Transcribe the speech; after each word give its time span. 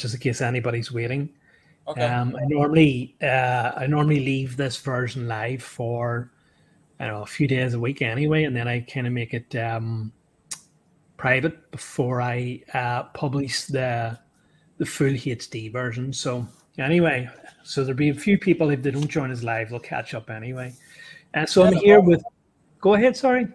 just 0.00 0.14
in 0.14 0.20
case 0.20 0.40
anybody's 0.40 0.92
waiting. 0.92 1.30
Okay. 1.88 2.02
Um, 2.02 2.36
I 2.36 2.44
normally 2.46 3.16
uh, 3.22 3.72
I 3.76 3.86
normally 3.86 4.20
leave 4.20 4.56
this 4.56 4.76
version 4.76 5.26
live 5.26 5.62
for 5.62 6.30
I 6.98 7.06
don't 7.06 7.14
know 7.14 7.22
a 7.22 7.26
few 7.26 7.48
days 7.48 7.74
a 7.74 7.80
week 7.80 8.02
anyway, 8.02 8.44
and 8.44 8.54
then 8.54 8.68
I 8.68 8.80
kind 8.80 9.06
of 9.06 9.12
make 9.12 9.34
it 9.34 9.54
um, 9.56 10.12
private 11.16 11.70
before 11.70 12.20
I 12.20 12.62
uh, 12.74 13.04
publish 13.14 13.64
the 13.64 14.18
the 14.78 14.86
full 14.86 15.08
HD 15.12 15.72
version. 15.72 16.12
So 16.12 16.46
anyway, 16.78 17.28
so 17.64 17.82
there'll 17.82 17.96
be 17.96 18.10
a 18.10 18.14
few 18.14 18.38
people 18.38 18.70
if 18.70 18.82
they 18.82 18.90
don't 18.90 19.08
join 19.08 19.30
us 19.30 19.42
live, 19.42 19.70
they'll 19.70 19.80
catch 19.80 20.14
up 20.14 20.30
anyway. 20.30 20.74
And 21.34 21.48
so 21.48 21.64
I'm 21.64 21.74
here 21.74 22.00
with. 22.00 22.22
Go 22.80 22.94
ahead. 22.94 23.16
Sorry. 23.16 23.46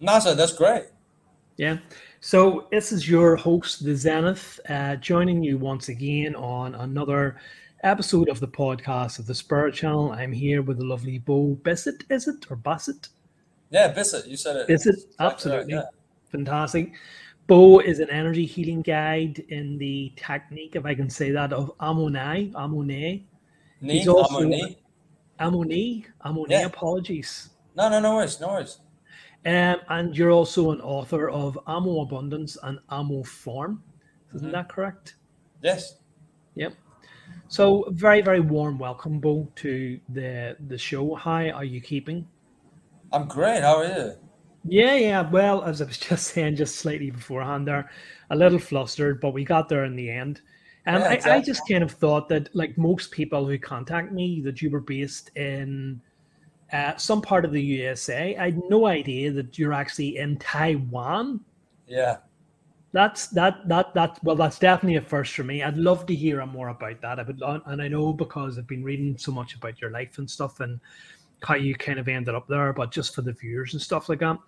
NASA, 0.00 0.36
that's 0.36 0.52
great. 0.52 0.84
Yeah. 1.56 1.78
So 2.20 2.66
this 2.72 2.90
is 2.90 3.08
your 3.08 3.36
host, 3.36 3.84
the 3.84 3.94
Zenith, 3.94 4.58
uh, 4.68 4.96
joining 4.96 5.40
you 5.40 5.56
once 5.56 5.88
again 5.88 6.34
on 6.34 6.74
another 6.74 7.36
episode 7.84 8.28
of 8.28 8.40
the 8.40 8.48
podcast 8.48 9.20
of 9.20 9.26
the 9.26 9.34
Spirit 9.34 9.74
Channel. 9.74 10.10
I'm 10.10 10.32
here 10.32 10.62
with 10.62 10.78
the 10.78 10.84
lovely 10.84 11.18
Bo 11.20 11.56
Bissett, 11.62 12.02
is 12.10 12.26
it 12.26 12.50
or 12.50 12.56
Bassett? 12.56 13.10
Yeah, 13.70 13.92
Bissett. 13.92 14.26
You 14.26 14.36
said 14.36 14.56
it. 14.56 14.66
Bissett, 14.66 14.96
absolutely 15.20 15.74
right, 15.74 15.84
yeah. 15.84 16.30
fantastic. 16.32 16.92
Bo 17.46 17.78
is 17.78 18.00
an 18.00 18.10
energy 18.10 18.46
healing 18.46 18.82
guide 18.82 19.38
in 19.48 19.78
the 19.78 20.12
technique, 20.16 20.74
if 20.74 20.84
I 20.84 20.96
can 20.96 21.08
say 21.08 21.30
that, 21.30 21.52
of 21.52 21.70
Amo 21.78 22.08
Ni. 22.08 22.50
Amoni. 22.50 23.22
He's 23.80 24.08
also 24.08 24.38
Amo 24.38 24.48
Ni. 24.48 24.76
Amoni. 25.38 26.04
Amo 26.22 26.44
Ni. 26.46 26.54
Yeah. 26.54 26.66
Apologies. 26.66 27.50
No, 27.76 27.88
no, 27.88 28.00
no 28.00 28.16
worries, 28.16 28.40
no 28.40 28.48
worries. 28.48 28.78
Um, 29.46 29.76
and 29.88 30.16
you're 30.16 30.30
also 30.30 30.72
an 30.72 30.80
author 30.80 31.30
of 31.30 31.58
Amo 31.66 32.00
Abundance 32.00 32.56
and 32.62 32.78
Amo 32.88 33.22
Form. 33.22 33.82
Isn't 34.34 34.48
mm-hmm. 34.48 34.56
that 34.56 34.68
correct? 34.68 35.16
Yes. 35.62 35.96
Yep. 36.54 36.74
So 37.48 37.86
very, 37.90 38.20
very 38.20 38.40
warm 38.40 38.78
welcome, 38.78 39.20
Bo, 39.20 39.50
to 39.56 39.98
the 40.10 40.56
the 40.66 40.76
show. 40.76 41.14
How 41.14 41.48
are 41.48 41.64
you 41.64 41.80
keeping? 41.80 42.26
I'm 43.12 43.26
great. 43.26 43.62
How 43.62 43.78
are 43.78 43.84
you? 43.84 44.12
Yeah, 44.64 44.94
yeah. 44.96 45.30
Well, 45.30 45.62
as 45.62 45.80
I 45.80 45.86
was 45.86 45.98
just 46.10 46.28
saying, 46.28 46.56
just 46.56 46.76
slightly 46.76 47.10
beforehand 47.10 47.66
there, 47.66 47.90
a 48.30 48.36
little 48.36 48.58
flustered, 48.58 49.20
but 49.20 49.32
we 49.32 49.44
got 49.44 49.68
there 49.68 49.84
in 49.84 49.96
the 49.96 50.10
end. 50.10 50.42
And 50.84 51.02
yeah, 51.02 51.12
exactly. 51.12 51.32
I, 51.32 51.36
I 51.36 51.42
just 51.42 51.68
kind 51.68 51.82
of 51.82 51.90
thought 51.90 52.28
that, 52.28 52.54
like 52.54 52.76
most 52.76 53.10
people 53.10 53.46
who 53.46 53.58
contact 53.58 54.12
me, 54.12 54.40
that 54.42 54.60
you 54.60 54.70
were 54.70 54.80
based 54.80 55.30
in 55.36 56.00
uh, 56.72 56.96
some 56.96 57.22
part 57.22 57.44
of 57.44 57.52
the 57.52 57.62
USA. 57.62 58.36
I 58.36 58.46
had 58.46 58.60
no 58.68 58.86
idea 58.86 59.32
that 59.32 59.58
you're 59.58 59.72
actually 59.72 60.18
in 60.18 60.36
Taiwan. 60.38 61.40
Yeah. 61.86 62.18
That's 62.92 63.28
that 63.28 63.68
that 63.68 63.92
that 63.94 64.18
well 64.22 64.36
that's 64.36 64.58
definitely 64.58 64.96
a 64.96 65.02
first 65.02 65.34
for 65.34 65.44
me. 65.44 65.62
I'd 65.62 65.76
love 65.76 66.06
to 66.06 66.14
hear 66.14 66.44
more 66.46 66.68
about 66.68 67.02
that. 67.02 67.18
I 67.18 67.22
would 67.22 67.42
and 67.66 67.82
I 67.82 67.88
know 67.88 68.12
because 68.14 68.58
I've 68.58 68.66
been 68.66 68.82
reading 68.82 69.16
so 69.18 69.30
much 69.30 69.54
about 69.54 69.80
your 69.80 69.90
life 69.90 70.16
and 70.18 70.30
stuff 70.30 70.60
and 70.60 70.80
how 71.42 71.54
you 71.54 71.74
kind 71.74 71.98
of 71.98 72.08
ended 72.08 72.34
up 72.34 72.48
there, 72.48 72.72
but 72.72 72.90
just 72.90 73.14
for 73.14 73.22
the 73.22 73.32
viewers 73.32 73.74
and 73.74 73.82
stuff 73.82 74.08
like 74.08 74.20
that. 74.20 74.38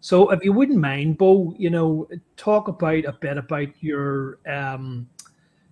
So 0.00 0.30
if 0.30 0.42
you 0.42 0.52
wouldn't 0.52 0.78
mind, 0.78 1.18
Bo, 1.18 1.54
you 1.58 1.68
know, 1.68 2.08
talk 2.38 2.68
about 2.68 3.04
a 3.04 3.12
bit 3.12 3.36
about 3.36 3.68
your 3.80 4.38
um 4.46 5.08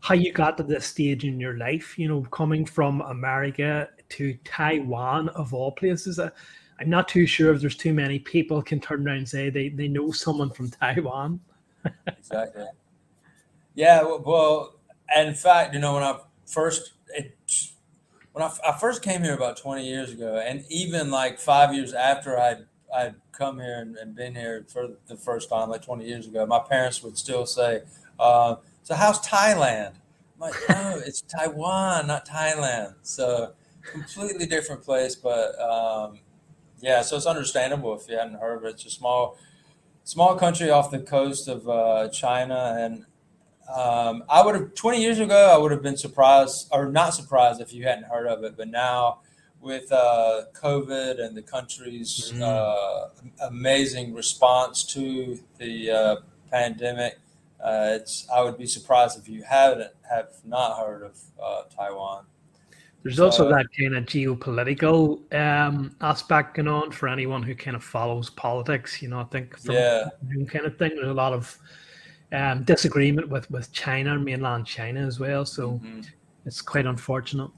how 0.00 0.15
you 0.15 0.33
got 0.33 0.56
to 0.59 0.62
this 0.62 0.87
stage 0.87 1.25
in 1.25 1.41
your 1.41 1.56
life, 1.56 1.99
you 1.99 2.09
know, 2.09 2.22
coming 2.31 2.65
from 2.65 3.00
America 3.00 3.88
to 4.11 4.35
Taiwan 4.45 5.29
of 5.31 5.55
all 5.55 5.73
places. 5.73 6.19
Uh, 6.19 6.31
I'm 6.81 6.91
not 6.91 7.09
too 7.09 7.27
sure 7.27 7.53
if 7.53 7.61
there's 7.61 7.77
too 7.77 7.93
many 7.93 8.19
people 8.19 8.63
can 8.63 8.81
turn 8.81 9.07
around 9.07 9.19
and 9.19 9.29
say 9.29 9.51
they, 9.51 9.69
they 9.69 9.89
know 9.89 10.13
someone 10.13 10.51
from 10.51 10.71
Taiwan. 10.71 11.41
exactly. 12.07 12.67
Yeah. 13.75 14.03
Well, 14.03 14.75
in 15.17 15.35
fact, 15.35 15.75
you 15.75 15.81
know, 15.81 15.95
when 15.95 16.03
I 16.03 16.21
first 16.47 16.93
it, 17.09 17.37
when 18.33 18.45
I, 18.45 18.51
I 18.67 18.79
first 18.79 19.03
came 19.03 19.23
here 19.23 19.35
about 19.35 19.57
20 19.57 19.87
years 19.87 20.13
ago, 20.13 20.43
and 20.45 20.65
even 20.69 21.11
like 21.11 21.39
five 21.39 21.75
years 21.75 21.93
after 21.93 22.39
I'd 22.39 22.67
I'd 22.95 23.17
come 23.33 23.59
here 23.59 23.79
and, 23.81 23.97
and 23.97 24.15
been 24.15 24.35
here 24.35 24.65
for 24.69 24.89
the 25.07 25.17
first 25.17 25.51
time, 25.51 25.69
like 25.69 25.83
20 25.83 26.05
years 26.07 26.27
ago, 26.27 26.47
my 26.47 26.59
parents 26.59 27.03
would 27.03 27.19
still 27.19 27.47
say, 27.47 27.83
uh, 28.19 28.57
"So 28.83 28.95
how's 28.95 29.21
Thailand?" 29.21 29.95
I'm 30.35 30.41
like, 30.41 30.55
"No, 30.69 31.01
it's 31.05 31.21
Taiwan, 31.23 32.07
not 32.07 32.27
Thailand." 32.27 32.95
So 33.03 33.53
completely 33.93 34.47
different 34.47 34.82
place, 34.82 35.15
but 35.15 35.59
um, 35.60 36.21
yeah, 36.81 37.03
so 37.03 37.16
it's 37.16 37.26
understandable 37.26 37.99
if 37.99 38.09
you 38.09 38.16
hadn't 38.16 38.41
heard 38.41 38.59
of 38.59 38.65
it. 38.65 38.71
It's 38.71 38.87
a 38.87 38.91
small, 38.91 39.38
small 40.04 40.37
country 40.37 40.71
off 40.71 40.91
the 40.91 41.00
coast 41.00 41.49
of 41.49 41.69
uh, 41.69 42.09
China, 42.09 42.77
and 42.78 43.04
um, 43.75 44.25
I 44.28 44.44
would 44.44 44.54
have 44.54 44.75
20 44.75 45.00
years 45.00 45.19
ago 45.19 45.53
I 45.54 45.59
would 45.59 45.72
have 45.72 45.82
been 45.82 45.97
surprised 45.97 46.69
or 46.72 46.91
not 46.91 47.15
surprised 47.15 47.60
if 47.60 47.72
you 47.72 47.84
hadn't 47.84 48.04
heard 48.04 48.27
of 48.27 48.43
it, 48.44 48.56
but 48.56 48.69
now 48.69 49.21
with 49.60 49.91
uh, 49.93 50.43
COVID 50.54 51.21
and 51.21 51.37
the 51.37 51.43
country's 51.43 52.32
mm-hmm. 52.32 52.43
uh, 52.43 53.47
amazing 53.48 54.15
response 54.15 54.84
to 54.84 55.38
the 55.59 55.91
uh, 55.91 56.16
pandemic, 56.50 57.19
uh, 57.62 57.98
it's 58.00 58.27
I 58.32 58.43
would 58.43 58.56
be 58.56 58.66
surprised 58.66 59.19
if 59.19 59.28
you 59.28 59.43
haven't 59.43 59.91
have 60.09 60.28
not 60.44 60.78
heard 60.78 61.03
of 61.03 61.19
uh, 61.43 61.62
Taiwan. 61.77 62.25
There's 63.09 63.21
also 63.21 63.49
that 63.49 63.69
kind 63.73 63.97
of 63.97 64.05
geopolitical 64.05 65.23
um, 65.35 65.97
aspect 66.03 66.57
going 66.57 66.69
on 66.69 66.91
for 66.91 67.09
anyone 67.09 67.43
who 67.43 67.55
kind 67.55 67.75
of 67.75 67.83
follows 67.83 68.29
politics. 68.29 69.01
You 69.01 69.09
know, 69.09 69.21
I 69.21 69.25
think 69.25 69.59
from 69.59 69.77
yeah. 69.77 70.11
kind 70.47 70.67
of 70.67 70.77
thing. 70.77 70.91
There's 70.95 71.09
a 71.09 71.15
lot 71.15 71.33
of 71.33 71.57
um, 72.33 72.65
disagreement 72.65 73.31
with 73.31 73.51
with 73.51 73.73
China, 73.73 74.19
mainland 74.19 74.67
China 74.67 75.07
as 75.07 75.19
well. 75.19 75.47
So 75.47 75.71
mm-hmm. 75.71 76.03
it's 76.45 76.61
quite 76.61 76.85
unfortunate. 76.85 77.51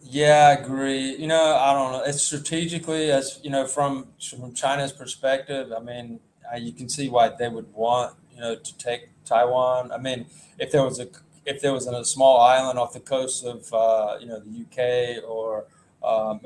Yeah, 0.00 0.56
I 0.56 0.62
agree. 0.62 1.16
You 1.16 1.26
know, 1.26 1.56
I 1.56 1.74
don't 1.74 1.92
know. 1.92 2.02
It's 2.04 2.22
strategically, 2.22 3.10
as 3.10 3.40
you 3.42 3.50
know, 3.50 3.66
from 3.66 4.06
from 4.26 4.54
China's 4.54 4.92
perspective. 4.92 5.70
I 5.70 5.80
mean, 5.80 6.18
you 6.58 6.72
can 6.72 6.88
see 6.88 7.10
why 7.10 7.28
they 7.28 7.50
would 7.50 7.70
want 7.74 8.16
you 8.34 8.40
know 8.40 8.56
to 8.56 8.78
take 8.78 9.10
Taiwan. 9.26 9.92
I 9.92 9.98
mean, 9.98 10.24
if 10.58 10.72
there 10.72 10.82
was 10.82 10.98
a 10.98 11.08
if 11.48 11.62
there 11.62 11.72
was 11.72 11.86
a 11.86 12.04
small 12.04 12.40
island 12.40 12.78
off 12.78 12.92
the 12.92 13.00
coast 13.00 13.44
of 13.44 13.72
uh, 13.72 14.18
you 14.20 14.26
know 14.26 14.40
the 14.40 14.64
UK 14.64 15.24
or 15.26 15.64
um, 16.04 16.40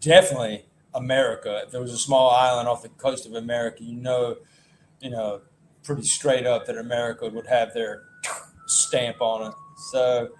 definitely 0.00 0.64
America. 0.94 1.62
If 1.64 1.72
there 1.72 1.80
was 1.80 1.92
a 1.92 1.98
small 1.98 2.30
island 2.30 2.68
off 2.68 2.82
the 2.82 2.88
coast 2.88 3.26
of 3.26 3.34
America, 3.34 3.82
you 3.82 3.96
know, 3.96 4.36
you 5.00 5.10
know, 5.10 5.40
pretty 5.82 6.04
straight 6.04 6.46
up 6.46 6.66
that 6.66 6.78
America 6.78 7.28
would 7.28 7.46
have 7.48 7.74
their 7.74 8.04
stamp 8.66 9.20
on 9.20 9.48
it. 9.48 9.54
So, 9.90 10.30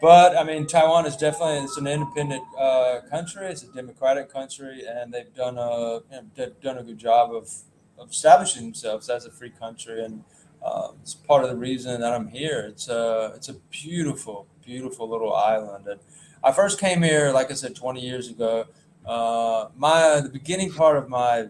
but 0.00 0.36
I 0.36 0.44
mean, 0.44 0.66
Taiwan 0.66 1.06
is 1.06 1.16
definitely 1.16 1.58
it's 1.64 1.76
an 1.76 1.88
independent 1.88 2.44
uh, 2.58 3.00
country. 3.10 3.46
It's 3.46 3.64
a 3.64 3.72
democratic 3.72 4.32
country, 4.32 4.84
and 4.86 5.12
they've 5.12 5.34
done 5.34 5.58
a 5.58 5.94
you 5.94 6.02
know, 6.12 6.24
they've 6.36 6.60
done 6.60 6.78
a 6.78 6.84
good 6.84 6.98
job 6.98 7.34
of, 7.34 7.52
of 7.98 8.10
establishing 8.10 8.62
themselves 8.62 9.08
as 9.08 9.26
a 9.26 9.30
free 9.30 9.50
country 9.50 10.04
and 10.04 10.24
um, 10.64 10.96
it's 11.02 11.14
part 11.14 11.42
of 11.44 11.50
the 11.50 11.56
reason 11.56 12.00
that 12.00 12.12
I'm 12.12 12.28
here. 12.28 12.66
It's 12.68 12.88
a 12.88 13.32
it's 13.34 13.48
a 13.48 13.54
beautiful, 13.70 14.46
beautiful 14.64 15.08
little 15.08 15.34
island. 15.34 15.86
And 15.86 16.00
I 16.42 16.52
first 16.52 16.78
came 16.78 17.02
here, 17.02 17.32
like 17.32 17.50
I 17.50 17.54
said, 17.54 17.74
20 17.74 18.00
years 18.00 18.28
ago. 18.28 18.66
Uh, 19.04 19.68
my 19.76 20.20
the 20.20 20.28
beginning 20.28 20.72
part 20.72 20.96
of 20.96 21.08
my 21.08 21.48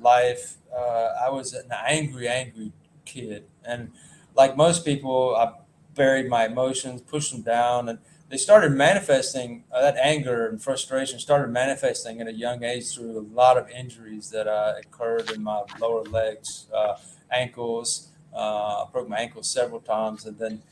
life, 0.00 0.56
uh, 0.76 1.10
I 1.24 1.30
was 1.30 1.52
an 1.52 1.70
angry, 1.70 2.28
angry 2.28 2.72
kid, 3.04 3.44
and 3.64 3.92
like 4.34 4.56
most 4.56 4.84
people, 4.84 5.36
I 5.36 5.52
buried 5.94 6.28
my 6.28 6.46
emotions, 6.46 7.00
pushed 7.02 7.32
them 7.32 7.42
down, 7.42 7.88
and 7.88 7.98
they 8.30 8.38
started 8.38 8.72
manifesting 8.72 9.64
uh, 9.70 9.82
that 9.82 9.96
anger 9.98 10.48
and 10.48 10.60
frustration 10.60 11.18
started 11.18 11.48
manifesting 11.48 12.20
at 12.20 12.26
a 12.26 12.32
young 12.32 12.64
age 12.64 12.94
through 12.94 13.18
a 13.18 13.26
lot 13.34 13.58
of 13.58 13.68
injuries 13.68 14.30
that 14.30 14.48
uh, 14.48 14.74
occurred 14.80 15.30
in 15.30 15.42
my 15.42 15.62
lower 15.78 16.02
legs, 16.04 16.66
uh, 16.74 16.96
ankles, 17.30 18.08
uh, 18.34 18.84
I 18.84 18.86
broke 18.92 19.08
my 19.08 19.18
ankle 19.18 19.42
several 19.42 19.80
times. 19.80 20.24
And 20.24 20.38
then 20.38 20.62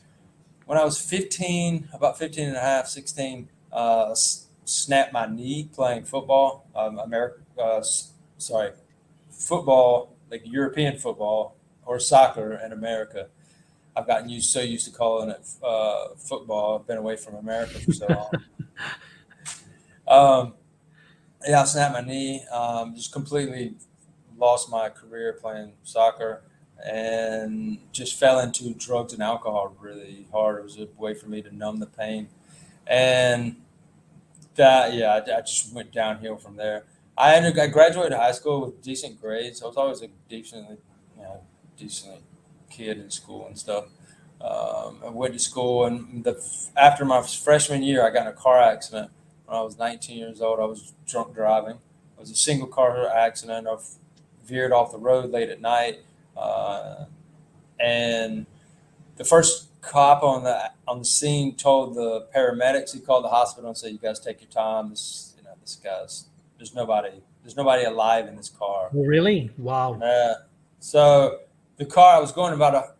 when 0.65 0.77
I 0.77 0.83
was 0.83 0.99
15, 0.99 1.89
about 1.93 2.17
15 2.17 2.47
and 2.47 2.57
a 2.57 2.61
half, 2.61 2.87
16, 2.87 3.49
uh, 3.71 4.15
snapped 4.65 5.13
my 5.13 5.25
knee 5.25 5.69
playing 5.73 6.05
football. 6.05 6.67
Um, 6.75 6.99
America, 6.99 7.39
uh, 7.61 7.83
sorry, 8.37 8.71
football, 9.29 10.15
like 10.29 10.41
European 10.45 10.97
football 10.97 11.55
or 11.85 11.99
soccer 11.99 12.53
in 12.63 12.71
America. 12.71 13.27
I've 13.95 14.07
gotten 14.07 14.29
used 14.29 14.49
so 14.51 14.61
used 14.61 14.85
to 14.85 14.91
calling 14.91 15.29
it 15.29 15.45
uh, 15.61 16.09
football. 16.17 16.79
I've 16.79 16.87
been 16.87 16.97
away 16.97 17.17
from 17.17 17.35
America 17.35 17.79
for 17.79 17.91
so 17.91 18.07
long. 18.07 18.31
um, 20.47 20.53
yeah, 21.45 21.61
I 21.61 21.65
snapped 21.65 21.93
my 21.93 22.01
knee. 22.01 22.45
Um, 22.51 22.95
just 22.95 23.11
completely 23.11 23.75
lost 24.37 24.69
my 24.69 24.89
career 24.89 25.33
playing 25.33 25.73
soccer 25.83 26.43
and 26.83 27.79
just 27.91 28.19
fell 28.19 28.39
into 28.39 28.73
drugs 28.73 29.13
and 29.13 29.21
alcohol 29.21 29.75
really 29.79 30.27
hard. 30.31 30.59
It 30.59 30.63
was 30.63 30.77
a 30.77 30.87
way 30.97 31.13
for 31.13 31.27
me 31.27 31.41
to 31.41 31.55
numb 31.55 31.79
the 31.79 31.87
pain, 31.87 32.29
and 32.87 33.57
that 34.55 34.93
yeah, 34.93 35.13
I, 35.13 35.37
I 35.37 35.41
just 35.41 35.73
went 35.73 35.91
downhill 35.91 36.37
from 36.37 36.55
there. 36.55 36.85
I 37.17 37.35
ended, 37.35 37.59
I 37.59 37.67
graduated 37.67 38.13
high 38.13 38.31
school 38.31 38.61
with 38.61 38.81
decent 38.81 39.21
grades. 39.21 39.61
I 39.61 39.67
was 39.67 39.77
always 39.77 40.01
a 40.01 40.07
decent, 40.29 40.79
you 41.17 41.23
know, 41.23 41.41
decent 41.77 42.21
kid 42.69 42.97
in 42.97 43.09
school 43.11 43.45
and 43.47 43.57
stuff. 43.57 43.85
Um, 44.39 44.99
I 45.05 45.09
went 45.09 45.33
to 45.33 45.39
school, 45.39 45.85
and 45.85 46.23
the 46.23 46.41
after 46.75 47.05
my 47.05 47.21
freshman 47.21 47.83
year, 47.83 48.05
I 48.05 48.09
got 48.09 48.23
in 48.23 48.27
a 48.29 48.33
car 48.33 48.59
accident 48.59 49.11
when 49.45 49.55
I 49.55 49.61
was 49.61 49.77
19 49.77 50.17
years 50.17 50.41
old. 50.41 50.59
I 50.59 50.65
was 50.65 50.93
drunk 51.07 51.35
driving. 51.35 51.75
It 51.75 52.19
was 52.19 52.31
a 52.31 52.35
single 52.35 52.67
car 52.67 53.07
accident. 53.07 53.67
I 53.67 53.75
veered 54.43 54.71
off 54.71 54.91
the 54.91 54.97
road 54.97 55.29
late 55.29 55.49
at 55.49 55.61
night, 55.61 55.99
uh, 56.37 57.05
and 57.79 58.45
the 59.17 59.23
first 59.23 59.69
cop 59.81 60.23
on 60.23 60.43
the 60.43 60.71
on 60.87 60.99
the 60.99 61.05
scene 61.05 61.55
told 61.55 61.95
the 61.95 62.27
paramedics. 62.35 62.93
He 62.93 62.99
called 62.99 63.23
the 63.23 63.29
hospital 63.29 63.69
and 63.69 63.77
said, 63.77 63.91
"You 63.91 63.97
guys 63.97 64.19
take 64.19 64.41
your 64.41 64.49
time. 64.49 64.89
This, 64.89 65.33
you 65.37 65.43
know, 65.43 65.51
this 65.61 65.75
guy's 65.75 66.25
there's 66.57 66.75
nobody 66.75 67.21
there's 67.43 67.55
nobody 67.55 67.83
alive 67.83 68.27
in 68.27 68.35
this 68.35 68.49
car." 68.49 68.89
Really? 68.93 69.51
Wow. 69.57 69.97
Yeah. 70.01 70.33
So 70.79 71.39
the 71.77 71.85
car 71.85 72.17
I 72.17 72.19
was 72.19 72.31
going 72.31 72.53
about 72.53 72.75
a 72.75 72.93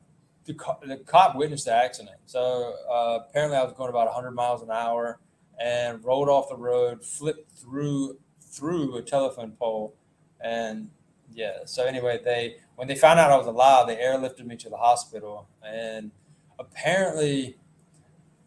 the, 0.45 0.53
the 0.85 0.97
cop 0.97 1.35
witnessed 1.35 1.65
the 1.65 1.73
accident. 1.73 2.17
So 2.25 2.75
uh, 2.89 3.19
apparently, 3.29 3.57
I 3.57 3.63
was 3.63 3.73
going 3.73 3.89
about 3.89 4.07
100 4.07 4.31
miles 4.31 4.61
an 4.63 4.71
hour 4.71 5.19
and 5.59 6.03
rolled 6.03 6.29
off 6.29 6.49
the 6.49 6.55
road, 6.55 7.05
flipped 7.05 7.51
through 7.51 8.17
through 8.41 8.97
a 8.97 9.01
telephone 9.01 9.51
pole, 9.51 9.95
and 10.41 10.89
yeah. 11.33 11.59
So 11.65 11.85
anyway, 11.85 12.19
they 12.23 12.57
when 12.75 12.87
they 12.87 12.95
found 12.95 13.19
out 13.19 13.31
I 13.31 13.37
was 13.37 13.47
alive, 13.47 13.87
they 13.87 13.97
airlifted 13.97 14.45
me 14.45 14.55
to 14.57 14.69
the 14.69 14.77
hospital, 14.77 15.47
and 15.65 16.11
apparently, 16.59 17.57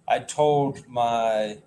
I 0.06 0.20
told 0.20 0.88
my 0.88 1.58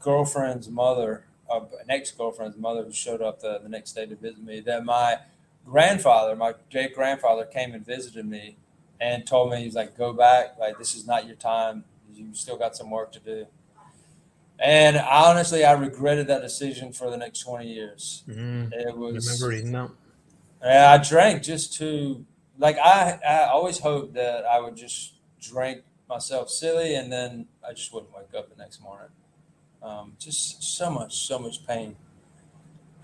girlfriend's 0.00 0.68
mother, 0.68 1.24
uh, 1.50 1.60
an 1.80 1.90
ex 1.90 2.10
girlfriend's 2.10 2.56
mother, 2.56 2.84
who 2.84 2.92
showed 2.92 3.22
up 3.22 3.40
the, 3.40 3.58
the 3.62 3.68
next 3.68 3.92
day 3.92 4.06
to 4.06 4.14
visit 4.16 4.42
me, 4.42 4.60
that 4.60 4.84
my 4.84 5.18
grandfather, 5.66 6.36
my 6.36 6.54
great 6.70 6.94
grandfather, 6.94 7.44
came 7.44 7.74
and 7.74 7.84
visited 7.84 8.26
me 8.26 8.56
and 9.00 9.26
told 9.26 9.50
me 9.50 9.62
he's 9.62 9.74
like, 9.74 9.96
go 9.96 10.12
back, 10.12 10.58
like 10.58 10.78
this 10.78 10.94
is 10.94 11.06
not 11.06 11.26
your 11.26 11.36
time. 11.36 11.84
You 12.12 12.34
still 12.34 12.56
got 12.56 12.76
some 12.76 12.90
work 12.90 13.12
to 13.12 13.20
do. 13.20 13.46
And 14.58 14.96
honestly, 14.96 15.64
I 15.64 15.72
regretted 15.72 16.26
that 16.26 16.42
decision 16.42 16.92
for 16.92 17.10
the 17.10 17.16
next 17.16 17.40
twenty 17.40 17.72
years. 17.72 18.24
Mm-hmm. 18.28 18.72
It 18.72 18.96
was. 18.96 19.28
I 19.28 19.32
remember 19.32 19.48
reading 19.56 19.72
that. 19.72 19.90
Yeah, 20.62 20.92
I 20.92 20.98
drank 20.98 21.42
just 21.42 21.74
to 21.74 22.24
like 22.58 22.78
I 22.78 23.18
I 23.26 23.46
always 23.46 23.78
hoped 23.78 24.14
that 24.14 24.44
I 24.44 24.60
would 24.60 24.76
just 24.76 25.14
drink 25.40 25.82
myself 26.08 26.50
silly 26.50 26.94
and 26.94 27.12
then 27.12 27.46
I 27.66 27.72
just 27.72 27.92
wouldn't 27.92 28.12
wake 28.14 28.34
up 28.36 28.48
the 28.48 28.56
next 28.56 28.80
morning. 28.82 29.08
Um, 29.82 30.14
just 30.18 30.62
so 30.62 30.90
much, 30.90 31.26
so 31.26 31.38
much 31.38 31.66
pain. 31.66 31.96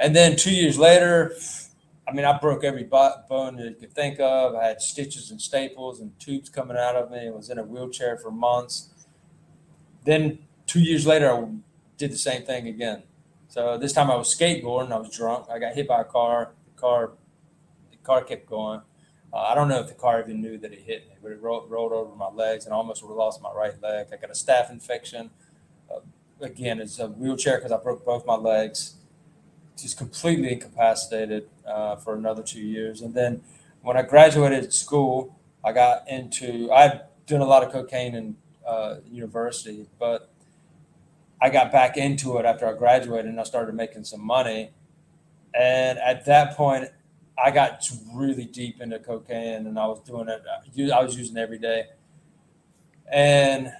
And 0.00 0.16
then 0.16 0.36
two 0.36 0.52
years 0.52 0.76
later, 0.76 1.36
I 2.08 2.12
mean, 2.12 2.24
I 2.24 2.36
broke 2.38 2.64
every 2.64 2.82
bone 2.82 3.56
that 3.56 3.68
you 3.68 3.74
could 3.78 3.92
think 3.92 4.18
of. 4.18 4.54
I 4.54 4.66
had 4.66 4.82
stitches 4.82 5.30
and 5.30 5.40
staples 5.40 6.00
and 6.00 6.18
tubes 6.18 6.48
coming 6.48 6.76
out 6.76 6.96
of 6.96 7.10
me. 7.10 7.28
I 7.28 7.30
was 7.30 7.48
in 7.48 7.58
a 7.58 7.62
wheelchair 7.62 8.18
for 8.18 8.30
months. 8.30 8.90
Then 10.04 10.40
two 10.66 10.80
years 10.80 11.06
later, 11.06 11.30
I 11.32 11.48
did 11.96 12.10
the 12.10 12.18
same 12.18 12.42
thing 12.42 12.66
again. 12.66 13.04
So 13.48 13.78
this 13.78 13.92
time 13.92 14.10
I 14.10 14.16
was 14.16 14.34
skateboarding. 14.34 14.92
I 14.92 14.98
was 14.98 15.10
drunk. 15.16 15.46
I 15.48 15.58
got 15.58 15.74
hit 15.74 15.86
by 15.86 16.00
a 16.00 16.04
car. 16.04 16.52
The 16.66 16.80
car, 16.80 17.12
car 18.04 18.22
kept 18.22 18.46
going. 18.46 18.80
Uh, 19.32 19.38
I 19.38 19.54
don't 19.54 19.68
know 19.68 19.80
if 19.80 19.88
the 19.88 19.94
car 19.94 20.20
even 20.20 20.40
knew 20.40 20.58
that 20.58 20.72
it 20.72 20.80
hit 20.80 21.08
me, 21.08 21.14
but 21.22 21.32
it 21.32 21.42
rolled, 21.42 21.70
rolled 21.70 21.92
over 21.92 22.14
my 22.14 22.28
legs 22.28 22.66
and 22.66 22.74
almost 22.74 23.02
lost 23.02 23.42
my 23.42 23.52
right 23.52 23.74
leg. 23.82 24.06
I 24.12 24.16
got 24.16 24.30
a 24.30 24.34
staph 24.34 24.70
infection. 24.70 25.30
Uh, 25.92 26.00
again, 26.40 26.80
it's 26.80 26.98
a 27.00 27.08
wheelchair 27.08 27.56
because 27.58 27.72
I 27.72 27.78
broke 27.78 28.04
both 28.04 28.24
my 28.26 28.36
legs 28.36 28.94
just 29.76 29.98
completely 29.98 30.52
incapacitated 30.52 31.48
uh, 31.66 31.96
for 31.96 32.14
another 32.14 32.42
two 32.42 32.60
years. 32.60 33.00
And 33.00 33.14
then 33.14 33.42
when 33.82 33.96
I 33.96 34.02
graduated 34.02 34.72
school, 34.72 35.36
I 35.64 35.72
got 35.72 36.08
into, 36.08 36.70
I'd 36.72 37.02
done 37.26 37.40
a 37.40 37.46
lot 37.46 37.62
of 37.64 37.72
cocaine 37.72 38.14
in 38.14 38.36
uh, 38.66 38.96
university, 39.10 39.86
but 39.98 40.30
I 41.40 41.50
got 41.50 41.72
back 41.72 41.96
into 41.96 42.38
it 42.38 42.44
after 42.44 42.66
I 42.66 42.72
graduated 42.74 43.26
and 43.26 43.40
I 43.40 43.44
started 43.44 43.74
making 43.74 44.04
some 44.04 44.24
money. 44.24 44.70
And 45.54 45.98
at 45.98 46.24
that 46.26 46.56
point, 46.56 46.90
I 47.42 47.50
got 47.50 47.88
really 48.12 48.44
deep 48.44 48.80
into 48.80 48.98
cocaine 48.98 49.66
and 49.66 49.78
I 49.78 49.86
was 49.86 50.00
doing 50.00 50.28
it, 50.28 50.42
I 50.92 51.02
was 51.02 51.16
using 51.16 51.36
every 51.36 51.58
day. 51.58 51.86
And 53.12 53.72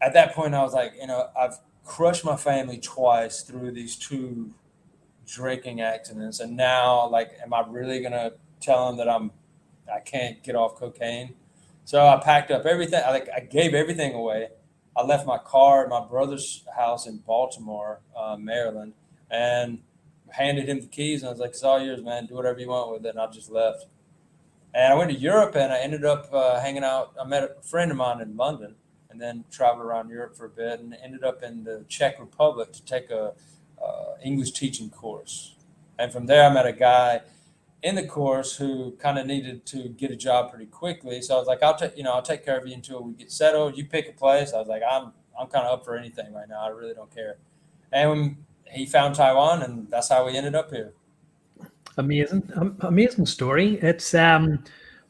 at 0.00 0.12
that 0.14 0.34
point, 0.34 0.54
I 0.54 0.62
was 0.62 0.74
like, 0.74 0.94
you 1.00 1.06
know, 1.06 1.28
I've 1.38 1.58
crushed 1.84 2.24
my 2.24 2.36
family 2.36 2.78
twice 2.78 3.42
through 3.42 3.72
these 3.72 3.96
two 3.96 4.52
drinking 5.26 5.80
accidents, 5.80 6.40
and 6.40 6.56
now 6.56 7.08
like, 7.08 7.32
am 7.42 7.54
I 7.54 7.64
really 7.68 8.02
gonna 8.02 8.32
tell 8.60 8.88
them 8.88 8.98
that 8.98 9.08
I'm 9.08 9.30
I 9.92 10.00
can't 10.00 10.42
get 10.42 10.54
off 10.54 10.76
cocaine? 10.76 11.34
So 11.84 12.06
I 12.06 12.20
packed 12.22 12.50
up 12.50 12.66
everything. 12.66 13.02
I 13.04 13.10
like 13.10 13.28
I 13.34 13.40
gave 13.40 13.74
everything 13.74 14.14
away. 14.14 14.48
I 14.96 15.02
left 15.02 15.26
my 15.26 15.38
car 15.38 15.84
at 15.84 15.88
my 15.88 16.06
brother's 16.06 16.64
house 16.76 17.06
in 17.06 17.18
Baltimore, 17.18 18.00
uh, 18.16 18.36
Maryland, 18.36 18.92
and 19.30 19.78
handed 20.32 20.68
him 20.68 20.80
the 20.80 20.86
keys. 20.86 21.22
And 21.22 21.28
I 21.28 21.32
was 21.32 21.40
like, 21.40 21.50
"It's 21.50 21.62
all 21.62 21.80
yours, 21.80 22.02
man. 22.02 22.26
Do 22.26 22.34
whatever 22.34 22.58
you 22.58 22.68
want 22.68 22.92
with 22.92 23.06
it." 23.06 23.10
And 23.10 23.20
I 23.20 23.26
just 23.28 23.50
left. 23.50 23.86
And 24.74 24.92
I 24.92 24.96
went 24.96 25.10
to 25.10 25.16
Europe, 25.16 25.54
and 25.54 25.72
I 25.72 25.78
ended 25.78 26.04
up 26.04 26.32
uh, 26.32 26.60
hanging 26.60 26.84
out. 26.84 27.14
I 27.20 27.24
met 27.24 27.44
a 27.44 27.62
friend 27.62 27.90
of 27.90 27.96
mine 27.96 28.20
in 28.20 28.36
London, 28.36 28.74
and 29.10 29.20
then 29.20 29.44
traveled 29.50 29.84
around 29.84 30.08
Europe 30.08 30.36
for 30.36 30.46
a 30.46 30.50
bit, 30.50 30.80
and 30.80 30.96
ended 31.02 31.24
up 31.24 31.42
in 31.42 31.64
the 31.64 31.84
Czech 31.88 32.18
Republic 32.18 32.72
to 32.72 32.84
take 32.84 33.10
a 33.10 33.34
uh, 33.82 34.14
English 34.24 34.52
teaching 34.52 34.90
course. 34.90 35.56
And 35.98 36.12
from 36.12 36.26
there, 36.26 36.48
I 36.48 36.52
met 36.52 36.66
a 36.66 36.72
guy 36.72 37.20
in 37.82 37.96
the 37.96 38.06
course 38.06 38.56
who 38.56 38.92
kind 38.92 39.18
of 39.18 39.26
needed 39.26 39.66
to 39.66 39.88
get 39.88 40.10
a 40.10 40.16
job 40.16 40.50
pretty 40.50 40.66
quickly. 40.66 41.20
So 41.20 41.34
I 41.34 41.38
was 41.38 41.48
like, 41.48 41.62
I'll 41.62 41.76
take, 41.76 41.96
you 41.96 42.04
know, 42.04 42.12
I'll 42.12 42.22
take 42.22 42.44
care 42.44 42.58
of 42.58 42.66
you 42.66 42.74
until 42.74 43.02
we 43.02 43.12
get 43.12 43.30
settled. 43.30 43.76
You 43.76 43.84
pick 43.84 44.08
a 44.08 44.12
place. 44.12 44.52
I 44.52 44.58
was 44.58 44.68
like, 44.68 44.82
I'm, 44.88 45.12
I'm 45.38 45.48
kind 45.48 45.66
of 45.66 45.78
up 45.78 45.84
for 45.84 45.96
anything 45.96 46.32
right 46.32 46.48
now. 46.48 46.64
I 46.64 46.68
really 46.68 46.94
don't 46.94 47.12
care. 47.12 47.38
And 47.90 48.36
he 48.72 48.86
found 48.86 49.14
Taiwan, 49.14 49.62
and 49.62 49.90
that's 49.90 50.08
how 50.08 50.26
we 50.26 50.36
ended 50.36 50.54
up 50.54 50.70
here. 50.70 50.92
Amazing, 51.98 52.50
amazing 52.80 53.26
story. 53.26 53.78
It's 53.82 54.14
um, 54.14 54.64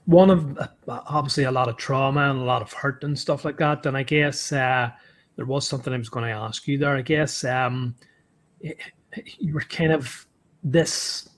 one 0.07 0.31
of 0.31 0.59
obviously 0.89 1.45
a 1.45 1.53
lot 1.53 1.69
of 1.69 1.77
trauma 1.77 2.31
and 2.31 2.41
a 2.41 2.45
lot 2.45 2.63
of 2.63 2.73
hurt 2.73 3.05
and 3.05 3.17
stuff 3.17 3.45
like 3.45 3.57
that. 3.59 3.87
And 3.87 3.97
I 3.97 4.03
guess 4.03 4.53
uh, 4.53 4.91
there 5.37 5.47
was 5.47 5.67
something 5.67 5.93
I 5.93 5.99
was 5.99 6.09
going 6.09 6.25
to 6.27 6.33
ask 6.33 6.67
you 6.67 6.79
there. 6.79 6.97
I 6.97 7.03
guess 7.03 7.45
um, 7.45 7.95
you 8.61 9.55
were 9.55 9.61
kind 9.61 9.93
of 9.93 10.27
this 10.65 11.29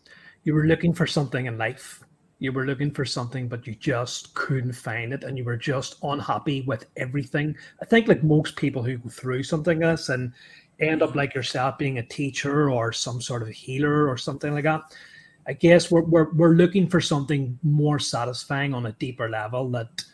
you 0.44 0.54
were 0.54 0.66
looking 0.66 0.92
for 0.92 1.06
something 1.06 1.46
in 1.46 1.58
life 1.58 2.04
you 2.38 2.52
were 2.52 2.66
looking 2.66 2.90
for 2.90 3.04
something 3.04 3.48
but 3.48 3.66
you 3.66 3.75
just 3.75 4.34
couldn't 4.34 4.72
find 4.72 5.12
it 5.12 5.25
and 5.25 5.38
you 5.38 5.44
were 5.44 5.56
just 5.56 5.96
unhappy 6.02 6.62
with 6.62 6.87
everything 6.96 7.56
i 7.80 7.84
think 7.87 8.06
like 8.06 8.22
most 8.22 8.56
people 8.56 8.82
who 8.82 8.98
go 8.98 9.08
through 9.08 9.42
something 9.42 9.80
like 9.80 9.96
this 9.96 10.08
and 10.10 10.32
end 10.80 11.02
up 11.02 11.14
like 11.14 11.34
yourself 11.34 11.78
being 11.78 11.98
a 11.98 12.02
teacher 12.02 12.70
or 12.70 12.92
some 12.92 13.20
sort 13.20 13.42
of 13.42 13.48
healer 13.48 14.08
or 14.08 14.16
something 14.16 14.52
like 14.52 14.64
that 14.64 14.82
i 15.46 15.52
guess 15.52 15.90
we're, 15.90 16.02
we're, 16.02 16.32
we're 16.32 16.54
looking 16.54 16.88
for 16.88 17.00
something 17.00 17.58
more 17.62 17.98
satisfying 17.98 18.74
on 18.74 18.86
a 18.86 18.92
deeper 18.92 19.28
level 19.28 19.70
that 19.70 20.04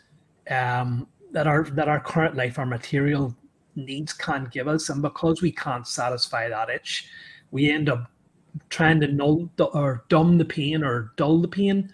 um 0.49 1.07
that 1.31 1.47
our 1.47 1.63
that 1.63 1.87
our 1.87 1.99
current 1.99 2.35
life 2.35 2.59
our 2.59 2.65
material 2.65 3.35
needs 3.75 4.13
can't 4.13 4.51
give 4.51 4.67
us. 4.67 4.89
And 4.89 5.01
because 5.01 5.41
we 5.41 5.51
can't 5.51 5.87
satisfy 5.87 6.49
that 6.49 6.69
itch, 6.69 7.07
we 7.51 7.69
end 7.69 7.89
up 7.89 8.09
trying 8.69 8.99
to 9.01 9.07
null 9.07 9.49
or 9.59 10.05
dumb 10.09 10.37
the 10.37 10.45
pain 10.45 10.83
or 10.83 11.13
dull 11.15 11.39
the 11.39 11.47
pain. 11.47 11.91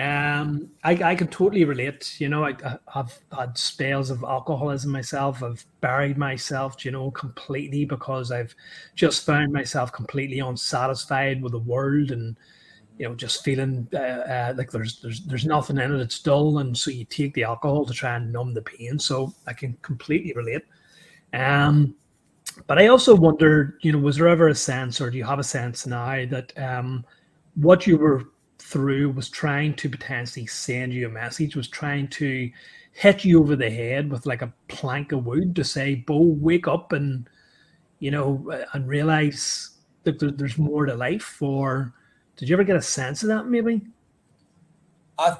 Um, 0.00 0.70
I, 0.84 0.92
I 1.02 1.14
can 1.14 1.28
totally 1.28 1.64
relate. 1.64 2.18
You 2.18 2.30
know, 2.30 2.44
I, 2.46 2.54
have 2.92 3.18
had 3.36 3.58
spells 3.58 4.08
of 4.08 4.24
alcoholism 4.24 4.90
myself. 4.90 5.42
I've 5.42 5.64
buried 5.82 6.16
myself, 6.16 6.84
you 6.84 6.90
know, 6.90 7.10
completely 7.10 7.84
because 7.84 8.32
I've 8.32 8.54
just 8.94 9.26
found 9.26 9.52
myself 9.52 9.92
completely 9.92 10.38
unsatisfied 10.38 11.42
with 11.42 11.52
the 11.52 11.58
world 11.58 12.10
and, 12.10 12.38
you 12.98 13.06
know, 13.06 13.14
just 13.14 13.44
feeling 13.44 13.86
uh, 13.92 13.96
uh, 13.98 14.54
like 14.56 14.70
there's 14.70 15.00
there's 15.00 15.20
there's 15.26 15.44
nothing 15.44 15.76
in 15.76 15.94
it. 15.94 16.00
It's 16.00 16.20
dull, 16.20 16.58
and 16.58 16.76
so 16.76 16.90
you 16.90 17.04
take 17.04 17.34
the 17.34 17.44
alcohol 17.44 17.84
to 17.84 17.92
try 17.92 18.16
and 18.16 18.32
numb 18.32 18.54
the 18.54 18.62
pain. 18.62 18.98
So 18.98 19.34
I 19.46 19.52
can 19.52 19.76
completely 19.82 20.32
relate. 20.32 20.62
Um, 21.34 21.94
but 22.66 22.78
I 22.78 22.88
also 22.88 23.14
wondered, 23.14 23.78
you 23.82 23.92
know, 23.92 23.98
was 23.98 24.16
there 24.16 24.28
ever 24.28 24.48
a 24.48 24.54
sense, 24.54 25.00
or 25.00 25.10
do 25.10 25.18
you 25.18 25.24
have 25.24 25.38
a 25.38 25.44
sense 25.44 25.86
now 25.86 26.24
that 26.26 26.52
um, 26.58 27.04
what 27.56 27.86
you 27.86 27.98
were 27.98 28.24
through 28.72 29.10
was 29.10 29.28
trying 29.28 29.74
to 29.74 29.88
potentially 29.90 30.46
send 30.46 30.94
you 30.94 31.06
a 31.06 31.10
message, 31.10 31.54
was 31.54 31.68
trying 31.68 32.08
to 32.08 32.50
hit 32.92 33.24
you 33.24 33.38
over 33.38 33.54
the 33.54 33.70
head 33.70 34.10
with 34.10 34.24
like 34.24 34.40
a 34.40 34.52
plank 34.68 35.12
of 35.12 35.26
wood 35.26 35.54
to 35.56 35.62
say, 35.62 35.96
"Bo, 35.96 36.18
wake 36.18 36.66
up 36.66 36.92
and 36.92 37.28
you 37.98 38.10
know, 38.10 38.64
and 38.72 38.88
realize 38.88 39.70
that 40.04 40.18
there's 40.38 40.56
more 40.56 40.86
to 40.86 40.94
life." 40.94 41.42
Or 41.42 41.92
did 42.36 42.48
you 42.48 42.56
ever 42.56 42.64
get 42.64 42.76
a 42.76 42.82
sense 42.82 43.22
of 43.22 43.28
that? 43.28 43.46
Maybe. 43.46 43.82
I, 45.18 45.36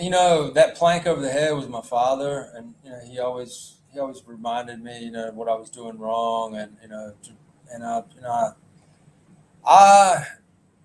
you 0.00 0.10
know, 0.10 0.50
that 0.52 0.76
plank 0.76 1.06
over 1.06 1.20
the 1.20 1.30
head 1.30 1.54
was 1.54 1.68
my 1.68 1.82
father, 1.82 2.50
and 2.54 2.74
you 2.84 2.90
know, 2.90 3.00
he 3.04 3.18
always 3.18 3.78
he 3.92 3.98
always 3.98 4.22
reminded 4.24 4.82
me, 4.82 5.04
you 5.04 5.10
know, 5.10 5.32
what 5.32 5.48
I 5.48 5.54
was 5.54 5.68
doing 5.68 5.98
wrong, 5.98 6.56
and 6.56 6.76
you 6.80 6.88
know, 6.88 7.12
and 7.72 7.84
I, 7.84 8.02
you 8.14 8.20
know, 8.20 8.30
I, 8.30 8.52
I, 9.66 10.24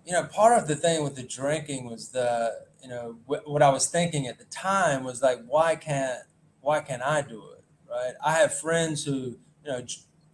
you 0.06 0.14
know, 0.14 0.24
part 0.24 0.62
of 0.62 0.68
the 0.68 0.76
thing 0.76 1.04
with 1.04 1.16
the 1.16 1.24
drinking 1.24 1.90
was 1.90 2.10
the, 2.10 2.66
you 2.82 2.90
know, 2.90 3.18
what, 3.26 3.50
what 3.50 3.62
I 3.62 3.70
was 3.70 3.88
thinking 3.88 4.28
at 4.28 4.38
the 4.38 4.46
time 4.46 5.04
was 5.04 5.22
like, 5.22 5.40
why 5.48 5.76
can't, 5.76 6.24
why 6.62 6.82
can't 6.82 7.02
I 7.02 7.22
do 7.22 7.44
it? 7.58 7.64
Right? 7.90 8.14
I 8.26 8.34
have 8.34 8.58
friends 8.58 9.06
who 9.06 9.38
you 9.64 9.72
know 9.72 9.86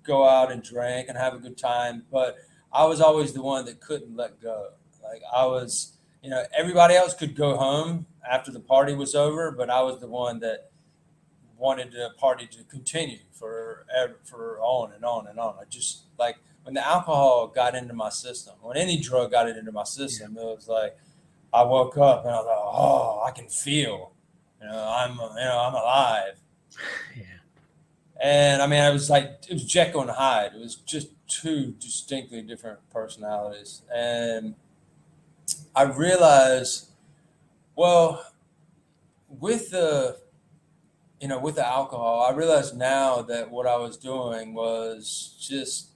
go 0.03 0.27
out 0.27 0.51
and 0.51 0.63
drink 0.63 1.07
and 1.09 1.17
have 1.17 1.33
a 1.33 1.37
good 1.37 1.57
time, 1.57 2.03
but 2.11 2.37
I 2.71 2.85
was 2.85 3.01
always 3.01 3.33
the 3.33 3.41
one 3.41 3.65
that 3.65 3.81
couldn't 3.81 4.15
let 4.15 4.41
go. 4.41 4.69
Like 5.03 5.21
I 5.33 5.45
was, 5.45 5.97
you 6.23 6.29
know, 6.29 6.43
everybody 6.57 6.95
else 6.95 7.13
could 7.13 7.35
go 7.35 7.57
home 7.57 8.05
after 8.29 8.51
the 8.51 8.59
party 8.59 8.93
was 8.93 9.15
over, 9.15 9.51
but 9.51 9.69
I 9.69 9.81
was 9.81 9.99
the 9.99 10.07
one 10.07 10.39
that 10.39 10.71
wanted 11.57 11.91
the 11.91 12.11
party 12.17 12.47
to 12.47 12.63
continue 12.63 13.19
for 13.33 13.85
for 14.23 14.59
on 14.61 14.93
and 14.93 15.03
on 15.03 15.27
and 15.27 15.39
on. 15.39 15.55
I 15.59 15.65
just 15.69 16.03
like 16.17 16.37
when 16.69 16.75
the 16.75 16.87
alcohol 16.87 17.47
got 17.47 17.73
into 17.73 17.95
my 17.95 18.09
system, 18.09 18.53
when 18.61 18.77
any 18.77 18.99
drug 18.99 19.31
got 19.31 19.49
it 19.49 19.57
into 19.57 19.71
my 19.71 19.83
system, 19.83 20.35
yeah. 20.35 20.43
it 20.43 20.45
was 20.45 20.67
like 20.67 20.95
I 21.51 21.63
woke 21.63 21.97
up 21.97 22.25
and 22.25 22.31
I 22.31 22.37
was 22.37 22.45
like, 22.45 22.57
oh, 22.59 23.23
I 23.25 23.31
can 23.31 23.49
feel, 23.49 24.11
you 24.61 24.67
know, 24.67 24.87
I'm 24.95 25.13
you 25.13 25.45
know 25.45 25.59
I'm 25.59 25.73
alive. 25.73 26.35
Yeah. 27.17 27.25
And 28.21 28.61
I 28.61 28.67
mean, 28.67 28.81
I 28.81 28.91
was 28.91 29.09
like, 29.09 29.45
it 29.49 29.53
was 29.53 29.65
Jekyll 29.65 30.01
and 30.01 30.11
Hyde. 30.11 30.51
It 30.53 30.59
was 30.59 30.75
just 30.75 31.07
two 31.27 31.73
distinctly 31.79 32.43
different 32.43 32.77
personalities, 32.91 33.81
and 33.93 34.53
I 35.75 35.83
realized, 35.83 36.91
well, 37.75 38.31
with 39.27 39.71
the 39.71 40.19
you 41.19 41.27
know, 41.27 41.39
with 41.39 41.55
the 41.55 41.67
alcohol, 41.67 42.27
I 42.29 42.35
realized 42.35 42.77
now 42.77 43.23
that 43.23 43.49
what 43.49 43.65
I 43.65 43.77
was 43.77 43.97
doing 43.97 44.53
was 44.53 45.35
just 45.41 45.88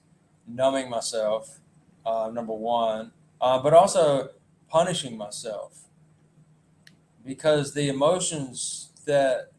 numbing 0.46 0.90
myself, 0.90 1.60
uh, 2.04 2.30
number 2.32 2.52
one, 2.52 3.12
uh, 3.40 3.58
but 3.62 3.72
also 3.72 4.30
punishing 4.68 5.16
myself. 5.16 5.84
Because 7.24 7.74
the 7.74 7.88
emotions 7.88 8.90
that, 9.06 9.52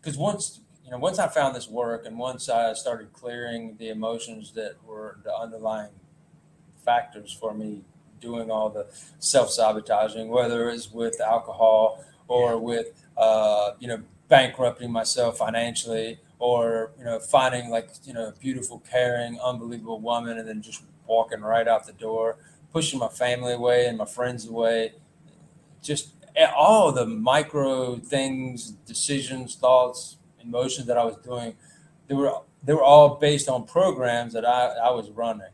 because 0.00 0.18
once, 0.18 0.60
you 0.84 0.90
know, 0.90 0.98
once 0.98 1.18
I 1.18 1.28
found 1.28 1.54
this 1.54 1.68
work 1.68 2.06
and 2.06 2.18
once 2.18 2.48
I 2.48 2.72
started 2.72 3.12
clearing 3.12 3.76
the 3.78 3.90
emotions 3.90 4.52
that 4.52 4.76
were 4.84 5.18
the 5.22 5.34
underlying 5.34 5.90
factors 6.84 7.32
for 7.32 7.54
me 7.54 7.82
doing 8.20 8.50
all 8.50 8.70
the 8.70 8.86
self 9.18 9.50
sabotaging, 9.50 10.28
whether 10.28 10.70
it's 10.70 10.90
with 10.90 11.20
alcohol 11.20 12.04
or 12.26 12.58
with, 12.58 12.88
uh, 13.16 13.72
you 13.78 13.88
know, 13.88 14.02
bankrupting 14.28 14.90
myself 14.90 15.38
financially 15.38 16.18
or 16.38 16.92
you 16.98 17.04
know 17.04 17.18
finding 17.18 17.70
like 17.70 17.90
you 18.04 18.12
know 18.12 18.32
beautiful 18.40 18.82
caring 18.90 19.38
unbelievable 19.40 20.00
woman 20.00 20.38
and 20.38 20.48
then 20.48 20.62
just 20.62 20.82
walking 21.06 21.40
right 21.40 21.66
out 21.66 21.86
the 21.86 21.92
door 21.92 22.36
pushing 22.72 22.98
my 22.98 23.08
family 23.08 23.52
away 23.52 23.86
and 23.86 23.98
my 23.98 24.04
friends 24.04 24.46
away. 24.46 24.92
Just 25.82 26.10
all 26.56 26.92
the 26.92 27.06
micro 27.06 27.96
things 27.96 28.70
decisions 28.86 29.56
thoughts 29.56 30.18
emotions 30.40 30.86
that 30.86 30.96
i 30.96 31.02
was 31.02 31.16
doing 31.16 31.52
they 32.06 32.14
were 32.14 32.32
they 32.62 32.72
were 32.72 32.82
all 32.82 33.16
based 33.16 33.48
on 33.48 33.64
programs 33.66 34.34
that 34.34 34.44
i, 34.44 34.66
I 34.84 34.90
was 34.90 35.10
running. 35.10 35.50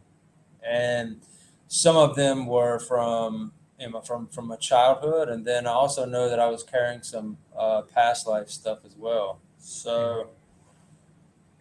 And 0.62 1.20
some 1.68 1.96
of 1.96 2.16
them 2.16 2.46
were 2.46 2.78
from 2.78 3.52
from 4.04 4.28
from 4.28 4.46
my 4.46 4.56
childhood, 4.56 5.28
and 5.28 5.44
then 5.44 5.66
I 5.66 5.72
also 5.72 6.04
know 6.06 6.28
that 6.28 6.38
I 6.38 6.48
was 6.48 6.62
carrying 6.62 7.02
some 7.02 7.36
uh, 7.58 7.82
past 7.82 8.26
life 8.26 8.48
stuff 8.48 8.78
as 8.84 8.94
well. 8.96 9.40
So 9.58 10.30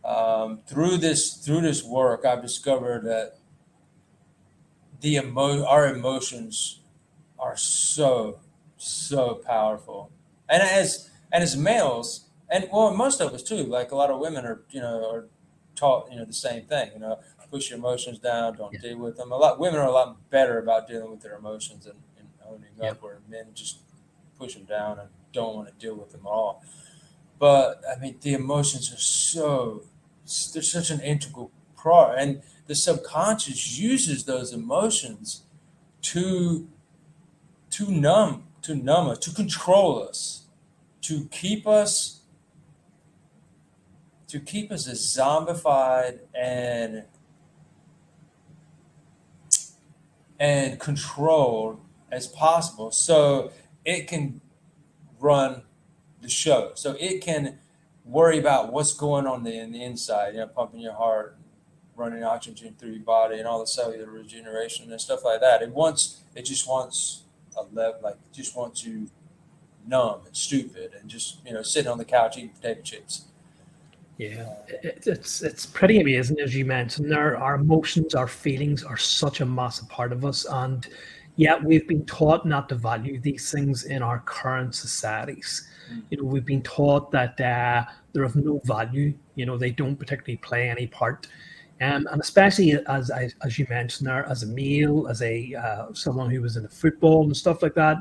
um, 0.06 0.60
through 0.68 0.98
this 0.98 1.36
through 1.36 1.62
this 1.62 1.84
work, 1.84 2.26
I've 2.26 2.42
discovered 2.42 3.06
that 3.06 3.38
the 5.02 5.16
emo- 5.16 5.66
our 5.66 5.88
emotions 5.94 6.80
are 7.40 7.58
so 7.58 8.40
so 8.78 9.36
powerful, 9.46 10.12
and 10.50 10.62
as 10.62 11.10
and 11.32 11.44
as 11.44 11.56
males, 11.56 12.30
and 12.50 12.68
well, 12.72 12.94
most 12.94 13.22
of 13.22 13.34
us 13.34 13.44
too. 13.44 13.64
Like 13.64 13.92
a 13.92 13.96
lot 13.96 14.10
of 14.10 14.20
women 14.20 14.46
are, 14.46 14.62
you 14.70 14.82
know, 14.82 15.10
are 15.10 15.28
taught, 15.76 16.12
you 16.12 16.18
know, 16.18 16.26
the 16.26 16.34
same 16.34 16.66
thing. 16.66 16.92
You 16.94 17.00
know, 17.00 17.20
push 17.54 17.70
your 17.70 17.80
emotions 17.80 18.20
down, 18.20 18.58
don't 18.58 18.74
yeah. 18.74 18.80
deal 18.82 18.98
with 18.98 19.16
them. 19.16 19.32
A 19.32 19.38
lot 19.38 19.60
women 19.60 19.80
are 19.80 19.88
a 19.88 19.92
lot 19.92 20.30
better 20.30 20.60
about 20.60 20.88
dealing 20.88 21.12
with 21.12 21.22
their 21.22 21.36
emotions 21.36 21.86
and, 21.86 22.00
and 22.18 22.28
owning 22.48 22.70
yeah. 22.80 22.92
up, 22.92 23.04
where 23.04 23.20
men 23.30 23.48
just 23.54 23.78
push 24.38 24.56
them 24.56 24.64
down 24.64 25.00
and 25.00 25.10
don't 25.32 25.56
want 25.56 25.68
to 25.68 25.74
deal 25.76 25.96
with 25.96 26.12
them 26.12 26.22
at 26.26 26.30
all. 26.30 26.64
But 27.40 27.82
I 27.90 28.00
mean, 28.00 28.18
the 28.22 28.34
emotions 28.34 28.92
are 28.92 28.98
so 28.98 29.84
they're 30.54 30.62
such 30.62 30.90
an 30.90 31.00
integral 31.02 31.52
part, 31.76 32.18
and 32.18 32.42
the 32.68 32.76
subconscious 32.76 33.78
uses 33.78 34.26
those 34.26 34.54
emotions 34.54 35.44
to 36.02 36.68
to 37.72 37.92
numb 37.92 38.44
to 38.62 38.76
numb 38.76 39.10
us, 39.10 39.20
to 39.20 39.32
control 39.32 40.02
us, 40.08 40.44
to 41.02 41.26
keep 41.26 41.68
us 41.68 42.22
to 44.28 44.40
keep 44.40 44.72
us 44.72 44.88
as 44.88 45.00
zombified 45.00 46.20
and 46.34 47.04
and 50.40 50.80
controlled 50.80 51.80
as 52.12 52.28
possible 52.28 52.92
so 52.92 53.52
it 53.86 54.08
can 54.08 54.42
run 55.20 55.64
the 56.22 56.30
show. 56.30 56.72
So 56.76 56.96
it 57.00 57.22
can 57.22 57.60
worry 58.06 58.40
about 58.40 58.72
what's 58.72 58.94
going 58.94 59.28
on 59.28 59.44
the, 59.44 59.58
in 59.58 59.72
the 59.72 59.84
inside, 59.84 60.34
you 60.34 60.40
know, 60.40 60.48
pumping 60.48 60.82
your 60.82 60.94
heart, 60.94 61.38
running 61.96 62.24
oxygen 62.24 62.76
through 62.78 62.92
your 62.92 63.04
body 63.04 63.38
and 63.38 63.48
all 63.48 63.60
the 63.60 63.68
cellular 63.68 64.10
regeneration 64.10 64.92
and 64.92 65.00
stuff 65.00 65.24
like 65.24 65.40
that. 65.42 65.62
It 65.62 65.70
wants 65.70 66.22
it 66.36 66.44
just 66.44 66.68
wants 66.68 67.24
a 67.58 67.64
level 67.74 68.02
like 68.04 68.18
just 68.32 68.58
wants 68.58 68.84
you 68.84 69.10
numb 69.86 70.22
and 70.26 70.36
stupid 70.36 70.92
and 71.00 71.10
just, 71.10 71.40
you 71.46 71.54
know, 71.54 71.62
sitting 71.62 71.92
on 71.92 71.98
the 71.98 72.06
couch 72.06 72.38
eating 72.38 72.50
potato 72.50 72.82
chips. 72.82 73.26
Yeah, 74.18 74.54
it's 74.84 75.42
it's 75.42 75.66
pretty 75.66 76.00
amazing 76.00 76.40
as 76.40 76.56
you 76.56 76.66
mentioned. 76.66 77.12
There, 77.12 77.36
our 77.38 77.56
emotions, 77.56 78.14
our 78.14 78.28
feelings 78.28 78.84
are 78.84 78.98
such 78.98 79.42
a 79.42 79.46
massive 79.46 79.90
part 79.90 80.12
of 80.12 80.24
us, 80.24 80.46
and 80.46 80.88
yet 81.36 81.64
we've 81.64 81.88
been 81.88 82.06
taught 82.06 82.46
not 82.46 82.70
to 82.70 82.76
value 82.76 83.20
these 83.20 83.52
things 83.52 83.86
in 83.86 84.02
our 84.02 84.20
current 84.20 84.76
societies. 84.76 85.68
Mm. 85.92 86.04
You 86.10 86.18
know, 86.18 86.24
we've 86.26 86.46
been 86.46 86.62
taught 86.62 87.12
that 87.12 87.40
uh, 87.42 87.86
they're 88.12 88.24
of 88.24 88.36
no 88.36 88.62
value. 88.64 89.14
You 89.36 89.46
know, 89.46 89.58
they 89.58 89.72
don't 89.72 89.96
particularly 89.96 90.38
play 90.38 90.70
any 90.70 90.88
part. 90.88 91.28
Um, 91.82 92.08
and 92.12 92.22
especially 92.22 92.74
as 92.88 93.10
as 93.10 93.60
you 93.60 93.66
mentioned 93.70 94.08
there, 94.08 94.26
as 94.30 94.44
a 94.44 94.48
male, 94.48 95.08
as 95.10 95.22
a 95.22 95.54
uh, 95.56 95.94
someone 95.94 96.30
who 96.30 96.42
was 96.42 96.56
in 96.56 96.64
the 96.64 96.70
football 96.70 97.24
and 97.24 97.36
stuff 97.36 97.62
like 97.64 97.74
that, 97.74 97.98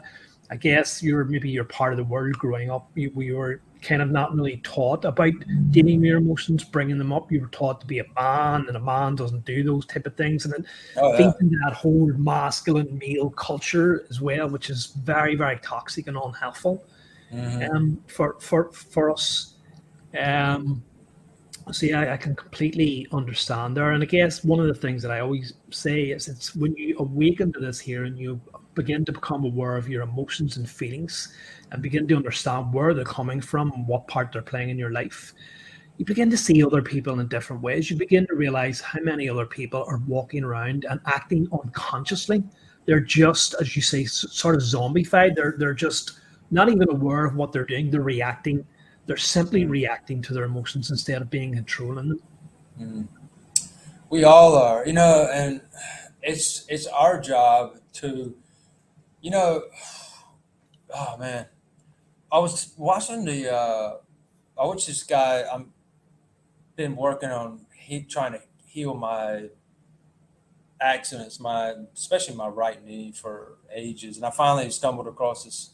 I 0.50 0.56
guess 0.56 1.02
you're 1.02 1.24
maybe 1.24 1.48
you're 1.50 1.64
part 1.64 1.92
of 1.92 1.96
the 1.96 2.04
world 2.04 2.34
growing 2.34 2.70
up. 2.70 2.90
You, 2.94 3.10
we 3.14 3.32
were 3.32 3.60
kind 3.82 4.00
of 4.00 4.10
not 4.10 4.34
really 4.34 4.58
taught 4.58 5.04
about 5.04 5.32
dealing 5.70 6.00
with 6.00 6.08
your 6.08 6.18
emotions, 6.18 6.64
bringing 6.64 6.98
them 6.98 7.12
up. 7.12 7.30
You 7.30 7.40
were 7.40 7.48
taught 7.48 7.80
to 7.80 7.86
be 7.86 7.98
a 7.98 8.04
man, 8.14 8.66
and 8.68 8.76
a 8.76 8.80
man 8.80 9.16
doesn't 9.16 9.44
do 9.44 9.62
those 9.62 9.84
type 9.86 10.06
of 10.06 10.16
things. 10.16 10.44
And 10.44 10.54
then 10.54 10.66
oh, 10.96 11.18
yeah. 11.18 11.32
that 11.64 11.74
whole 11.74 12.12
masculine 12.14 12.98
male 12.98 13.30
culture 13.30 14.06
as 14.08 14.20
well, 14.20 14.48
which 14.48 14.70
is 14.70 14.86
very, 14.86 15.34
very 15.34 15.58
toxic 15.58 16.06
and 16.06 16.16
unhelpful 16.16 16.84
mm-hmm. 17.32 17.76
um, 17.76 18.02
for 18.06 18.36
for 18.40 18.72
for 18.72 19.10
us. 19.10 19.54
Um, 20.18 20.82
so 21.70 21.86
yeah, 21.86 22.00
I, 22.00 22.14
I 22.14 22.16
can 22.16 22.34
completely 22.34 23.06
understand 23.12 23.76
there. 23.76 23.92
And 23.92 24.02
I 24.02 24.06
guess 24.06 24.44
one 24.44 24.60
of 24.60 24.66
the 24.66 24.74
things 24.74 25.02
that 25.02 25.12
I 25.12 25.20
always 25.20 25.54
say 25.70 26.04
is 26.04 26.28
it's 26.28 26.56
when 26.56 26.74
you 26.74 26.96
awaken 26.98 27.52
to 27.52 27.60
this 27.60 27.78
here 27.78 28.04
and 28.04 28.18
you 28.18 28.40
begin 28.74 29.04
to 29.04 29.12
become 29.12 29.44
aware 29.44 29.76
of 29.76 29.88
your 29.88 30.02
emotions 30.02 30.56
and 30.56 30.68
feelings 30.68 31.34
and 31.70 31.82
begin 31.82 32.06
to 32.08 32.16
understand 32.16 32.72
where 32.72 32.94
they're 32.94 33.04
coming 33.04 33.40
from 33.40 33.72
and 33.72 33.86
what 33.86 34.06
part 34.06 34.32
they're 34.32 34.42
playing 34.42 34.70
in 34.70 34.78
your 34.78 34.92
life, 34.92 35.34
you 35.98 36.04
begin 36.04 36.30
to 36.30 36.36
see 36.36 36.64
other 36.64 36.82
people 36.82 37.20
in 37.20 37.28
different 37.28 37.62
ways. 37.62 37.90
You 37.90 37.96
begin 37.96 38.26
to 38.26 38.34
realize 38.34 38.80
how 38.80 39.00
many 39.00 39.28
other 39.28 39.46
people 39.46 39.84
are 39.86 40.00
walking 40.06 40.42
around 40.42 40.86
and 40.88 41.00
acting 41.06 41.46
unconsciously. 41.52 42.42
They're 42.86 43.00
just, 43.00 43.54
as 43.60 43.76
you 43.76 43.82
say, 43.82 44.04
sort 44.04 44.54
of 44.54 44.62
zombified. 44.62 45.36
They're 45.36 45.54
they're 45.56 45.74
just 45.74 46.18
not 46.50 46.68
even 46.68 46.88
aware 46.90 47.24
of 47.24 47.36
what 47.36 47.52
they're 47.52 47.64
doing. 47.64 47.90
They're 47.90 48.00
reacting. 48.00 48.64
They're 49.06 49.16
simply 49.16 49.64
reacting 49.64 50.22
to 50.22 50.34
their 50.34 50.44
emotions 50.44 50.90
instead 50.90 51.22
of 51.22 51.30
being 51.30 51.54
controlling 51.54 52.08
them. 52.08 52.22
Mm. 52.80 53.08
We 54.10 54.24
all 54.24 54.56
are, 54.56 54.86
you 54.86 54.92
know, 54.92 55.28
and 55.32 55.60
it's 56.22 56.64
it's 56.68 56.86
our 56.86 57.20
job 57.20 57.78
to 57.94 58.34
you 59.22 59.30
know, 59.30 59.62
oh 60.94 61.16
man, 61.16 61.46
I 62.30 62.38
was 62.38 62.74
watching 62.76 63.24
the. 63.24 63.50
Uh, 63.50 63.96
I 64.58 64.66
watched 64.66 64.86
this 64.86 65.02
guy. 65.02 65.44
I'm 65.50 65.72
been 66.76 66.96
working 66.96 67.30
on 67.30 67.60
he 67.74 68.02
trying 68.02 68.32
to 68.32 68.40
heal 68.66 68.94
my 68.94 69.48
accidents, 70.80 71.38
my 71.40 71.74
especially 71.94 72.34
my 72.34 72.48
right 72.48 72.84
knee 72.84 73.12
for 73.12 73.58
ages, 73.74 74.16
and 74.16 74.26
I 74.26 74.30
finally 74.30 74.70
stumbled 74.70 75.06
across 75.06 75.44
this 75.44 75.70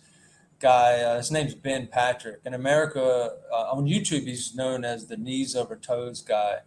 guy. 0.60 1.00
Uh, 1.00 1.16
his 1.16 1.30
name's 1.30 1.54
Ben 1.54 1.86
Patrick. 1.86 2.40
In 2.44 2.54
America, 2.54 3.36
uh, 3.52 3.72
on 3.72 3.86
YouTube, 3.86 4.24
he's 4.24 4.54
known 4.54 4.84
as 4.84 5.06
the 5.06 5.16
knees 5.16 5.56
over 5.56 5.76
toes 5.76 6.20
guy. 6.20 6.58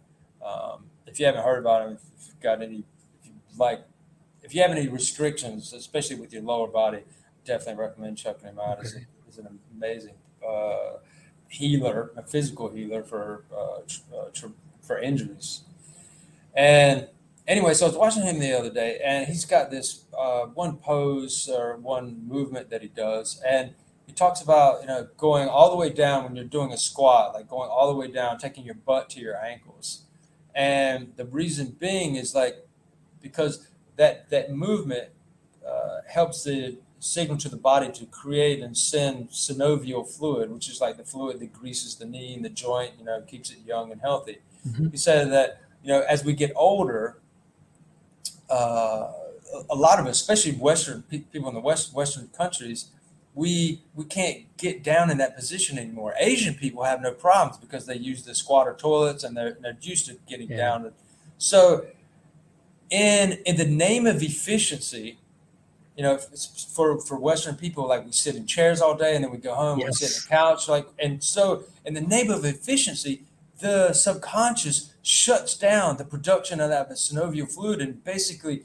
Um, 0.44 0.86
if 1.06 1.20
you 1.20 1.26
haven't 1.26 1.44
heard 1.44 1.58
about 1.58 1.86
him, 1.86 1.98
if 2.18 2.26
you've 2.26 2.40
got 2.40 2.62
any, 2.62 2.84
if 3.20 3.26
you 3.26 3.32
like 3.58 3.84
if 4.42 4.54
you 4.54 4.62
have 4.62 4.70
any 4.70 4.88
restrictions, 4.88 5.72
especially 5.72 6.16
with 6.16 6.32
your 6.32 6.42
lower 6.42 6.66
body, 6.66 7.02
definitely 7.44 7.82
recommend 7.82 8.18
checking 8.18 8.48
him 8.48 8.58
out. 8.58 8.78
Okay. 8.78 8.82
He's, 8.82 9.36
he's 9.36 9.38
an 9.38 9.58
amazing. 9.76 10.14
Uh, 10.46 10.98
healer, 11.52 12.12
a 12.16 12.22
physical 12.22 12.70
healer 12.70 13.02
for 13.02 13.44
uh, 13.54 14.16
uh, 14.16 14.30
tr- 14.32 14.46
for 14.80 14.98
injuries. 14.98 15.60
And 16.54 17.08
anyway, 17.46 17.74
so 17.74 17.86
I 17.86 17.88
was 17.90 17.98
watching 17.98 18.22
him 18.22 18.38
the 18.38 18.58
other 18.58 18.70
day, 18.70 19.00
and 19.04 19.26
he's 19.26 19.44
got 19.44 19.70
this 19.70 20.04
uh, 20.18 20.46
one 20.46 20.76
pose 20.78 21.48
or 21.48 21.76
one 21.76 22.26
movement 22.26 22.70
that 22.70 22.82
he 22.82 22.88
does, 22.88 23.40
and 23.46 23.74
he 24.06 24.12
talks 24.12 24.40
about 24.40 24.80
you 24.80 24.86
know 24.86 25.08
going 25.16 25.48
all 25.48 25.70
the 25.70 25.76
way 25.76 25.90
down 25.90 26.24
when 26.24 26.34
you're 26.34 26.44
doing 26.44 26.72
a 26.72 26.78
squat, 26.78 27.34
like 27.34 27.48
going 27.48 27.70
all 27.70 27.88
the 27.92 27.98
way 27.98 28.10
down, 28.10 28.38
taking 28.38 28.64
your 28.64 28.74
butt 28.74 29.10
to 29.10 29.20
your 29.20 29.36
ankles, 29.36 30.02
and 30.54 31.12
the 31.16 31.26
reason 31.26 31.76
being 31.78 32.16
is 32.16 32.34
like 32.34 32.66
because 33.20 33.68
that 33.96 34.30
that 34.30 34.52
movement 34.52 35.08
uh, 35.66 35.98
helps 36.08 36.44
the 36.44 36.76
signal 37.02 37.36
to 37.36 37.48
the 37.48 37.56
body 37.56 37.90
to 37.90 38.06
create 38.06 38.60
and 38.60 38.76
send 38.76 39.28
synovial 39.30 40.08
fluid, 40.08 40.50
which 40.52 40.68
is 40.68 40.80
like 40.80 40.96
the 40.96 41.04
fluid 41.04 41.40
that 41.40 41.52
greases 41.52 41.96
the 41.96 42.04
knee 42.04 42.34
and 42.34 42.44
the 42.44 42.48
joint, 42.48 42.92
you 42.98 43.04
know, 43.04 43.20
keeps 43.22 43.50
it 43.50 43.58
young 43.66 43.90
and 43.90 44.00
healthy. 44.00 44.38
Mm-hmm. 44.66 44.90
He 44.90 44.96
said 44.96 45.32
that, 45.32 45.60
you 45.82 45.88
know, 45.88 46.02
as 46.02 46.24
we 46.24 46.32
get 46.32 46.52
older, 46.54 47.18
uh, 48.48 49.12
a 49.68 49.74
lot 49.74 49.98
of 49.98 50.06
us, 50.06 50.20
especially 50.20 50.52
Western 50.52 51.02
people 51.02 51.48
in 51.48 51.54
the 51.54 51.60
West, 51.60 51.92
Western 51.92 52.28
countries, 52.28 52.90
we 53.34 53.82
we 53.94 54.04
can't 54.04 54.56
get 54.56 54.84
down 54.84 55.10
in 55.10 55.18
that 55.18 55.34
position 55.34 55.78
anymore. 55.78 56.14
Asian 56.18 56.54
people 56.54 56.84
have 56.84 57.00
no 57.00 57.12
problems 57.12 57.58
because 57.58 57.86
they 57.86 57.96
use 57.96 58.22
the 58.22 58.34
squatter 58.34 58.74
toilets 58.78 59.24
and 59.24 59.36
they're, 59.36 59.56
they're 59.60 59.76
used 59.80 60.06
to 60.06 60.18
getting 60.28 60.50
yeah. 60.50 60.56
down. 60.56 60.92
So, 61.38 61.86
in 62.92 63.38
in 63.46 63.56
the 63.56 63.64
name 63.64 64.06
of 64.06 64.22
efficiency, 64.22 65.18
you 65.96 66.02
know, 66.02 66.18
for 66.74 67.00
for 67.00 67.18
Western 67.18 67.56
people, 67.56 67.88
like 67.88 68.04
we 68.04 68.12
sit 68.12 68.36
in 68.36 68.46
chairs 68.46 68.80
all 68.82 68.94
day 68.94 69.14
and 69.14 69.24
then 69.24 69.32
we 69.32 69.38
go 69.38 69.54
home, 69.54 69.78
yes. 69.78 70.00
we 70.00 70.06
sit 70.06 70.16
on 70.16 70.22
the 70.22 70.28
couch, 70.28 70.68
like, 70.68 70.86
and 70.98 71.24
so 71.24 71.64
in 71.86 71.94
the 71.94 72.02
name 72.02 72.30
of 72.30 72.44
efficiency, 72.44 73.22
the 73.60 73.94
subconscious 73.94 74.92
shuts 75.02 75.56
down 75.56 75.96
the 75.96 76.04
production 76.04 76.60
of 76.60 76.68
that 76.68 76.90
synovial 76.90 77.50
fluid 77.50 77.80
and 77.80 78.04
basically 78.04 78.64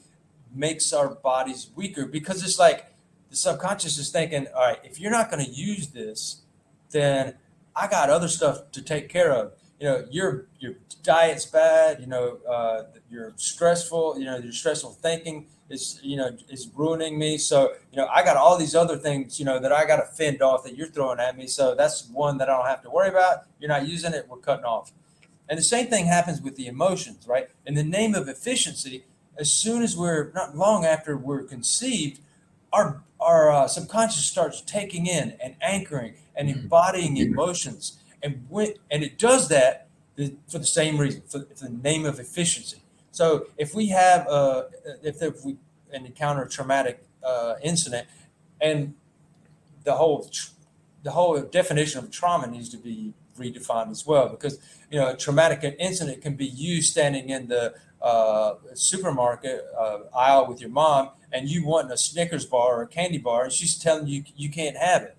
makes 0.53 0.91
our 0.91 1.07
bodies 1.07 1.69
weaker 1.75 2.05
because 2.05 2.43
it's 2.43 2.59
like 2.59 2.93
the 3.29 3.35
subconscious 3.35 3.97
is 3.97 4.09
thinking, 4.09 4.47
all 4.55 4.67
right, 4.67 4.79
if 4.83 4.99
you're 4.99 5.11
not 5.11 5.31
going 5.31 5.43
to 5.43 5.51
use 5.51 5.87
this, 5.87 6.41
then 6.91 7.35
I 7.75 7.87
got 7.87 8.09
other 8.09 8.27
stuff 8.27 8.71
to 8.71 8.81
take 8.81 9.07
care 9.07 9.31
of. 9.31 9.53
You 9.79 9.87
know, 9.87 10.05
your 10.09 10.47
your 10.59 10.73
diet's 11.03 11.45
bad. 11.45 11.99
You 11.99 12.07
know, 12.07 12.39
uh, 12.49 12.83
you're 13.09 13.33
stressful. 13.35 14.19
You 14.19 14.25
know, 14.25 14.37
your 14.37 14.51
stressful 14.51 14.91
thinking 14.91 15.47
is 15.69 15.99
you 16.03 16.17
know 16.17 16.35
is 16.49 16.69
ruining 16.75 17.19
me. 17.19 17.37
So 17.37 17.73
you 17.91 17.97
know, 17.97 18.07
I 18.07 18.23
got 18.23 18.37
all 18.37 18.57
these 18.57 18.75
other 18.75 18.97
things 18.97 19.39
you 19.39 19.45
know 19.45 19.59
that 19.59 19.71
I 19.71 19.85
got 19.85 19.97
to 19.97 20.05
fend 20.05 20.41
off 20.41 20.63
that 20.63 20.75
you're 20.75 20.87
throwing 20.87 21.19
at 21.19 21.37
me. 21.37 21.47
So 21.47 21.75
that's 21.75 22.07
one 22.09 22.37
that 22.39 22.49
I 22.49 22.57
don't 22.57 22.67
have 22.67 22.81
to 22.83 22.89
worry 22.89 23.09
about. 23.09 23.43
You're 23.59 23.69
not 23.69 23.87
using 23.87 24.13
it. 24.13 24.27
We're 24.27 24.37
cutting 24.37 24.65
off. 24.65 24.91
And 25.49 25.57
the 25.57 25.63
same 25.63 25.87
thing 25.87 26.07
happens 26.07 26.41
with 26.41 26.55
the 26.55 26.67
emotions, 26.67 27.25
right? 27.27 27.49
In 27.65 27.75
the 27.75 27.83
name 27.83 28.15
of 28.15 28.27
efficiency, 28.27 29.05
as 29.37 29.51
soon 29.51 29.81
as 29.81 29.95
we're 29.95 30.31
not 30.33 30.57
long 30.57 30.85
after 30.85 31.17
we're 31.17 31.43
conceived, 31.43 32.19
our 32.73 33.03
our 33.19 33.51
uh, 33.51 33.67
subconscious 33.67 34.25
starts 34.25 34.61
taking 34.61 35.07
in 35.07 35.35
and 35.43 35.55
anchoring 35.61 36.15
and 36.35 36.49
mm-hmm. 36.49 36.59
embodying 36.59 37.17
emotions, 37.17 37.97
and 38.23 38.45
when, 38.49 38.73
and 38.91 39.03
it 39.03 39.19
does 39.19 39.47
that 39.49 39.87
for 40.47 40.57
the 40.57 40.65
same 40.65 40.97
reason, 40.97 41.21
for, 41.27 41.45
for 41.55 41.65
the 41.65 41.77
name 41.83 42.05
of 42.05 42.19
efficiency. 42.19 42.81
So 43.11 43.47
if 43.57 43.75
we 43.75 43.87
have 43.87 44.27
uh, 44.27 44.63
if, 45.03 45.21
if 45.21 45.45
we 45.45 45.57
encounter 45.93 46.43
a 46.43 46.49
traumatic 46.49 47.03
uh, 47.23 47.55
incident, 47.63 48.07
and 48.61 48.93
the 49.83 49.93
whole 49.93 50.29
the 51.03 51.11
whole 51.11 51.39
definition 51.41 52.03
of 52.03 52.11
trauma 52.11 52.47
needs 52.47 52.69
to 52.69 52.77
be 52.77 53.13
redefined 53.37 53.91
as 53.91 54.05
well, 54.05 54.29
because 54.29 54.59
you 54.91 54.99
know 54.99 55.09
a 55.09 55.17
traumatic 55.17 55.75
incident 55.79 56.21
can 56.21 56.35
be 56.35 56.45
you 56.45 56.81
standing 56.81 57.29
in 57.29 57.47
the 57.47 57.75
uh, 58.01 58.55
supermarket 58.73 59.65
uh, 59.77 59.99
aisle 60.15 60.47
with 60.47 60.61
your 60.61 60.69
mom 60.69 61.09
and 61.31 61.49
you 61.49 61.65
want 61.65 61.91
a 61.91 61.97
Snickers 61.97 62.45
bar 62.45 62.77
or 62.77 62.81
a 62.83 62.87
candy 62.87 63.17
bar, 63.17 63.45
and 63.45 63.53
she's 63.53 63.77
telling 63.77 64.07
you 64.07 64.23
you 64.35 64.49
can't 64.49 64.77
have 64.77 65.03
it. 65.03 65.17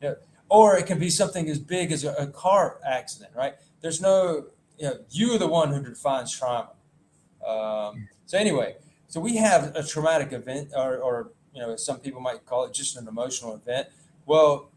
You 0.00 0.08
know, 0.08 0.16
or 0.52 0.76
it 0.76 0.84
can 0.84 0.98
be 0.98 1.08
something 1.08 1.48
as 1.48 1.58
big 1.58 1.90
as 1.90 2.04
a, 2.04 2.12
a, 2.12 2.26
car 2.26 2.78
accident, 2.86 3.32
right? 3.34 3.54
There's 3.80 4.02
no, 4.02 4.48
you 4.76 4.84
know, 4.84 4.98
you're 5.08 5.38
the 5.38 5.46
one 5.46 5.72
who 5.72 5.82
defines 5.82 6.30
trauma. 6.38 6.72
Um, 7.46 8.06
so 8.26 8.36
anyway, 8.36 8.76
so 9.08 9.18
we 9.18 9.36
have 9.36 9.74
a 9.74 9.82
traumatic 9.82 10.30
event, 10.34 10.72
or, 10.76 10.98
or 10.98 11.30
you 11.54 11.62
know, 11.62 11.74
some 11.76 12.00
people 12.00 12.20
might 12.20 12.44
call 12.44 12.66
it 12.66 12.74
just 12.74 12.98
an 12.98 13.08
emotional 13.08 13.54
event. 13.54 13.88
Well, 14.26 14.68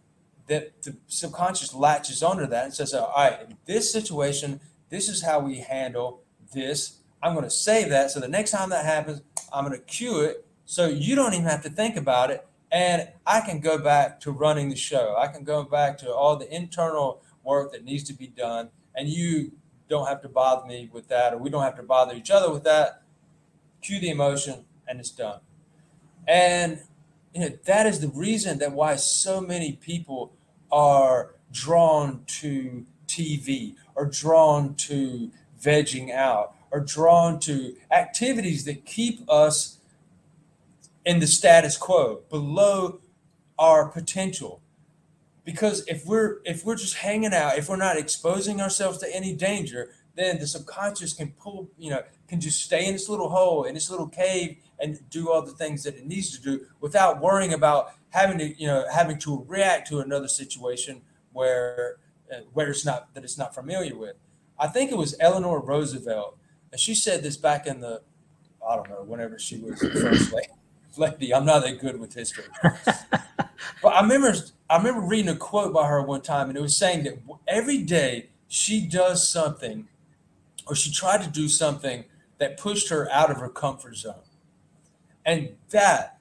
that 0.47 0.81
the 0.81 0.95
subconscious 1.07 1.73
latches 1.73 2.23
onto 2.23 2.45
that 2.45 2.63
and 2.63 2.73
says, 2.73 2.93
all 2.93 3.11
right, 3.13 3.41
in 3.41 3.57
this 3.65 3.91
situation, 3.91 4.61
this 4.87 5.09
is 5.09 5.23
how 5.23 5.41
we 5.41 5.57
handle 5.57 6.21
this. 6.53 6.99
I'm 7.21 7.33
going 7.33 7.43
to 7.43 7.51
save 7.51 7.89
that. 7.89 8.11
So 8.11 8.21
the 8.21 8.29
next 8.29 8.51
time 8.51 8.69
that 8.69 8.85
happens, 8.85 9.23
I'm 9.51 9.65
going 9.65 9.77
to 9.77 9.83
cue 9.83 10.21
it 10.21 10.45
so 10.65 10.87
you 10.87 11.17
don't 11.17 11.33
even 11.33 11.47
have 11.47 11.63
to 11.63 11.69
think 11.69 11.97
about 11.97 12.31
it. 12.31 12.47
And 12.75 13.07
I 13.25 13.39
can 13.39 13.61
go 13.61 13.77
back 13.77 14.19
to 14.19 14.31
running 14.33 14.67
the 14.67 14.75
show. 14.75 15.15
I 15.17 15.27
can 15.27 15.45
go 15.45 15.63
back 15.63 15.97
to 15.99 16.13
all 16.13 16.35
the 16.35 16.53
internal 16.53 17.21
work 17.41 17.71
that 17.71 17.85
needs 17.85 18.03
to 18.03 18.13
be 18.13 18.27
done. 18.27 18.67
And 18.93 19.07
you 19.07 19.53
don't 19.87 20.07
have 20.07 20.21
to 20.23 20.27
bother 20.27 20.67
me 20.67 20.89
with 20.91 21.07
that, 21.07 21.33
or 21.33 21.37
we 21.37 21.49
don't 21.49 21.63
have 21.63 21.77
to 21.77 21.83
bother 21.83 22.13
each 22.13 22.29
other 22.29 22.51
with 22.51 22.65
that. 22.65 23.01
Cue 23.81 24.01
the 24.01 24.09
emotion, 24.09 24.65
and 24.89 24.99
it's 24.99 25.11
done. 25.11 25.39
And 26.27 26.81
you 27.33 27.39
know 27.39 27.49
that 27.63 27.85
is 27.85 28.01
the 28.01 28.09
reason 28.09 28.59
that 28.59 28.73
why 28.73 28.97
so 28.97 29.39
many 29.39 29.73
people 29.73 30.33
are 30.69 31.35
drawn 31.53 32.25
to 32.41 32.85
TV, 33.07 33.75
or 33.95 34.05
drawn 34.05 34.75
to 34.75 35.31
vegging 35.61 36.11
out, 36.11 36.53
or 36.71 36.81
drawn 36.81 37.39
to 37.41 37.77
activities 37.89 38.65
that 38.65 38.85
keep 38.85 39.21
us 39.29 39.77
in 41.05 41.19
the 41.19 41.27
status 41.27 41.77
quo, 41.77 42.23
below 42.29 42.99
our 43.57 43.87
potential. 43.87 44.61
Because 45.43 45.85
if 45.87 46.05
we're 46.05 46.39
if 46.43 46.65
we're 46.65 46.75
just 46.75 46.95
hanging 46.95 47.33
out, 47.33 47.57
if 47.57 47.69
we're 47.69 47.75
not 47.75 47.97
exposing 47.97 48.59
ourselves 48.59 48.97
to 48.99 49.15
any 49.15 49.33
danger, 49.33 49.91
then 50.15 50.39
the 50.39 50.47
subconscious 50.47 51.13
can 51.13 51.31
pull, 51.31 51.69
you 51.77 51.91
know, 51.91 52.01
can 52.27 52.41
just 52.41 52.63
stay 52.63 52.87
in 52.87 52.93
this 52.93 53.07
little 53.07 53.29
hole, 53.29 53.63
in 53.65 53.75
this 53.75 53.91
little 53.91 54.07
cave, 54.07 54.57
and 54.79 55.07
do 55.11 55.31
all 55.31 55.43
the 55.43 55.51
things 55.51 55.83
that 55.83 55.95
it 55.95 56.07
needs 56.07 56.35
to 56.35 56.41
do 56.41 56.65
without 56.79 57.21
worrying 57.21 57.53
about 57.53 57.91
having 58.09 58.39
to, 58.39 58.59
you 58.59 58.65
know, 58.65 58.85
having 58.91 59.19
to 59.19 59.45
react 59.47 59.87
to 59.87 59.99
another 59.99 60.27
situation 60.27 61.01
where 61.31 61.97
uh, 62.33 62.39
where 62.53 62.69
it's 62.69 62.85
not 62.85 63.13
that 63.13 63.23
it's 63.23 63.37
not 63.37 63.53
familiar 63.53 63.95
with. 63.95 64.15
I 64.57 64.67
think 64.67 64.91
it 64.91 64.97
was 64.97 65.15
Eleanor 65.19 65.59
Roosevelt, 65.59 66.39
and 66.71 66.81
she 66.81 66.95
said 66.95 67.21
this 67.21 67.37
back 67.37 67.67
in 67.67 67.81
the, 67.81 68.01
I 68.67 68.77
don't 68.77 68.89
know, 68.89 69.03
whenever 69.03 69.37
she 69.37 69.57
was 69.59 69.79
first 69.79 70.33
lady 70.33 70.47
lady. 70.97 71.33
I'm 71.33 71.45
not 71.45 71.63
that 71.63 71.79
good 71.79 71.99
with 71.99 72.13
history. 72.13 72.45
but 72.61 73.93
I 73.93 74.01
remember 74.01 74.33
I 74.69 74.77
remember 74.77 75.01
reading 75.01 75.29
a 75.29 75.35
quote 75.35 75.73
by 75.73 75.87
her 75.87 76.01
one 76.01 76.21
time, 76.21 76.49
and 76.49 76.57
it 76.57 76.61
was 76.61 76.77
saying 76.77 77.03
that 77.03 77.19
every 77.47 77.79
day 77.79 78.29
she 78.47 78.85
does 78.85 79.29
something, 79.29 79.87
or 80.67 80.75
she 80.75 80.91
tried 80.91 81.23
to 81.23 81.29
do 81.29 81.47
something 81.47 82.05
that 82.37 82.57
pushed 82.57 82.89
her 82.89 83.09
out 83.11 83.31
of 83.31 83.37
her 83.37 83.49
comfort 83.49 83.95
zone, 83.97 84.15
and 85.25 85.49
that 85.69 86.19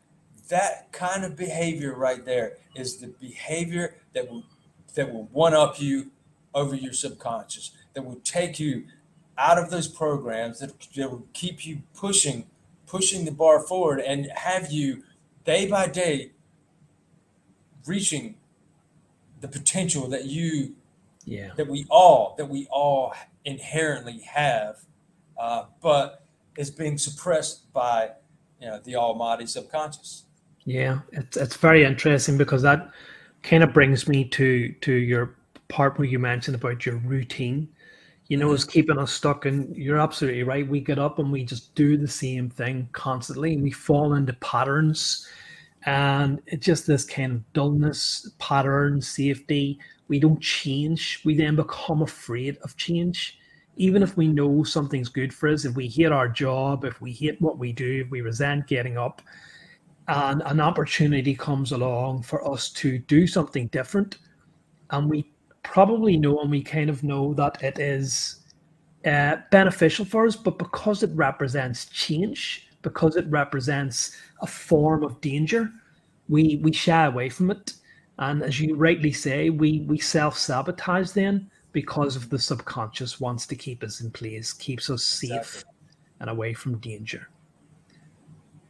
that 0.48 0.92
kind 0.92 1.24
of 1.24 1.37
behavior 1.37 1.94
right 1.94 2.24
there 2.24 2.58
is 2.74 2.98
the 2.98 3.08
behavior 3.08 3.96
that 4.12 4.30
will 4.30 4.44
that 4.94 5.12
will 5.12 5.24
one 5.32 5.54
up 5.54 5.80
you 5.80 6.10
over 6.54 6.74
your 6.74 6.92
subconscious, 6.92 7.72
that 7.94 8.04
will 8.04 8.20
take 8.24 8.60
you 8.60 8.84
out 9.37 9.58
of 9.58 9.70
those 9.70 9.88
programs 9.88 10.60
that, 10.60 10.72
that 10.94 11.10
will 11.10 11.26
keep 11.32 11.66
you 11.66 11.82
pushing 11.94 12.46
pushing 12.94 13.24
the 13.24 13.33
bar 13.33 13.59
forward 13.59 13.98
and 13.98 14.30
have 14.37 14.70
you 14.70 15.02
day 15.44 15.66
by 15.66 15.88
day 15.88 16.30
reaching 17.87 18.37
the 19.40 19.48
potential 19.48 20.07
that 20.09 20.26
you 20.26 20.76
yeah. 21.24 21.50
that 21.57 21.66
we 21.66 21.85
all 21.90 22.37
that 22.38 22.48
we 22.48 22.68
all 22.70 23.12
inherently 23.44 24.20
have 24.20 24.76
uh, 25.40 25.64
but 25.83 26.22
is 26.57 26.70
being 26.70 26.96
suppressed 26.96 27.72
by 27.72 28.09
you 28.61 28.68
know 28.68 28.78
the 28.85 28.94
almighty 28.94 29.44
subconscious. 29.44 30.26
Yeah 30.64 31.00
it's, 31.11 31.37
it's 31.37 31.57
very 31.57 31.83
interesting 31.83 32.38
because 32.38 32.62
that 32.62 32.92
kind 33.42 33.64
of 33.64 33.72
brings 33.72 34.07
me 34.07 34.24
to 34.26 34.72
to 34.83 34.92
your 34.92 35.35
part 35.66 35.98
where 35.98 36.07
you 36.07 36.20
mentioned 36.20 36.54
about 36.54 36.87
your 36.87 36.98
routine 36.98 37.68
you 38.28 38.37
know, 38.37 38.52
is 38.52 38.64
keeping 38.64 38.98
us 38.98 39.12
stuck. 39.12 39.46
And 39.46 39.76
you're 39.76 39.98
absolutely 39.98 40.42
right. 40.42 40.66
We 40.66 40.80
get 40.80 40.98
up 40.98 41.18
and 41.18 41.30
we 41.30 41.44
just 41.44 41.74
do 41.74 41.96
the 41.96 42.08
same 42.08 42.48
thing 42.48 42.88
constantly, 42.92 43.54
and 43.54 43.62
we 43.62 43.70
fall 43.70 44.14
into 44.14 44.32
patterns. 44.34 45.28
And 45.87 46.40
it's 46.46 46.64
just 46.64 46.87
this 46.87 47.04
kind 47.04 47.32
of 47.32 47.52
dullness, 47.52 48.30
pattern, 48.38 49.02
safety. 49.02 49.78
We 50.08 50.18
don't 50.18 50.40
change. 50.40 51.20
We 51.24 51.34
then 51.34 51.56
become 51.56 52.02
afraid 52.02 52.56
of 52.62 52.76
change. 52.76 53.38
Even 53.76 54.02
if 54.02 54.16
we 54.16 54.28
know 54.28 54.62
something's 54.62 55.08
good 55.08 55.34
for 55.34 55.48
us, 55.48 55.64
if 55.64 55.74
we 55.74 55.88
hate 55.88 56.12
our 56.12 56.28
job, 56.28 56.84
if 56.84 57.00
we 57.00 57.12
hate 57.12 57.40
what 57.40 57.58
we 57.58 57.72
do, 57.72 58.02
if 58.04 58.10
we 58.10 58.20
resent 58.20 58.66
getting 58.66 58.96
up, 58.96 59.20
and 60.06 60.42
an 60.46 60.60
opportunity 60.60 61.34
comes 61.34 61.72
along 61.72 62.22
for 62.22 62.46
us 62.50 62.70
to 62.70 62.98
do 62.98 63.26
something 63.26 63.66
different, 63.68 64.18
and 64.90 65.10
we 65.10 65.30
probably 65.64 66.16
know 66.16 66.38
and 66.40 66.50
we 66.50 66.62
kind 66.62 66.88
of 66.88 67.03
know 67.03 67.35
that 67.35 67.62
it 67.62 67.79
is 67.79 68.44
uh, 69.05 69.37
beneficial 69.50 70.05
for 70.05 70.27
us, 70.27 70.37
but 70.37 70.59
because 70.59 71.03
it 71.03 71.11
represents 71.14 71.87
change, 71.87 72.68
because 72.83 73.16
it 73.16 73.27
represents 73.29 74.16
a 74.40 74.46
form 74.46 75.03
of 75.03 75.20
danger, 75.20 75.70
we 76.29 76.61
we 76.62 76.72
shy 76.72 77.07
away 77.07 77.29
from 77.29 77.50
it. 77.50 77.74
And 78.18 78.42
as 78.42 78.61
you 78.61 78.77
rightly 78.77 79.12
say, 79.12 79.50
we 79.50 79.81
we 79.81 79.98
self 79.98 80.38
sabotage 80.38 81.11
then 81.11 81.50
because 81.72 82.14
of 82.14 82.31
the 82.31 82.38
subconscious 82.38 83.20
wants 83.20 83.46
to 83.48 83.57
keep 83.57 83.83
us 83.83 84.00
in 84.00 84.11
place, 84.11 84.53
keeps 84.53 84.88
us 84.88 85.03
safe 85.03 85.31
exactly. 85.31 85.72
and 86.20 86.31
away 86.31 86.55
from 86.55 86.79
danger. 86.79 87.29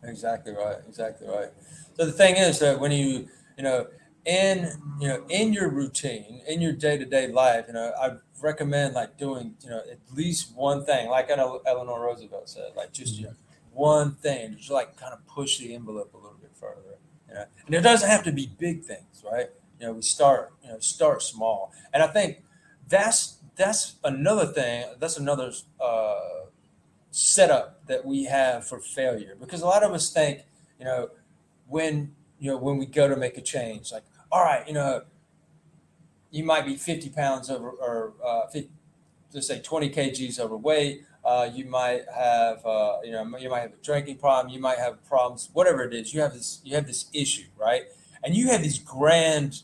Exactly 0.02 0.52
right. 0.52 0.78
Exactly 0.88 1.28
right. 1.28 1.50
So 1.96 2.06
the 2.06 2.12
thing 2.12 2.36
is 2.36 2.58
that 2.60 2.78
when 2.78 2.92
you 2.92 3.28
you 3.56 3.62
know 3.62 3.86
in 4.26 4.70
you 5.00 5.08
know 5.08 5.24
in 5.28 5.52
your 5.52 5.68
routine 5.68 6.40
in 6.48 6.60
your 6.60 6.72
day-to-day 6.72 7.28
life 7.28 7.66
you 7.68 7.74
know 7.74 7.92
i 8.00 8.10
recommend 8.40 8.94
like 8.94 9.18
doing 9.18 9.54
you 9.62 9.68
know 9.68 9.82
at 9.90 9.98
least 10.14 10.54
one 10.54 10.84
thing 10.84 11.08
like 11.10 11.30
i 11.30 11.34
know 11.34 11.60
eleanor 11.66 12.00
roosevelt 12.00 12.48
said 12.48 12.70
like 12.74 12.92
just 12.92 13.18
you 13.18 13.26
know 13.26 13.34
one 13.72 14.14
thing 14.14 14.56
just 14.56 14.70
like 14.70 14.96
kind 14.96 15.12
of 15.12 15.26
push 15.26 15.58
the 15.58 15.74
envelope 15.74 16.12
a 16.14 16.16
little 16.16 16.38
bit 16.40 16.52
further 16.54 16.96
you 17.28 17.34
know. 17.34 17.44
And 17.66 17.74
it 17.74 17.82
doesn't 17.82 18.08
have 18.08 18.22
to 18.24 18.32
be 18.32 18.46
big 18.58 18.84
things 18.84 19.22
right? 19.30 19.48
You 19.78 19.86
know 19.86 19.92
we 19.92 20.02
start 20.02 20.52
you 20.62 20.70
know 20.70 20.78
start 20.78 21.22
small. 21.22 21.72
And 21.92 22.02
i 22.02 22.06
think 22.06 22.42
that's 22.88 23.38
that's 23.56 23.96
another 24.04 24.46
thing 24.46 24.86
that's 24.98 25.16
another 25.16 25.52
uh, 25.80 26.46
setup 27.10 27.86
that 27.86 28.04
we 28.04 28.24
have 28.24 28.66
for 28.66 28.80
failure. 28.80 29.36
Because 29.38 29.62
a 29.62 29.66
lot 29.66 29.82
of 29.82 29.92
us 29.92 30.10
think 30.12 30.42
you 30.78 30.84
know 30.84 31.10
when 31.68 32.14
you 32.38 32.50
know 32.50 32.56
when 32.56 32.78
we 32.78 32.86
go 32.86 33.08
to 33.08 33.16
make 33.16 33.38
a 33.38 33.40
change 33.40 33.92
like 33.92 34.04
all 34.34 34.42
right, 34.42 34.66
you 34.66 34.74
know, 34.74 35.00
you 36.32 36.42
might 36.42 36.66
be 36.66 36.74
50 36.74 37.10
pounds 37.10 37.48
over, 37.48 37.70
or 37.70 38.14
uh, 38.26 38.48
50, 38.48 38.68
let's 39.32 39.46
say 39.46 39.60
20 39.60 39.90
kgs 39.90 40.40
overweight. 40.40 41.04
Uh, 41.24 41.48
you 41.54 41.64
might 41.64 42.02
have, 42.12 42.66
uh, 42.66 42.96
you 43.04 43.12
know, 43.12 43.24
you 43.38 43.48
might 43.48 43.60
have 43.60 43.72
a 43.72 43.84
drinking 43.84 44.16
problem. 44.16 44.52
You 44.52 44.58
might 44.58 44.78
have 44.78 45.02
problems, 45.06 45.50
whatever 45.52 45.84
it 45.84 45.94
is. 45.94 46.12
You 46.12 46.20
have 46.20 46.32
this, 46.32 46.60
you 46.64 46.74
have 46.74 46.88
this 46.88 47.06
issue, 47.14 47.46
right? 47.56 47.84
And 48.24 48.34
you 48.34 48.48
have 48.48 48.60
these 48.60 48.80
grand 48.80 49.62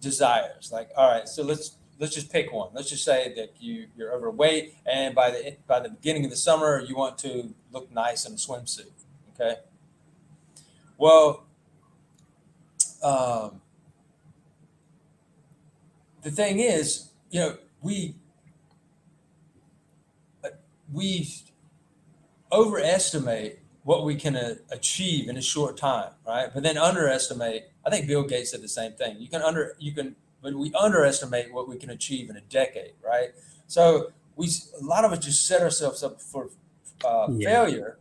desires. 0.00 0.72
Like, 0.72 0.90
all 0.96 1.08
right, 1.08 1.28
so 1.28 1.44
let's 1.44 1.76
let's 2.00 2.16
just 2.16 2.32
pick 2.32 2.52
one. 2.52 2.70
Let's 2.74 2.90
just 2.90 3.04
say 3.04 3.32
that 3.36 3.52
you 3.60 3.86
you're 3.96 4.12
overweight, 4.12 4.74
and 4.84 5.14
by 5.14 5.30
the 5.30 5.56
by 5.68 5.78
the 5.78 5.90
beginning 5.90 6.24
of 6.24 6.30
the 6.30 6.36
summer, 6.36 6.80
you 6.80 6.96
want 6.96 7.18
to 7.18 7.54
look 7.70 7.92
nice 7.92 8.26
in 8.26 8.32
a 8.32 8.36
swimsuit. 8.36 8.90
Okay. 9.34 9.60
Well, 10.98 11.47
um, 13.02 13.60
the 16.22 16.30
thing 16.30 16.58
is, 16.58 17.10
you 17.30 17.40
know, 17.40 17.56
we 17.82 18.14
we 20.92 21.28
overestimate 22.50 23.58
what 23.84 24.04
we 24.04 24.14
can 24.16 24.36
uh, 24.36 24.54
achieve 24.70 25.28
in 25.28 25.36
a 25.36 25.42
short 25.42 25.76
time, 25.76 26.10
right? 26.26 26.50
But 26.52 26.62
then 26.62 26.76
underestimate. 26.76 27.64
I 27.86 27.90
think 27.90 28.06
Bill 28.06 28.22
Gates 28.22 28.50
said 28.50 28.62
the 28.62 28.68
same 28.68 28.92
thing. 28.92 29.16
You 29.18 29.28
can 29.28 29.42
under 29.42 29.74
you 29.78 29.92
can, 29.92 30.16
but 30.42 30.54
we 30.54 30.72
underestimate 30.74 31.52
what 31.52 31.68
we 31.68 31.76
can 31.76 31.90
achieve 31.90 32.30
in 32.30 32.36
a 32.36 32.40
decade, 32.42 32.92
right? 33.04 33.30
So 33.66 34.12
we 34.36 34.48
a 34.80 34.84
lot 34.84 35.04
of 35.04 35.12
us 35.12 35.20
just 35.20 35.46
set 35.46 35.62
ourselves 35.62 36.02
up 36.02 36.20
for 36.20 36.50
uh, 37.04 37.28
yeah. 37.30 37.48
failure 37.48 37.98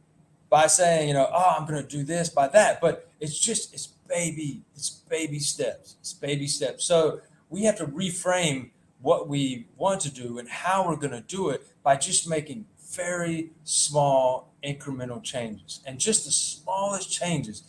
by 0.50 0.68
saying, 0.68 1.10
you 1.10 1.14
know, 1.14 1.30
oh, 1.32 1.56
I'm 1.58 1.68
going 1.68 1.82
to 1.82 1.88
do 1.88 2.04
this 2.04 2.30
by 2.30 2.48
that, 2.50 2.80
but 2.80 3.10
it's 3.20 3.38
just 3.38 3.74
it's 3.74 3.88
baby, 4.08 4.62
it's 4.76 4.90
baby 4.90 5.40
steps. 5.40 5.96
It's 6.00 6.14
baby 6.14 6.48
steps. 6.48 6.86
So 6.86 7.22
we 7.50 7.64
have 7.64 7.78
to 7.78 7.86
reframe 7.86 8.72
what 9.02 9.28
we 9.28 9.68
want 9.78 10.02
to 10.02 10.12
do 10.12 10.40
and 10.40 10.50
how 10.50 10.88
we're 10.88 10.96
going 10.96 11.12
to 11.12 11.22
do 11.22 11.50
it 11.50 11.66
by 11.84 11.96
just 11.96 12.28
making 12.28 12.66
very 12.92 13.52
small 13.64 14.54
incremental 14.64 15.22
changes 15.22 15.82
and 15.86 16.00
just 16.00 16.26
the 16.26 16.32
smallest 16.32 17.12
changes 17.12 17.64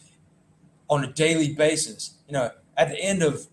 on 0.88 1.04
a 1.04 1.12
daily 1.12 1.52
basis. 1.52 2.14
You 2.26 2.32
know, 2.32 2.50
at 2.76 2.88
the 2.88 2.98
end 2.98 3.22
of 3.22 3.46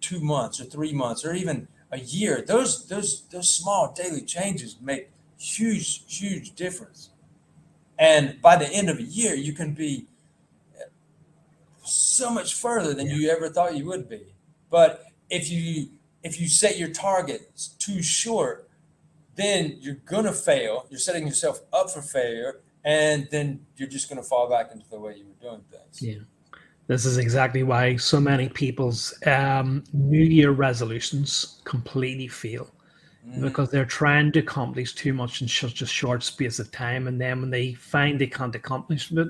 two 0.00 0.20
months 0.20 0.60
or 0.60 0.64
three 0.64 0.92
months 0.92 1.24
or 1.24 1.34
even 1.34 1.68
a 1.90 1.98
year, 1.98 2.44
those 2.46 2.86
those 2.86 3.22
those 3.28 3.52
small 3.52 3.92
daily 3.92 4.22
changes 4.22 4.76
make 4.80 5.10
huge 5.38 6.04
huge 6.06 6.54
difference. 6.54 7.10
And 7.98 8.40
by 8.40 8.56
the 8.56 8.68
end 8.68 8.88
of 8.88 8.98
a 8.98 9.02
year, 9.02 9.34
you 9.34 9.52
can 9.52 9.74
be 9.74 10.06
so 11.88 12.30
much 12.30 12.54
further 12.54 12.94
than 12.94 13.06
yeah. 13.08 13.14
you 13.14 13.30
ever 13.30 13.48
thought 13.48 13.76
you 13.76 13.86
would 13.86 14.08
be. 14.08 14.34
But 14.70 15.04
if 15.30 15.50
you 15.50 15.88
if 16.22 16.40
you 16.40 16.48
set 16.48 16.78
your 16.78 16.88
targets 16.88 17.68
too 17.68 18.02
short, 18.02 18.68
then 19.36 19.76
you're 19.80 20.02
gonna 20.04 20.32
fail. 20.32 20.86
You're 20.90 21.00
setting 21.00 21.26
yourself 21.26 21.60
up 21.72 21.90
for 21.90 22.02
failure, 22.02 22.60
and 22.84 23.28
then 23.30 23.66
you're 23.76 23.88
just 23.88 24.08
gonna 24.08 24.22
fall 24.22 24.48
back 24.48 24.72
into 24.72 24.88
the 24.90 24.98
way 24.98 25.16
you 25.16 25.26
were 25.26 25.50
doing 25.50 25.62
things. 25.70 26.02
Yeah. 26.02 26.24
This 26.88 27.04
is 27.04 27.18
exactly 27.18 27.62
why 27.62 27.96
so 27.96 28.18
many 28.18 28.48
people's 28.48 29.14
um, 29.26 29.84
New 29.92 30.24
Year 30.24 30.52
resolutions 30.52 31.60
completely 31.64 32.28
fail 32.28 32.70
mm. 33.28 33.42
because 33.42 33.70
they're 33.70 33.84
trying 33.84 34.32
to 34.32 34.38
accomplish 34.38 34.94
too 34.94 35.12
much 35.12 35.42
in 35.42 35.48
such 35.48 35.82
a 35.82 35.86
short 35.86 36.22
space 36.22 36.58
of 36.58 36.72
time. 36.72 37.06
And 37.06 37.20
then 37.20 37.42
when 37.42 37.50
they 37.50 37.74
find 37.74 38.18
they 38.18 38.26
can't 38.26 38.54
accomplish 38.54 39.12
it, 39.12 39.28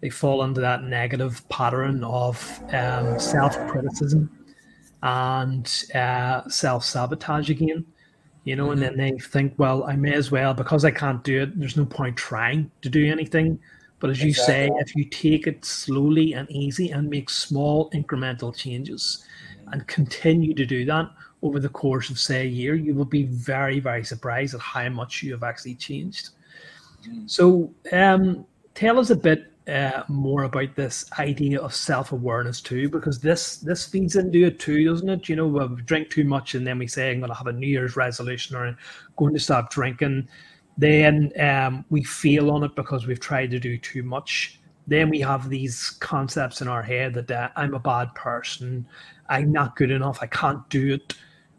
they 0.00 0.10
fall 0.10 0.44
into 0.44 0.60
that 0.60 0.84
negative 0.84 1.46
pattern 1.48 2.04
of 2.04 2.60
um, 2.72 3.18
self 3.18 3.56
criticism 3.68 4.30
and 5.02 5.84
uh, 5.94 6.48
self 6.48 6.84
sabotage 6.84 7.50
again. 7.50 7.84
You 8.44 8.56
know, 8.56 8.70
and 8.70 8.80
then 8.80 8.96
they 8.96 9.12
think, 9.18 9.54
well, 9.58 9.84
I 9.84 9.94
may 9.94 10.14
as 10.14 10.30
well 10.30 10.54
because 10.54 10.84
I 10.84 10.90
can't 10.90 11.22
do 11.22 11.42
it. 11.42 11.58
There's 11.58 11.76
no 11.76 11.84
point 11.84 12.16
trying 12.16 12.70
to 12.80 12.88
do 12.88 13.06
anything. 13.10 13.58
But 13.98 14.10
as 14.10 14.22
you 14.22 14.28
exactly. 14.28 14.54
say, 14.54 14.70
if 14.78 14.96
you 14.96 15.04
take 15.04 15.46
it 15.46 15.64
slowly 15.64 16.32
and 16.32 16.50
easy 16.50 16.90
and 16.90 17.10
make 17.10 17.28
small 17.28 17.90
incremental 17.90 18.56
changes 18.56 19.24
and 19.72 19.86
continue 19.86 20.54
to 20.54 20.64
do 20.64 20.84
that 20.86 21.10
over 21.42 21.60
the 21.60 21.68
course 21.68 22.08
of, 22.08 22.18
say, 22.18 22.42
a 22.42 22.48
year, 22.48 22.74
you 22.74 22.94
will 22.94 23.04
be 23.04 23.24
very, 23.24 23.80
very 23.80 24.04
surprised 24.04 24.54
at 24.54 24.60
how 24.60 24.88
much 24.88 25.22
you 25.22 25.32
have 25.32 25.42
actually 25.42 25.74
changed. 25.74 26.30
Mm. 27.06 27.28
So, 27.28 27.74
um, 27.92 28.46
tell 28.74 28.98
us 28.98 29.10
a 29.10 29.16
bit 29.16 29.52
uh, 29.68 30.02
more 30.08 30.44
about 30.44 30.74
this 30.74 31.04
idea 31.18 31.60
of 31.60 31.74
self-awareness 31.74 32.60
too, 32.62 32.88
because 32.88 33.20
this 33.20 33.58
this 33.58 33.86
feeds 33.86 34.16
into 34.16 34.46
it 34.46 34.58
too, 34.58 34.84
doesn't 34.84 35.08
it? 35.08 35.28
You 35.28 35.36
know, 35.36 35.46
we 35.46 35.82
drink 35.82 36.10
too 36.10 36.24
much 36.24 36.54
and 36.54 36.66
then 36.66 36.78
we 36.78 36.86
say 36.86 37.10
I'm 37.10 37.20
going 37.20 37.30
to 37.30 37.36
have 37.36 37.48
a 37.48 37.52
New 37.52 37.66
Year's 37.66 37.96
resolution 37.96 38.56
or 38.56 38.66
I'm 38.66 38.78
going 39.16 39.34
to 39.34 39.40
stop 39.40 39.70
drinking. 39.70 40.28
Then 40.78 41.32
um, 41.38 41.84
we 41.90 42.02
fail 42.02 42.50
on 42.50 42.64
it 42.64 42.74
because 42.76 43.06
we've 43.06 43.20
tried 43.20 43.50
to 43.50 43.60
do 43.60 43.76
too 43.76 44.02
much. 44.02 44.60
Then 44.86 45.10
we 45.10 45.20
have 45.20 45.50
these 45.50 45.90
concepts 46.00 46.62
in 46.62 46.68
our 46.68 46.82
head 46.82 47.12
that 47.14 47.30
uh, 47.30 47.50
I'm 47.56 47.74
a 47.74 47.78
bad 47.80 48.14
person, 48.14 48.86
I'm 49.28 49.52
not 49.52 49.76
good 49.76 49.90
enough, 49.90 50.18
I 50.22 50.28
can't 50.28 50.66
do 50.70 50.94
it. 50.94 51.14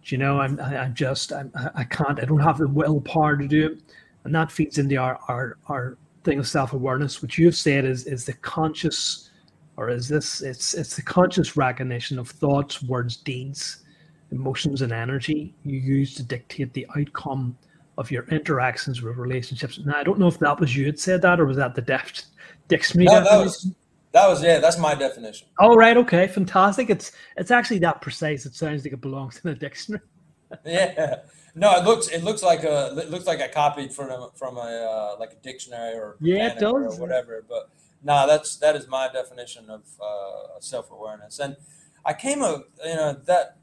You 0.06 0.18
know, 0.18 0.40
I'm 0.40 0.60
I'm 0.60 0.96
just 0.96 1.32
I'm, 1.32 1.52
I 1.76 1.84
can't 1.84 2.20
I 2.20 2.26
don't 2.26 2.40
have 2.40 2.58
the 2.58 2.68
willpower 2.68 3.38
to 3.38 3.48
do 3.48 3.68
it, 3.68 3.84
and 4.24 4.34
that 4.34 4.52
feeds 4.52 4.80
into 4.80 4.96
our 4.96 5.20
our 5.28 5.58
our 5.68 5.98
thing 6.24 6.40
of 6.40 6.48
self-awareness, 6.48 7.22
which 7.22 7.38
you've 7.38 7.56
said 7.56 7.86
is 7.86 8.06
is 8.06 8.26
the 8.26 8.34
conscious, 8.34 9.30
or 9.78 9.90
is 9.90 10.08
this? 10.08 10.42
It's 10.42 10.74
it's 10.74 10.96
the 10.96 11.02
conscious 11.02 11.56
recognition 11.58 12.20
of 12.20 12.30
thoughts, 12.30 12.82
words, 12.84 13.18
deeds, 13.18 13.84
emotions, 14.32 14.82
and 14.82 14.92
energy 14.92 15.54
you 15.64 15.78
use 15.80 16.16
to 16.16 16.24
dictate 16.24 16.74
the 16.74 16.88
outcome 16.98 17.58
of 17.98 18.12
your 18.12 18.24
interactions 18.30 19.02
with 19.02 19.18
relationships. 19.18 19.80
Now, 19.84 19.98
I 19.98 20.04
don't 20.04 20.20
know 20.20 20.28
if 20.28 20.40
that 20.40 20.60
was 20.60 20.76
you 20.76 20.86
had 20.86 21.00
said 21.00 21.22
that, 21.24 21.40
or 21.40 21.46
was 21.46 21.58
that 21.58 21.76
the 21.76 21.82
def- 21.82 22.24
dictionary? 22.68 23.06
No, 23.06 23.24
that 23.24 23.44
was 23.44 23.72
that 24.12 24.28
was 24.28 24.42
yeah. 24.42 24.60
That's 24.60 24.78
my 24.78 24.96
definition. 24.96 25.48
Oh 25.60 25.76
right, 25.76 25.98
okay, 25.98 26.28
fantastic. 26.28 26.90
It's 26.90 27.12
it's 27.38 27.52
actually 27.52 27.80
that 27.80 28.02
precise. 28.02 28.46
It 28.46 28.56
sounds 28.56 28.84
like 28.84 28.94
it 28.94 29.02
belongs 29.02 29.40
in 29.44 29.52
a 29.52 29.56
dictionary. 29.56 30.04
yeah. 30.66 31.18
No, 31.56 31.76
it 31.78 31.84
looks 31.84 32.08
it 32.08 32.24
looks 32.24 32.44
like 32.44 32.64
a 32.64 32.96
it 32.98 33.10
looks 33.10 33.26
like 33.26 33.42
I 33.42 33.48
copied 33.48 33.94
from 33.94 34.10
a, 34.10 34.30
from 34.36 34.58
a 34.58 34.62
uh, 34.62 35.16
like 35.20 35.34
a 35.34 35.36
dictionary 35.36 35.96
or 35.96 36.16
yeah, 36.20 36.54
it 36.54 36.60
does. 36.60 36.98
or 36.98 37.02
whatever. 37.02 37.44
But 37.48 37.70
no, 38.04 38.14
nah, 38.14 38.26
that's 38.26 38.58
that 38.58 38.76
is 38.76 38.88
my 38.88 39.10
definition 39.12 39.70
of 39.70 39.82
uh, 40.02 40.60
self 40.60 40.92
awareness. 40.92 41.40
And 41.40 41.58
I 42.06 42.14
came 42.14 42.42
up, 42.42 42.70
you 42.86 42.96
know, 42.96 43.14
that 43.26 43.58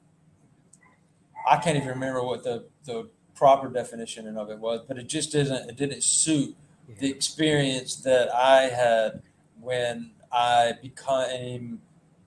I 1.48 1.56
can't 1.58 1.76
even 1.76 1.88
remember 1.88 2.22
what 2.22 2.42
the 2.42 2.66
the 2.84 3.08
proper 3.34 3.68
definition 3.68 4.36
of 4.36 4.50
it 4.50 4.58
was, 4.58 4.80
but 4.86 4.98
it 4.98 5.08
just 5.08 5.34
isn't. 5.34 5.70
It 5.70 5.76
didn't 5.76 6.02
suit 6.02 6.56
the 6.98 7.10
experience 7.10 7.96
that 7.96 8.34
I 8.34 8.62
had 8.62 9.22
when 9.60 10.12
I 10.32 10.74
became 10.82 11.80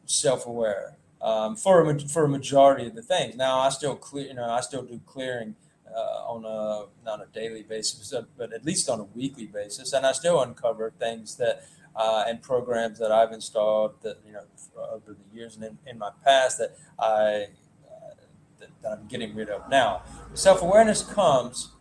self 0.05 0.45
aware 0.45 0.95
um, 1.21 1.55
for 1.55 1.87
a 1.89 1.99
for 1.99 2.25
a 2.25 2.29
majority 2.29 2.87
of 2.87 2.95
the 2.95 3.01
things. 3.01 3.35
Now 3.35 3.59
I 3.59 3.69
still 3.69 3.95
clear, 3.95 4.27
you 4.27 4.33
know, 4.33 4.49
I 4.49 4.61
still 4.61 4.83
do 4.83 4.99
clearing 5.05 5.55
uh, 5.93 6.31
on 6.31 6.45
a 6.45 6.85
not 7.05 7.21
a 7.21 7.27
daily 7.33 7.63
basis, 7.63 8.13
but 8.37 8.53
at 8.53 8.65
least 8.65 8.89
on 8.89 8.99
a 8.99 9.03
weekly 9.03 9.47
basis, 9.47 9.93
and 9.93 10.05
I 10.05 10.11
still 10.11 10.41
uncover 10.41 10.91
things 10.91 11.35
that 11.35 11.63
uh, 11.95 12.23
and 12.27 12.41
programs 12.41 12.99
that 12.99 13.11
I've 13.11 13.31
installed 13.31 14.01
that 14.01 14.17
you 14.25 14.33
know 14.33 14.43
over 14.77 15.13
the 15.13 15.37
years 15.37 15.55
and 15.55 15.65
in, 15.65 15.77
in 15.85 15.97
my 15.97 16.11
past 16.23 16.57
that 16.59 16.77
I 16.99 17.47
uh, 17.85 18.13
that, 18.59 18.69
that 18.81 18.91
I'm 18.91 19.07
getting 19.07 19.35
rid 19.35 19.49
of 19.49 19.69
now. 19.69 20.03
Self 20.33 20.61
awareness 20.61 21.03
comes 21.03 21.71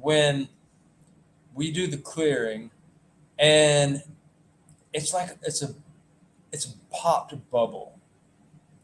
when 0.00 0.48
we 1.54 1.70
do 1.70 1.86
the 1.86 1.98
clearing, 1.98 2.70
and 3.38 4.02
it's 4.92 5.12
like 5.12 5.36
it's 5.42 5.62
a 5.62 5.74
it's 6.52 6.66
a 6.66 6.70
popped 6.90 7.34
bubble. 7.50 7.99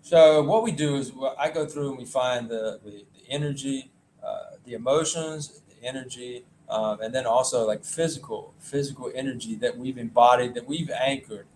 So 0.06 0.40
what 0.40 0.62
we 0.62 0.70
do 0.70 0.94
is 0.94 1.10
I 1.36 1.50
go 1.50 1.66
through 1.66 1.88
and 1.88 1.98
we 1.98 2.04
find 2.04 2.48
the 2.48 2.78
the, 2.84 3.04
the 3.12 3.28
energy, 3.28 3.90
uh, 4.22 4.54
the 4.64 4.74
emotions, 4.74 5.62
the 5.68 5.84
energy, 5.84 6.44
um, 6.68 7.00
and 7.00 7.12
then 7.12 7.26
also 7.26 7.66
like 7.66 7.84
physical 7.84 8.54
physical 8.60 9.10
energy 9.12 9.56
that 9.56 9.76
we've 9.76 9.98
embodied 9.98 10.54
that 10.54 10.64
we've 10.64 10.90
anchored 10.90 11.48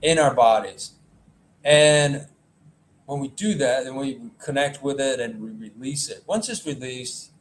in 0.00 0.18
our 0.18 0.32
bodies. 0.32 0.92
And 1.62 2.26
when 3.04 3.20
we 3.20 3.28
do 3.28 3.52
that 3.56 3.84
and 3.84 3.94
we 3.94 4.18
connect 4.38 4.82
with 4.82 4.98
it 4.98 5.20
and 5.20 5.42
we 5.42 5.50
release 5.68 6.08
it. 6.08 6.22
Once 6.26 6.48
it's 6.48 6.64
released 6.64 7.32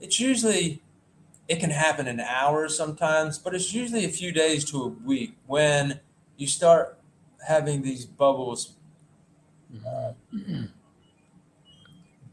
it's 0.00 0.18
usually 0.18 0.82
it 1.48 1.60
can 1.60 1.68
happen 1.68 2.08
in 2.08 2.18
hours 2.18 2.74
sometimes 2.74 3.38
but 3.38 3.54
it's 3.54 3.74
usually 3.74 4.06
a 4.06 4.14
few 4.20 4.32
days 4.32 4.64
to 4.70 4.82
a 4.82 4.88
week 4.88 5.36
when 5.46 6.00
you 6.38 6.46
start 6.46 6.98
having 7.46 7.82
these 7.82 8.06
bubbles 8.06 8.75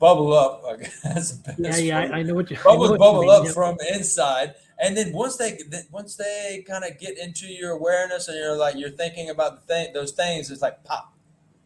bubble 0.04 0.34
up. 0.34 0.64
I 0.68 0.76
guess. 0.78 1.40
Yeah, 1.58 1.78
yeah, 1.78 2.00
I, 2.00 2.04
I, 2.20 2.24
know 2.24 2.34
what 2.34 2.52
you. 2.52 2.58
Bubbles 2.64 2.92
what 2.92 3.00
bubble 3.00 3.24
you 3.24 3.32
up 3.32 3.44
mean. 3.44 3.54
from 3.54 3.78
inside, 3.94 4.56
and 4.80 4.98
then 4.98 5.14
once 5.14 5.38
they 5.38 5.60
once 5.92 6.16
they 6.16 6.64
kind 6.68 6.84
of 6.84 7.00
get 7.00 7.18
into 7.18 7.48
your 7.48 7.72
awareness, 7.72 8.28
and 8.28 8.38
you're 8.38 8.58
like 8.58 8.76
you're 8.76 8.90
thinking 8.90 9.30
about 9.30 9.62
the 9.62 9.74
thing, 9.74 9.94
those 9.94 10.12
things, 10.12 10.52
it's 10.52 10.62
like 10.62 10.84
pop, 10.84 11.14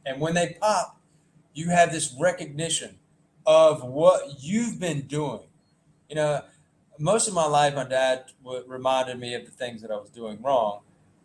and 0.05 0.21
when 0.21 0.35
they 0.35 0.57
pop, 0.61 0.99
you 1.53 1.69
have 1.69 1.91
this 1.91 2.15
recognition 2.19 2.99
of 3.45 3.83
what 3.83 4.43
you've 4.43 4.79
been 4.79 5.01
doing. 5.01 5.47
You 6.09 6.17
know, 6.17 6.41
most 6.99 7.27
of 7.27 7.33
my 7.33 7.45
life, 7.45 7.73
my 7.73 7.85
dad 7.85 8.25
w- 8.43 8.63
reminded 8.67 9.19
me 9.19 9.33
of 9.33 9.45
the 9.45 9.51
things 9.51 9.81
that 9.81 9.89
I 9.89 9.95
was 9.95 10.09
doing 10.09 10.41
wrong, 10.41 10.81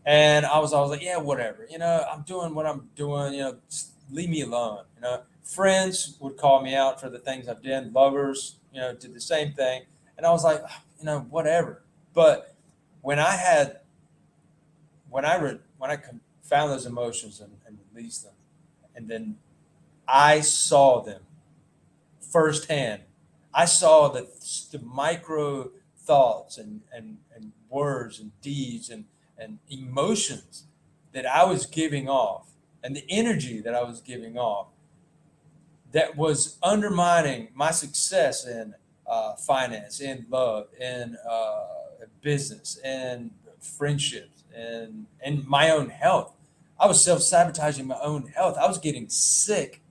and 0.07 0.47
I 0.47 0.59
was 0.61 0.73
always 0.73 0.91
like, 0.91 1.03
yeah, 1.03 1.19
whatever. 1.19 1.67
You 1.69 1.79
know, 1.79 2.07
I'm 2.11 2.23
doing 2.23 2.55
what 2.55 2.65
I'm 2.65 2.89
doing. 2.97 3.35
You 3.35 3.41
know, 3.41 3.57
leave 4.11 4.31
me 4.31 4.43
alone. 4.43 4.85
You 4.97 5.03
know 5.03 5.23
friends 5.43 6.17
would 6.21 6.37
call 6.37 6.63
me 6.63 6.75
out 6.75 7.01
for 7.01 7.09
the 7.09 7.19
things 7.19 7.49
I've 7.49 7.63
done. 7.63 7.93
Lovers, 7.93 8.57
you 8.73 8.81
know, 8.81 8.95
did 8.95 9.15
the 9.15 9.21
same 9.21 9.53
thing. 9.53 9.83
And 10.17 10.27
I 10.27 10.31
was 10.31 10.45
like, 10.45 10.63
ah, 10.65 10.83
you 10.99 11.05
know, 11.05 11.21
whatever. 11.31 11.83
But 12.15 12.55
when 13.01 13.19
I 13.19 13.33
had, 13.37 13.81
when 15.11 15.25
I 15.25 15.37
read, 15.39 15.61
when 15.79 15.91
I 15.91 15.99
found 16.43 16.71
those 16.71 16.87
emotions 16.87 17.41
and, 17.41 17.53
and 17.67 17.79
released 17.93 18.25
them, 18.25 18.35
and 18.95 19.09
then 19.09 19.37
I 20.07 20.41
saw 20.41 21.01
them 21.03 21.23
firsthand. 22.21 23.03
I 23.55 23.67
saw 23.67 24.09
the, 24.09 24.29
the 24.71 24.79
micro 24.79 25.71
thoughts 25.97 26.57
and, 26.57 26.83
and, 26.93 27.19
and 27.35 27.53
words 27.69 28.19
and 28.19 28.33
deeds 28.41 28.89
and, 28.89 29.05
and 29.39 29.59
emotions 29.69 30.65
that 31.13 31.27
I 31.27 31.45
was 31.45 31.67
giving 31.67 32.09
off 32.09 32.52
and 32.83 32.97
the 32.97 33.05
energy 33.09 33.61
that 33.61 33.75
I 33.75 33.83
was 33.83 34.01
giving 34.01 34.37
off 34.37 34.69
that 35.93 36.17
was 36.17 36.59
undermining 36.63 37.49
my 37.55 37.71
success 37.71 38.47
in 38.47 38.75
uh, 39.07 39.35
finance, 39.37 40.01
in 40.01 40.27
love, 40.31 40.69
in 40.81 41.17
uh, 41.29 41.65
business, 42.23 42.79
in 42.85 43.31
friendships, 43.61 44.45
and 44.55 45.07
in 45.25 45.45
my 45.47 45.71
own 45.71 45.91
health. 45.91 46.35
I 46.81 46.87
was 46.87 47.05
self 47.05 47.23
sabotaging 47.23 47.87
my 47.87 47.99
own 48.03 48.29
health. 48.29 48.57
I 48.59 48.67
was 48.67 48.79
getting 48.79 49.09
sick 49.09 49.83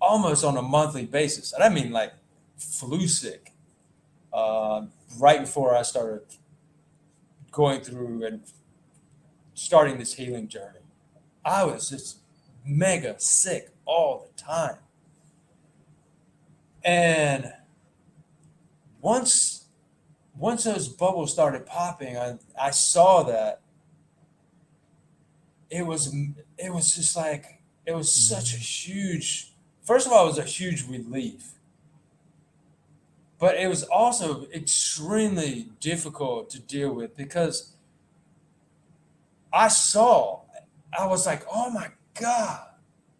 almost 0.00 0.44
on 0.44 0.56
a 0.56 0.62
monthly 0.62 1.06
basis, 1.06 1.52
and 1.52 1.62
I 1.62 1.68
mean 1.68 1.92
like 1.92 2.12
flu 2.58 3.06
sick. 3.06 3.52
Uh, 4.32 4.86
right 5.18 5.40
before 5.40 5.76
I 5.76 5.82
started 5.82 6.22
going 7.50 7.80
through 7.80 8.24
and 8.24 8.42
starting 9.60 9.98
this 9.98 10.14
healing 10.14 10.48
journey, 10.48 10.80
I 11.44 11.64
was 11.64 11.90
just 11.90 12.18
mega 12.64 13.14
sick 13.18 13.70
all 13.84 14.26
the 14.26 14.42
time. 14.42 14.78
And 16.82 17.52
once 19.00 19.66
once 20.36 20.64
those 20.64 20.88
bubbles 20.88 21.30
started 21.30 21.66
popping, 21.66 22.16
I, 22.16 22.38
I 22.58 22.70
saw 22.70 23.22
that 23.24 23.60
it 25.68 25.86
was 25.86 26.14
it 26.56 26.72
was 26.72 26.94
just 26.94 27.14
like 27.14 27.60
it 27.84 27.92
was 27.92 28.08
mm-hmm. 28.08 28.34
such 28.34 28.54
a 28.54 28.58
huge 28.58 29.52
first 29.82 30.06
of 30.06 30.12
all 30.12 30.24
it 30.24 30.28
was 30.28 30.38
a 30.38 30.44
huge 30.44 30.88
relief. 30.88 31.52
But 33.38 33.56
it 33.56 33.68
was 33.68 33.84
also 33.84 34.46
extremely 34.54 35.70
difficult 35.80 36.50
to 36.50 36.60
deal 36.60 36.92
with 36.92 37.16
because 37.16 37.74
i 39.52 39.68
saw 39.68 40.40
i 40.98 41.06
was 41.06 41.26
like 41.26 41.44
oh 41.52 41.70
my 41.70 41.88
God. 42.20 42.60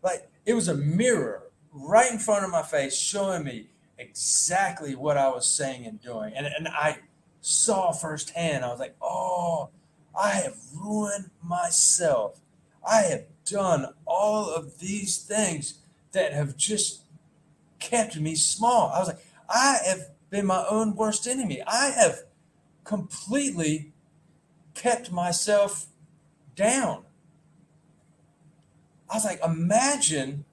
Like 0.02 0.30
it 0.46 0.54
was 0.54 0.68
a 0.68 0.74
mirror 0.74 1.50
right 1.72 2.10
in 2.10 2.18
front 2.18 2.44
of 2.44 2.50
my 2.50 2.62
face 2.62 2.96
showing 2.96 3.44
me 3.44 3.68
exactly 3.98 4.94
what 4.94 5.16
I 5.16 5.28
was 5.28 5.46
saying 5.46 5.86
and 5.86 6.00
doing. 6.00 6.32
And, 6.34 6.46
and 6.46 6.68
I 6.68 6.98
saw 7.40 7.92
firsthand, 7.92 8.64
I 8.64 8.68
was 8.68 8.80
like, 8.80 8.96
oh, 9.00 9.70
I 10.18 10.30
have 10.30 10.56
ruined 10.74 11.30
myself. 11.42 12.40
I 12.86 13.02
have 13.02 13.24
done 13.44 13.86
all 14.06 14.50
of 14.50 14.78
these 14.78 15.18
things 15.18 15.78
that 16.12 16.32
have 16.32 16.56
just 16.56 17.02
kept 17.78 18.18
me 18.18 18.34
small. 18.34 18.90
I 18.90 18.98
was 18.98 19.08
like, 19.08 19.24
I 19.48 19.78
have 19.86 20.10
been 20.30 20.46
my 20.46 20.64
own 20.68 20.96
worst 20.96 21.26
enemy. 21.26 21.62
I 21.66 21.90
have 21.90 22.22
completely 22.84 23.92
kept 24.74 25.12
myself 25.12 25.86
down. 26.60 27.04
I 29.08 29.14
was 29.14 29.24
like, 29.24 29.40
imagine, 29.42 30.44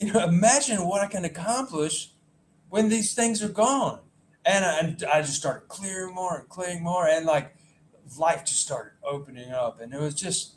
you 0.00 0.12
know, 0.12 0.24
imagine 0.24 0.86
what 0.86 1.02
I 1.02 1.06
can 1.06 1.26
accomplish 1.26 2.12
when 2.70 2.88
these 2.88 3.12
things 3.14 3.42
are 3.42 3.50
gone. 3.50 4.00
And 4.46 4.64
I, 4.64 4.78
and 4.78 5.04
I 5.04 5.20
just 5.20 5.36
started 5.36 5.68
clearing 5.68 6.14
more 6.14 6.38
and 6.38 6.48
clearing 6.48 6.82
more, 6.82 7.06
and 7.06 7.26
like 7.26 7.54
life 8.18 8.44
just 8.46 8.62
started 8.62 8.92
opening 9.04 9.52
up, 9.52 9.80
and 9.80 9.92
it 9.92 10.00
was 10.00 10.14
just, 10.14 10.54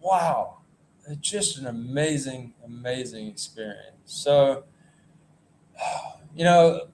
wow, 0.00 0.60
it's 1.06 1.30
just 1.30 1.58
an 1.58 1.66
amazing, 1.66 2.54
amazing 2.64 3.28
experience. 3.28 4.00
So, 4.06 4.64
you 6.34 6.44
know, 6.44 6.88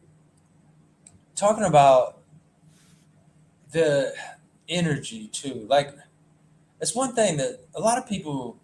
talking 1.37 1.65
about 1.65 2.19
the 3.71 4.13
energy 4.69 5.29
too, 5.29 5.65
like 5.69 5.95
it's 6.81 6.95
one 6.95 7.15
thing 7.15 7.37
that 7.37 7.61
a 7.75 7.81
lot 7.81 7.99
of 7.99 8.09
people 8.09 8.59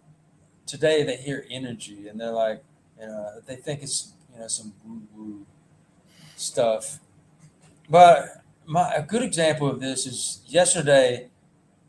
today 0.66 1.02
they 1.02 1.16
hear 1.16 1.46
energy 1.50 2.08
and 2.08 2.20
they're 2.20 2.30
like, 2.30 2.62
you 3.00 3.06
know, 3.06 3.40
they 3.46 3.56
think 3.56 3.82
it's 3.82 4.12
you 4.32 4.40
know 4.40 4.48
some 4.48 4.72
woo 4.84 5.02
woo 5.14 5.46
stuff. 6.36 6.98
But 7.88 8.42
my 8.64 8.94
a 8.94 9.02
good 9.02 9.22
example 9.22 9.68
of 9.68 9.80
this 9.80 10.06
is 10.06 10.40
yesterday. 10.46 11.28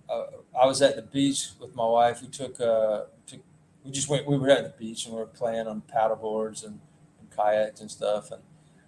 Uh, 0.09 0.23
I 0.59 0.65
was 0.65 0.81
at 0.81 0.95
the 0.95 1.01
beach 1.01 1.49
with 1.59 1.75
my 1.75 1.85
wife. 1.85 2.21
We 2.21 2.29
took, 2.29 2.59
uh, 2.59 3.03
took 3.25 3.41
we 3.83 3.91
just 3.91 4.09
went. 4.09 4.27
We 4.27 4.37
were 4.37 4.49
at 4.49 4.63
the 4.63 4.85
beach 4.85 5.05
and 5.05 5.13
we 5.13 5.19
were 5.19 5.27
playing 5.27 5.67
on 5.67 5.81
paddle 5.81 6.15
boards 6.15 6.63
and, 6.63 6.79
and 7.19 7.29
kayaks 7.35 7.81
and 7.81 7.91
stuff. 7.91 8.31
And 8.31 8.41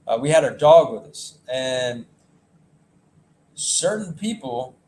uh, 0.07 0.17
we 0.19 0.29
had 0.29 0.43
our 0.43 0.55
dog 0.55 0.93
with 0.93 1.03
us. 1.03 1.39
And 1.51 2.05
certain 3.53 4.13
people 4.13 4.78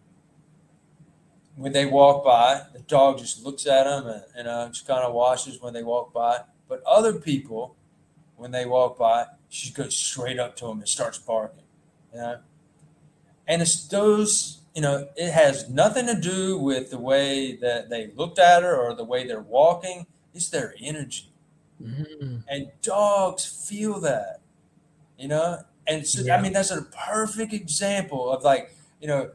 when 1.55 1.73
they 1.73 1.85
walk 1.85 2.23
by, 2.23 2.61
the 2.73 2.79
dog 2.79 3.19
just 3.19 3.43
looks 3.43 3.65
at 3.67 3.83
them 3.83 4.07
and, 4.07 4.23
and 4.35 4.47
uh, 4.47 4.67
just 4.69 4.87
kind 4.87 5.03
of 5.03 5.13
watches 5.13 5.61
when 5.61 5.73
they 5.73 5.83
walk 5.83 6.13
by. 6.13 6.39
But 6.67 6.81
other 6.85 7.13
people, 7.13 7.75
when 8.37 8.51
they 8.51 8.65
walk 8.65 8.97
by, 8.97 9.25
she 9.49 9.71
goes 9.71 9.95
straight 9.95 10.39
up 10.39 10.55
to 10.57 10.65
them 10.65 10.79
and 10.79 10.87
starts 10.87 11.17
barking. 11.17 11.63
You 12.13 12.19
know? 12.19 12.39
And 13.47 13.61
it's 13.61 13.87
those, 13.87 14.61
you 14.73 14.81
know, 14.81 15.09
it 15.15 15.31
has 15.31 15.69
nothing 15.69 16.05
to 16.07 16.19
do 16.19 16.57
with 16.57 16.89
the 16.89 16.97
way 16.97 17.55
that 17.57 17.89
they 17.89 18.11
looked 18.15 18.39
at 18.39 18.63
her 18.63 18.75
or 18.77 18.95
the 18.95 19.03
way 19.03 19.27
they're 19.27 19.41
walking. 19.41 20.07
It's 20.33 20.49
their 20.49 20.73
energy. 20.81 21.33
Mm-hmm. 21.81 22.37
And 22.47 22.71
dogs 22.81 23.45
feel 23.45 23.99
that, 24.01 24.39
you 25.17 25.27
know? 25.27 25.63
And 25.87 26.07
so, 26.07 26.21
yeah. 26.21 26.37
I 26.37 26.41
mean, 26.41 26.53
that's 26.53 26.71
a 26.71 26.83
perfect 26.83 27.53
example 27.53 28.31
of 28.31 28.43
like, 28.43 28.75
you 29.01 29.07
know, 29.07 29.31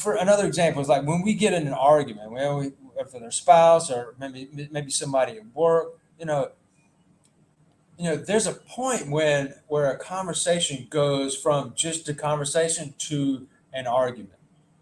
for 0.00 0.14
another 0.14 0.46
example 0.46 0.82
is 0.82 0.88
like 0.88 1.06
when 1.06 1.22
we 1.22 1.34
get 1.34 1.52
in 1.52 1.66
an 1.66 1.72
argument, 1.72 2.30
when 2.30 2.56
we 2.56 2.72
for 3.10 3.18
their 3.18 3.30
spouse 3.30 3.90
or 3.90 4.14
maybe 4.18 4.68
maybe 4.70 4.90
somebody 4.90 5.38
at 5.38 5.54
work, 5.54 5.98
you 6.18 6.26
know, 6.26 6.50
you 7.98 8.04
know, 8.04 8.16
there's 8.16 8.46
a 8.46 8.52
point 8.52 9.10
when 9.10 9.54
where 9.68 9.90
a 9.90 9.98
conversation 9.98 10.86
goes 10.90 11.36
from 11.36 11.72
just 11.74 12.08
a 12.08 12.14
conversation 12.14 12.94
to 12.98 13.46
an 13.72 13.86
argument. 13.86 14.34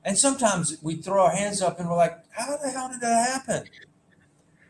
And 0.05 0.18
sometimes 0.18 0.79
we 0.83 0.96
throw 0.96 1.24
our 1.24 1.33
hands 1.33 1.61
up 1.61 1.79
and 1.79 1.88
we're 1.88 1.96
like, 1.96 2.18
how 2.31 2.57
the 2.57 2.70
hell 2.70 2.88
did 2.88 3.01
that 3.01 3.29
happen? 3.29 3.68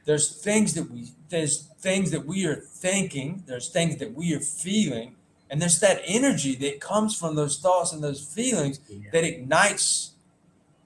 there's 0.09 0.31
things 0.43 0.73
that 0.73 0.91
we 0.91 1.07
there's 1.29 1.67
things 1.81 2.11
that 2.11 2.25
we 2.25 2.47
are 2.47 2.57
thinking 2.57 3.45
there's 3.47 3.69
things 3.69 3.99
that 3.99 4.15
we 4.15 4.35
are 4.35 4.41
feeling 4.41 5.15
and 5.51 5.61
there's 5.63 5.81
that 5.81 6.01
energy 6.07 6.55
that 6.57 6.81
comes 6.81 7.17
from 7.17 7.35
those 7.35 7.59
thoughts 7.59 7.93
and 7.93 8.03
those 8.03 8.21
feelings 8.25 8.81
Yeah. 8.89 9.11
that 9.13 9.25
ignites 9.25 10.13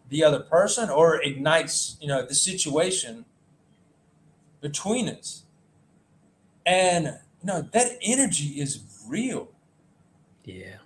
the 0.09 0.23
other 0.25 0.41
person 0.41 0.91
or 0.91 1.21
ignites 1.23 1.97
you 2.01 2.09
know 2.09 2.25
the 2.25 2.35
situation 2.35 3.25
between 4.61 5.09
us 5.09 5.43
and 6.67 7.07
you 7.41 7.47
know 7.47 7.63
that 7.73 7.99
energy 8.03 8.61
is 8.61 8.81
real 9.09 9.49
Yeah. 10.45 10.77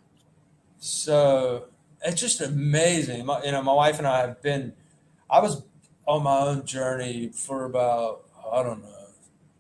so 0.78 1.66
it's 2.02 2.20
just 2.20 2.40
amazing. 2.40 3.26
My, 3.26 3.42
you 3.42 3.50
know, 3.50 3.62
my 3.62 3.72
wife 3.72 3.98
and 3.98 4.06
I 4.06 4.20
have 4.20 4.40
been. 4.42 4.74
I 5.28 5.40
was 5.40 5.62
on 6.06 6.22
my 6.22 6.38
own 6.38 6.64
journey 6.64 7.30
for 7.34 7.64
about 7.64 8.24
I 8.52 8.62
don't 8.62 8.82
know 8.82 9.08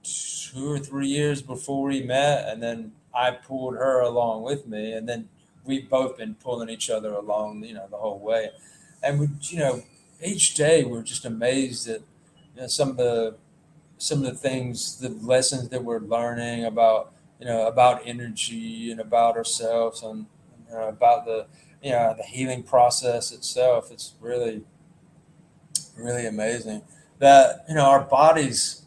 two 0.04 0.70
or 0.70 0.78
three 0.78 1.08
years 1.08 1.42
before 1.42 1.82
we 1.84 2.02
met, 2.02 2.48
and 2.48 2.62
then 2.62 2.92
I 3.16 3.30
pulled 3.30 3.74
her 3.74 4.00
along 4.00 4.42
with 4.42 4.66
me, 4.66 4.92
and 4.92 5.08
then 5.08 5.28
we've 5.64 5.88
both 5.88 6.18
been 6.18 6.34
pulling 6.34 6.68
each 6.68 6.90
other 6.90 7.12
along, 7.12 7.64
you 7.64 7.74
know, 7.74 7.86
the 7.90 7.96
whole 7.96 8.18
way. 8.18 8.50
And 9.02 9.18
we, 9.18 9.28
you 9.40 9.58
know, 9.58 9.82
each 10.22 10.54
day 10.54 10.84
we're 10.84 11.02
just 11.02 11.24
amazed 11.24 11.88
at 11.88 12.02
you 12.54 12.62
know, 12.62 12.66
some 12.66 12.90
of 12.90 12.96
the 12.96 13.36
some 13.98 14.18
of 14.18 14.24
the 14.24 14.34
things, 14.34 14.98
the 14.98 15.08
lessons 15.08 15.70
that 15.70 15.82
we're 15.82 16.00
learning 16.00 16.66
about, 16.66 17.14
you 17.40 17.46
know, 17.46 17.66
about 17.66 18.02
energy 18.04 18.90
and 18.90 19.00
about 19.00 19.36
ourselves 19.36 20.02
and 20.02 20.26
you 20.68 20.74
know, 20.74 20.88
about 20.88 21.24
the 21.24 21.46
you 21.82 21.92
know 21.92 22.14
the 22.16 22.24
healing 22.24 22.62
process 22.62 23.32
itself. 23.32 23.90
It's 23.90 24.14
really 24.20 24.62
really 25.96 26.26
amazing 26.26 26.82
that 27.18 27.64
you 27.68 27.74
know 27.74 27.86
our 27.86 28.02
bodies 28.02 28.85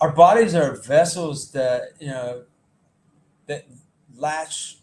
our 0.00 0.10
bodies 0.10 0.54
are 0.54 0.74
vessels 0.76 1.52
that 1.52 1.82
you 2.00 2.08
know 2.08 2.42
that 3.46 3.66
latch 4.16 4.78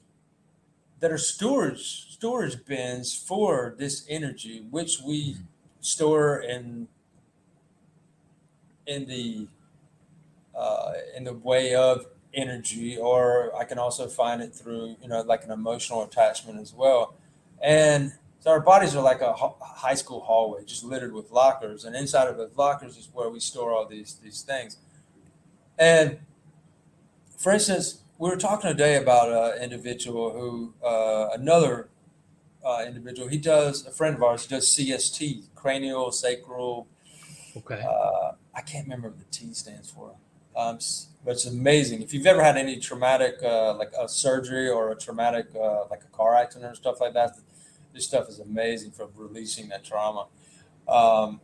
that 1.00 1.12
are 1.12 1.18
storage 1.18 2.14
storage 2.14 2.64
bins 2.66 3.16
for 3.16 3.76
this 3.78 4.06
energy 4.10 4.66
which 4.70 5.00
we 5.06 5.36
store 5.80 6.40
in 6.42 6.88
in 8.86 9.06
the 9.08 9.48
uh, 10.56 10.94
in 11.16 11.24
the 11.24 11.34
way 11.34 11.76
of 11.76 12.06
energy 12.34 12.98
or 12.98 13.56
i 13.58 13.64
can 13.64 13.80
also 13.80 14.08
find 14.08 14.42
it 14.42 14.54
through 14.54 14.96
you 15.02 15.08
know 15.08 15.22
like 15.22 15.44
an 15.44 15.52
emotional 15.52 16.04
attachment 16.04 16.60
as 16.60 16.74
well. 16.74 17.16
And 17.62 18.12
so 18.40 18.52
our 18.52 18.60
bodies 18.60 18.96
are 18.96 19.02
like 19.02 19.22
a 19.22 19.34
high 19.34 19.96
school 19.96 20.20
hallway 20.22 20.64
just 20.64 20.84
littered 20.84 21.12
with 21.12 21.32
lockers. 21.32 21.86
And 21.86 21.96
inside 21.96 22.28
of 22.28 22.38
those 22.38 22.56
lockers 22.56 22.96
is 22.96 23.10
where 23.12 23.30
we 23.30 23.40
store 23.40 23.74
all 23.74 23.88
these 23.88 24.16
these 24.22 24.42
things 24.42 24.78
and 25.78 26.20
for 27.38 27.52
instance 27.52 28.02
we 28.18 28.30
were 28.30 28.38
talking 28.38 28.70
today 28.70 28.96
about 28.96 29.30
an 29.30 29.62
individual 29.63 30.32
who 30.32 30.74
uh, 30.86 31.30
another 31.34 31.90
uh, 32.66 32.84
individual 32.86 33.28
he 33.28 33.38
does 33.38 33.86
a 33.86 33.92
friend 33.92 34.16
of 34.16 34.24
ours 34.24 34.46
does 34.48 34.68
cst 34.68 35.44
cranial 35.56 36.12
sacral 36.12 36.88
Okay. 37.58 37.82
uh, 37.84 38.34
I 38.54 38.62
can't 38.62 38.86
remember 38.86 39.10
what 39.10 39.20
the 39.20 39.26
T 39.26 39.54
stands 39.54 39.90
for. 39.90 40.16
Um, 40.56 40.80
but 41.24 41.32
it's 41.32 41.46
amazing. 41.46 42.02
If 42.02 42.13
you've 42.13 42.26
ever 42.26 42.44
had 42.44 42.58
any 42.58 42.80
traumatic, 42.80 43.36
uh, 43.44 43.76
like 43.76 43.92
a 44.00 44.08
surgery 44.08 44.70
or 44.70 44.92
a 44.92 44.96
traumatic, 44.96 45.48
uh, 45.56 45.86
like 45.90 46.02
a 46.04 46.16
car 46.16 46.36
accident 46.36 46.72
or 46.72 46.76
stuff 46.76 47.00
like 47.00 47.13
that, 47.13 47.38
this 47.94 48.06
stuff 48.06 48.28
is 48.30 48.40
amazing 48.40 48.92
for 48.92 49.08
releasing 49.16 49.70
that 49.70 49.84
trauma. 49.84 50.28
Um, 50.88 51.42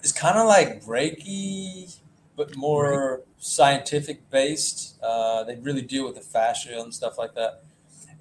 it's 0.00 0.12
kind 0.12 0.38
of 0.38 0.46
like 0.46 0.82
Reiki, 0.84 1.96
but 2.36 2.56
more 2.56 3.22
scientific 3.38 4.28
based. 4.30 4.98
Uh, 5.02 5.44
they 5.44 5.56
really 5.56 5.82
deal 5.82 6.04
with 6.04 6.14
the 6.16 6.20
fascia 6.20 6.78
and 6.80 6.92
stuff 6.94 7.18
like 7.18 7.34
that. 7.34 7.62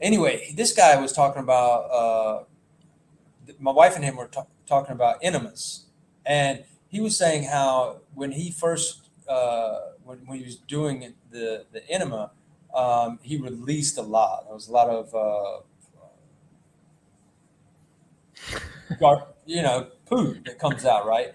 Anyway, 0.01 0.53
this 0.55 0.73
guy 0.73 0.99
was 0.99 1.13
talking 1.13 1.41
about, 1.41 1.81
uh, 1.91 2.43
my 3.59 3.71
wife 3.71 3.95
and 3.95 4.03
him 4.03 4.15
were 4.15 4.27
ta- 4.27 4.47
talking 4.65 4.93
about 4.93 5.17
enemas 5.21 5.85
and 6.25 6.63
he 6.87 6.99
was 6.99 7.17
saying 7.17 7.43
how 7.43 7.97
when 8.13 8.31
he 8.31 8.51
first 8.51 9.09
uh, 9.27 9.79
when, 10.03 10.19
when 10.25 10.39
he 10.39 10.45
was 10.45 10.55
doing 10.55 11.13
the 11.31 11.65
the 11.71 11.87
enema, 11.89 12.31
um, 12.73 13.19
he 13.21 13.37
released 13.37 13.97
a 13.97 14.01
lot. 14.01 14.45
There 14.45 14.53
was 14.53 14.67
a 14.67 14.71
lot 14.71 14.89
of 14.89 15.13
uh, 15.13 15.61
gar- 18.99 19.27
you 19.45 19.61
know 19.61 19.87
poo 20.05 20.35
that 20.45 20.59
comes 20.59 20.85
out, 20.85 21.05
right? 21.05 21.33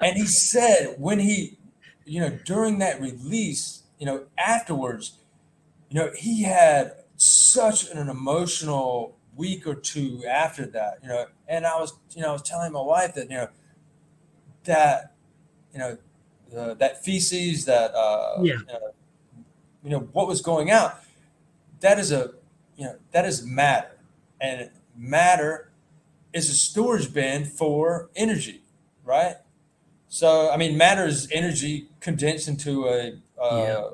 And 0.00 0.16
he 0.16 0.26
said 0.26 0.96
when 0.98 1.18
he 1.20 1.58
you 2.04 2.20
know 2.20 2.30
during 2.44 2.78
that 2.78 3.00
release, 3.00 3.84
you 3.98 4.06
know 4.06 4.26
afterwards, 4.38 5.18
you 5.88 5.98
know 5.98 6.10
he 6.16 6.42
had 6.42 6.92
such 7.16 7.90
an 7.90 8.08
emotional 8.08 9.16
week 9.36 9.66
or 9.66 9.74
two 9.74 10.22
after 10.28 10.66
that, 10.66 10.98
you 11.02 11.08
know. 11.08 11.26
And 11.48 11.66
I 11.66 11.78
was 11.78 11.94
you 12.14 12.22
know 12.22 12.30
I 12.30 12.32
was 12.32 12.42
telling 12.42 12.72
my 12.72 12.82
wife 12.82 13.14
that 13.14 13.30
you 13.30 13.36
know 13.36 13.48
that 14.64 15.14
you 15.72 15.78
know 15.78 15.98
uh, 16.56 16.74
that 16.74 17.04
feces 17.04 17.64
that 17.66 17.94
uh, 17.94 18.38
Yeah. 18.42 18.54
you, 18.54 18.66
know, 18.66 18.90
you 19.84 19.90
know 19.90 20.00
what 20.12 20.26
was 20.26 20.40
going 20.42 20.70
out 20.70 21.00
that 21.80 21.98
is 21.98 22.12
a 22.12 22.32
you 22.76 22.84
know 22.84 22.96
that 23.12 23.24
is 23.24 23.44
matter 23.44 23.98
and 24.40 24.70
matter 24.96 25.70
is 26.32 26.48
a 26.50 26.54
storage 26.54 27.12
bin 27.12 27.44
for 27.44 28.10
energy 28.16 28.62
right 29.04 29.36
so 30.10 30.50
i 30.50 30.56
mean 30.58 30.76
matter 30.76 31.06
is 31.06 31.28
energy 31.32 31.88
condensed 32.00 32.46
into 32.48 32.72
a 32.86 32.98
uh, 33.40 33.56
Yeah. 33.66 33.88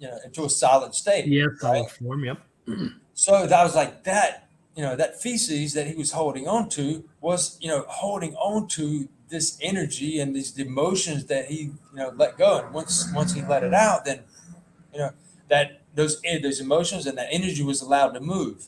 you 0.00 0.06
know 0.08 0.18
into 0.24 0.44
a 0.44 0.48
solid 0.50 0.94
state 0.94 1.26
Yeah. 1.26 1.48
Solid 1.58 1.80
right? 1.82 1.90
form. 1.90 2.24
Yep. 2.24 2.38
so 3.14 3.46
that 3.46 3.62
was 3.62 3.74
like 3.74 4.04
that, 4.04 4.48
you 4.76 4.82
know, 4.82 4.96
that 4.96 5.20
feces 5.20 5.72
that 5.74 5.86
he 5.86 5.94
was 6.02 6.10
holding 6.12 6.48
on 6.48 6.68
to 6.76 7.04
was, 7.20 7.58
you 7.60 7.68
know, 7.68 7.84
holding 7.88 8.34
on 8.36 8.66
to 8.76 9.08
this 9.28 9.58
energy 9.60 10.18
and 10.20 10.34
these 10.34 10.50
emotions 10.58 11.20
that 11.26 11.44
he, 11.52 11.58
you 11.92 12.00
know, 12.00 12.10
let 12.22 12.38
go. 12.38 12.50
And 12.64 12.72
once 12.74 12.94
once 13.14 13.30
he 13.36 13.42
let 13.42 13.62
it 13.62 13.74
out, 13.74 14.04
then, 14.06 14.20
you 14.92 14.98
know, 15.00 15.10
that 15.52 15.66
those 15.94 16.20
eh, 16.24 16.38
those 16.46 16.58
emotions 16.60 17.06
and 17.06 17.16
that 17.18 17.28
energy 17.30 17.62
was 17.62 17.82
allowed 17.82 18.12
to 18.18 18.20
move. 18.20 18.58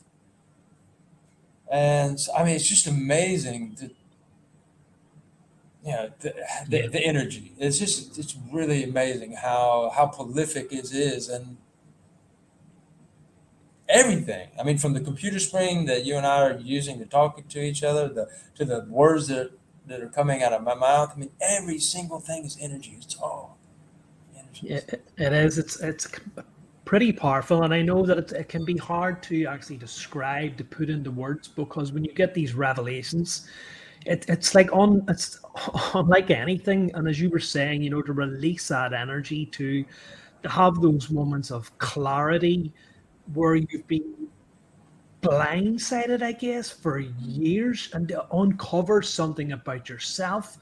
And 1.69 2.17
I 2.37 2.43
mean, 2.43 2.55
it's 2.55 2.69
just 2.69 2.87
amazing 2.87 3.75
that, 3.81 3.91
you 5.87 5.93
know, 5.93 6.09
the, 6.19 6.35
the, 6.67 6.87
the 6.87 6.99
energy. 6.99 7.53
It's 7.57 7.79
just 7.79 8.19
it's 8.19 8.35
really 8.51 8.83
amazing 8.83 9.31
how 9.31 9.89
how 9.95 10.07
prolific 10.07 10.73
it 10.73 10.91
is 10.91 11.29
and 11.29 11.55
everything. 13.87 14.49
I 14.59 14.63
mean, 14.63 14.77
from 14.77 14.93
the 14.93 14.99
computer 14.99 15.39
screen 15.39 15.85
that 15.85 16.03
you 16.03 16.17
and 16.17 16.25
I 16.25 16.41
are 16.41 16.57
using 16.57 16.99
to 16.99 17.05
talk 17.05 17.47
to 17.47 17.59
each 17.61 17.83
other, 17.83 18.09
the 18.09 18.29
to 18.55 18.65
the 18.65 18.85
words 18.89 19.27
that 19.27 19.51
that 19.85 20.01
are 20.01 20.09
coming 20.09 20.43
out 20.43 20.51
of 20.51 20.61
my 20.61 20.75
mouth. 20.75 21.13
I 21.15 21.19
mean, 21.19 21.31
every 21.39 21.79
single 21.79 22.19
thing 22.19 22.43
is 22.43 22.57
energy. 22.59 22.97
It's 23.01 23.15
all 23.15 23.57
energy. 24.37 24.67
Yeah, 24.67 24.81
it, 24.89 25.07
it 25.15 25.31
is. 25.31 25.57
It's 25.57 25.79
it's 25.79 26.05
pretty 26.83 27.13
powerful, 27.13 27.63
and 27.63 27.73
I 27.73 27.81
know 27.81 28.05
that 28.05 28.17
it, 28.17 28.31
it 28.33 28.49
can 28.49 28.65
be 28.65 28.75
hard 28.75 29.23
to 29.23 29.45
actually 29.45 29.77
describe 29.77 30.57
to 30.57 30.65
put 30.65 30.89
into 30.89 31.11
words 31.11 31.47
because 31.47 31.93
when 31.93 32.03
you 32.03 32.13
get 32.13 32.33
these 32.33 32.53
revelations, 32.55 33.47
it, 34.07 34.25
it's 34.29 34.55
like 34.55 34.71
on 34.73 35.03
it's 35.09 35.39
unlike 35.93 36.31
anything. 36.31 36.91
And 36.95 37.07
as 37.07 37.19
you 37.19 37.29
were 37.29 37.39
saying, 37.39 37.81
you 37.83 37.89
know, 37.89 38.01
to 38.01 38.13
release 38.13 38.69
that 38.69 38.93
energy 38.93 39.45
to 39.47 39.85
to 40.43 40.49
have 40.49 40.75
those 40.81 41.09
moments 41.09 41.51
of 41.51 41.75
clarity 41.79 42.73
where 43.33 43.55
you've 43.55 43.87
been 43.87 44.27
blindsided, 45.21 46.21
I 46.21 46.31
guess, 46.31 46.69
for 46.69 46.99
years, 46.99 47.89
and 47.93 48.07
to 48.09 48.25
uncover 48.35 49.01
something 49.01 49.51
about 49.53 49.89
yourself 49.89 50.57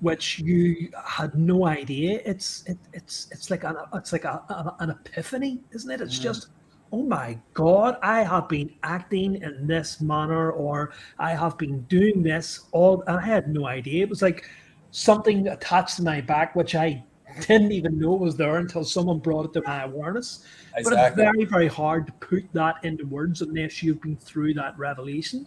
which 0.00 0.38
you 0.40 0.90
had 1.06 1.34
no 1.34 1.66
idea. 1.66 2.20
It's 2.26 2.62
it, 2.66 2.76
it's 2.92 3.28
it's 3.32 3.50
like 3.50 3.64
an 3.64 3.76
it's 3.94 4.12
like 4.12 4.24
a, 4.26 4.42
a- 4.50 4.76
an 4.80 4.90
epiphany, 4.90 5.60
isn't 5.72 5.90
it? 5.90 6.02
It's 6.02 6.18
Mm. 6.18 6.22
just 6.22 6.48
oh 6.96 7.02
my 7.02 7.38
god, 7.52 7.98
I 8.02 8.22
have 8.22 8.48
been 8.48 8.70
acting 8.82 9.42
in 9.42 9.66
this 9.66 10.00
manner, 10.00 10.50
or 10.50 10.92
I 11.18 11.32
have 11.32 11.58
been 11.58 11.82
doing 11.82 12.22
this 12.22 12.66
all, 12.72 13.02
and 13.06 13.18
I 13.18 13.26
had 13.26 13.48
no 13.48 13.66
idea. 13.66 14.04
It 14.04 14.08
was 14.08 14.22
like 14.22 14.48
something 14.92 15.46
attached 15.48 15.96
to 15.96 16.02
my 16.02 16.22
back, 16.22 16.56
which 16.56 16.74
I 16.74 17.04
didn't 17.40 17.72
even 17.72 17.98
know 17.98 18.14
was 18.14 18.36
there 18.36 18.56
until 18.56 18.82
someone 18.82 19.18
brought 19.18 19.44
it 19.44 19.52
to 19.54 19.62
my 19.66 19.82
awareness. 19.82 20.46
Exactly. 20.74 20.84
But 20.84 21.06
it's 21.06 21.16
very, 21.16 21.44
very 21.44 21.68
hard 21.68 22.06
to 22.06 22.12
put 22.14 22.50
that 22.54 22.76
into 22.82 23.04
words 23.06 23.42
unless 23.42 23.82
you've 23.82 24.00
been 24.00 24.16
through 24.16 24.54
that 24.54 24.78
revelation. 24.78 25.46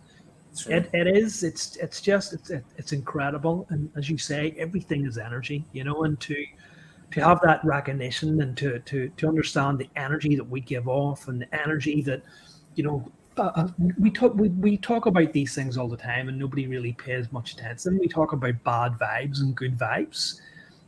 True. 0.56 0.76
It, 0.76 0.90
it 0.94 1.08
is. 1.08 1.44
It's 1.44 1.78
it's 1.78 2.00
just 2.00 2.34
it's 2.34 2.52
it, 2.52 2.64
it's 2.78 2.92
incredible, 2.92 3.66
and 3.70 3.90
as 3.96 4.08
you 4.08 4.20
say, 4.20 4.54
everything 4.58 5.08
is 5.08 5.18
energy, 5.18 5.66
you 5.74 5.84
know. 5.84 6.04
And 6.04 6.20
to 6.22 6.36
to 7.12 7.24
have 7.24 7.40
that 7.42 7.64
recognition 7.64 8.42
and 8.42 8.56
to 8.58 8.80
to 8.80 9.10
to 9.10 9.28
understand 9.28 9.80
the 9.80 9.90
energy 9.96 10.36
that 10.36 10.44
we 10.44 10.62
give 10.62 10.88
off 10.88 11.28
and 11.28 11.42
the 11.42 11.56
energy 11.56 12.02
that 12.04 12.22
you 12.76 12.84
know 12.84 13.12
uh, 13.40 13.68
we 13.98 14.12
talk 14.12 14.36
we, 14.36 14.50
we 14.50 14.78
talk 14.78 15.06
about 15.06 15.32
these 15.34 15.56
things 15.56 15.78
all 15.78 15.88
the 15.88 15.98
time, 15.98 16.30
and 16.30 16.38
nobody 16.38 16.68
really 16.68 16.94
pays 16.94 17.32
much 17.32 17.54
attention. 17.54 17.98
We 17.98 18.08
talk 18.08 18.34
about 18.34 18.64
bad 18.64 18.94
vibes 18.94 19.40
and 19.40 19.56
good 19.56 19.78
vibes, 19.78 20.42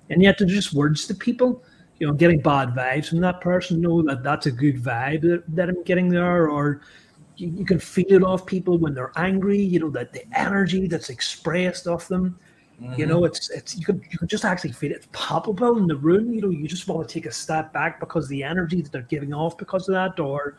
and 0.09 0.21
yet 0.21 0.37
they're 0.37 0.47
just 0.47 0.73
words 0.73 1.07
to 1.07 1.15
people. 1.15 1.63
You 1.99 2.07
know, 2.07 2.13
getting 2.13 2.41
bad 2.41 2.69
vibes 2.69 3.09
from 3.09 3.19
that 3.21 3.41
person, 3.41 3.79
know 3.79 4.01
that 4.01 4.23
that's 4.23 4.47
a 4.47 4.51
good 4.51 4.81
vibe 4.81 5.21
that, 5.21 5.43
that 5.55 5.69
I'm 5.69 5.83
getting 5.83 6.09
there, 6.09 6.49
or 6.49 6.81
you, 7.37 7.49
you 7.49 7.65
can 7.65 7.79
feel 7.79 8.11
it 8.11 8.23
off 8.23 8.45
people 8.45 8.77
when 8.77 8.93
they're 8.93 9.13
angry. 9.15 9.61
You 9.61 9.79
know 9.79 9.89
that 9.91 10.11
the 10.11 10.23
energy 10.37 10.87
that's 10.87 11.09
expressed 11.09 11.87
off 11.87 12.07
them. 12.07 12.37
Mm-hmm. 12.81 12.99
You 12.99 13.05
know, 13.05 13.25
it's 13.25 13.49
it's 13.51 13.77
you 13.77 13.85
can 13.85 14.01
you 14.09 14.17
can 14.17 14.27
just 14.27 14.43
actually 14.43 14.71
feel 14.71 14.91
it. 14.91 14.97
It's 14.97 15.07
palpable 15.11 15.77
in 15.77 15.87
the 15.87 15.95
room. 15.95 16.33
You 16.33 16.41
know, 16.41 16.49
you 16.49 16.67
just 16.67 16.87
want 16.87 17.07
to 17.07 17.13
take 17.13 17.27
a 17.27 17.31
step 17.31 17.71
back 17.71 17.99
because 17.99 18.27
the 18.27 18.43
energy 18.43 18.81
that 18.81 18.91
they're 18.91 19.03
giving 19.03 19.33
off 19.33 19.57
because 19.57 19.87
of 19.87 19.93
that, 19.93 20.19
or 20.19 20.57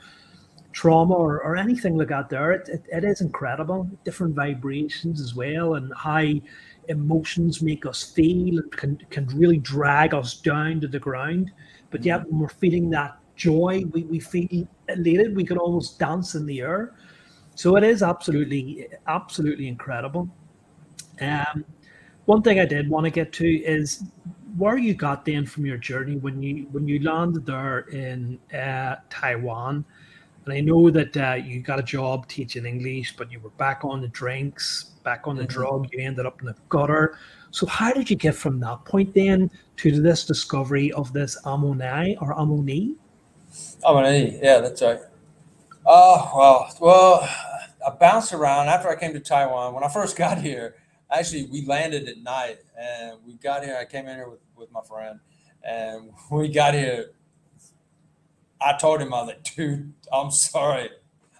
trauma 0.72 1.14
or, 1.14 1.42
or 1.42 1.56
anything 1.56 1.96
like 1.96 2.08
that 2.08 2.28
there 2.28 2.52
it, 2.52 2.68
it, 2.68 2.84
it 2.90 3.04
is 3.04 3.20
incredible 3.20 3.88
different 4.04 4.34
vibrations 4.34 5.20
as 5.20 5.34
well 5.34 5.74
and 5.74 5.92
how 5.96 6.24
emotions 6.88 7.62
make 7.62 7.86
us 7.86 8.02
feel 8.02 8.58
and 8.58 8.72
can, 8.72 8.96
can 9.10 9.26
really 9.28 9.58
drag 9.58 10.14
us 10.14 10.40
down 10.40 10.80
to 10.80 10.88
the 10.88 10.98
ground 10.98 11.50
but 11.90 12.04
yet 12.04 12.26
when 12.28 12.40
we're 12.40 12.48
feeling 12.48 12.90
that 12.90 13.18
joy 13.36 13.82
we, 13.92 14.02
we 14.04 14.18
feel 14.18 14.66
elated 14.88 15.36
we 15.36 15.44
can 15.44 15.58
almost 15.58 15.98
dance 15.98 16.34
in 16.34 16.46
the 16.46 16.60
air 16.60 16.94
so 17.54 17.76
it 17.76 17.84
is 17.84 18.02
absolutely 18.02 18.88
absolutely 19.06 19.68
incredible 19.68 20.28
um, 21.20 21.64
one 22.26 22.42
thing 22.42 22.60
i 22.60 22.64
did 22.64 22.88
want 22.88 23.04
to 23.04 23.10
get 23.10 23.32
to 23.32 23.46
is 23.46 24.04
where 24.56 24.76
you 24.76 24.94
got 24.94 25.24
then 25.24 25.46
from 25.46 25.64
your 25.64 25.78
journey 25.78 26.16
when 26.16 26.42
you 26.42 26.66
when 26.72 26.86
you 26.86 27.02
landed 27.02 27.46
there 27.46 27.80
in 27.90 28.38
uh, 28.54 28.96
taiwan 29.10 29.84
and 30.44 30.54
I 30.54 30.60
know 30.60 30.90
that 30.90 31.16
uh, 31.16 31.34
you 31.34 31.60
got 31.60 31.78
a 31.78 31.82
job 31.82 32.26
teaching 32.26 32.66
English, 32.66 33.16
but 33.16 33.30
you 33.30 33.38
were 33.38 33.50
back 33.50 33.84
on 33.84 34.00
the 34.00 34.08
drinks, 34.08 34.84
back 35.04 35.26
on 35.26 35.36
the 35.36 35.42
mm-hmm. 35.42 35.52
drug. 35.52 35.88
You 35.92 36.04
ended 36.04 36.26
up 36.26 36.40
in 36.40 36.46
the 36.46 36.56
gutter. 36.68 37.16
So 37.50 37.66
how 37.66 37.92
did 37.92 38.10
you 38.10 38.16
get 38.16 38.34
from 38.34 38.58
that 38.60 38.84
point 38.84 39.14
then 39.14 39.50
to 39.76 40.00
this 40.00 40.24
discovery 40.24 40.90
of 40.92 41.12
this 41.12 41.38
Amo 41.44 41.74
Ni 41.74 42.16
or 42.16 42.32
Amo 42.32 42.56
Ni? 42.56 42.96
Amoni, 43.84 44.42
yeah, 44.42 44.58
that's 44.60 44.80
right. 44.82 45.00
Oh 45.84 46.32
well, 46.34 46.76
well, 46.80 47.28
I 47.86 47.90
bounced 47.90 48.32
around 48.32 48.68
after 48.68 48.88
I 48.88 48.96
came 48.96 49.12
to 49.12 49.20
Taiwan. 49.20 49.74
When 49.74 49.84
I 49.84 49.88
first 49.88 50.16
got 50.16 50.38
here, 50.38 50.76
actually 51.18 51.44
we 51.44 51.64
landed 51.66 52.08
at 52.08 52.18
night, 52.18 52.58
and 52.78 53.18
we 53.26 53.34
got 53.34 53.64
here. 53.64 53.76
I 53.78 53.84
came 53.84 54.08
in 54.08 54.16
here 54.16 54.28
with, 54.28 54.40
with 54.56 54.72
my 54.72 54.82
friend, 54.82 55.20
and 55.64 56.10
we 56.30 56.48
got 56.48 56.74
here 56.74 57.12
I 58.64 58.76
told 58.76 59.00
him, 59.00 59.12
I 59.12 59.18
was 59.22 59.28
like, 59.28 59.42
dude, 59.42 59.92
I'm 60.12 60.30
sorry, 60.30 60.90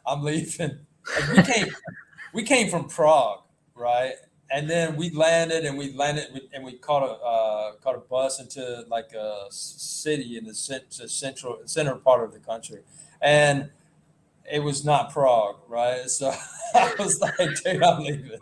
I'm 0.06 0.22
leaving. 0.22 0.78
Like 1.14 1.32
we 1.32 1.42
came, 1.42 1.66
we 2.34 2.42
came 2.42 2.68
from 2.68 2.88
Prague, 2.88 3.42
right? 3.74 4.14
And 4.50 4.68
then 4.68 4.96
we 4.96 5.10
landed, 5.10 5.64
and 5.64 5.78
we 5.78 5.92
landed, 5.92 6.48
and 6.52 6.64
we 6.64 6.74
caught 6.74 7.02
a 7.02 7.12
uh, 7.24 7.72
caught 7.76 7.94
a 7.94 8.00
bus 8.00 8.38
into 8.38 8.84
like 8.88 9.12
a 9.14 9.46
city 9.50 10.36
in 10.36 10.44
the 10.44 10.54
central 10.54 11.58
center 11.64 11.94
part 11.96 12.22
of 12.22 12.32
the 12.32 12.38
country, 12.38 12.80
and 13.22 13.70
it 14.50 14.62
was 14.62 14.84
not 14.84 15.10
Prague, 15.10 15.56
right? 15.68 16.10
So 16.10 16.34
I 16.74 16.94
was 16.98 17.18
like, 17.20 17.34
dude, 17.64 17.82
I'm 17.82 18.02
leaving. 18.02 18.38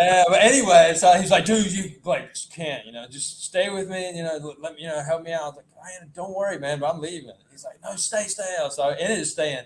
Uh, 0.00 0.24
but 0.28 0.40
anyway, 0.40 0.94
so 0.96 1.12
he's 1.20 1.30
like, 1.30 1.44
dude, 1.44 1.70
you 1.70 1.92
like 2.04 2.34
can't, 2.50 2.86
you 2.86 2.92
know, 2.92 3.06
just 3.10 3.44
stay 3.44 3.68
with 3.68 3.88
me 3.90 4.08
and 4.08 4.16
you 4.16 4.22
know, 4.22 4.54
let 4.58 4.74
me, 4.74 4.82
you 4.82 4.88
know, 4.88 5.02
help 5.02 5.22
me 5.22 5.32
out. 5.32 5.42
I 5.42 5.46
was 5.48 5.56
like, 5.56 5.66
man, 6.00 6.10
don't 6.14 6.34
worry, 6.34 6.58
man, 6.58 6.80
but 6.80 6.94
I'm 6.94 7.02
leaving. 7.02 7.32
He's 7.50 7.64
like, 7.64 7.78
no, 7.84 7.96
stay, 7.96 8.24
stay. 8.24 8.56
So 8.70 8.82
I 8.84 8.94
ended 8.94 9.20
up 9.20 9.26
staying. 9.26 9.64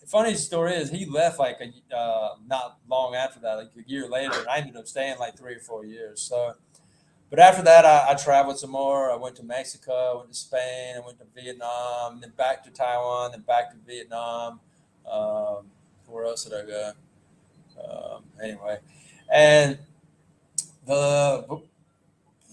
The 0.00 0.06
funny 0.08 0.34
story 0.34 0.74
is 0.74 0.90
he 0.90 1.04
left 1.06 1.38
like 1.38 1.60
a, 1.60 1.96
uh, 1.96 2.34
not 2.48 2.78
long 2.88 3.14
after 3.14 3.38
that, 3.40 3.54
like 3.54 3.70
a 3.78 3.88
year 3.88 4.08
later, 4.08 4.38
and 4.38 4.48
I 4.48 4.58
ended 4.58 4.76
up 4.76 4.88
staying 4.88 5.18
like 5.20 5.38
three 5.38 5.54
or 5.54 5.60
four 5.60 5.84
years. 5.84 6.20
So, 6.20 6.54
but 7.30 7.38
after 7.38 7.62
that, 7.62 7.84
I, 7.84 8.10
I 8.10 8.14
traveled 8.14 8.58
some 8.58 8.70
more. 8.70 9.12
I 9.12 9.16
went 9.16 9.36
to 9.36 9.44
Mexico, 9.44 10.14
I 10.14 10.16
went 10.18 10.32
to 10.32 10.36
Spain, 10.36 10.94
I 10.96 11.00
went 11.00 11.18
to 11.20 11.26
Vietnam, 11.40 12.20
then 12.20 12.32
back 12.36 12.64
to 12.64 12.70
Taiwan, 12.70 13.32
then 13.32 13.42
back 13.42 13.70
to 13.70 13.76
Vietnam. 13.86 14.60
Um, 15.08 15.66
where 16.08 16.24
else 16.24 16.44
did 16.44 16.54
I 16.54 16.66
go? 16.66 16.92
Um, 17.78 18.22
anyway, 18.42 18.78
and 19.32 19.78
the 20.86 21.60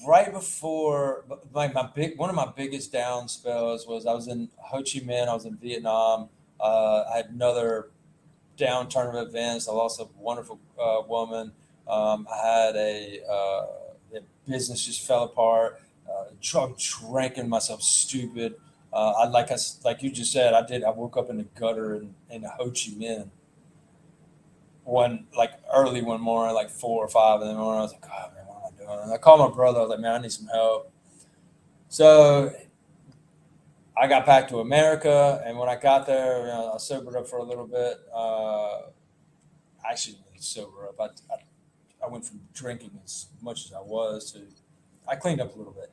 right 0.08 0.32
before 0.34 1.24
my 1.54 1.68
big 1.96 2.18
one 2.18 2.30
of 2.30 2.36
my 2.36 2.52
biggest 2.56 2.92
down 2.92 3.28
spells 3.28 3.88
was 3.88 4.06
I 4.06 4.14
was 4.14 4.28
in 4.28 4.50
Ho 4.58 4.78
Chi 4.80 5.00
Minh, 5.00 5.28
I 5.28 5.34
was 5.34 5.46
in 5.46 5.56
Vietnam. 5.58 6.30
Uh, 6.60 7.04
I 7.12 7.18
had 7.18 7.30
another 7.30 7.90
downturn 8.58 9.10
of 9.10 9.28
events. 9.28 9.68
I 9.68 9.72
lost 9.74 10.00
a 10.00 10.08
wonderful 10.18 10.60
uh, 10.82 11.02
woman. 11.08 11.52
Um, 11.88 12.28
I 12.32 12.48
had 12.48 12.76
a, 12.76 13.20
uh, 13.30 13.66
business 14.48 14.86
just 14.86 15.06
fell 15.06 15.24
apart. 15.24 15.82
Uh, 16.10 16.26
drug 16.42 16.78
drinking 16.78 17.50
myself 17.50 17.82
stupid. 17.82 18.56
Uh, 18.92 19.14
I 19.18 19.28
like 19.28 19.52
I 19.52 19.58
like 19.84 20.04
you 20.04 20.12
just 20.12 20.32
said. 20.32 20.54
I 20.54 20.66
did. 20.66 20.84
I 20.84 20.92
woke 20.92 21.18
up 21.18 21.30
in 21.30 21.38
the 21.38 21.44
gutter 21.44 21.96
in, 21.96 22.14
in 22.30 22.44
Ho 22.44 22.66
Chi 22.66 22.92
Minh 22.98 23.30
one 24.84 25.28
like 25.36 25.52
early 25.74 26.02
one 26.02 26.22
morning, 26.22 26.56
like 26.56 26.70
four 26.70 27.04
or 27.04 27.08
five 27.08 27.42
in 27.42 27.48
the 27.48 27.54
morning. 27.54 27.80
I 27.80 27.84
was 27.84 27.94
like, 27.94 28.02
God, 28.02 28.34
man, 28.36 28.46
what 28.46 28.58
am 28.58 28.74
I 28.74 28.78
doing? 28.78 29.04
And 29.06 29.14
I 29.14 29.18
called 29.18 29.40
my 29.40 29.56
brother. 29.56 29.80
I 29.80 29.82
was 29.84 29.90
like, 29.90 30.00
man, 30.00 30.16
I 30.16 30.18
need 30.20 30.32
some 30.32 30.48
help. 30.48 30.92
So 31.90 32.54
I 33.96 34.08
got 34.08 34.26
back 34.26 34.50
to 34.50 34.60
America, 34.60 35.42
and 35.46 35.58
when 35.58 35.70
I 35.70 35.76
got 35.76 36.08
there, 36.08 36.40
you 36.42 36.48
know, 36.48 36.72
I 36.74 36.78
sobered 36.78 37.16
up 37.16 37.28
for 37.28 37.38
a 37.38 37.44
little 37.44 37.68
bit. 37.68 38.00
Uh, 38.14 38.82
actually, 39.90 40.18
really 40.26 40.40
sober 40.40 40.88
up. 40.88 41.00
I, 41.00 41.34
I, 41.34 42.06
I 42.06 42.10
went 42.10 42.26
from 42.26 42.42
drinking 42.54 43.00
as 43.04 43.28
much 43.42 43.66
as 43.66 43.74
I 43.74 43.82
was 43.82 44.32
to 44.34 44.40
I 45.08 45.16
cleaned 45.16 45.42
up 45.42 45.54
a 45.56 45.58
little 45.58 45.74
bit. 45.74 45.92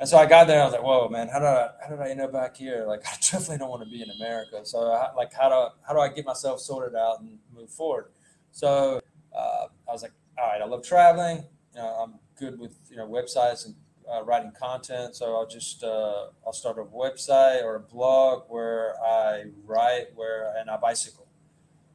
And 0.00 0.08
so 0.08 0.18
I 0.18 0.26
got 0.26 0.46
there. 0.46 0.60
I 0.60 0.64
was 0.64 0.72
like, 0.72 0.82
"Whoa, 0.82 1.08
man! 1.08 1.28
How 1.28 1.38
did 1.38 1.46
I 1.46 1.70
how 1.82 1.88
did 1.90 2.00
I 2.00 2.10
end 2.10 2.20
up 2.20 2.32
back 2.32 2.56
here? 2.56 2.84
Like, 2.86 3.02
I 3.06 3.12
definitely 3.20 3.58
don't 3.58 3.70
want 3.70 3.84
to 3.84 3.88
be 3.88 4.02
in 4.02 4.10
America. 4.10 4.60
So, 4.64 4.90
I, 4.90 5.14
like, 5.14 5.32
how 5.32 5.48
do 5.48 5.74
how 5.86 5.94
do 5.94 6.00
I 6.00 6.08
get 6.08 6.26
myself 6.26 6.60
sorted 6.60 6.96
out 6.96 7.20
and 7.20 7.38
move 7.54 7.70
forward?" 7.70 8.06
So 8.50 9.00
uh, 9.34 9.66
I 9.88 9.92
was 9.92 10.02
like, 10.02 10.12
"All 10.38 10.46
right, 10.46 10.60
I 10.60 10.66
love 10.66 10.82
traveling. 10.82 11.44
You 11.74 11.80
know, 11.80 11.86
I'm 11.86 12.14
good 12.36 12.58
with 12.58 12.76
you 12.90 12.96
know 12.96 13.06
websites 13.06 13.66
and 13.66 13.76
uh, 14.12 14.22
writing 14.24 14.52
content. 14.58 15.14
So 15.16 15.36
I'll 15.36 15.46
just 15.46 15.84
uh, 15.84 16.26
I'll 16.44 16.52
start 16.52 16.78
a 16.78 16.84
website 16.84 17.62
or 17.62 17.76
a 17.76 17.80
blog 17.80 18.44
where 18.48 18.96
I 19.02 19.44
write 19.64 20.08
where 20.16 20.54
and 20.58 20.70
I 20.70 20.76
bicycle. 20.76 21.28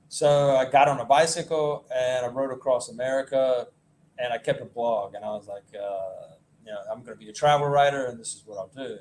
So 0.07 0.55
I 0.55 0.65
got 0.65 0.87
on 0.87 0.99
a 0.99 1.05
bicycle 1.05 1.85
and 1.95 2.25
I 2.25 2.29
rode 2.29 2.51
across 2.51 2.89
America, 2.89 3.67
and 4.17 4.31
I 4.33 4.37
kept 4.37 4.61
a 4.61 4.65
blog. 4.65 5.15
And 5.15 5.25
I 5.25 5.29
was 5.31 5.47
like." 5.49 5.65
You 6.69 6.75
know, 6.75 6.81
I'm 6.91 6.99
going 6.99 7.17
to 7.17 7.25
be 7.25 7.29
a 7.29 7.33
travel 7.33 7.67
writer 7.67 8.05
and 8.05 8.19
this 8.19 8.35
is 8.35 8.43
what 8.45 8.59
I'll 8.59 8.67
do. 8.75 8.99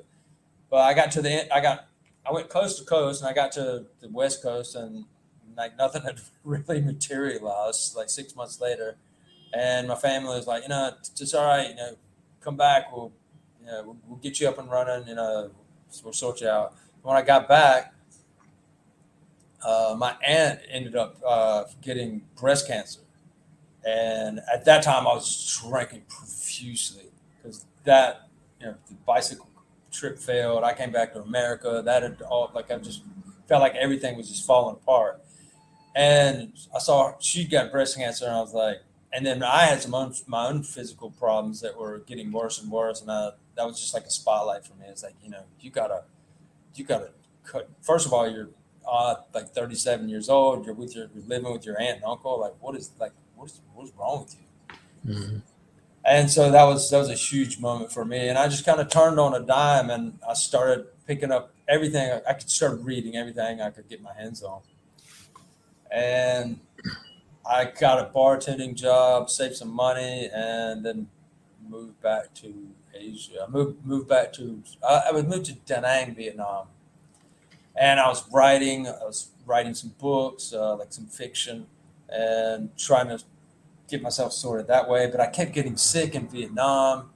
But 0.70 0.78
I 0.78 0.94
got 0.94 1.10
to 1.12 1.22
the 1.22 1.30
end, 1.30 1.50
I 1.52 1.60
got, 1.60 1.86
I 2.26 2.32
went 2.32 2.48
coast 2.48 2.78
to 2.78 2.84
coast 2.84 3.20
and 3.20 3.28
I 3.28 3.34
got 3.34 3.52
to 3.52 3.84
the 4.00 4.08
West 4.08 4.42
Coast 4.42 4.74
and 4.74 5.04
like 5.54 5.76
nothing 5.76 6.00
had 6.00 6.18
really 6.44 6.80
materialized 6.80 7.94
like 7.94 8.08
six 8.08 8.34
months 8.34 8.58
later. 8.58 8.96
And 9.52 9.86
my 9.86 9.96
family 9.96 10.34
was 10.34 10.46
like, 10.46 10.62
you 10.62 10.70
know, 10.70 10.92
it's 11.20 11.34
all 11.34 11.46
right, 11.46 11.68
you 11.68 11.76
know, 11.76 11.96
come 12.40 12.56
back. 12.56 12.90
We'll, 12.90 13.12
you 13.60 13.66
know, 13.66 13.82
we'll, 13.84 13.96
we'll 14.06 14.18
get 14.18 14.40
you 14.40 14.48
up 14.48 14.58
and 14.58 14.70
running, 14.70 15.06
you 15.06 15.16
know, 15.16 15.50
we'll 16.02 16.14
sort 16.14 16.40
you 16.40 16.48
out. 16.48 16.74
When 17.02 17.18
I 17.18 17.22
got 17.22 17.48
back, 17.48 17.92
uh, 19.62 19.94
my 19.98 20.14
aunt 20.26 20.60
ended 20.70 20.96
up 20.96 21.18
uh, 21.26 21.64
getting 21.82 22.22
breast 22.34 22.66
cancer. 22.66 23.00
And 23.86 24.40
at 24.52 24.64
that 24.64 24.82
time, 24.82 25.06
I 25.06 25.12
was 25.12 25.60
drinking 25.62 26.04
profusely 26.08 27.07
that 27.84 28.28
you 28.60 28.66
know 28.66 28.74
the 28.88 28.94
bicycle 29.06 29.48
trip 29.90 30.18
failed. 30.18 30.64
I 30.64 30.74
came 30.74 30.92
back 30.92 31.12
to 31.14 31.22
America. 31.22 31.82
That 31.84 32.02
had 32.02 32.22
all 32.22 32.50
like 32.54 32.70
I 32.70 32.78
just 32.78 33.02
felt 33.48 33.60
like 33.60 33.74
everything 33.74 34.16
was 34.16 34.28
just 34.28 34.46
falling 34.46 34.76
apart. 34.76 35.22
And 35.94 36.52
I 36.74 36.78
saw 36.78 37.14
she 37.18 37.44
got 37.44 37.72
breast 37.72 37.96
cancer, 37.96 38.26
and 38.26 38.34
I 38.34 38.40
was 38.40 38.54
like, 38.54 38.78
and 39.12 39.24
then 39.24 39.42
I 39.42 39.64
had 39.64 39.82
some 39.82 39.94
un, 39.94 40.14
my 40.26 40.48
own 40.48 40.62
physical 40.62 41.10
problems 41.10 41.60
that 41.62 41.76
were 41.76 42.00
getting 42.00 42.30
worse 42.30 42.62
and 42.62 42.70
worse, 42.70 43.00
and 43.00 43.10
I, 43.10 43.30
that 43.56 43.66
was 43.66 43.80
just 43.80 43.94
like 43.94 44.04
a 44.04 44.10
spotlight 44.10 44.64
for 44.64 44.74
me. 44.74 44.86
It's 44.88 45.02
like 45.02 45.14
you 45.22 45.30
know 45.30 45.42
you 45.60 45.70
gotta 45.70 46.04
you 46.74 46.84
gotta 46.84 47.10
cut. 47.44 47.68
First 47.80 48.06
of 48.06 48.12
all, 48.12 48.30
you're 48.30 48.50
uh, 48.88 49.16
like 49.34 49.48
37 49.48 50.08
years 50.08 50.28
old. 50.28 50.64
You're 50.64 50.74
with 50.74 50.94
your 50.94 51.08
you're 51.14 51.24
living 51.26 51.52
with 51.52 51.66
your 51.66 51.80
aunt 51.80 51.96
and 51.96 52.04
uncle. 52.04 52.40
Like 52.40 52.54
what 52.60 52.76
is 52.76 52.92
like 53.00 53.12
what's 53.34 53.60
what's 53.74 53.92
wrong 53.96 54.24
with 54.24 54.36
you? 54.38 55.14
Mm-hmm 55.14 55.38
and 56.08 56.30
so 56.30 56.50
that 56.50 56.64
was 56.64 56.90
that 56.90 56.98
was 56.98 57.10
a 57.10 57.14
huge 57.14 57.60
moment 57.60 57.92
for 57.92 58.04
me. 58.04 58.28
And 58.28 58.38
i 58.38 58.48
just 58.48 58.64
kind 58.64 58.80
of 58.80 58.88
turned 58.88 59.20
on 59.20 59.34
a 59.34 59.40
dime 59.40 59.90
and 59.90 60.18
i 60.28 60.34
started 60.34 60.86
picking 61.06 61.30
up 61.30 61.52
everything. 61.68 62.20
I 62.28 62.32
could 62.32 62.50
start 62.50 62.80
reading 62.80 63.16
everything 63.16 63.60
i 63.60 63.70
could 63.70 63.88
get 63.88 64.02
my 64.02 64.14
hands 64.14 64.42
on. 64.42 64.60
And 65.90 66.60
i 67.48 67.64
got 67.66 67.98
a 67.98 68.10
bartending 68.10 68.74
job 68.74 69.30
saved 69.30 69.56
some 69.56 69.70
money 69.70 70.30
and 70.32 70.84
then 70.84 71.08
moved 71.68 72.00
back 72.00 72.32
to 72.34 72.68
asia. 72.94 73.46
I 73.46 73.50
moved 73.50 73.84
moved 73.84 74.08
back 74.08 74.32
to 74.34 74.62
i, 74.86 75.02
I 75.08 75.12
would 75.12 75.28
move 75.28 75.44
to 75.44 75.54
da 75.54 75.80
nang 75.80 76.14
vietnam. 76.14 76.68
And 77.76 78.00
I 78.00 78.08
was 78.08 78.24
writing. 78.32 78.88
I 78.88 79.04
was 79.04 79.28
writing 79.46 79.72
some 79.72 79.94
books, 80.00 80.52
uh, 80.52 80.74
like 80.76 80.92
some 80.92 81.06
fiction, 81.06 81.68
and 82.08 82.76
trying 82.76 83.06
to 83.06 83.22
get 83.88 84.02
myself 84.02 84.32
sorted 84.32 84.66
that 84.68 84.88
way. 84.88 85.08
But 85.10 85.20
I 85.20 85.26
kept 85.26 85.52
getting 85.52 85.76
sick 85.76 86.14
in 86.14 86.28
Vietnam, 86.28 87.10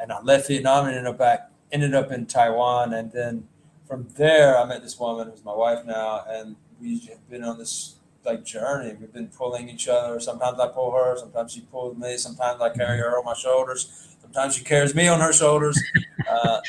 and 0.00 0.12
I 0.12 0.20
left 0.22 0.48
Vietnam 0.48 0.86
and 0.86 0.96
ended 0.96 1.10
up 1.10 1.18
back, 1.18 1.50
ended 1.72 1.94
up 1.94 2.12
in 2.12 2.26
Taiwan, 2.26 2.92
and 2.94 3.10
then 3.10 3.48
from 3.86 4.08
there 4.16 4.58
I 4.58 4.64
met 4.64 4.82
this 4.82 4.98
woman 4.98 5.30
who's 5.30 5.44
my 5.44 5.54
wife 5.54 5.84
now, 5.84 6.24
and 6.28 6.56
we 6.80 6.98
have 7.08 7.28
been 7.28 7.42
on 7.44 7.58
this 7.58 7.96
like 8.24 8.44
journey. 8.44 8.94
We've 9.00 9.12
been 9.12 9.28
pulling 9.28 9.68
each 9.68 9.88
other. 9.88 10.18
Sometimes 10.20 10.58
I 10.58 10.68
pull 10.68 10.92
her, 10.92 11.16
sometimes 11.16 11.52
she 11.52 11.60
pulls 11.60 11.96
me, 11.96 12.16
sometimes 12.16 12.60
I 12.60 12.70
carry 12.70 12.98
her 12.98 13.18
on 13.18 13.24
my 13.24 13.34
shoulders, 13.34 14.16
sometimes 14.20 14.56
she 14.56 14.64
carries 14.64 14.94
me 14.94 15.08
on 15.08 15.20
her 15.20 15.32
shoulders. 15.32 15.80
Uh, 16.28 16.60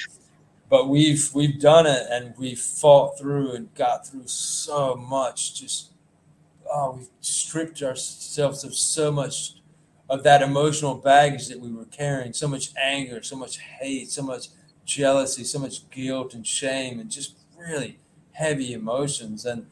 but 0.69 0.87
we've 0.87 1.33
we've 1.33 1.59
done 1.59 1.87
it 1.87 2.05
and 2.11 2.33
we've 2.37 2.59
fought 2.59 3.17
through 3.17 3.53
and 3.53 3.73
got 3.73 4.05
through 4.05 4.27
so 4.27 4.95
much. 4.95 5.55
Just 5.55 5.91
oh, 6.71 6.95
we've 6.97 7.07
stripped 7.21 7.81
ourselves 7.81 8.63
of 8.63 8.73
so 8.75 9.11
much 9.11 9.55
of 10.09 10.23
that 10.23 10.41
emotional 10.41 10.95
baggage 10.95 11.47
that 11.47 11.59
we 11.59 11.71
were 11.71 11.85
carrying, 11.85 12.33
so 12.33 12.47
much 12.47 12.69
anger, 12.81 13.21
so 13.21 13.35
much 13.35 13.57
hate, 13.57 14.09
so 14.09 14.23
much 14.23 14.47
jealousy, 14.85 15.43
so 15.43 15.59
much 15.59 15.89
guilt 15.89 16.33
and 16.33 16.47
shame, 16.47 16.99
and 16.99 17.11
just 17.11 17.35
really 17.57 17.99
heavy 18.31 18.73
emotions. 18.73 19.45
And 19.45 19.67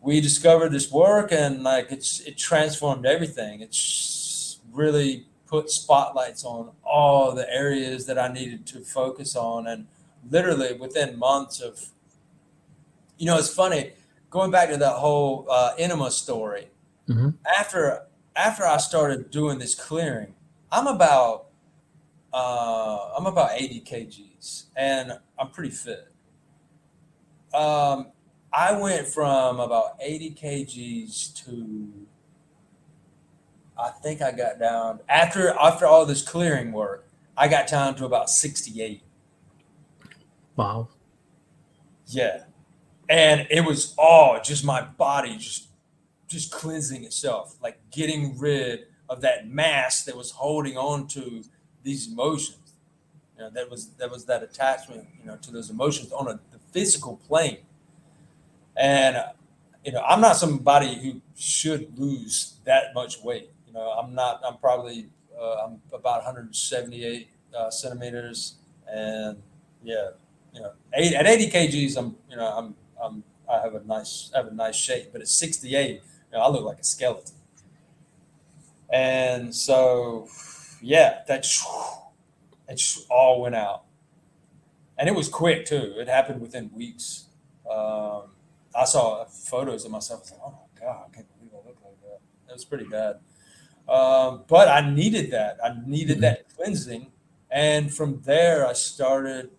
we 0.00 0.20
discovered 0.20 0.70
this 0.70 0.90
work 0.92 1.32
and 1.32 1.62
like 1.62 1.90
it's 1.90 2.20
it 2.20 2.36
transformed 2.36 3.06
everything. 3.06 3.60
It's 3.60 4.60
really 4.72 5.26
put 5.46 5.70
spotlights 5.70 6.44
on 6.44 6.70
all 6.84 7.32
the 7.32 7.48
areas 7.52 8.06
that 8.06 8.18
i 8.18 8.28
needed 8.28 8.66
to 8.66 8.80
focus 8.80 9.34
on. 9.34 9.66
And 9.66 9.86
literally 10.30 10.74
within 10.74 11.18
months 11.18 11.60
of 11.60 11.88
you 13.18 13.26
know 13.26 13.38
it's 13.38 13.52
funny 13.52 13.92
going 14.36 14.50
back 14.50 14.68
to 14.68 14.76
that 14.76 14.96
whole 14.96 15.46
uh, 15.50 15.72
enema 15.78 16.10
story 16.10 16.68
mm-hmm. 17.08 17.30
after 17.58 18.02
after 18.36 18.64
i 18.64 18.76
started 18.76 19.30
doing 19.30 19.58
this 19.58 19.74
clearing 19.74 20.34
i'm 20.70 20.86
about 20.86 21.46
uh, 22.34 23.08
i'm 23.16 23.24
about 23.26 23.50
80 23.54 23.80
kgs 23.80 24.64
and 24.76 25.12
i'm 25.38 25.48
pretty 25.50 25.70
fit 25.70 26.12
um, 27.54 28.12
I 28.52 28.78
went 28.78 29.06
from 29.06 29.60
about 29.60 29.96
80 30.00 30.30
kgs 30.32 31.44
to 31.44 32.06
I 33.78 33.90
think 33.90 34.22
I 34.22 34.32
got 34.32 34.58
down 34.58 35.00
after 35.08 35.50
after 35.50 35.86
all 35.86 36.06
this 36.06 36.22
clearing 36.22 36.72
work, 36.72 37.08
I 37.36 37.48
got 37.48 37.66
down 37.66 37.94
to 37.96 38.06
about 38.06 38.30
68. 38.30 39.02
Wow. 40.56 40.88
Yeah. 42.06 42.44
And 43.08 43.46
it 43.50 43.64
was 43.64 43.94
all 43.96 44.40
just 44.42 44.64
my 44.64 44.82
body 44.82 45.36
just 45.36 45.68
just 46.28 46.50
cleansing 46.50 47.04
itself, 47.04 47.56
like 47.62 47.78
getting 47.90 48.36
rid 48.36 48.86
of 49.08 49.20
that 49.20 49.48
mass 49.48 50.04
that 50.04 50.16
was 50.16 50.32
holding 50.32 50.76
on 50.76 51.06
to 51.06 51.44
these 51.84 52.10
emotions. 52.10 52.74
You 53.36 53.44
know, 53.44 53.50
that 53.50 53.70
was 53.70 53.90
that 53.98 54.10
was 54.10 54.24
that 54.26 54.42
attachment, 54.42 55.06
you 55.20 55.26
know, 55.26 55.36
to 55.36 55.50
those 55.52 55.70
emotions 55.70 56.12
on 56.12 56.28
a 56.28 56.40
the 56.50 56.58
physical 56.72 57.16
plane. 57.28 57.58
And 58.76 59.22
you 59.84 59.92
know, 59.92 60.02
I'm 60.02 60.20
not 60.20 60.36
somebody 60.36 60.96
who 60.96 61.20
should 61.36 61.96
lose 61.98 62.56
that 62.64 62.92
much 62.94 63.22
weight. 63.22 63.50
You 63.68 63.72
know, 63.72 63.90
I'm 63.90 64.14
not. 64.14 64.40
I'm 64.44 64.58
probably 64.58 65.08
uh, 65.40 65.64
I'm 65.64 65.80
about 65.92 66.24
178 66.24 67.28
uh, 67.56 67.70
centimeters, 67.70 68.56
and 68.90 69.40
yeah, 69.84 70.08
you 70.52 70.60
know, 70.60 70.72
eight, 70.94 71.12
at 71.12 71.26
80 71.26 71.50
kgs, 71.50 71.96
I'm 71.96 72.16
you 72.28 72.36
know 72.36 72.46
I'm 72.46 72.74
I'm 73.02 73.22
I 73.48 73.60
have 73.60 73.74
a 73.74 73.82
nice 73.84 74.30
I 74.34 74.38
have 74.38 74.48
a 74.48 74.54
nice 74.54 74.76
shape, 74.76 75.10
but 75.12 75.20
at 75.20 75.28
68, 75.28 75.90
you 75.90 76.00
know, 76.32 76.40
I 76.40 76.48
look 76.48 76.64
like 76.64 76.80
a 76.80 76.84
skeleton. 76.84 77.34
And 78.92 79.54
so, 79.54 80.28
yeah, 80.80 81.20
that 81.26 81.46
it 82.68 82.96
all 83.10 83.42
went 83.42 83.54
out, 83.54 83.84
and 84.98 85.08
it 85.08 85.14
was 85.14 85.28
quick 85.28 85.66
too. 85.66 85.94
It 85.96 86.08
happened 86.08 86.40
within 86.40 86.70
weeks. 86.72 87.26
Um, 87.70 88.22
I 88.74 88.84
saw 88.84 89.24
photos 89.24 89.84
of 89.84 89.90
myself. 89.90 90.20
I 90.20 90.22
was 90.22 90.30
like, 90.32 90.40
oh 90.44 90.50
my 90.50 90.80
god, 90.80 91.04
I 91.10 91.14
can't 91.14 91.38
believe 91.38 91.52
I 91.52 91.68
look 91.68 91.78
like 91.84 92.00
that. 92.02 92.20
It 92.48 92.52
was 92.52 92.64
pretty 92.64 92.84
bad. 92.84 93.18
Um, 93.88 94.44
but 94.46 94.68
I 94.68 94.88
needed 94.88 95.30
that. 95.32 95.58
I 95.64 95.74
needed 95.84 96.14
mm-hmm. 96.14 96.20
that 96.22 96.54
cleansing, 96.56 97.10
and 97.50 97.92
from 97.92 98.20
there 98.24 98.66
I 98.66 98.72
started, 98.72 99.50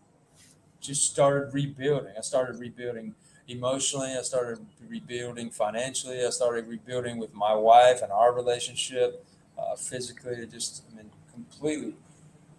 just 0.80 1.12
started 1.12 1.54
rebuilding. 1.54 2.14
I 2.18 2.22
started 2.22 2.60
rebuilding 2.60 3.16
emotionally. 3.48 4.16
I 4.18 4.22
started 4.22 4.66
rebuilding 4.88 5.50
financially. 5.50 6.26
I 6.26 6.30
started 6.30 6.68
rebuilding 6.68 7.18
with 7.18 7.34
my 7.34 7.54
wife 7.54 8.02
and 8.02 8.12
our 8.12 8.34
relationship. 8.34 9.26
Uh, 9.58 9.76
physically, 9.76 10.34
it 10.34 10.52
just 10.52 10.84
I 10.92 10.98
mean 10.98 11.10
completely, 11.32 11.96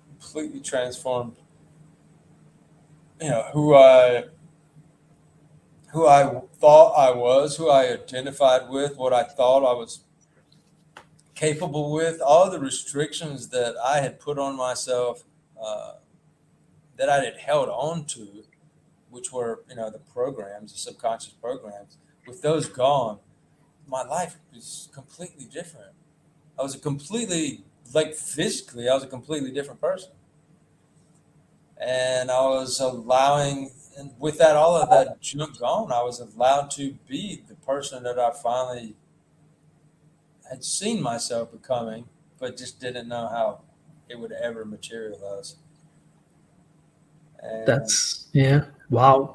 completely 0.09 0.61
transformed. 0.61 1.37
You 3.21 3.31
know 3.31 3.43
who 3.53 3.75
I 3.75 4.25
who 5.93 6.07
I 6.07 6.43
thought 6.59 6.93
I 6.93 7.11
was, 7.11 7.57
who 7.57 7.71
I 7.71 7.93
identified 7.93 8.69
with, 8.69 8.97
what 8.97 9.13
I 9.13 9.23
thought 9.23 9.61
I 9.61 9.73
was 9.73 10.01
capable 11.35 11.93
with, 11.93 12.21
all 12.21 12.51
the 12.51 12.59
restrictions 12.59 13.49
that 13.49 13.75
I 13.83 14.01
had 14.01 14.21
put 14.21 14.39
on 14.39 14.57
myself, 14.57 15.25
uh, 15.61 15.93
that 16.97 17.09
I 17.09 17.25
had 17.25 17.37
held 17.37 17.69
on 17.69 18.05
to, 18.07 18.45
which 19.19 19.33
were, 19.33 19.65
you 19.69 19.77
know, 19.77 19.91
the 19.91 19.99
programs, 19.99 20.73
the 20.73 20.79
subconscious 20.79 21.33
programs, 21.33 21.99
with 22.27 22.41
those 22.43 22.69
gone, 22.69 23.19
my 23.87 24.03
life 24.03 24.37
was 24.55 24.89
completely 24.93 25.47
different. 25.47 25.93
I 26.59 26.63
was 26.63 26.75
a 26.75 26.79
completely, 26.79 27.65
like 27.93 28.15
physically, 28.15 28.89
I 28.89 28.95
was 28.95 29.03
a 29.03 29.09
completely 29.09 29.51
different 29.51 29.81
person. 29.81 30.13
And 31.81 32.31
I 32.31 32.41
was 32.43 32.81
allowing 32.81 33.71
and 33.99 34.13
with 34.21 34.39
that, 34.39 34.55
all 34.55 34.77
of 34.77 34.91
that 34.91 35.21
junk 35.21 35.59
gone, 35.59 35.91
I 35.91 36.03
was 36.05 36.21
allowed 36.21 36.71
to 36.73 36.95
be 37.09 37.43
the 37.49 37.57
person 37.57 38.05
that 38.05 38.17
I 38.17 38.31
finally 38.31 38.95
had 40.49 40.63
seen 40.63 41.03
myself 41.03 41.51
becoming, 41.51 42.09
but 42.39 42.57
just 42.57 42.79
didn't 42.81 43.09
know 43.09 43.27
how 43.27 43.63
it 44.09 44.21
would 44.21 44.31
ever 44.31 44.65
materialize. 44.65 45.57
And 47.43 47.67
That's 47.67 48.29
yeah. 48.33 48.67
Wow. 48.91 49.35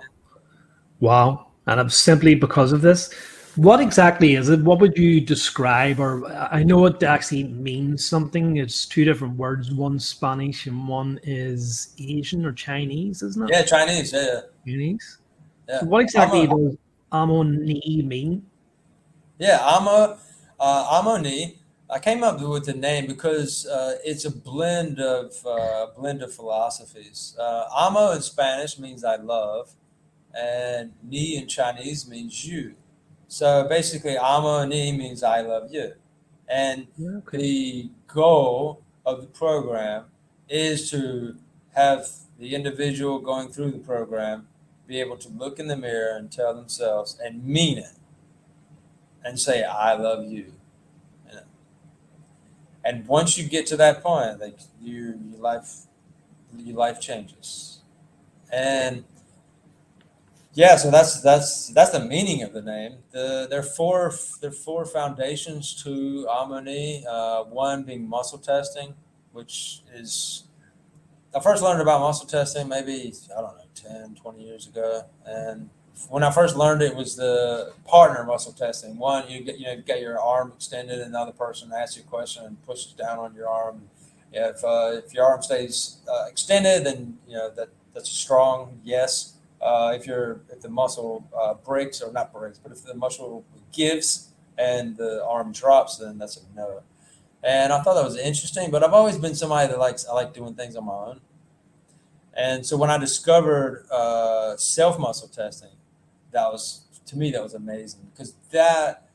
Wow. 1.00 1.48
And 1.68 1.80
I'm 1.80 1.90
simply 1.90 2.36
because 2.36 2.72
of 2.72 2.82
this. 2.82 3.14
What 3.56 3.80
exactly 3.80 4.34
is 4.34 4.50
it? 4.50 4.62
What 4.62 4.80
would 4.80 4.98
you 4.98 5.22
describe? 5.22 6.00
Or 6.00 6.26
I 6.52 6.64
know 6.64 6.86
it 6.88 7.04
actually 7.04 7.44
means 7.44 8.04
something. 8.04 8.58
It's 8.58 8.86
two 8.88 9.06
different 9.06 9.38
words. 9.38 9.72
One 9.72 10.00
Spanish 10.00 10.66
and 10.66 10.88
one 10.88 11.20
is 11.24 11.94
Asian 12.00 12.46
or 12.46 12.52
Chinese, 12.52 13.22
isn't 13.22 13.44
it? 13.44 13.54
Yeah, 13.54 13.64
Chinese. 13.64 14.12
Yeah. 14.12 14.42
Chinese. 14.66 15.20
Yeah. 15.70 15.80
So 15.82 15.86
what 15.86 16.02
exactly 16.02 16.48
does 16.48 16.52
Amo, 16.52 16.70
does 16.70 16.78
Amo 17.12 17.44
Ni 17.44 18.02
mean? 18.04 18.44
Yeah, 19.38 19.60
Amo, 19.62 20.18
uh, 20.60 20.88
Amo 20.92 21.18
Ni. 21.18 21.60
I 21.94 22.00
came 22.00 22.24
up 22.24 22.42
with 22.42 22.66
the 22.66 22.74
name 22.74 23.06
because 23.06 23.68
uh, 23.68 24.00
it's 24.04 24.26
a 24.26 24.32
blend 24.32 25.00
of 25.00 25.32
uh, 25.46 25.86
blend 25.96 26.24
of 26.24 26.34
philosophies. 26.34 27.36
Uh, 27.40 27.66
amo 27.72 28.14
in 28.14 28.22
Spanish 28.24 28.80
means 28.80 29.04
I 29.04 29.18
love, 29.18 29.74
and 30.34 30.94
ni 31.04 31.38
in 31.38 31.48
Chinese 31.48 32.10
means 32.10 32.44
you. 32.48 32.74
So 33.28 33.68
basically, 33.70 34.18
amo 34.18 34.66
ni 34.66 34.92
means 34.98 35.22
I 35.22 35.42
love 35.42 35.72
you. 35.72 35.94
And 36.48 36.88
okay. 37.00 37.38
the 37.38 37.90
goal 38.08 38.82
of 39.06 39.22
the 39.22 39.28
program 39.28 40.06
is 40.50 40.90
to 40.90 41.36
have 41.76 42.08
the 42.40 42.56
individual 42.56 43.20
going 43.20 43.50
through 43.50 43.70
the 43.70 43.78
program 43.78 44.48
be 44.88 45.00
able 45.00 45.18
to 45.18 45.30
look 45.30 45.60
in 45.60 45.68
the 45.68 45.78
mirror 45.78 46.18
and 46.18 46.32
tell 46.32 46.56
themselves 46.56 47.20
and 47.24 47.46
mean 47.46 47.78
it 47.78 47.98
and 49.24 49.40
say, 49.40 49.64
I 49.64 49.94
love 49.94 50.26
you. 50.26 50.54
And 52.86 53.08
once 53.08 53.38
you 53.38 53.48
get 53.48 53.66
to 53.68 53.78
that 53.78 54.04
point, 54.04 54.40
like 54.40 54.60
you, 54.82 55.20
your 55.30 55.40
life, 55.40 55.84
your 56.58 56.76
life 56.76 57.00
changes. 57.00 57.80
And 58.52 59.06
yeah, 60.54 60.76
so 60.76 60.92
that's 60.92 61.22
that's 61.22 61.70
that's 61.70 61.92
the 61.92 62.00
meaning 62.00 62.44
of 62.44 62.54
the 62.54 62.62
name. 62.62 62.98
The 63.12 63.48
there 63.50 63.60
are 63.60 63.64
four 63.64 64.14
there 64.42 64.52
are 64.52 64.54
four 64.54 64.86
foundations 64.86 65.74
to 65.84 66.28
Amo 66.30 66.60
Ni. 66.60 67.04
Uh, 67.10 67.44
one 67.46 67.84
being 67.84 68.08
muscle 68.08 68.38
testing, 68.38 68.94
which 69.32 69.82
is 69.96 70.44
I 71.36 71.40
first 71.40 71.64
learned 71.64 71.82
about 71.82 72.02
muscle 72.02 72.28
testing 72.28 72.68
maybe 72.68 73.14
I 73.36 73.42
don't 73.42 73.58
know 73.58 73.64
10, 73.74 74.16
20 74.22 74.44
years 74.44 74.68
ago, 74.68 75.06
and 75.26 75.70
when 76.10 76.24
I 76.24 76.32
first 76.32 76.56
learned 76.56 76.82
it, 76.82 76.96
was 76.96 77.16
the 77.16 77.74
partner 77.86 78.24
muscle 78.24 78.54
testing. 78.54 78.98
One, 78.98 79.30
you 79.30 79.42
get 79.42 79.60
you 79.60 79.66
know 79.66 79.82
get 79.82 80.02
your 80.02 80.20
arm 80.20 80.54
extended, 80.56 81.00
and 81.00 81.14
the 81.14 81.20
other 81.20 81.32
person 81.32 81.72
asks 81.76 81.98
you 81.98 82.04
a 82.04 82.06
question 82.06 82.46
and 82.46 82.64
pushes 82.66 82.94
down 82.94 83.20
on 83.20 83.34
your 83.36 83.48
arm. 83.48 83.90
If 84.32 84.64
uh, 84.64 85.02
if 85.06 85.14
your 85.14 85.26
arm 85.26 85.42
stays 85.42 85.98
uh, 86.12 86.26
extended, 86.30 86.86
then 86.86 87.18
you 87.28 87.36
know 87.36 87.50
that 87.52 87.70
that's 87.94 88.10
a 88.10 88.14
strong 88.14 88.80
yes 88.84 89.34
uh, 89.64 89.94
if 89.96 90.06
you're 90.06 90.42
if 90.52 90.60
the 90.62 90.70
muscle 90.70 91.26
uh, 91.36 91.54
breaks 91.54 92.02
or 92.02 92.12
not 92.12 92.34
breaks, 92.34 92.60
but 92.60 92.72
if 92.72 92.84
the 92.84 92.94
muscle 92.94 93.46
gives 93.72 94.30
and 94.58 94.98
the 94.98 95.26
arm 95.26 95.54
drops, 95.54 95.98
then 95.98 96.18
that's 96.18 96.38
a 96.38 96.42
no. 96.56 96.82
And 97.42 97.72
I 97.72 97.82
thought 97.82 97.96
that 97.96 98.04
was 98.04 98.18
interesting, 98.18 98.72
but 98.72 98.84
I've 98.84 98.94
always 98.94 99.18
been 99.18 99.36
somebody 99.36 99.70
that 99.70 99.80
likes 99.80 100.06
I 100.06 100.14
like 100.14 100.34
doing 100.34 100.54
things 100.54 100.76
on 100.76 100.86
my 100.86 100.94
own. 100.94 101.22
And 102.36 102.66
so 102.66 102.76
when 102.76 102.90
I 102.90 102.98
discovered 102.98 103.86
uh, 103.90 104.58
self 104.58 105.00
muscle 105.00 105.30
testing, 105.30 105.70
that 106.34 106.52
was 106.52 106.86
to 107.06 107.18
me 107.18 107.32
that 107.32 107.42
was 107.42 107.54
amazing 107.54 108.02
because 108.14 108.34
that 108.52 109.10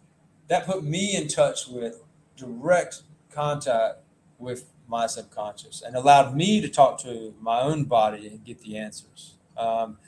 that 0.49 0.67
put 0.67 0.83
me 0.83 1.15
in 1.15 1.29
touch 1.29 1.69
with 1.69 2.03
direct 2.37 3.03
contact 3.31 3.99
with 4.39 4.73
my 4.87 5.07
subconscious 5.07 5.83
and 5.83 5.95
allowed 5.95 6.35
me 6.35 6.61
to 6.61 6.69
talk 6.69 6.99
to 6.99 7.35
my 7.41 7.61
own 7.61 7.85
body 7.85 8.27
and 8.27 8.45
get 8.45 8.61
the 8.61 8.77
answers. 8.77 9.35
Um, 9.57 9.99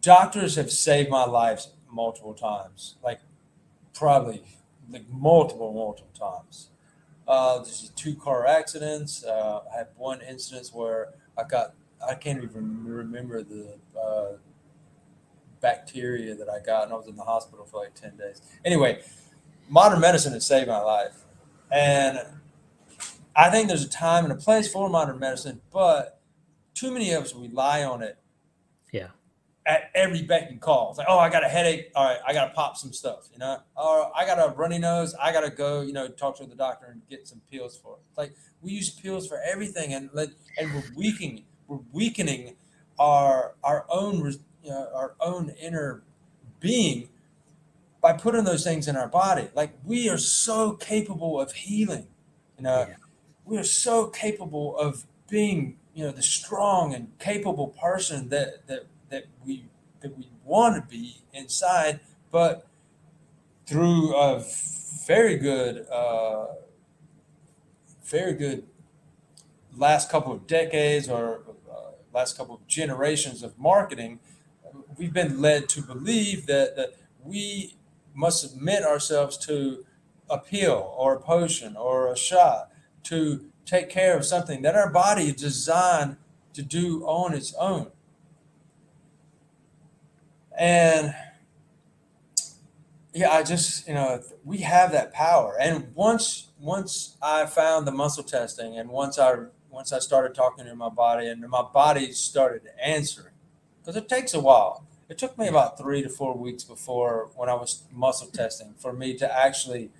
doctors 0.00 0.54
have 0.56 0.70
saved 0.70 1.10
my 1.10 1.24
life 1.24 1.66
multiple 1.90 2.34
times, 2.34 2.96
like 3.02 3.20
probably 3.92 4.44
like 4.88 5.08
multiple, 5.10 5.72
multiple 5.72 6.12
times. 6.14 6.68
Uh, 7.26 7.58
there's 7.58 7.90
two 7.96 8.14
car 8.14 8.46
accidents. 8.46 9.24
Uh, 9.24 9.60
I 9.72 9.78
had 9.78 9.88
one 9.96 10.20
instance 10.22 10.72
where 10.72 11.08
I 11.36 11.44
got, 11.44 11.74
I 12.06 12.14
can't 12.14 12.42
even 12.42 12.84
remember 12.84 13.42
the 13.42 13.78
uh, 13.98 14.36
bacteria 15.62 16.34
that 16.34 16.48
I 16.50 16.58
got, 16.60 16.84
and 16.84 16.92
I 16.92 16.96
was 16.96 17.06
in 17.06 17.16
the 17.16 17.22
hospital 17.22 17.64
for 17.64 17.80
like 17.80 17.94
10 17.94 18.16
days. 18.18 18.42
Anyway, 18.64 19.02
modern 19.70 20.00
medicine 20.00 20.34
has 20.34 20.44
saved 20.44 20.68
my 20.68 20.80
life. 20.80 21.22
And 21.70 22.18
I 23.34 23.48
think 23.48 23.68
there's 23.68 23.84
a 23.84 23.88
time 23.88 24.24
and 24.24 24.32
a 24.32 24.36
place 24.36 24.70
for 24.70 24.90
modern 24.90 25.18
medicine, 25.18 25.62
but 25.72 26.20
too 26.74 26.90
many 26.90 27.12
of 27.12 27.24
us 27.24 27.34
rely 27.34 27.82
on 27.82 28.02
it. 28.02 28.18
Yeah. 28.92 29.08
At 29.64 29.90
every 29.94 30.22
beck 30.22 30.50
and 30.50 30.60
call. 30.60 30.90
It's 30.90 30.98
like, 30.98 31.06
oh, 31.08 31.18
I 31.18 31.30
got 31.30 31.44
a 31.44 31.48
headache. 31.48 31.92
All 31.94 32.04
right, 32.04 32.18
I 32.26 32.32
got 32.32 32.48
to 32.48 32.52
pop 32.52 32.76
some 32.76 32.92
stuff, 32.92 33.28
you 33.32 33.38
know? 33.38 33.60
Or 33.76 34.10
I 34.14 34.26
got 34.26 34.38
a 34.38 34.52
runny 34.52 34.78
nose. 34.78 35.14
I 35.14 35.32
got 35.32 35.42
to 35.42 35.50
go, 35.50 35.82
you 35.82 35.92
know, 35.92 36.08
talk 36.08 36.36
to 36.38 36.46
the 36.46 36.56
doctor 36.56 36.88
and 36.90 37.00
get 37.08 37.28
some 37.28 37.40
pills 37.50 37.78
for 37.78 37.94
it. 37.94 38.00
It's 38.08 38.18
like 38.18 38.34
we 38.60 38.72
use 38.72 38.90
pills 38.90 39.28
for 39.28 39.40
everything, 39.48 39.94
and 39.94 40.10
let 40.12 40.30
and 40.58 40.74
we're 40.74 40.82
weakening, 40.96 41.44
we're 41.68 41.78
weakening 41.92 42.56
our 42.98 43.54
our 43.62 43.86
own, 43.88 44.34
you 44.62 44.70
know, 44.70 44.88
our 44.94 45.14
own 45.20 45.50
inner 45.60 46.02
being 46.60 47.08
by 48.00 48.12
putting 48.12 48.44
those 48.44 48.64
things 48.64 48.88
in 48.88 48.96
our 48.96 49.08
body. 49.08 49.48
Like 49.54 49.72
we 49.84 50.08
are 50.08 50.18
so 50.18 50.72
capable 50.72 51.40
of 51.40 51.52
healing, 51.52 52.06
you 52.56 52.64
know. 52.64 52.86
Yeah 52.88 52.96
we 53.44 53.58
are 53.58 53.64
so 53.64 54.06
capable 54.06 54.76
of 54.76 55.04
being 55.28 55.78
you 55.94 56.04
know 56.04 56.10
the 56.12 56.22
strong 56.22 56.94
and 56.94 57.18
capable 57.18 57.68
person 57.68 58.28
that 58.28 58.66
that 58.66 58.86
that 59.10 59.24
we 59.44 59.66
that 60.00 60.16
we 60.16 60.28
want 60.44 60.74
to 60.76 60.90
be 60.90 61.22
inside 61.32 62.00
but 62.30 62.66
through 63.66 64.14
a 64.14 64.42
very 65.06 65.36
good 65.36 65.86
uh, 65.88 66.46
very 68.04 68.34
good 68.34 68.64
last 69.76 70.10
couple 70.10 70.32
of 70.32 70.46
decades 70.46 71.08
or 71.08 71.42
uh, 71.70 71.92
last 72.12 72.36
couple 72.36 72.54
of 72.54 72.66
generations 72.66 73.42
of 73.42 73.58
marketing 73.58 74.18
we've 74.96 75.12
been 75.12 75.40
led 75.40 75.68
to 75.70 75.82
believe 75.82 76.46
that 76.46 76.76
that 76.76 76.94
we 77.24 77.76
must 78.14 78.40
submit 78.40 78.82
ourselves 78.82 79.36
to 79.36 79.84
a 80.28 80.38
pill 80.38 80.94
or 80.96 81.14
a 81.14 81.20
potion 81.20 81.76
or 81.76 82.12
a 82.12 82.16
shot 82.16 82.70
to 83.04 83.46
take 83.64 83.88
care 83.88 84.16
of 84.16 84.24
something 84.24 84.62
that 84.62 84.74
our 84.74 84.90
body 84.90 85.24
is 85.24 85.36
designed 85.36 86.16
to 86.54 86.62
do 86.62 87.02
on 87.04 87.32
its 87.32 87.54
own. 87.54 87.90
And 90.56 91.14
yeah, 93.14 93.30
I 93.30 93.42
just, 93.42 93.86
you 93.86 93.94
know, 93.94 94.22
we 94.44 94.58
have 94.58 94.92
that 94.92 95.12
power. 95.12 95.56
And 95.60 95.94
once 95.94 96.48
once 96.58 97.16
I 97.20 97.46
found 97.46 97.86
the 97.86 97.92
muscle 97.92 98.22
testing 98.22 98.78
and 98.78 98.88
once 98.88 99.18
I 99.18 99.34
once 99.70 99.92
I 99.92 99.98
started 99.98 100.34
talking 100.34 100.64
to 100.66 100.74
my 100.74 100.88
body 100.88 101.26
and 101.26 101.40
my 101.48 101.62
body 101.62 102.12
started 102.12 102.62
answering, 102.82 103.31
because 103.82 103.96
it 103.96 104.08
takes 104.08 104.34
a 104.34 104.40
while. 104.40 104.84
It 105.08 105.18
took 105.18 105.36
me 105.36 105.48
about 105.48 105.76
three 105.76 106.02
to 106.02 106.08
four 106.08 106.36
weeks 106.36 106.64
before 106.64 107.28
when 107.34 107.48
I 107.48 107.54
was 107.54 107.82
muscle 107.92 108.28
testing 108.28 108.74
for 108.78 108.92
me 108.92 109.14
to 109.18 109.38
actually 109.38 109.90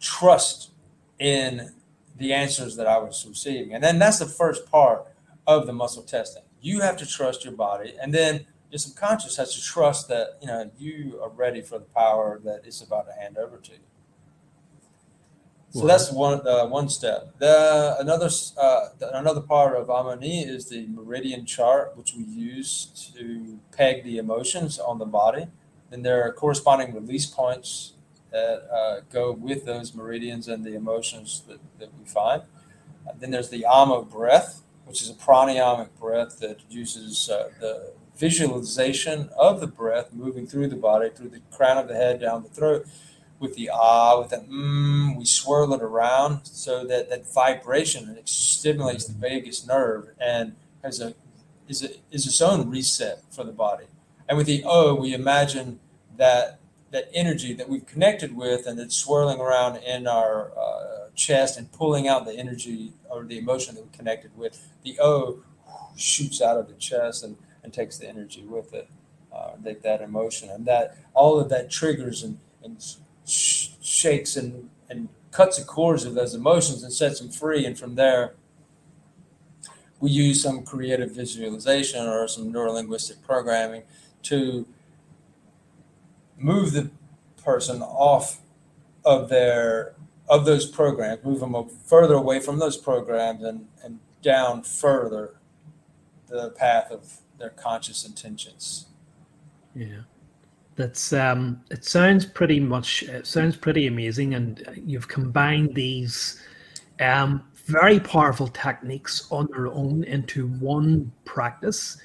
trust 0.00 0.72
in 1.18 1.72
the 2.16 2.32
answers 2.32 2.76
that 2.76 2.86
I 2.86 2.98
was 2.98 3.24
receiving. 3.26 3.72
And 3.72 3.82
then 3.82 3.98
that's 3.98 4.18
the 4.18 4.26
first 4.26 4.70
part 4.70 5.06
of 5.46 5.66
the 5.66 5.72
muscle 5.72 6.02
testing. 6.02 6.42
You 6.60 6.80
have 6.80 6.96
to 6.98 7.06
trust 7.06 7.44
your 7.44 7.54
body, 7.54 7.94
and 8.00 8.12
then 8.12 8.46
your 8.70 8.78
subconscious 8.78 9.36
has 9.36 9.54
to 9.54 9.62
trust 9.62 10.08
that 10.08 10.38
you 10.40 10.46
know 10.46 10.70
you 10.78 11.20
are 11.22 11.28
ready 11.28 11.60
for 11.60 11.78
the 11.78 11.84
power 11.84 12.40
that 12.44 12.62
it's 12.64 12.80
about 12.80 13.06
to 13.06 13.12
hand 13.12 13.38
over 13.38 13.58
to 13.58 13.72
you. 13.72 13.78
So 15.74 15.80
wow. 15.80 15.86
that's 15.88 16.12
one 16.12 16.46
uh, 16.46 16.66
one 16.66 16.88
step. 16.88 17.36
The 17.40 17.96
another 17.98 18.30
uh, 18.56 18.90
another 19.12 19.40
part 19.40 19.74
of 19.74 19.90
Amo 19.90 20.14
Ni 20.14 20.44
is 20.44 20.68
the 20.68 20.86
meridian 20.86 21.44
chart, 21.46 21.96
which 21.96 22.14
we 22.16 22.22
use 22.22 23.10
to 23.16 23.58
peg 23.76 24.04
the 24.04 24.18
emotions 24.18 24.78
on 24.78 24.98
the 24.98 25.04
body. 25.04 25.48
Then 25.90 26.02
there 26.02 26.22
are 26.22 26.32
corresponding 26.32 26.94
release 26.94 27.26
points 27.26 27.94
that 28.30 28.68
uh, 28.72 29.00
go 29.12 29.32
with 29.32 29.64
those 29.64 29.96
meridians 29.96 30.46
and 30.46 30.64
the 30.64 30.76
emotions 30.76 31.42
that, 31.48 31.58
that 31.80 31.90
we 31.98 32.04
find. 32.04 32.42
Then 33.18 33.32
there's 33.32 33.50
the 33.50 33.66
Amo 33.66 34.02
breath, 34.02 34.62
which 34.84 35.02
is 35.02 35.10
a 35.10 35.14
pranayamic 35.14 35.88
breath 35.98 36.38
that 36.38 36.60
uses 36.70 37.28
uh, 37.28 37.50
the 37.58 37.92
visualization 38.16 39.28
of 39.36 39.60
the 39.60 39.66
breath 39.66 40.12
moving 40.12 40.46
through 40.46 40.68
the 40.68 40.76
body, 40.76 41.10
through 41.10 41.30
the 41.30 41.40
crown 41.50 41.78
of 41.78 41.88
the 41.88 41.94
head, 41.94 42.20
down 42.20 42.44
the 42.44 42.48
throat. 42.48 42.86
With 43.44 43.56
the 43.56 43.68
ah, 43.72 44.18
with 44.20 44.30
the 44.30 44.38
mm, 44.38 45.16
we 45.18 45.24
swirl 45.24 45.74
it 45.74 45.82
around 45.82 46.44
so 46.44 46.84
that 46.86 47.10
that 47.10 47.22
vibration 47.32 48.16
it 48.18 48.28
stimulates 48.28 49.04
the 49.04 49.12
vagus 49.12 49.66
nerve 49.66 50.08
and 50.18 50.56
has 50.82 51.00
a 51.00 51.14
is 51.68 51.82
a, 51.82 51.90
is 52.10 52.26
its 52.26 52.40
own 52.40 52.70
reset 52.70 53.22
for 53.30 53.44
the 53.44 53.52
body. 53.52 53.84
And 54.28 54.38
with 54.38 54.46
the 54.46 54.62
O, 54.64 54.94
we 54.94 55.12
imagine 55.12 55.80
that 56.16 56.58
that 56.90 57.10
energy 57.12 57.52
that 57.52 57.68
we've 57.68 57.86
connected 57.86 58.36
with 58.36 58.66
and 58.66 58.78
it's 58.78 58.96
swirling 58.96 59.40
around 59.40 59.76
in 59.78 60.06
our 60.06 60.52
uh, 60.56 61.08
chest 61.14 61.58
and 61.58 61.70
pulling 61.72 62.06
out 62.08 62.24
the 62.24 62.32
energy 62.32 62.92
or 63.10 63.24
the 63.24 63.36
emotion 63.36 63.74
that 63.74 63.84
we 63.84 63.90
connected 63.90 64.30
with. 64.36 64.68
The 64.84 64.98
O 65.00 65.40
shoots 65.96 66.40
out 66.40 66.56
of 66.56 66.68
the 66.68 66.74
chest 66.74 67.24
and, 67.24 67.36
and 67.62 67.72
takes 67.72 67.98
the 67.98 68.08
energy 68.08 68.44
with 68.46 68.72
it, 68.72 68.88
uh, 69.34 69.52
that, 69.62 69.82
that 69.82 70.00
emotion. 70.02 70.50
And 70.50 70.66
that 70.66 70.96
all 71.14 71.38
of 71.38 71.48
that 71.50 71.70
triggers 71.70 72.22
and, 72.22 72.38
and 72.62 72.80
sh- 73.26 73.70
shakes 73.80 74.36
and, 74.36 74.70
and 74.88 75.08
cuts 75.30 75.58
the 75.58 75.64
cords 75.64 76.04
of 76.04 76.14
those 76.14 76.34
emotions 76.34 76.82
and 76.82 76.92
sets 76.92 77.20
them 77.20 77.30
free. 77.30 77.64
And 77.66 77.78
from 77.78 77.94
there, 77.94 78.34
we 80.00 80.10
use 80.10 80.42
some 80.42 80.62
creative 80.62 81.12
visualization 81.12 82.06
or 82.06 82.28
some 82.28 82.52
neurolinguistic 82.52 83.22
programming 83.22 83.82
to 84.24 84.66
move 86.36 86.72
the 86.72 86.90
person 87.42 87.82
off 87.82 88.40
of 89.04 89.28
their 89.28 89.94
of 90.28 90.46
those 90.46 90.66
programs, 90.66 91.22
move 91.22 91.40
them 91.40 91.54
further 91.84 92.14
away 92.14 92.40
from 92.40 92.58
those 92.58 92.78
programs 92.78 93.42
and, 93.42 93.68
and 93.82 93.98
down 94.22 94.62
further 94.62 95.34
the 96.28 96.50
path 96.50 96.90
of 96.90 97.20
their 97.38 97.50
conscious 97.50 98.06
intentions. 98.06 98.86
Yeah. 99.74 100.02
That's 100.76 101.12
um 101.12 101.60
it 101.70 101.84
sounds 101.84 102.26
pretty 102.26 102.60
much 102.60 103.04
it 103.04 103.26
sounds 103.26 103.56
pretty 103.56 103.86
amazing 103.86 104.34
and 104.34 104.82
you've 104.84 105.08
combined 105.08 105.74
these 105.74 106.42
um 107.00 107.44
very 107.66 108.00
powerful 108.00 108.48
techniques 108.48 109.26
on 109.30 109.48
their 109.52 109.68
own 109.68 110.04
into 110.04 110.48
one 110.48 111.12
practice. 111.24 111.96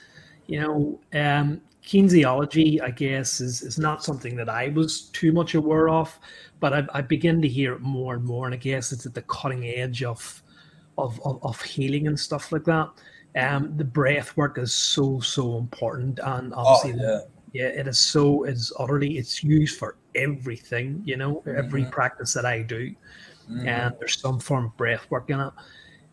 You 0.47 0.61
know, 0.61 0.99
um 1.19 1.61
kinesiology, 1.89 2.79
I 2.81 2.91
guess, 2.91 3.41
is, 3.41 3.63
is 3.63 3.79
not 3.79 4.03
something 4.03 4.35
that 4.35 4.47
I 4.47 4.67
was 4.69 5.09
too 5.09 5.31
much 5.31 5.55
aware 5.55 5.89
of, 5.89 6.19
but 6.59 6.71
I, 6.71 6.85
I 6.93 7.01
begin 7.01 7.41
to 7.41 7.47
hear 7.47 7.73
it 7.73 7.81
more 7.81 8.13
and 8.13 8.23
more. 8.23 8.45
And 8.45 8.53
I 8.53 8.59
guess 8.59 8.91
it's 8.91 9.07
at 9.07 9.15
the 9.15 9.23
cutting 9.23 9.65
edge 9.65 10.03
of, 10.03 10.43
of, 10.99 11.19
of, 11.25 11.43
of 11.43 11.59
healing 11.61 12.05
and 12.07 12.19
stuff 12.19 12.51
like 12.51 12.65
that. 12.65 12.89
Um, 13.35 13.75
the 13.75 13.85
breath 13.85 14.37
work 14.37 14.59
is 14.59 14.71
so, 14.71 15.19
so 15.19 15.57
important. 15.57 16.19
And 16.21 16.53
obviously, 16.53 17.01
oh, 17.03 17.11
yeah. 17.11 17.19
Yeah, 17.51 17.67
it 17.67 17.87
is 17.87 17.99
so, 17.99 18.43
it's 18.43 18.71
utterly, 18.79 19.17
it's 19.17 19.43
used 19.43 19.77
for 19.77 19.97
everything, 20.15 21.01
you 21.05 21.17
know, 21.17 21.43
every 21.45 21.81
mm-hmm. 21.81 21.91
practice 21.91 22.33
that 22.33 22.45
I 22.45 22.61
do. 22.61 22.93
Mm-hmm. 23.49 23.67
And 23.67 23.95
there's 23.99 24.19
some 24.19 24.39
form 24.39 24.65
of 24.65 24.77
breath 24.77 25.09
work 25.09 25.29
in 25.29 25.39
it. 25.39 25.53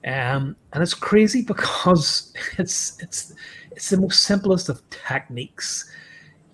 Um, 0.06 0.56
and 0.72 0.82
it's 0.82 0.94
crazy 0.94 1.42
because 1.42 2.32
it's 2.58 3.02
it's 3.02 3.34
it's 3.72 3.90
the 3.90 4.00
most 4.00 4.22
simplest 4.22 4.68
of 4.68 4.88
techniques. 4.90 5.90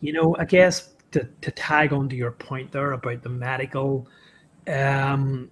You 0.00 0.14
know, 0.14 0.36
I 0.38 0.44
guess 0.44 0.94
to, 1.12 1.28
to 1.42 1.50
tag 1.50 1.92
onto 1.92 2.16
your 2.16 2.32
point 2.32 2.72
there 2.72 2.92
about 2.92 3.22
the 3.22 3.28
medical, 3.28 4.08
um, 4.66 5.50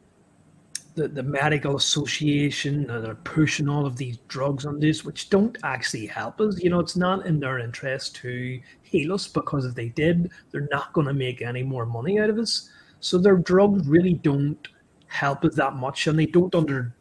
the, 1.00 1.08
the 1.08 1.22
medical 1.22 1.76
association 1.76 2.86
they're 2.86 3.14
pushing 3.14 3.68
all 3.68 3.86
of 3.86 3.96
these 3.96 4.18
drugs 4.28 4.66
on 4.66 4.78
this 4.78 5.02
which 5.02 5.30
don't 5.30 5.56
actually 5.62 6.04
help 6.04 6.40
us. 6.40 6.60
You 6.60 6.68
know 6.68 6.80
it's 6.80 6.96
not 6.96 7.24
in 7.24 7.40
their 7.40 7.58
interest 7.58 8.16
to 8.16 8.60
heal 8.82 9.14
us 9.14 9.26
because 9.26 9.64
if 9.64 9.74
they 9.74 9.88
did 9.88 10.30
they're 10.50 10.68
not 10.70 10.92
going 10.92 11.06
to 11.06 11.14
make 11.14 11.40
any 11.40 11.62
more 11.62 11.86
money 11.86 12.20
out 12.20 12.28
of 12.28 12.38
us. 12.38 12.68
So 13.00 13.16
their 13.16 13.36
drugs 13.36 13.88
really 13.88 14.14
don't 14.14 14.68
help 15.06 15.44
us 15.44 15.54
that 15.54 15.74
much 15.74 16.06
and 16.06 16.18
they 16.18 16.26
don't 16.26 16.54
under 16.54 16.94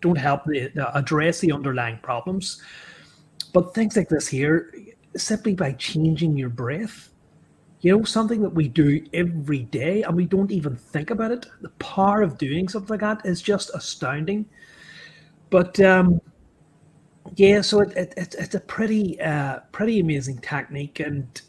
don't 0.00 0.18
help 0.18 0.44
the, 0.44 0.70
address 0.94 1.40
the 1.40 1.52
underlying 1.52 1.98
problems. 1.98 2.62
But 3.52 3.74
things 3.74 3.96
like 3.96 4.08
this 4.08 4.28
here 4.28 4.72
simply 5.16 5.54
by 5.54 5.72
changing 5.72 6.36
your 6.36 6.48
breath 6.48 7.09
you 7.80 7.96
know, 7.96 8.04
something 8.04 8.42
that 8.42 8.50
we 8.50 8.68
do 8.68 9.04
every 9.14 9.60
day 9.60 10.02
and 10.02 10.14
we 10.16 10.26
don't 10.26 10.50
even 10.52 10.76
think 10.76 11.10
about 11.10 11.30
it. 11.30 11.46
The 11.62 11.70
power 11.70 12.22
of 12.22 12.38
doing 12.38 12.68
something 12.68 12.90
like 12.90 13.00
that 13.00 13.26
is 13.26 13.40
just 13.42 13.70
astounding. 13.74 14.46
But 15.50 15.80
um, 15.80 16.20
yeah, 17.36 17.60
so 17.60 17.80
it, 17.80 17.92
it, 17.96 18.14
it, 18.16 18.34
it's 18.38 18.54
a 18.54 18.60
pretty 18.60 19.20
uh, 19.20 19.60
pretty 19.72 20.00
amazing 20.00 20.38
technique, 20.38 21.00
and 21.00 21.40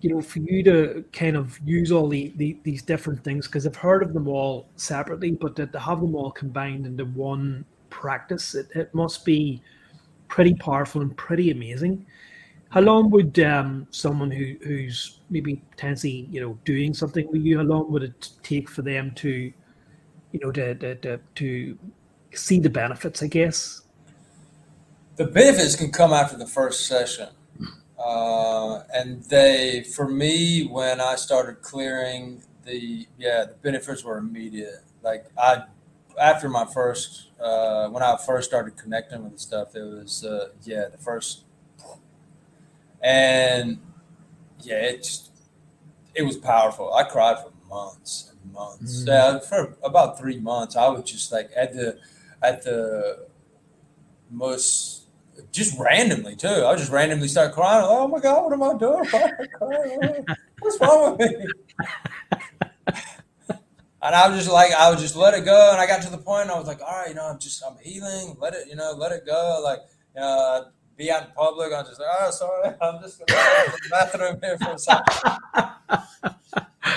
you 0.00 0.10
know, 0.14 0.20
for 0.22 0.40
you 0.40 0.62
to 0.64 1.04
kind 1.12 1.36
of 1.36 1.58
use 1.64 1.92
all 1.92 2.08
the, 2.08 2.32
the 2.36 2.58
these 2.64 2.82
different 2.82 3.24
things 3.24 3.46
because 3.48 3.66
I've 3.66 3.76
heard 3.76 4.02
of 4.02 4.14
them 4.14 4.28
all 4.28 4.68
separately, 4.76 5.32
but 5.32 5.56
to, 5.56 5.66
to 5.68 5.80
have 5.80 6.00
them 6.00 6.14
all 6.16 6.30
combined 6.32 6.86
into 6.86 7.06
one 7.06 7.64
practice, 7.90 8.54
it, 8.54 8.68
it 8.74 8.94
must 8.94 9.24
be 9.24 9.62
pretty 10.28 10.54
powerful 10.54 11.02
and 11.02 11.16
pretty 11.16 11.50
amazing. 11.50 12.06
How 12.72 12.80
long 12.80 13.10
would 13.10 13.38
um, 13.40 13.86
someone 13.90 14.30
who, 14.30 14.56
who's 14.64 15.20
maybe 15.28 15.56
potentially 15.70 16.26
you 16.30 16.40
know 16.40 16.58
doing 16.64 16.94
something 16.94 17.30
with 17.30 17.42
you? 17.42 17.58
How 17.58 17.64
long 17.64 17.92
would 17.92 18.02
it 18.02 18.30
take 18.42 18.70
for 18.70 18.80
them 18.80 19.10
to, 19.16 19.52
you 20.32 20.40
know, 20.40 20.50
to 20.52 20.74
to, 20.76 20.94
to, 20.94 21.18
to 21.34 21.78
see 22.32 22.60
the 22.60 22.70
benefits? 22.70 23.22
I 23.22 23.26
guess 23.26 23.82
the 25.16 25.26
benefits 25.26 25.76
can 25.76 25.92
come 25.92 26.14
after 26.14 26.38
the 26.38 26.46
first 26.46 26.86
session, 26.86 27.28
uh, 27.98 28.84
and 28.94 29.22
they 29.24 29.82
for 29.94 30.08
me 30.08 30.66
when 30.66 30.98
I 30.98 31.16
started 31.16 31.60
clearing 31.60 32.42
the 32.64 33.06
yeah 33.18 33.44
the 33.44 33.54
benefits 33.62 34.02
were 34.02 34.16
immediate. 34.16 34.82
Like 35.02 35.26
I 35.36 35.64
after 36.18 36.48
my 36.48 36.64
first 36.64 37.28
uh, 37.38 37.90
when 37.90 38.02
I 38.02 38.16
first 38.16 38.48
started 38.48 38.78
connecting 38.78 39.24
with 39.24 39.34
the 39.34 39.38
stuff, 39.38 39.76
it 39.76 39.82
was 39.82 40.24
uh, 40.24 40.52
yeah 40.64 40.88
the 40.90 40.96
first 40.96 41.44
and 43.02 43.78
yeah, 44.60 44.76
it 44.76 44.98
just 44.98 45.30
it 46.14 46.22
was 46.22 46.36
powerful. 46.36 46.92
I 46.94 47.04
cried 47.04 47.38
for 47.38 47.52
months 47.68 48.30
and 48.30 48.52
months. 48.52 49.00
Mm-hmm. 49.00 49.08
Yeah, 49.08 49.38
for 49.40 49.76
about 49.82 50.18
three 50.18 50.38
months, 50.38 50.76
I 50.76 50.88
was 50.88 51.04
just 51.10 51.32
like 51.32 51.50
at 51.56 51.74
the 51.74 51.98
at 52.42 52.62
the 52.62 53.26
most 54.30 55.02
just 55.50 55.78
randomly 55.78 56.36
too. 56.36 56.66
I 56.66 56.76
just 56.76 56.90
randomly 56.90 57.28
start 57.28 57.52
crying. 57.52 57.84
Oh 57.86 58.06
my 58.08 58.20
god, 58.20 58.44
what 58.44 58.52
am 58.52 58.62
I 58.62 58.78
doing? 58.78 59.04
What's 60.60 60.80
wrong 60.80 61.16
with 61.16 61.30
me? 61.30 61.46
and 64.02 64.14
I 64.14 64.28
was 64.28 64.38
just 64.38 64.52
like, 64.52 64.72
I 64.72 64.90
would 64.90 64.98
just 64.98 65.16
let 65.16 65.34
it 65.34 65.44
go. 65.44 65.70
And 65.72 65.80
I 65.80 65.86
got 65.86 66.02
to 66.02 66.10
the 66.10 66.18
point, 66.18 66.50
I 66.50 66.58
was 66.58 66.66
like, 66.66 66.80
all 66.80 67.00
right, 67.00 67.08
you 67.08 67.14
know, 67.14 67.26
I'm 67.26 67.38
just, 67.38 67.62
I'm 67.64 67.76
healing. 67.82 68.36
Let 68.38 68.54
it, 68.54 68.68
you 68.68 68.76
know, 68.76 68.92
let 68.92 69.12
it 69.12 69.24
go. 69.24 69.60
Like, 69.62 69.80
uh, 70.20 70.64
be 71.02 71.10
out 71.10 71.26
in 71.26 71.32
public. 71.34 71.72
I'm 71.72 71.84
just 71.84 72.00
like, 72.00 72.08
oh, 72.20 72.30
sorry, 72.30 72.74
I'm 72.80 73.02
just 73.02 73.18
going 73.18 73.26
to 73.26 73.72
the 73.82 73.88
bathroom 73.90 74.38
here 74.40 74.58
for 74.58 74.72
a 74.72 74.78
second. 74.78 76.34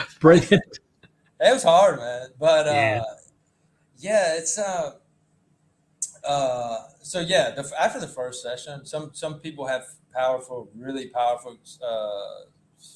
Brilliant. 0.20 0.80
It 1.40 1.54
was 1.54 1.64
hard, 1.64 1.98
man, 1.98 2.28
but 2.40 2.68
uh, 2.68 2.72
yeah, 2.72 3.04
yeah 3.98 4.38
it's 4.38 4.58
uh, 4.58 4.94
uh, 6.24 6.78
so 7.02 7.20
yeah. 7.20 7.52
The, 7.52 7.70
after 7.80 8.00
the 8.00 8.08
first 8.08 8.42
session, 8.42 8.86
some 8.86 9.12
some 9.14 9.40
people 9.40 9.68
have 9.68 9.86
powerful, 10.14 10.70
really 10.76 11.08
powerful 11.08 11.58
uh, 11.86 12.46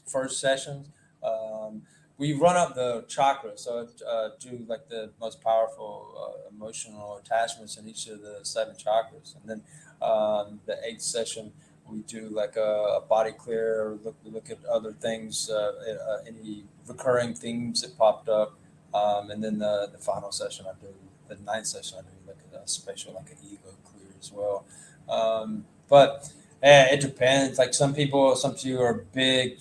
first 0.07 0.39
sessions. 0.39 0.89
Um, 1.21 1.81
we 2.17 2.33
run 2.33 2.55
up 2.55 2.75
the 2.75 3.03
chakras, 3.03 3.59
so 3.59 3.87
uh, 4.07 4.29
do 4.39 4.65
like 4.67 4.87
the 4.87 5.11
most 5.19 5.41
powerful 5.41 6.15
uh, 6.17 6.49
emotional 6.55 7.17
attachments 7.17 7.77
in 7.77 7.87
each 7.87 8.07
of 8.07 8.21
the 8.21 8.39
seven 8.43 8.75
chakras, 8.75 9.35
and 9.35 9.49
then 9.49 9.63
um, 10.01 10.59
the 10.65 10.77
eighth 10.85 11.01
session, 11.01 11.51
we 11.89 11.99
do 11.99 12.29
like 12.29 12.55
a, 12.55 12.99
a 12.99 13.01
body 13.01 13.31
clear, 13.31 13.97
look 14.03 14.15
look 14.23 14.49
at 14.49 14.63
other 14.65 14.91
things, 14.91 15.49
uh, 15.49 15.71
uh, 16.09 16.23
any 16.27 16.63
recurring 16.87 17.33
themes 17.33 17.81
that 17.81 17.97
popped 17.97 18.29
up, 18.29 18.57
um, 18.93 19.31
and 19.31 19.43
then 19.43 19.59
the, 19.59 19.89
the 19.91 19.97
final 19.97 20.31
session 20.31 20.65
I 20.67 20.73
do 20.81 20.93
the 21.27 21.37
ninth 21.43 21.67
session 21.67 21.99
I 21.99 22.01
do 22.01 22.07
like 22.27 22.63
a 22.63 22.67
special 22.67 23.13
like 23.13 23.31
an 23.31 23.37
ego 23.43 23.75
clear 23.83 24.13
as 24.19 24.31
well. 24.31 24.65
Um, 25.07 25.65
but 25.87 26.31
it 26.61 27.01
depends. 27.01 27.57
Like 27.57 27.73
some 27.73 27.93
people, 27.93 28.35
some 28.35 28.55
people 28.55 28.83
are 28.83 29.05
big 29.13 29.59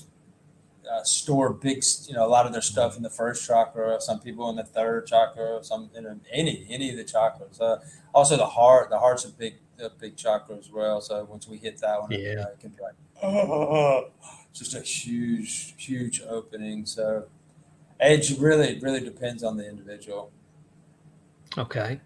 uh, 0.91 1.03
store 1.05 1.53
big, 1.53 1.84
you 2.07 2.14
know, 2.14 2.26
a 2.26 2.28
lot 2.28 2.47
of 2.47 2.53
their 2.53 2.62
stuff 2.62 2.97
in 2.97 3.03
the 3.03 3.11
first 3.11 3.47
chakra. 3.47 4.01
Some 4.01 4.20
people 4.20 4.49
in 4.51 4.57
the 4.57 4.64
third 4.64 5.07
chakra. 5.07 5.62
Some 5.62 5.91
in 5.95 6.20
any 6.32 6.66
any 6.70 6.91
of 6.91 6.97
the 6.97 7.05
chakras. 7.05 7.61
Uh, 7.61 7.78
also, 8.14 8.36
the 8.36 8.47
heart. 8.47 8.91
The 8.91 8.99
heart's 8.99 9.24
a 9.24 9.28
big 9.30 9.57
a 9.81 9.91
big 9.91 10.16
chakra 10.16 10.57
as 10.57 10.70
well. 10.70 11.01
So 11.01 11.24
once 11.24 11.49
we 11.49 11.59
hit 11.59 11.79
that 11.81 12.01
one, 12.01 12.11
yeah. 12.11 12.18
you 12.18 12.35
know, 12.37 12.43
it 12.43 12.61
can 12.61 12.70
be 12.70 12.83
like 12.83 12.95
oh, 13.22 14.11
just 14.53 14.74
a 14.74 14.81
huge 14.81 15.74
huge 15.76 16.22
opening. 16.29 16.87
So 16.87 17.24
age 18.01 18.39
really 18.39 18.79
really 18.81 19.01
depends 19.01 19.43
on 19.43 19.57
the 19.57 19.68
individual. 19.68 20.31
Okay. 21.57 22.01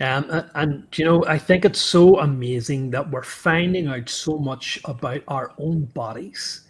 Um, 0.00 0.44
and 0.54 0.86
you 0.96 1.04
know, 1.04 1.24
I 1.26 1.38
think 1.38 1.66
it's 1.66 1.80
so 1.80 2.20
amazing 2.20 2.90
that 2.92 3.10
we're 3.10 3.22
finding 3.22 3.86
out 3.86 4.08
so 4.08 4.38
much 4.38 4.80
about 4.84 5.22
our 5.28 5.52
own 5.58 5.84
bodies 5.86 6.64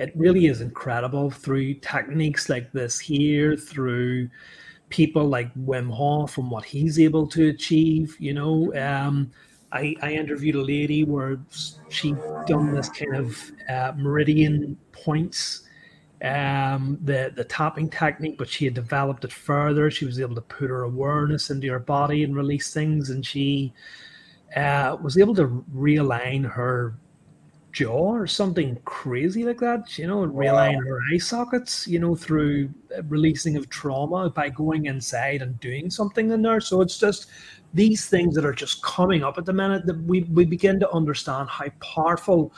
it 0.00 0.14
really 0.16 0.46
is 0.46 0.62
incredible 0.62 1.30
through 1.30 1.74
techniques 1.74 2.48
like 2.48 2.72
this 2.72 2.98
here, 2.98 3.54
through 3.54 4.30
people 4.88 5.28
like 5.28 5.54
Wim 5.54 5.90
Hof 5.90 6.38
and 6.38 6.50
what 6.50 6.64
he's 6.64 6.98
able 6.98 7.26
to 7.28 7.48
achieve. 7.48 8.16
You 8.18 8.32
know, 8.32 8.74
um, 8.74 9.30
I, 9.72 9.94
I 10.02 10.12
interviewed 10.12 10.56
a 10.56 10.62
lady 10.62 11.04
where 11.04 11.38
she 11.88 12.14
done 12.46 12.74
this 12.74 12.88
kind 12.88 13.16
of 13.16 13.52
uh, 13.68 13.92
meridian 13.96 14.76
points, 14.92 15.62
um, 16.22 16.98
the 17.02 17.32
the 17.34 17.44
tapping 17.44 17.88
technique, 17.88 18.36
but 18.36 18.48
she 18.48 18.64
had 18.64 18.74
developed 18.74 19.24
it 19.24 19.32
further. 19.32 19.90
She 19.90 20.04
was 20.06 20.20
able 20.20 20.34
to 20.34 20.40
put 20.40 20.70
her 20.70 20.82
awareness 20.82 21.50
into 21.50 21.68
her 21.68 21.78
body 21.78 22.24
and 22.24 22.36
release 22.36 22.74
things, 22.74 23.10
and 23.10 23.24
she 23.24 23.72
uh, 24.56 24.96
was 25.00 25.16
able 25.16 25.34
to 25.36 25.64
realign 25.74 26.44
her 26.44 26.94
jaw 27.72 28.12
or 28.12 28.26
something 28.26 28.76
crazy 28.84 29.44
like 29.44 29.60
that, 29.60 29.98
you 29.98 30.06
know, 30.06 30.24
and 30.24 30.32
realign 30.32 30.76
wow. 30.76 30.88
her 30.88 31.00
eye 31.12 31.18
sockets, 31.18 31.86
you 31.86 31.98
know, 31.98 32.14
through 32.14 32.68
releasing 33.08 33.56
of 33.56 33.68
trauma 33.68 34.28
by 34.28 34.48
going 34.48 34.86
inside 34.86 35.42
and 35.42 35.58
doing 35.60 35.90
something 35.90 36.30
in 36.30 36.42
there. 36.42 36.60
So 36.60 36.80
it's 36.80 36.98
just 36.98 37.26
these 37.74 38.06
things 38.06 38.34
that 38.34 38.44
are 38.44 38.52
just 38.52 38.82
coming 38.82 39.22
up 39.22 39.38
at 39.38 39.44
the 39.44 39.52
minute 39.52 39.86
that 39.86 40.00
we, 40.04 40.22
we 40.24 40.44
begin 40.44 40.80
to 40.80 40.90
understand 40.90 41.48
how 41.48 41.68
powerful 41.80 42.52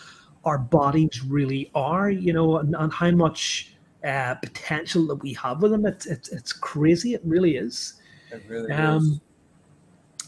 our 0.45 0.59
bodies 0.59 1.23
really 1.27 1.71
are, 1.75 2.11
you 2.11 2.33
know, 2.33 2.59
and, 2.59 2.75
and 2.77 2.93
how 2.93 3.11
much 3.11 3.75
uh, 4.05 4.35
potential 4.37 5.07
that 5.07 5.17
we 5.17 5.33
have 5.35 5.63
with 5.63 5.71
them. 5.71 5.87
It's, 5.87 6.07
it's, 6.07 6.31
it's 6.31 6.53
crazy. 6.53 7.15
It 7.15 7.23
really 7.25 7.57
is. 7.57 8.01
It 8.31 8.43
really 8.49 8.73
um, 8.73 9.03
is. 9.03 9.21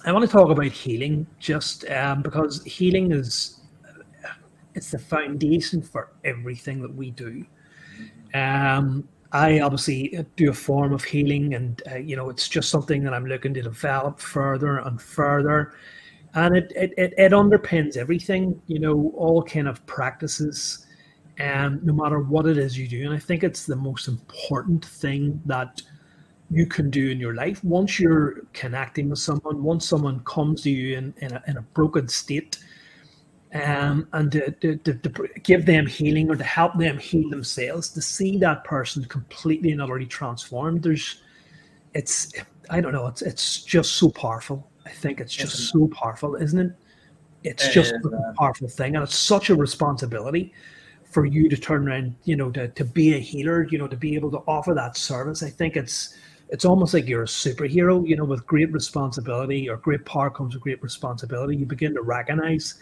I 0.06 0.12
want 0.12 0.24
to 0.24 0.30
talk 0.30 0.50
about 0.50 0.66
healing 0.66 1.26
just 1.38 1.88
um, 1.90 2.20
because 2.20 2.62
healing 2.64 3.10
is 3.10 3.60
it's 4.74 4.90
the 4.90 4.98
foundation 4.98 5.80
for 5.80 6.12
everything 6.24 6.82
that 6.82 6.94
we 6.94 7.10
do. 7.12 7.46
Um, 8.34 9.08
I 9.34 9.58
obviously 9.58 10.24
do 10.36 10.50
a 10.50 10.54
form 10.54 10.92
of 10.92 11.02
healing, 11.02 11.54
and 11.54 11.82
uh, 11.90 11.96
you 11.96 12.14
know, 12.14 12.30
it's 12.30 12.48
just 12.48 12.70
something 12.70 13.02
that 13.02 13.12
I'm 13.12 13.26
looking 13.26 13.52
to 13.54 13.62
develop 13.62 14.20
further 14.20 14.78
and 14.78 15.02
further. 15.02 15.74
And 16.34 16.56
it, 16.56 16.72
it, 16.76 16.94
it, 16.96 17.14
it 17.18 17.32
underpins 17.32 17.96
everything, 17.96 18.62
you 18.68 18.78
know, 18.78 19.12
all 19.16 19.42
kind 19.42 19.66
of 19.66 19.84
practices, 19.86 20.86
and 21.38 21.82
no 21.84 21.92
matter 21.92 22.20
what 22.20 22.46
it 22.46 22.58
is 22.58 22.78
you 22.78 22.86
do. 22.86 23.04
And 23.04 23.12
I 23.12 23.18
think 23.18 23.42
it's 23.42 23.66
the 23.66 23.76
most 23.76 24.06
important 24.06 24.84
thing 24.84 25.42
that 25.46 25.82
you 26.48 26.66
can 26.66 26.88
do 26.88 27.10
in 27.10 27.18
your 27.18 27.34
life. 27.34 27.62
Once 27.64 27.98
you're 27.98 28.42
connecting 28.52 29.10
with 29.10 29.18
someone, 29.18 29.64
once 29.64 29.88
someone 29.88 30.20
comes 30.20 30.62
to 30.62 30.70
you 30.70 30.96
in, 30.96 31.12
in, 31.18 31.32
a, 31.32 31.42
in 31.48 31.56
a 31.56 31.62
broken 31.62 32.06
state, 32.06 32.58
um, 33.54 34.08
and 34.12 34.32
to, 34.32 34.50
to, 34.50 34.76
to, 34.78 34.94
to, 34.94 35.28
give 35.44 35.64
them 35.64 35.86
healing 35.86 36.28
or 36.28 36.34
to 36.34 36.44
help 36.44 36.76
them 36.76 36.98
heal 36.98 37.30
themselves, 37.30 37.88
to 37.90 38.02
see 38.02 38.36
that 38.38 38.64
person 38.64 39.04
completely 39.04 39.70
and 39.70 39.80
utterly 39.80 40.06
transformed. 40.06 40.82
There's, 40.82 41.22
it's, 41.94 42.32
I 42.68 42.80
don't 42.80 42.92
know, 42.92 43.06
it's 43.06 43.22
it's 43.22 43.62
just 43.62 43.92
so 43.92 44.10
powerful. 44.10 44.68
I 44.84 44.90
think 44.90 45.20
it's 45.20 45.32
just 45.32 45.70
so 45.70 45.86
powerful, 45.88 46.34
isn't 46.34 46.58
it? 46.58 46.72
It's 47.44 47.68
just 47.68 47.92
a 47.92 48.34
powerful 48.36 48.68
thing, 48.68 48.96
and 48.96 49.04
it's 49.04 49.16
such 49.16 49.50
a 49.50 49.54
responsibility 49.54 50.52
for 51.04 51.24
you 51.24 51.48
to 51.48 51.56
turn 51.56 51.86
around, 51.86 52.16
you 52.24 52.34
know, 52.34 52.50
to, 52.50 52.68
to 52.68 52.84
be 52.84 53.14
a 53.14 53.18
healer, 53.18 53.68
you 53.70 53.78
know, 53.78 53.86
to 53.86 53.96
be 53.96 54.16
able 54.16 54.30
to 54.32 54.38
offer 54.48 54.74
that 54.74 54.96
service. 54.96 55.42
I 55.42 55.50
think 55.50 55.76
it's 55.76 56.16
it's 56.48 56.64
almost 56.64 56.92
like 56.92 57.06
you're 57.06 57.22
a 57.22 57.26
superhero, 57.26 58.06
you 58.06 58.16
know, 58.16 58.24
with 58.24 58.46
great 58.46 58.72
responsibility 58.72 59.68
or 59.68 59.76
great 59.76 60.04
power 60.04 60.30
comes 60.30 60.54
with 60.54 60.62
great 60.62 60.82
responsibility. 60.82 61.56
You 61.56 61.66
begin 61.66 61.94
to 61.94 62.02
recognize 62.02 62.74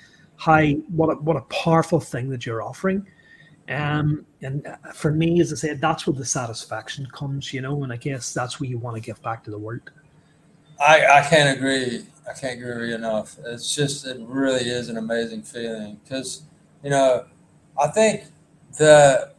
how 0.42 0.60
what 0.96 1.08
a, 1.08 1.14
what 1.20 1.36
a 1.36 1.42
powerful 1.42 2.00
thing 2.00 2.28
that 2.28 2.44
you're 2.44 2.62
offering. 2.62 3.06
Um, 3.68 4.26
and 4.42 4.66
for 4.92 5.12
me, 5.12 5.40
as 5.40 5.52
I 5.52 5.56
said, 5.56 5.80
that's 5.80 6.04
where 6.04 6.16
the 6.16 6.24
satisfaction 6.24 7.06
comes, 7.12 7.52
you 7.52 7.60
know, 7.60 7.84
and 7.84 7.92
I 7.92 7.96
guess 7.96 8.34
that's 8.34 8.58
where 8.58 8.68
you 8.68 8.76
want 8.76 8.96
to 8.96 9.00
give 9.00 9.22
back 9.22 9.44
to 9.44 9.52
the 9.52 9.58
world. 9.58 9.92
I, 10.80 11.06
I 11.06 11.26
can't 11.30 11.56
agree. 11.56 12.06
I 12.28 12.32
can't 12.32 12.60
agree 12.60 12.92
enough. 12.92 13.36
It's 13.46 13.72
just, 13.72 14.04
it 14.04 14.18
really 14.20 14.68
is 14.68 14.88
an 14.88 14.96
amazing 14.96 15.42
feeling 15.42 16.00
because, 16.02 16.42
you 16.82 16.90
know, 16.90 17.24
I 17.80 17.86
think 17.86 18.24
the, 18.78 19.32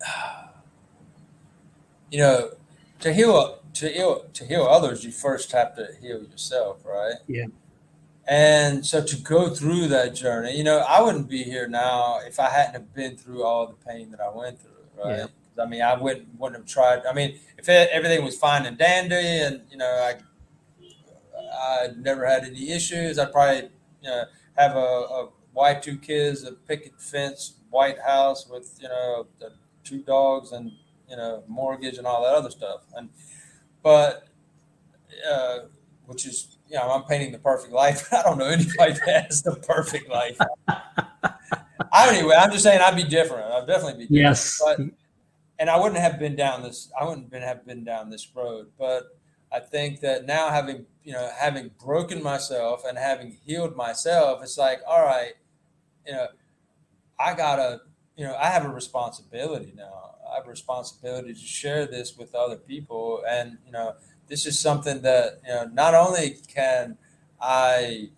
you 2.12 2.18
know, 2.18 2.52
to 3.00 3.12
heal, 3.12 3.58
to 3.74 3.88
heal, 3.88 4.26
to 4.32 4.44
heal 4.44 4.62
others, 4.62 5.04
you 5.04 5.10
first 5.10 5.50
have 5.50 5.74
to 5.74 5.88
heal 6.00 6.22
yourself, 6.22 6.84
right? 6.84 7.16
Yeah. 7.26 7.46
And 8.28 8.84
so 8.84 9.04
to 9.04 9.16
go 9.16 9.50
through 9.50 9.88
that 9.88 10.14
journey, 10.14 10.56
you 10.56 10.64
know, 10.64 10.78
I 10.78 11.00
wouldn't 11.00 11.28
be 11.28 11.44
here 11.44 11.68
now 11.68 12.18
if 12.26 12.40
I 12.40 12.50
hadn't 12.50 12.74
have 12.74 12.94
been 12.94 13.16
through 13.16 13.44
all 13.44 13.68
the 13.68 13.74
pain 13.74 14.10
that 14.10 14.20
I 14.20 14.34
went 14.34 14.60
through, 14.60 15.04
right? 15.04 15.18
Yeah. 15.18 15.26
I 15.62 15.66
mean, 15.66 15.80
I 15.82 15.94
wouldn't 15.94 16.28
wouldn't 16.38 16.60
have 16.60 16.66
tried. 16.66 17.06
I 17.06 17.14
mean, 17.14 17.38
if 17.56 17.68
it, 17.68 17.88
everything 17.92 18.24
was 18.24 18.36
fine 18.36 18.66
and 18.66 18.76
dandy, 18.76 19.14
and 19.14 19.62
you 19.70 19.78
know, 19.78 19.86
I 19.86 20.16
I 21.58 21.88
never 21.96 22.26
had 22.26 22.44
any 22.44 22.70
issues, 22.70 23.18
I'd 23.18 23.32
probably 23.32 23.70
you 24.02 24.10
know 24.10 24.24
have 24.56 24.76
a, 24.76 24.78
a 24.78 25.28
wife, 25.54 25.80
two 25.80 25.96
kids, 25.96 26.44
a 26.44 26.52
picket 26.52 27.00
fence, 27.00 27.54
white 27.70 28.00
house 28.00 28.46
with 28.48 28.78
you 28.80 28.88
know 28.88 29.26
two 29.84 30.02
dogs 30.02 30.52
and 30.52 30.72
you 31.08 31.16
know 31.16 31.42
mortgage 31.46 31.96
and 31.96 32.06
all 32.06 32.22
that 32.24 32.34
other 32.34 32.50
stuff. 32.50 32.82
And 32.94 33.08
but 33.82 34.28
uh, 35.30 35.60
which 36.06 36.26
is 36.26 36.55
you 36.68 36.76
know, 36.76 36.90
I'm 36.90 37.04
painting 37.04 37.32
the 37.32 37.38
perfect 37.38 37.72
life. 37.72 38.08
I 38.12 38.22
don't 38.22 38.38
know 38.38 38.46
anybody 38.46 38.92
that 38.92 39.26
has 39.26 39.42
the 39.42 39.56
perfect 39.56 40.08
life. 40.08 40.38
I, 40.68 42.16
anyway, 42.16 42.34
I'm 42.38 42.50
just 42.50 42.64
saying 42.64 42.80
I'd 42.80 42.96
be 42.96 43.04
different. 43.04 43.44
I'd 43.52 43.66
definitely 43.66 44.06
be 44.06 44.14
different. 44.14 44.36
Yes. 44.36 44.60
But, 44.64 44.80
and 45.58 45.70
I 45.70 45.78
wouldn't 45.78 46.00
have 46.00 46.18
been 46.18 46.36
down 46.36 46.62
this. 46.62 46.90
I 46.98 47.04
wouldn't 47.04 47.30
been, 47.30 47.42
have 47.42 47.66
been 47.66 47.84
down 47.84 48.10
this 48.10 48.28
road. 48.34 48.68
But 48.78 49.04
I 49.52 49.60
think 49.60 50.00
that 50.00 50.26
now 50.26 50.50
having 50.50 50.86
you 51.04 51.12
know 51.12 51.30
having 51.38 51.70
broken 51.82 52.22
myself 52.22 52.82
and 52.86 52.98
having 52.98 53.38
healed 53.44 53.76
myself, 53.76 54.42
it's 54.42 54.58
like 54.58 54.80
all 54.86 55.04
right, 55.04 55.34
you 56.06 56.12
know, 56.12 56.26
I 57.18 57.34
gotta 57.34 57.80
you 58.16 58.24
know 58.24 58.34
I 58.36 58.48
have 58.48 58.64
a 58.64 58.68
responsibility 58.68 59.72
now. 59.76 60.16
I 60.30 60.36
have 60.36 60.46
a 60.46 60.50
responsibility 60.50 61.32
to 61.32 61.38
share 61.38 61.86
this 61.86 62.16
with 62.16 62.34
other 62.34 62.56
people, 62.56 63.22
and 63.28 63.58
you 63.64 63.72
know 63.72 63.94
this 64.28 64.46
is 64.46 64.58
something 64.58 65.02
that 65.02 65.40
you 65.46 65.52
know 65.52 65.70
not 65.72 65.94
only 65.94 66.38
can 66.48 66.98
I 67.40 68.10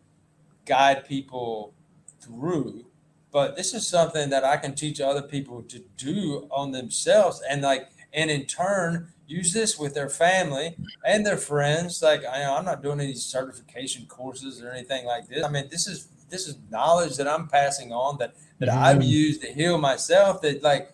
guide 0.65 1.07
people 1.07 1.75
through, 2.21 2.87
but 3.31 3.57
this 3.57 3.75
is 3.75 3.87
something 3.87 4.31
that 4.31 4.45
I 4.45 4.57
can 4.57 4.75
teach 4.75 5.01
other 5.01 5.23
people 5.23 5.63
to 5.63 5.81
do 5.97 6.49
on 6.51 6.73
themselves, 6.73 7.43
and 7.49 7.63
like 7.63 7.89
and 8.13 8.31
in 8.31 8.47
turn 8.47 9.09
use 9.27 9.53
this 9.53 9.79
with 9.79 9.95
their 9.95 10.09
family 10.09 10.75
and 11.05 11.25
their 11.25 11.37
friends. 11.37 12.03
Like 12.03 12.25
I, 12.25 12.45
I'm 12.45 12.65
not 12.65 12.83
doing 12.83 13.01
any 13.01 13.15
certification 13.15 14.07
courses 14.07 14.63
or 14.63 14.71
anything 14.71 15.05
like 15.05 15.29
this. 15.29 15.45
I 15.45 15.51
mean, 15.51 15.69
this 15.71 15.87
is 15.87 16.09
this 16.31 16.49
is 16.49 16.57
knowledge 16.71 17.17
that 17.17 17.29
I'm 17.29 17.49
passing 17.49 17.93
on 17.93 18.19
that 18.19 18.35
that 18.59 18.69
mm-hmm. 18.69 18.79
I've 18.79 19.03
used 19.03 19.43
to 19.43 19.53
heal 19.53 19.79
myself. 19.79 20.41
That 20.43 20.63
like 20.63 20.93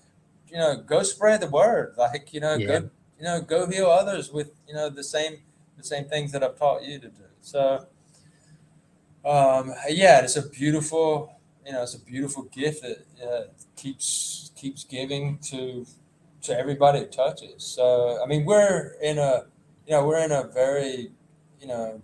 you 0.48 0.58
know, 0.58 0.76
go 0.76 1.02
spread 1.02 1.40
the 1.40 1.48
word. 1.48 1.94
Like 1.96 2.32
you 2.34 2.40
know, 2.40 2.56
yeah. 2.56 2.66
go 2.66 2.90
you 3.24 3.30
know, 3.30 3.40
go 3.40 3.66
heal 3.66 3.86
others 3.86 4.30
with 4.30 4.50
you 4.68 4.74
know 4.74 4.90
the 4.90 5.02
same 5.02 5.38
the 5.78 5.82
same 5.82 6.04
things 6.04 6.30
that 6.32 6.44
I've 6.44 6.58
taught 6.58 6.84
you 6.84 6.98
to 6.98 7.08
do. 7.08 7.24
So, 7.40 7.86
um, 9.24 9.72
yeah, 9.88 10.20
it's 10.22 10.36
a 10.36 10.46
beautiful 10.46 11.40
you 11.64 11.72
know 11.72 11.82
it's 11.84 11.94
a 11.94 12.00
beautiful 12.00 12.42
gift 12.42 12.82
that 12.82 13.06
uh, 13.26 13.44
keeps 13.76 14.50
keeps 14.54 14.84
giving 14.84 15.38
to 15.50 15.86
to 16.42 16.58
everybody 16.58 16.98
it 16.98 17.12
touches. 17.12 17.64
So, 17.64 18.22
I 18.22 18.26
mean, 18.26 18.44
we're 18.44 18.92
in 19.00 19.16
a 19.16 19.46
you 19.86 19.92
know 19.92 20.06
we're 20.06 20.22
in 20.22 20.30
a 20.30 20.44
very 20.44 21.12
you 21.58 21.66
know 21.66 22.02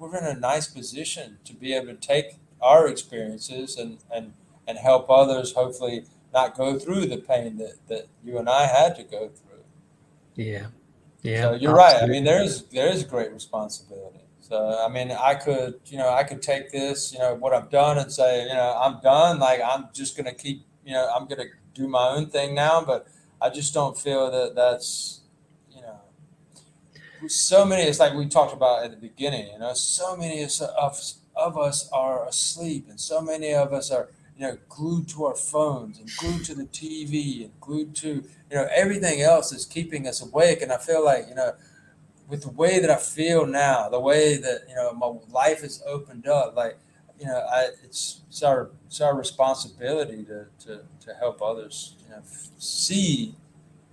we're 0.00 0.18
in 0.18 0.24
a 0.24 0.34
nice 0.34 0.66
position 0.66 1.38
to 1.44 1.54
be 1.54 1.74
able 1.74 1.86
to 1.86 1.94
take 1.94 2.38
our 2.60 2.88
experiences 2.88 3.76
and 3.76 3.98
and 4.12 4.32
and 4.66 4.78
help 4.78 5.08
others 5.08 5.52
hopefully 5.52 6.06
not 6.34 6.56
go 6.56 6.76
through 6.76 7.06
the 7.06 7.18
pain 7.18 7.56
that 7.58 7.74
that 7.86 8.08
you 8.24 8.36
and 8.36 8.48
I 8.48 8.66
had 8.66 8.96
to 8.96 9.04
go 9.04 9.28
through. 9.28 9.49
Yeah. 10.34 10.66
Yeah. 11.22 11.42
So 11.42 11.54
you're 11.54 11.74
right. 11.74 12.02
I 12.02 12.06
mean, 12.06 12.24
there's 12.24 12.62
there's 12.64 13.04
great 13.04 13.32
responsibility. 13.32 14.20
So 14.40 14.78
I 14.84 14.88
mean, 14.88 15.12
I 15.12 15.34
could, 15.34 15.80
you 15.86 15.98
know, 15.98 16.08
I 16.08 16.24
could 16.24 16.42
take 16.42 16.72
this, 16.72 17.12
you 17.12 17.18
know, 17.18 17.34
what 17.34 17.52
I've 17.52 17.70
done 17.70 17.98
and 17.98 18.10
say, 18.10 18.42
you 18.42 18.54
know, 18.54 18.80
I'm 18.82 19.00
done. 19.00 19.38
Like 19.38 19.60
I'm 19.64 19.88
just 19.92 20.16
gonna 20.16 20.34
keep, 20.34 20.64
you 20.84 20.92
know, 20.92 21.08
I'm 21.14 21.26
gonna 21.26 21.44
do 21.74 21.86
my 21.86 22.08
own 22.08 22.30
thing 22.30 22.54
now. 22.54 22.82
But 22.82 23.06
I 23.40 23.50
just 23.50 23.74
don't 23.74 23.96
feel 23.96 24.30
that 24.30 24.54
that's, 24.54 25.20
you 25.70 25.82
know, 25.82 26.00
so 27.28 27.64
many. 27.64 27.82
It's 27.82 28.00
like 28.00 28.14
we 28.14 28.26
talked 28.26 28.52
about 28.52 28.84
at 28.84 28.90
the 28.90 28.96
beginning. 28.96 29.52
You 29.52 29.58
know, 29.58 29.74
so 29.74 30.16
many 30.16 30.42
of 30.42 30.50
of 31.36 31.56
us 31.56 31.88
are 31.92 32.26
asleep, 32.26 32.86
and 32.88 33.00
so 33.00 33.20
many 33.20 33.54
of 33.54 33.72
us 33.72 33.90
are 33.90 34.08
you 34.36 34.46
know, 34.46 34.58
glued 34.68 35.08
to 35.08 35.24
our 35.26 35.36
phones 35.36 35.98
and 35.98 36.08
glued 36.18 36.44
to 36.46 36.54
the 36.54 36.64
TV 36.64 37.44
and 37.44 37.60
glued 37.60 37.94
to, 37.96 38.08
you 38.08 38.56
know, 38.56 38.66
everything 38.74 39.20
else 39.20 39.52
is 39.52 39.66
keeping 39.66 40.06
us 40.06 40.22
awake. 40.22 40.62
And 40.62 40.72
I 40.72 40.78
feel 40.78 41.04
like, 41.04 41.26
you 41.28 41.34
know, 41.34 41.52
with 42.28 42.42
the 42.42 42.50
way 42.50 42.78
that 42.78 42.90
I 42.90 42.96
feel 42.96 43.44
now, 43.44 43.88
the 43.88 44.00
way 44.00 44.36
that, 44.36 44.62
you 44.68 44.74
know, 44.74 44.92
my 44.94 45.12
life 45.30 45.62
is 45.62 45.82
opened 45.86 46.26
up, 46.26 46.56
like, 46.56 46.78
you 47.18 47.26
know, 47.26 47.44
I, 47.52 47.68
it's, 47.84 48.22
it's 48.28 48.42
our, 48.42 48.70
it's 48.86 49.00
our 49.00 49.14
responsibility 49.14 50.24
to, 50.24 50.46
to, 50.60 50.84
to 51.00 51.14
help 51.18 51.42
others, 51.42 51.96
you 52.02 52.10
know, 52.10 52.22
see, 52.56 53.34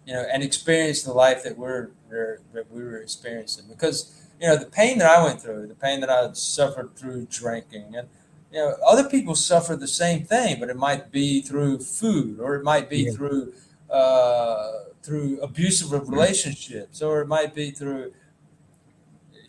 you 0.06 0.14
know, 0.14 0.26
and 0.32 0.44
experience 0.44 1.04
the 1.04 1.12
life 1.12 1.44
that 1.44 1.58
we're, 1.58 1.90
that 2.10 2.72
we 2.72 2.84
were 2.84 2.98
experiencing 2.98 3.66
because, 3.68 4.30
you 4.40 4.48
know, 4.48 4.56
the 4.56 4.66
pain 4.66 5.00
that 5.00 5.10
I 5.10 5.22
went 5.24 5.42
through, 5.42 5.68
the 5.68 5.76
pain 5.76 6.00
that 6.00 6.10
I 6.10 6.32
suffered 6.34 6.96
through 6.96 7.28
drinking 7.30 7.96
and, 7.98 8.08
you 8.52 8.60
know, 8.60 8.76
other 8.86 9.10
people 9.10 9.36
suffer 9.36 9.76
the 9.76 9.88
same 9.88 10.24
thing, 10.24 10.60
but 10.60 10.70
it 10.70 10.78
might 10.78 11.12
be 11.12 11.42
through 11.42 11.80
food, 11.80 12.40
or 12.40 12.56
it 12.56 12.64
might 12.64 12.90
be 12.90 13.04
yeah. 13.04 13.12
through 13.12 13.54
uh, 13.90 14.72
through 15.04 15.40
abusive 15.42 15.92
relationships, 15.92 17.02
or 17.02 17.22
it 17.22 17.28
might 17.28 17.54
be 17.54 17.72
through 17.72 18.14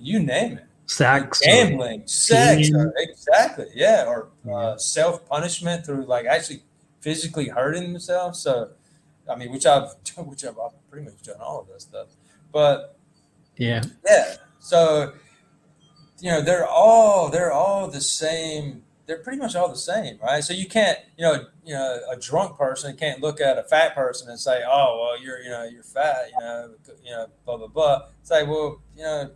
you 0.01 0.21
name 0.21 0.59
it, 0.59 0.67
sex, 0.87 1.41
gambling, 1.41 2.07
sex, 2.07 2.71
or, 2.73 2.93
exactly, 2.97 3.67
yeah, 3.75 4.05
or 4.07 4.29
uh, 4.53 4.77
self 4.77 5.29
punishment 5.29 5.85
through 5.87 6.05
like 6.07 6.27
actually 6.27 6.63
physically 7.01 7.49
hurting 7.49 7.93
themselves. 7.93 8.41
So, 8.41 8.71
I 9.31 9.37
mean, 9.37 9.53
which 9.53 9.67
I've 9.67 9.91
which 10.17 10.45
I've, 10.45 10.59
I've 10.59 10.91
pretty 10.91 11.07
much 11.07 11.23
done 11.23 11.41
all 11.41 11.61
of 11.61 11.69
that 11.69 11.83
stuff, 11.83 12.09
but 12.53 12.97
yeah, 13.57 13.83
yeah. 14.05 14.35
So, 14.59 15.13
you 16.21 16.31
know, 16.31 16.41
they're 16.41 16.67
all 16.67 17.29
they're 17.29 17.53
all 17.53 17.89
the 17.89 18.01
same 18.01 18.83
they're 19.09 19.19
pretty 19.19 19.39
much 19.39 19.57
all 19.57 19.69
the 19.69 19.77
same, 19.77 20.19
right? 20.23 20.45
So 20.45 20.53
you 20.53 20.69
can't, 20.69 20.99
you 21.17 21.25
know, 21.25 21.47
you 21.65 21.73
know, 21.73 21.99
a 22.11 22.17
drunk 22.17 22.59
person 22.59 22.95
can't 22.95 23.23
look 23.23 23.41
at 23.41 23.57
a 23.57 23.63
fat 23.63 23.95
person 23.95 24.29
and 24.29 24.39
say, 24.39 24.63
"Oh, 24.69 25.01
well, 25.01 25.21
you're, 25.21 25.41
you 25.41 25.49
know, 25.49 25.65
you're 25.65 25.83
fat," 25.83 26.29
you 26.31 26.45
know, 26.45 26.75
you 27.03 27.11
know, 27.11 27.27
blah 27.47 27.57
blah 27.57 27.69
blah. 27.69 28.03
It's 28.21 28.31
like, 28.31 28.47
well, 28.47 28.83
you 28.95 29.03
know, 29.03 29.31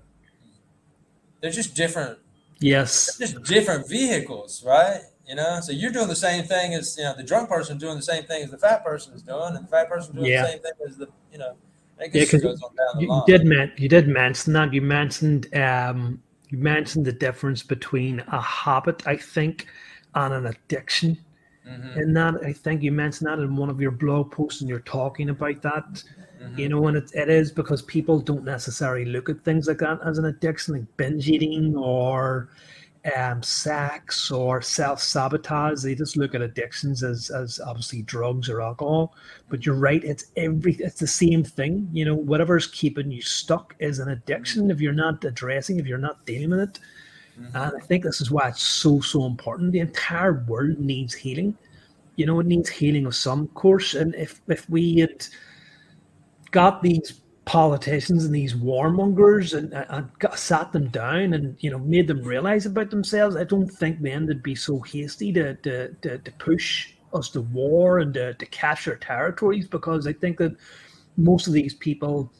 they're 1.40 1.50
just 1.50 1.74
different. 1.74 2.18
Yes, 2.60 3.16
just 3.18 3.42
different 3.44 3.88
vehicles, 3.88 4.62
right? 4.64 5.00
You 5.26 5.36
know, 5.36 5.60
so 5.62 5.72
you're 5.72 5.90
doing 5.90 6.08
the 6.08 6.16
same 6.16 6.44
thing 6.44 6.74
as 6.74 6.96
you 6.98 7.04
know 7.04 7.14
the 7.16 7.22
drunk 7.22 7.48
person 7.48 7.78
doing 7.78 7.96
the 7.96 8.02
same 8.02 8.24
thing 8.24 8.44
as 8.44 8.50
the 8.50 8.58
fat 8.58 8.84
person 8.84 9.14
is 9.14 9.22
doing, 9.22 9.56
and 9.56 9.64
the 9.64 9.70
fat 9.70 9.88
person 9.88 10.14
doing 10.14 10.26
yeah. 10.26 10.42
the 10.42 10.48
same 10.48 10.60
thing 10.60 10.72
as 10.86 10.96
the 10.98 11.08
you 11.32 11.38
know. 11.38 11.56
yeah, 11.98 12.06
because 12.30 12.42
you, 12.42 12.56
you 13.00 13.22
did 13.26 13.46
men- 13.46 13.72
you 13.78 13.88
did 13.88 14.06
mention 14.06 14.52
that 14.52 14.74
you 14.74 14.82
mentioned 14.82 15.52
um, 15.56 16.22
you 16.52 16.58
mentioned 16.58 17.06
the 17.06 17.12
difference 17.12 17.62
between 17.62 18.20
a 18.28 18.40
habit, 18.40 19.06
I 19.06 19.16
think, 19.16 19.66
and 20.14 20.34
an 20.34 20.46
addiction. 20.46 21.18
Mm-hmm. 21.66 21.98
And 21.98 22.16
that 22.16 22.34
I 22.44 22.52
think 22.52 22.82
you 22.82 22.92
mentioned 22.92 23.30
that 23.30 23.38
in 23.38 23.56
one 23.56 23.70
of 23.70 23.80
your 23.80 23.90
blog 23.90 24.30
posts, 24.30 24.60
and 24.60 24.68
you're 24.68 24.80
talking 24.80 25.30
about 25.30 25.62
that. 25.62 26.04
Mm-hmm. 26.42 26.58
You 26.58 26.68
know, 26.68 26.86
and 26.88 26.98
it, 26.98 27.10
it 27.14 27.30
is 27.30 27.50
because 27.50 27.80
people 27.80 28.20
don't 28.20 28.44
necessarily 28.44 29.06
look 29.06 29.30
at 29.30 29.42
things 29.44 29.66
like 29.66 29.78
that 29.78 30.00
as 30.04 30.18
an 30.18 30.26
addiction, 30.26 30.74
like 30.74 30.96
binge 30.98 31.30
eating 31.30 31.74
or 31.74 32.50
um, 33.16 33.42
sex 33.42 34.30
or 34.30 34.62
self 34.62 35.00
sabotage. 35.00 35.82
They 35.82 35.94
just 35.94 36.16
look 36.16 36.34
at 36.34 36.42
addictions 36.42 37.02
as, 37.02 37.30
as 37.30 37.60
obviously 37.60 38.02
drugs 38.02 38.48
or 38.48 38.62
alcohol. 38.62 39.14
But 39.48 39.66
you're 39.66 39.74
right; 39.74 40.02
it's 40.04 40.26
every 40.36 40.74
it's 40.74 41.00
the 41.00 41.06
same 41.06 41.42
thing. 41.42 41.88
You 41.92 42.04
know, 42.04 42.14
whatever's 42.14 42.66
keeping 42.68 43.10
you 43.10 43.22
stuck 43.22 43.74
is 43.78 43.98
an 43.98 44.10
addiction. 44.10 44.70
If 44.70 44.80
you're 44.80 44.92
not 44.92 45.24
addressing, 45.24 45.78
if 45.78 45.86
you're 45.86 45.98
not 45.98 46.24
dealing 46.26 46.50
with 46.50 46.60
it, 46.60 46.78
mm-hmm. 47.38 47.56
and 47.56 47.76
I 47.76 47.80
think 47.80 48.04
this 48.04 48.20
is 48.20 48.30
why 48.30 48.48
it's 48.48 48.62
so 48.62 49.00
so 49.00 49.26
important. 49.26 49.72
The 49.72 49.80
entire 49.80 50.44
world 50.44 50.78
needs 50.78 51.14
healing. 51.14 51.56
You 52.16 52.26
know, 52.26 52.38
it 52.40 52.46
needs 52.46 52.68
healing 52.68 53.06
of 53.06 53.16
some 53.16 53.48
course. 53.48 53.94
And 53.94 54.14
if 54.14 54.40
if 54.46 54.68
we 54.70 54.98
had 54.98 55.26
got 56.52 56.82
these 56.82 57.21
politicians 57.44 58.24
and 58.24 58.34
these 58.34 58.54
warmongers 58.54 59.56
and, 59.56 59.72
and 59.74 60.08
got, 60.20 60.38
sat 60.38 60.72
them 60.72 60.88
down 60.88 61.32
and 61.32 61.56
you 61.58 61.70
know 61.70 61.78
made 61.78 62.06
them 62.06 62.22
realize 62.22 62.66
about 62.66 62.90
themselves, 62.90 63.36
I 63.36 63.44
don't 63.44 63.68
think 63.68 64.00
then 64.00 64.26
they'd 64.26 64.42
be 64.42 64.54
so 64.54 64.80
hasty 64.80 65.32
to 65.32 65.54
to, 65.56 65.88
to, 66.02 66.18
to 66.18 66.32
push 66.32 66.94
us 67.12 67.28
to 67.30 67.42
war 67.42 67.98
and 67.98 68.14
to, 68.14 68.34
to 68.34 68.46
capture 68.46 68.96
territories 68.96 69.68
because 69.68 70.06
I 70.06 70.12
think 70.12 70.38
that 70.38 70.56
most 71.16 71.46
of 71.46 71.52
these 71.52 71.74
people, 71.74 72.32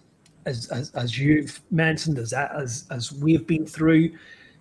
as 0.46 0.68
as, 0.68 0.90
as 0.94 1.18
you've 1.18 1.61
mentioned, 1.70 2.18
as 2.18 2.32
as 2.32 2.86
as 2.90 3.12
we've 3.12 3.46
been 3.46 3.66
through, 3.66 4.11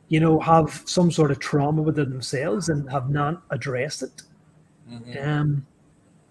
you 0.10 0.20
know, 0.20 0.40
have 0.40 0.84
some 0.86 1.12
sort 1.12 1.32
of 1.32 1.40
trauma 1.40 1.82
within 1.82 2.10
themselves 2.10 2.70
and 2.70 2.90
have 2.92 3.10
not 3.10 3.44
addressed 3.52 4.04
it. 4.04 4.24
Mm-hmm. 4.92 5.30
Um, 5.30 5.66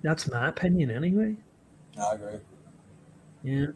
that's 0.02 0.30
my 0.30 0.48
opinion, 0.48 0.90
anyway. 0.90 1.36
I 2.00 2.14
agree. 2.14 2.38
Yeah. 3.42 3.66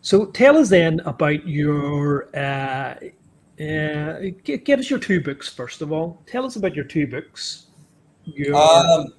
So 0.00 0.26
tell 0.26 0.56
us 0.56 0.68
then 0.68 1.00
about 1.00 1.46
your. 1.46 2.28
Uh, 2.36 2.96
uh, 3.60 4.18
give, 4.42 4.64
give 4.64 4.80
us 4.80 4.90
your 4.90 4.98
two 4.98 5.20
books 5.20 5.48
first 5.48 5.82
of 5.82 5.92
all. 5.92 6.20
Tell 6.26 6.44
us 6.44 6.56
about 6.56 6.74
your 6.74 6.84
two 6.84 7.06
books. 7.06 7.66
Your... 8.24 8.56
Um, 8.56 9.12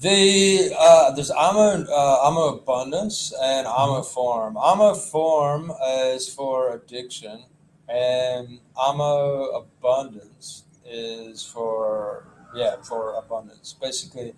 the 0.00 0.72
uh, 0.78 1.10
there's 1.12 1.30
Amo 1.30 1.84
uh, 1.84 2.18
Amo 2.22 2.58
Abundance 2.58 3.32
and 3.42 3.66
Amo 3.66 4.00
mm-hmm. 4.00 4.12
Form. 4.12 4.56
Amo 4.56 4.94
Form 4.94 5.72
is 6.12 6.32
for 6.32 6.74
addiction, 6.74 7.44
and 7.88 8.60
Amo 8.76 9.46
Abundance 9.50 10.64
is 10.86 11.44
for 11.44 12.28
yeah 12.54 12.76
for 12.82 13.14
abundance. 13.18 13.74
Basically, 13.80 14.34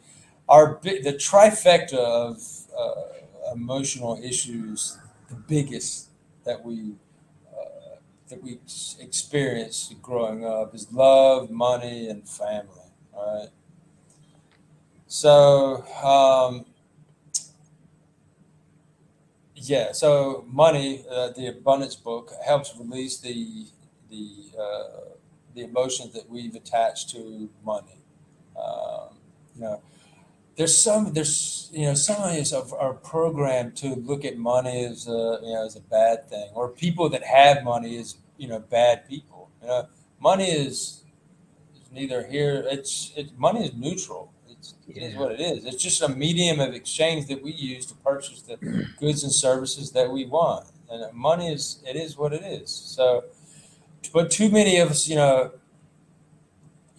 our 0.48 0.80
the 0.82 1.14
trifecta 1.18 1.94
of 1.94 2.42
uh, 2.78 3.19
emotional 3.52 4.20
issues 4.22 4.98
the 5.28 5.36
biggest 5.36 6.08
that 6.44 6.64
we 6.64 6.94
uh, 7.52 7.96
that 8.28 8.42
we 8.42 8.58
experienced 9.00 10.00
growing 10.02 10.44
up 10.44 10.74
is 10.74 10.92
love, 10.92 11.50
money, 11.50 12.08
and 12.08 12.28
family. 12.28 12.90
Right. 13.14 13.48
So 15.06 15.84
um, 16.02 16.64
yeah, 19.54 19.92
so 19.92 20.44
money, 20.48 21.04
uh, 21.10 21.30
the 21.30 21.48
abundance 21.48 21.96
book 21.96 22.32
helps 22.44 22.74
release 22.78 23.18
the 23.18 23.66
the 24.10 24.36
uh, 24.58 25.00
the 25.54 25.62
emotions 25.62 26.12
that 26.14 26.28
we've 26.28 26.54
attached 26.54 27.10
to 27.10 27.48
money. 27.64 27.98
Um, 28.56 29.16
you 29.54 29.62
know, 29.62 29.82
there's 30.56 30.76
some 30.76 31.12
there's 31.12 31.70
you 31.72 31.86
know 31.86 31.94
some 31.94 32.16
of 32.16 32.36
us 32.36 32.52
are 32.52 32.94
programmed 32.94 33.76
to 33.76 33.94
look 33.94 34.24
at 34.24 34.36
money 34.36 34.84
as 34.84 35.06
a 35.06 35.38
you 35.42 35.52
know 35.52 35.64
as 35.64 35.76
a 35.76 35.80
bad 35.80 36.28
thing 36.28 36.50
or 36.54 36.68
people 36.68 37.08
that 37.08 37.22
have 37.22 37.64
money 37.64 37.96
as 37.98 38.16
you 38.36 38.48
know 38.48 38.58
bad 38.58 39.08
people 39.08 39.50
you 39.62 39.68
know. 39.68 39.86
Money 40.22 40.50
is, 40.50 41.02
is 41.74 41.90
neither 41.92 42.26
here 42.26 42.64
it's 42.68 43.12
it 43.16 43.38
money 43.38 43.64
is 43.64 43.74
neutral. 43.74 44.32
It's, 44.50 44.74
yeah. 44.86 45.02
it 45.02 45.06
is 45.06 45.16
what 45.16 45.32
it 45.32 45.40
is. 45.40 45.64
It's 45.64 45.82
just 45.82 46.02
a 46.02 46.08
medium 46.08 46.60
of 46.60 46.74
exchange 46.74 47.26
that 47.28 47.42
we 47.42 47.52
use 47.52 47.86
to 47.86 47.94
purchase 47.94 48.42
the 48.42 48.56
goods 48.98 49.22
and 49.22 49.32
services 49.32 49.92
that 49.92 50.10
we 50.10 50.26
want. 50.26 50.66
And 50.90 51.10
money 51.14 51.50
is 51.52 51.82
it 51.86 51.96
is 51.96 52.18
what 52.18 52.34
it 52.34 52.42
is. 52.42 52.70
So 52.70 53.24
but 54.12 54.30
too 54.30 54.50
many 54.50 54.78
of 54.78 54.90
us 54.90 55.08
you 55.08 55.16
know 55.16 55.52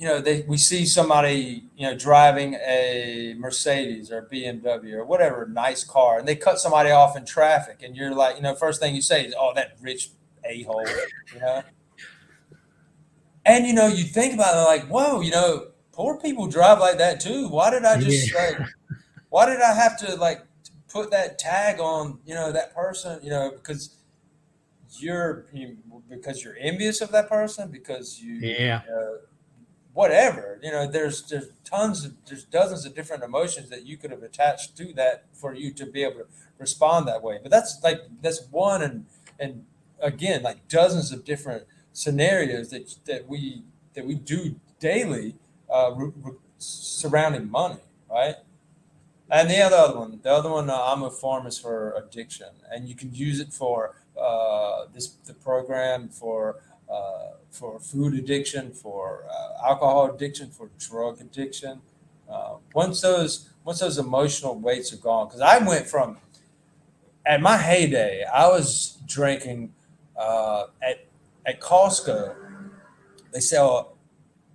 you 0.02 0.08
know, 0.08 0.20
they, 0.20 0.42
we 0.48 0.58
see 0.58 0.88
somebody, 0.88 1.66
you 1.78 1.86
know, 1.86 1.96
driving 1.96 2.56
a 2.56 3.36
Mercedes 3.38 4.12
or 4.12 4.24
BMW 4.24 4.94
or 4.94 5.06
whatever 5.06 5.46
nice 5.46 5.84
car, 5.84 6.18
and 6.18 6.28
they 6.28 6.36
cut 6.36 6.58
somebody 6.58 6.90
off 6.90 7.16
in 7.16 7.24
traffic, 7.24 7.84
and 7.84 7.96
you're 7.96 8.12
like, 8.12 8.36
you 8.36 8.42
know, 8.42 8.56
first 8.56 8.82
thing 8.82 8.96
you 8.96 9.02
say 9.04 9.26
is, 9.26 9.36
"Oh, 9.38 9.54
that 9.54 9.78
rich 9.80 10.10
a 10.44 10.64
hole," 10.64 10.88
you 11.36 11.40
know. 11.40 11.62
And 13.46 13.68
you 13.68 13.74
know, 13.74 13.86
you 13.86 14.04
think 14.04 14.34
about 14.34 14.58
it 14.58 14.66
like, 14.66 14.88
"Whoa, 14.88 15.22
you 15.22 15.30
know, 15.30 15.68
poor 15.92 16.18
people 16.20 16.48
drive 16.48 16.80
like 16.80 16.98
that 16.98 17.20
too. 17.20 17.48
Why 17.50 17.70
did 17.70 17.86
I 17.86 18.00
just 18.00 18.34
yeah. 18.34 18.40
like? 18.40 18.70
Why 19.30 19.46
did 19.46 19.62
I 19.62 19.76
have 19.76 20.00
to 20.00 20.16
like 20.16 20.44
put 20.92 21.12
that 21.12 21.38
tag 21.38 21.80
on, 21.80 22.18
you 22.26 22.34
know, 22.34 22.52
that 22.52 22.74
person, 22.74 23.20
you 23.22 23.30
know, 23.30 23.52
because." 23.52 23.98
You're 25.00 25.46
you, 25.54 25.78
because 26.10 26.44
you're 26.44 26.58
envious 26.60 27.00
of 27.00 27.14
that 27.14 27.30
person 27.30 27.72
because 27.72 28.20
you 28.22 28.34
yeah 28.34 28.82
uh, 28.94 29.26
whatever 29.94 30.60
you 30.64 30.72
know 30.72 30.90
there's 30.90 31.24
there's 31.24 31.50
tons 31.64 32.06
of 32.06 32.14
there's 32.28 32.46
dozens 32.46 32.86
of 32.86 32.96
different 32.96 33.24
emotions 33.24 33.70
that 33.70 33.86
you 33.86 33.98
could 33.98 34.12
have 34.12 34.24
attached 34.24 34.78
to 34.78 34.94
that 34.94 35.26
for 35.34 35.54
you 35.54 35.72
to 35.72 35.86
be 35.86 36.04
able 36.04 36.20
to 36.20 36.26
respond 36.58 37.08
that 37.08 37.22
way. 37.22 37.40
But 37.42 37.52
that's 37.52 37.82
like 37.84 38.02
that's 38.22 38.46
one 38.50 38.82
and 38.82 39.06
and 39.40 39.66
again 40.00 40.44
like 40.44 40.68
dozens 40.68 41.12
of 41.12 41.26
different 41.26 41.66
scenarios 41.94 42.70
that 42.70 42.96
that 43.06 43.28
we 43.28 43.64
that 43.94 44.06
we 44.06 44.16
do 44.16 44.56
daily 44.80 45.36
uh, 45.70 45.94
surrounding 46.58 47.50
money 47.50 47.80
right? 48.12 48.36
And 49.30 49.50
the 49.50 49.62
other 49.62 49.98
one 49.98 50.20
the 50.22 50.32
other 50.32 50.50
one 50.50 50.70
uh, 50.70 50.76
Amo 50.76 51.10
Form 51.10 51.48
is 51.48 51.58
for 51.58 51.94
addiction. 51.94 52.50
And 52.70 52.88
you 52.88 52.96
can 52.96 53.14
use 53.14 53.40
it 53.40 53.54
for 53.54 53.96
uh, 54.20 54.86
this 54.94 55.08
the 55.26 55.34
program 55.34 56.10
for 56.10 56.58
uh, 56.92 57.32
for 57.50 57.80
food 57.80 58.14
addiction, 58.14 58.72
for 58.72 59.26
uh, 59.30 59.68
alcohol 59.68 60.14
addiction, 60.14 60.50
for 60.50 60.70
drug 60.78 61.22
addiction. 61.22 61.82
Uh, 62.30 62.56
once 62.74 63.02
those 63.02 63.50
once 63.64 63.80
those 63.80 63.98
emotional 63.98 64.58
weights 64.58 64.94
are 64.94 64.98
gone, 64.98 65.28
because 65.28 65.42
I 65.42 65.58
went 65.60 65.88
from 65.88 66.18
at 67.26 67.42
my 67.42 67.58
heyday, 67.58 68.24
I 68.24 68.48
was 68.48 68.98
drinking 69.06 69.74
uh, 70.18 70.66
at 70.82 71.06
at 71.46 71.60
Costco. 71.62 72.36
They 73.32 73.40
sell 73.40 73.96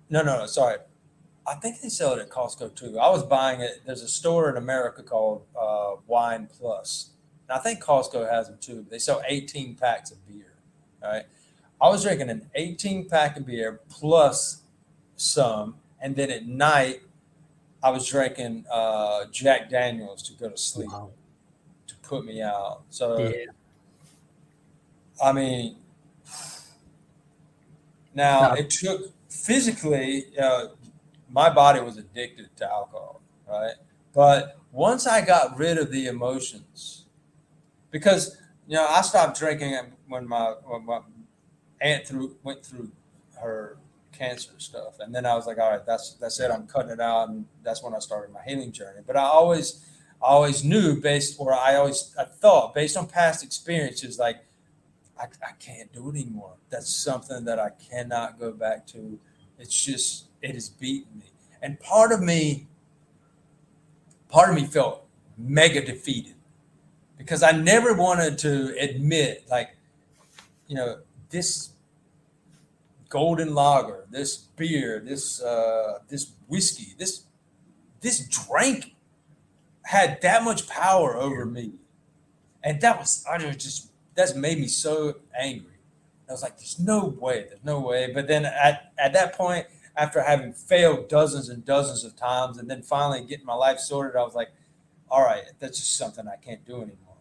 no, 0.09 0.21
no, 0.21 0.39
no, 0.39 0.45
sorry. 0.45 0.77
I 1.45 1.55
think 1.55 1.81
they 1.81 1.89
sell 1.89 2.13
it 2.13 2.19
at 2.19 2.29
Costco 2.29 2.75
too. 2.75 2.99
I 2.99 3.09
was 3.09 3.23
buying 3.23 3.61
it. 3.61 3.81
There's 3.85 4.01
a 4.01 4.07
store 4.07 4.49
in 4.49 4.57
America 4.57 5.01
called 5.01 5.45
uh, 5.59 5.95
Wine 6.05 6.47
Plus. 6.59 7.11
And 7.47 7.57
I 7.57 7.61
think 7.61 7.81
Costco 7.81 8.29
has 8.29 8.47
them 8.47 8.57
too. 8.59 8.85
They 8.89 8.99
sell 8.99 9.21
18 9.25 9.75
packs 9.75 10.11
of 10.11 10.25
beer. 10.27 10.53
All 11.01 11.11
right. 11.11 11.23
I 11.79 11.89
was 11.89 12.03
drinking 12.03 12.29
an 12.29 12.49
18 12.55 13.07
pack 13.07 13.37
of 13.37 13.45
beer 13.45 13.81
plus 13.89 14.61
some, 15.15 15.75
and 16.01 16.15
then 16.15 16.31
at 16.31 16.47
night 16.47 17.01
I 17.83 17.91
was 17.91 18.07
drinking 18.07 18.65
uh, 18.71 19.25
Jack 19.31 19.69
Daniels 19.69 20.23
to 20.23 20.33
go 20.33 20.49
to 20.49 20.57
sleep 20.57 20.91
wow. 20.91 21.11
to 21.87 21.95
put 21.97 22.25
me 22.25 22.41
out. 22.41 22.81
So, 22.89 23.19
yeah. 23.19 23.45
I 25.23 25.31
mean, 25.31 25.77
now 28.15 28.53
it 28.53 28.69
took 28.69 29.13
physically, 29.29 30.25
uh, 30.37 30.67
my 31.29 31.49
body 31.49 31.79
was 31.79 31.97
addicted 31.97 32.55
to 32.57 32.65
alcohol, 32.65 33.21
right? 33.47 33.73
But 34.13 34.57
once 34.71 35.05
I 35.05 35.23
got 35.23 35.57
rid 35.57 35.77
of 35.77 35.91
the 35.91 36.07
emotions, 36.07 37.05
because 37.91 38.37
you 38.67 38.75
know 38.75 38.87
I 38.87 39.01
stopped 39.01 39.37
drinking 39.39 39.77
when 40.07 40.27
my, 40.27 40.55
when 40.65 40.85
my 40.85 40.99
aunt 41.81 42.07
through 42.07 42.35
went 42.43 42.65
through 42.65 42.91
her 43.41 43.77
cancer 44.11 44.51
stuff, 44.57 44.99
and 44.99 45.13
then 45.13 45.25
I 45.25 45.35
was 45.35 45.45
like, 45.45 45.59
all 45.59 45.69
right, 45.69 45.85
that's 45.85 46.13
that's 46.13 46.39
it. 46.39 46.51
I'm 46.51 46.67
cutting 46.67 46.91
it 46.91 46.99
out, 46.99 47.29
and 47.29 47.45
that's 47.63 47.83
when 47.83 47.93
I 47.93 47.99
started 47.99 48.33
my 48.33 48.41
healing 48.45 48.71
journey. 48.71 49.01
But 49.05 49.17
I 49.17 49.23
always, 49.23 49.85
I 50.21 50.27
always 50.27 50.63
knew 50.63 50.99
based, 50.99 51.35
or 51.39 51.53
I 51.53 51.75
always 51.75 52.15
I 52.19 52.25
thought 52.25 52.73
based 52.73 52.97
on 52.97 53.07
past 53.07 53.43
experiences, 53.43 54.17
like 54.17 54.37
I, 55.19 55.25
I 55.25 55.51
can't 55.59 55.91
do 55.93 56.09
it 56.09 56.15
anymore. 56.15 56.53
That's 56.69 56.93
something 56.93 57.45
that 57.45 57.59
I 57.59 57.69
cannot 57.89 58.39
go 58.39 58.51
back 58.51 58.87
to. 58.87 59.19
It's 59.59 59.83
just 59.83 60.25
it 60.41 60.53
has 60.53 60.69
beaten 60.69 61.19
me, 61.19 61.31
and 61.61 61.79
part 61.79 62.11
of 62.11 62.21
me, 62.21 62.67
part 64.29 64.49
of 64.49 64.55
me 64.55 64.65
felt 64.65 65.05
mega 65.37 65.85
defeated 65.85 66.33
because 67.17 67.43
I 67.43 67.51
never 67.51 67.93
wanted 67.93 68.37
to 68.39 68.75
admit, 68.79 69.45
like, 69.49 69.75
you 70.67 70.75
know, 70.75 70.99
this 71.29 71.71
golden 73.09 73.53
lager, 73.53 74.05
this 74.09 74.37
beer, 74.37 75.01
this 75.03 75.41
uh, 75.41 75.99
this 76.07 76.31
whiskey, 76.47 76.93
this 76.97 77.23
this 78.01 78.27
drink 78.27 78.95
had 79.83 80.21
that 80.21 80.43
much 80.43 80.67
power 80.67 81.15
over 81.15 81.45
me, 81.45 81.73
and 82.63 82.81
that 82.81 82.99
was 82.99 83.25
I 83.29 83.37
just 83.51 83.91
that's 84.15 84.35
made 84.35 84.59
me 84.59 84.67
so 84.67 85.15
angry. 85.37 85.73
I 86.29 86.33
was 86.33 86.43
like, 86.43 86.57
"There's 86.57 86.79
no 86.79 87.05
way, 87.05 87.45
there's 87.47 87.63
no 87.63 87.79
way." 87.79 88.11
But 88.13 88.27
then 88.27 88.45
at 88.45 88.91
at 88.97 89.13
that 89.13 89.33
point, 89.33 89.67
after 89.95 90.21
having 90.21 90.53
failed 90.53 91.07
dozens 91.07 91.49
and 91.49 91.63
dozens 91.65 92.03
of 92.03 92.15
times, 92.15 92.57
and 92.57 92.69
then 92.69 92.81
finally 92.81 93.25
getting 93.25 93.45
my 93.45 93.55
life 93.55 93.79
sorted, 93.79 94.17
I 94.17 94.23
was 94.23 94.35
like, 94.35 94.49
"All 95.09 95.23
right, 95.23 95.43
that's 95.59 95.79
just 95.79 95.97
something 95.97 96.27
I 96.27 96.35
can't 96.35 96.65
do 96.65 96.75
anymore." 96.77 97.15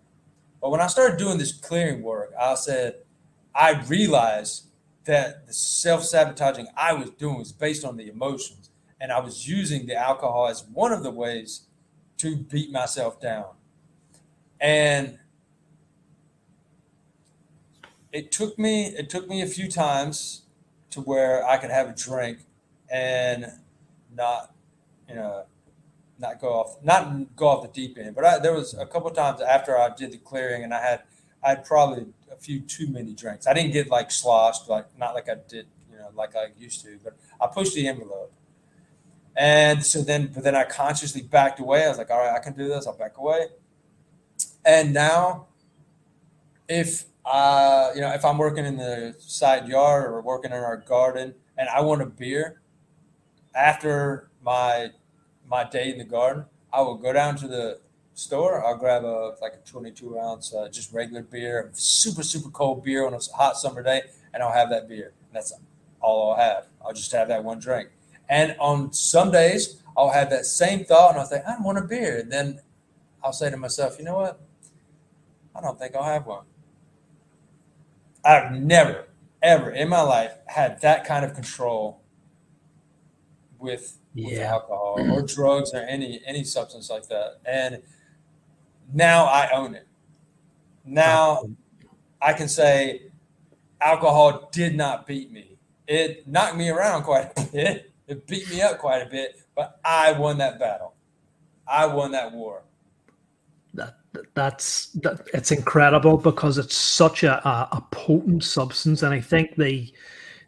But 0.60 0.70
when 0.70 0.80
I 0.80 0.88
started 0.88 1.18
doing 1.18 1.38
this 1.38 1.52
clearing 1.52 2.02
work, 2.02 2.32
I 2.40 2.54
said, 2.54 2.96
I 3.56 3.80
realized 3.86 4.66
that 5.04 5.46
the 5.46 5.52
self 5.52 6.04
sabotaging 6.04 6.68
I 6.76 6.92
was 6.92 7.10
doing 7.10 7.38
was 7.38 7.52
based 7.52 7.84
on 7.84 7.96
the 7.96 8.08
emotions. 8.08 8.70
And 9.00 9.12
I 9.12 9.20
was 9.20 9.48
using 9.48 9.86
the 9.86 9.94
alcohol 9.94 10.48
as 10.48 10.64
one 10.64 10.92
of 10.92 11.02
the 11.02 11.10
ways 11.10 11.62
to 12.18 12.36
beat 12.36 12.70
myself 12.70 13.20
down. 13.20 13.46
And 14.60 15.18
it 18.12 18.32
took 18.32 18.58
me 18.58 18.86
it 18.86 19.10
took 19.10 19.28
me 19.28 19.42
a 19.42 19.46
few 19.46 19.70
times 19.70 20.42
to 20.90 21.00
where 21.00 21.46
I 21.46 21.58
could 21.58 21.70
have 21.70 21.88
a 21.88 21.92
drink 21.94 22.38
and 22.90 23.46
not, 24.14 24.54
you 25.08 25.14
know, 25.14 25.44
not 26.18 26.40
go 26.40 26.48
off 26.48 26.82
not 26.82 27.36
go 27.36 27.48
off 27.48 27.62
the 27.62 27.68
deep 27.68 27.98
end. 27.98 28.14
But 28.14 28.24
I, 28.24 28.38
there 28.38 28.54
was 28.54 28.74
a 28.74 28.86
couple 28.86 29.10
times 29.10 29.40
after 29.42 29.78
I 29.78 29.90
did 29.94 30.12
the 30.12 30.18
clearing 30.18 30.64
and 30.64 30.72
I 30.72 30.80
had 30.80 31.02
I 31.44 31.50
had 31.50 31.64
probably 31.66 32.06
a 32.30 32.36
few 32.36 32.60
too 32.60 32.88
many 32.88 33.14
drinks. 33.14 33.46
I 33.46 33.54
didn't 33.54 33.72
get 33.72 33.88
like 33.88 34.10
sloshed, 34.10 34.68
like 34.68 34.86
not 34.98 35.14
like 35.14 35.28
I 35.28 35.36
did, 35.48 35.66
you 35.90 35.98
know, 35.98 36.10
like 36.14 36.34
I 36.36 36.48
used 36.58 36.82
to, 36.84 36.98
but 37.02 37.16
I 37.40 37.46
pushed 37.46 37.74
the 37.74 37.88
envelope. 37.88 38.32
And 39.36 39.84
so 39.84 40.00
then, 40.02 40.30
but 40.32 40.44
then 40.44 40.54
I 40.54 40.64
consciously 40.64 41.22
backed 41.22 41.60
away. 41.60 41.84
I 41.84 41.88
was 41.88 41.98
like, 41.98 42.10
all 42.10 42.18
right, 42.18 42.34
I 42.34 42.38
can 42.38 42.54
do 42.54 42.68
this. 42.68 42.86
I'll 42.86 42.96
back 42.96 43.18
away. 43.18 43.48
And 44.64 44.94
now, 44.94 45.46
if 46.68 47.04
uh, 47.24 47.90
you 47.94 48.00
know, 48.00 48.12
if 48.12 48.24
I'm 48.24 48.38
working 48.38 48.64
in 48.64 48.76
the 48.76 49.14
side 49.18 49.66
yard 49.66 50.04
or 50.04 50.20
working 50.22 50.52
in 50.52 50.58
our 50.58 50.76
garden 50.76 51.34
and 51.58 51.68
I 51.68 51.80
want 51.80 52.00
a 52.00 52.06
beer 52.06 52.62
after 53.54 54.30
my 54.42 54.90
my 55.48 55.64
day 55.64 55.90
in 55.90 55.98
the 55.98 56.04
garden, 56.04 56.44
I 56.72 56.82
will 56.82 56.96
go 56.96 57.12
down 57.12 57.36
to 57.36 57.48
the 57.48 57.80
store. 58.16 58.64
I'll 58.64 58.76
grab 58.76 59.04
a 59.04 59.34
like 59.40 59.54
a 59.54 59.68
22 59.68 60.18
ounce 60.18 60.52
uh, 60.52 60.68
just 60.68 60.92
regular 60.92 61.22
beer, 61.22 61.70
super 61.74 62.22
super 62.22 62.50
cold 62.50 62.82
beer 62.82 63.06
on 63.06 63.14
a 63.14 63.18
hot 63.36 63.56
summer 63.56 63.82
day, 63.82 64.02
and 64.34 64.42
I'll 64.42 64.52
have 64.52 64.70
that 64.70 64.88
beer. 64.88 65.12
That's 65.32 65.52
all 66.00 66.30
I'll 66.32 66.36
have. 66.36 66.66
I'll 66.84 66.94
just 66.94 67.12
have 67.12 67.28
that 67.28 67.44
one 67.44 67.60
drink. 67.60 67.90
And 68.28 68.56
on 68.58 68.92
some 68.92 69.30
days, 69.30 69.82
I'll 69.96 70.10
have 70.10 70.30
that 70.30 70.46
same 70.46 70.84
thought, 70.84 71.10
and 71.10 71.20
I'll 71.20 71.26
think 71.26 71.44
I 71.46 71.60
want 71.60 71.78
a 71.78 71.82
beer. 71.82 72.18
And 72.18 72.32
then 72.32 72.60
I'll 73.22 73.32
say 73.32 73.50
to 73.50 73.56
myself, 73.56 73.98
you 73.98 74.04
know 74.04 74.16
what? 74.16 74.40
I 75.54 75.60
don't 75.60 75.78
think 75.78 75.94
I'll 75.94 76.02
have 76.02 76.26
one. 76.26 76.44
I've 78.24 78.52
never, 78.52 79.06
ever 79.42 79.70
in 79.70 79.88
my 79.88 80.00
life 80.00 80.32
had 80.46 80.80
that 80.80 81.04
kind 81.04 81.24
of 81.24 81.34
control 81.34 82.00
with, 83.58 83.98
yeah. 84.14 84.30
with 84.30 84.38
alcohol 84.40 84.96
or 85.12 85.22
drugs 85.22 85.72
or 85.72 85.78
any 85.78 86.20
any 86.26 86.42
substance 86.42 86.90
like 86.90 87.08
that. 87.08 87.38
And 87.44 87.82
now 88.92 89.24
I 89.24 89.50
own 89.52 89.74
it. 89.74 89.86
Now 90.84 91.48
I 92.20 92.32
can 92.32 92.48
say 92.48 93.02
alcohol 93.80 94.48
did 94.52 94.74
not 94.74 95.06
beat 95.06 95.30
me. 95.30 95.56
It 95.86 96.26
knocked 96.26 96.56
me 96.56 96.68
around 96.68 97.04
quite 97.04 97.32
a 97.36 97.42
bit. 97.52 97.92
It 98.06 98.26
beat 98.26 98.48
me 98.50 98.62
up 98.62 98.78
quite 98.78 99.02
a 99.02 99.10
bit, 99.10 99.40
but 99.54 99.80
I 99.84 100.12
won 100.12 100.38
that 100.38 100.58
battle. 100.58 100.94
I 101.66 101.86
won 101.86 102.12
that 102.12 102.32
war. 102.32 102.62
That 103.74 103.96
that's 104.34 104.86
that, 104.92 105.26
it's 105.34 105.50
incredible 105.50 106.16
because 106.16 106.58
it's 106.58 106.76
such 106.76 107.22
a, 107.24 107.46
a, 107.46 107.68
a 107.72 107.84
potent 107.90 108.44
substance, 108.44 109.02
and 109.02 109.12
I 109.12 109.20
think 109.20 109.56
the 109.56 109.92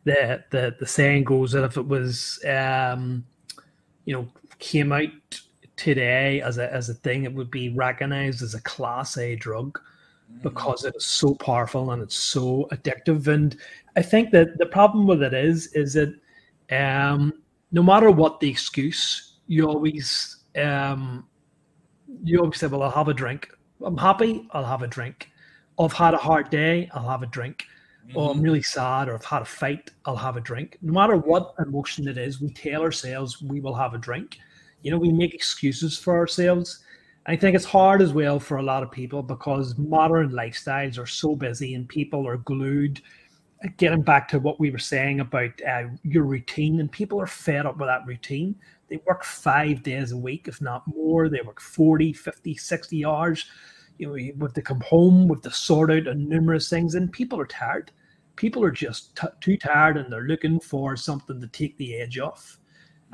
the 0.05 0.45
the 0.51 0.76
the 0.78 0.86
saying 0.86 1.24
goes 1.24 1.53
that 1.53 1.64
if 1.64 1.76
it 1.76 1.86
was 1.86 2.43
um, 2.49 3.24
you 4.05 4.14
know 4.14 4.28
came 4.59 4.93
out 4.93 5.09
today 5.78 6.42
as 6.42 6.58
a 6.58 6.72
as 6.72 6.88
a 6.88 6.94
thing, 6.94 7.24
it 7.24 7.32
would 7.32 7.50
be 7.50 7.70
recognized 7.70 8.42
as 8.42 8.54
a 8.54 8.60
class 8.62 9.16
A 9.16 9.36
drug 9.36 9.78
mm-hmm. 10.30 10.42
because 10.42 10.84
it 10.84 10.94
is 10.96 11.06
so 11.06 11.34
powerful 11.34 11.92
and 11.92 12.02
it's 12.02 12.16
so 12.16 12.68
addictive. 12.72 13.26
And 13.28 13.56
I 13.96 14.02
think 14.02 14.30
that 14.32 14.58
the 14.58 14.66
problem 14.66 15.06
with 15.06 15.22
it 15.22 15.32
is 15.32 15.72
is 15.74 15.94
that 15.94 16.14
um, 16.70 17.32
no 17.72 17.82
matter 17.82 18.10
what 18.10 18.40
the 18.40 18.50
excuse, 18.50 19.38
you 19.46 19.66
always 19.66 20.44
um, 20.56 21.26
you 22.22 22.40
always 22.40 22.58
say, 22.58 22.66
"Well, 22.66 22.82
I'll 22.82 22.90
have 22.90 23.08
a 23.08 23.14
drink. 23.14 23.48
I'm 23.82 23.96
happy. 23.96 24.46
I'll 24.52 24.64
have 24.64 24.82
a 24.82 24.88
drink. 24.88 25.30
I've 25.78 25.92
had 25.92 26.12
a 26.12 26.18
hard 26.18 26.50
day. 26.50 26.90
I'll 26.92 27.08
have 27.08 27.22
a 27.22 27.26
drink." 27.26 27.64
Mm-hmm. 28.08 28.16
or 28.16 28.30
I'm 28.30 28.40
really 28.40 28.62
sad, 28.62 29.08
or 29.08 29.14
I've 29.14 29.24
had 29.24 29.42
a 29.42 29.44
fight, 29.44 29.90
I'll 30.06 30.16
have 30.16 30.38
a 30.38 30.40
drink. 30.40 30.78
No 30.80 30.94
matter 30.94 31.16
what 31.16 31.52
emotion 31.58 32.08
it 32.08 32.16
is, 32.16 32.40
we 32.40 32.50
tell 32.50 32.80
ourselves 32.80 33.42
we 33.42 33.60
will 33.60 33.74
have 33.74 33.92
a 33.92 33.98
drink. 33.98 34.38
You 34.82 34.90
know, 34.90 34.98
we 34.98 35.12
make 35.12 35.34
excuses 35.34 35.98
for 35.98 36.16
ourselves. 36.16 36.84
I 37.26 37.36
think 37.36 37.54
it's 37.54 37.64
hard 37.64 38.00
as 38.00 38.12
well 38.12 38.40
for 38.40 38.56
a 38.56 38.62
lot 38.62 38.82
of 38.82 38.90
people 38.90 39.22
because 39.22 39.76
modern 39.76 40.30
lifestyles 40.30 40.98
are 40.98 41.06
so 41.06 41.36
busy 41.36 41.74
and 41.74 41.88
people 41.88 42.26
are 42.26 42.38
glued. 42.38 43.02
Getting 43.76 44.02
back 44.02 44.28
to 44.28 44.38
what 44.38 44.60
we 44.60 44.70
were 44.70 44.78
saying 44.78 45.20
about 45.20 45.50
uh, 45.68 45.88
your 46.04 46.22
routine, 46.22 46.78
and 46.78 46.90
people 46.90 47.20
are 47.20 47.26
fed 47.26 47.66
up 47.66 47.76
with 47.76 47.88
that 47.88 48.06
routine. 48.06 48.54
They 48.88 49.00
work 49.04 49.24
five 49.24 49.82
days 49.82 50.12
a 50.12 50.16
week, 50.16 50.46
if 50.46 50.60
not 50.62 50.86
more. 50.86 51.28
They 51.28 51.40
work 51.40 51.60
40, 51.60 52.12
50, 52.12 52.54
60 52.54 53.04
hours. 53.04 53.44
You 53.98 54.06
know, 54.06 54.32
with 54.38 54.54
to 54.54 54.62
come 54.62 54.80
home, 54.82 55.26
with 55.26 55.42
to 55.42 55.50
sort 55.50 55.90
out 55.90 56.06
and 56.06 56.28
numerous 56.28 56.70
things, 56.70 56.94
and 56.94 57.10
people 57.10 57.40
are 57.40 57.46
tired. 57.46 57.90
People 58.36 58.62
are 58.62 58.70
just 58.70 59.16
t- 59.16 59.26
too 59.40 59.56
tired 59.56 59.96
and 59.96 60.12
they're 60.12 60.22
looking 60.22 60.60
for 60.60 60.94
something 60.96 61.40
to 61.40 61.48
take 61.48 61.76
the 61.76 61.96
edge 61.96 62.20
off 62.20 62.58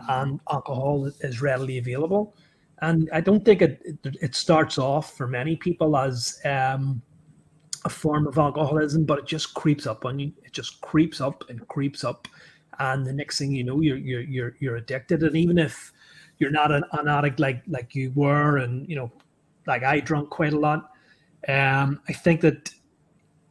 and 0.08 0.40
alcohol 0.50 1.10
is 1.20 1.40
readily 1.40 1.78
available. 1.78 2.34
And 2.82 3.08
I 3.12 3.20
don't 3.20 3.44
think 3.44 3.62
it, 3.62 3.80
it, 3.84 4.16
it 4.20 4.34
starts 4.34 4.78
off 4.78 5.16
for 5.16 5.26
many 5.26 5.56
people 5.56 5.96
as 5.96 6.40
um, 6.44 7.00
a 7.84 7.88
form 7.88 8.26
of 8.26 8.38
alcoholism, 8.38 9.04
but 9.04 9.20
it 9.20 9.26
just 9.26 9.54
creeps 9.54 9.86
up 9.86 10.04
on 10.04 10.18
you. 10.18 10.32
It 10.44 10.52
just 10.52 10.80
creeps 10.80 11.20
up 11.20 11.44
and 11.48 11.66
creeps 11.68 12.04
up, 12.04 12.28
and 12.78 13.06
the 13.06 13.12
next 13.12 13.38
thing 13.38 13.52
you 13.52 13.64
know, 13.64 13.80
you're 13.80 13.96
you're 13.96 14.22
you're, 14.22 14.56
you're 14.58 14.76
addicted. 14.76 15.22
And 15.22 15.36
even 15.36 15.58
if 15.58 15.92
you're 16.38 16.50
not 16.50 16.72
an, 16.72 16.84
an 16.92 17.08
addict 17.08 17.38
like 17.38 17.62
like 17.68 17.94
you 17.94 18.12
were, 18.14 18.58
and 18.58 18.88
you 18.88 18.96
know, 18.96 19.12
like 19.66 19.82
I 19.82 20.00
drunk 20.00 20.30
quite 20.30 20.52
a 20.52 20.58
lot, 20.58 20.90
um, 21.48 22.00
I 22.08 22.12
think 22.12 22.40
that 22.40 22.70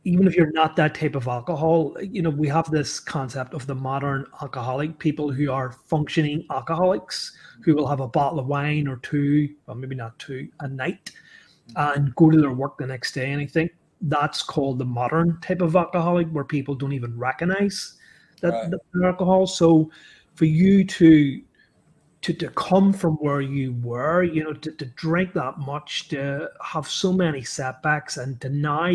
even 0.05 0.27
if 0.27 0.35
you're 0.35 0.51
not 0.51 0.75
that 0.75 0.95
type 0.95 1.15
of 1.15 1.27
alcohol, 1.27 1.95
you 2.01 2.21
know, 2.21 2.29
we 2.29 2.47
have 2.49 2.69
this 2.69 2.99
concept 2.99 3.53
of 3.53 3.65
the 3.67 3.75
modern 3.75 4.25
alcoholic, 4.41 4.99
people 4.99 5.31
who 5.31 5.49
are 5.51 5.71
functioning 5.87 6.45
alcoholics, 6.51 7.37
who 7.63 7.73
will 7.73 7.87
have 7.87 8.01
a 8.01 8.07
bottle 8.07 8.39
of 8.39 8.47
wine 8.47 8.87
or 8.87 8.97
two, 8.97 9.49
or 9.67 9.75
maybe 9.75 9.95
not 9.95 10.17
two, 10.19 10.49
a 10.59 10.67
night, 10.67 11.11
and 11.77 12.13
go 12.15 12.29
to 12.29 12.39
their 12.39 12.51
work 12.51 12.77
the 12.77 12.85
next 12.85 13.13
day. 13.13 13.31
And 13.31 13.41
I 13.41 13.45
think 13.45 13.71
that's 14.01 14.43
called 14.43 14.77
the 14.79 14.85
modern 14.85 15.39
type 15.39 15.61
of 15.61 15.75
alcoholic, 15.77 16.27
where 16.29 16.43
people 16.43 16.75
don't 16.75 16.93
even 16.93 17.17
recognize 17.17 17.93
that 18.41 18.49
right. 18.93 19.05
alcohol. 19.05 19.47
So 19.47 19.89
for 20.35 20.45
you 20.45 20.83
to 20.85 21.41
to, 22.23 22.33
to 22.33 22.47
come 22.51 22.93
from 22.93 23.15
where 23.15 23.41
you 23.41 23.73
were, 23.83 24.23
you 24.23 24.45
know, 24.45 24.53
to, 24.53 24.71
to 24.71 24.85
drink 24.85 25.33
that 25.33 25.57
much, 25.57 26.07
to 26.07 26.49
have 26.63 26.87
so 26.87 27.11
many 27.11 27.43
setbacks, 27.43 28.15
and 28.15 28.39
to 28.39 28.47
now 28.47 28.89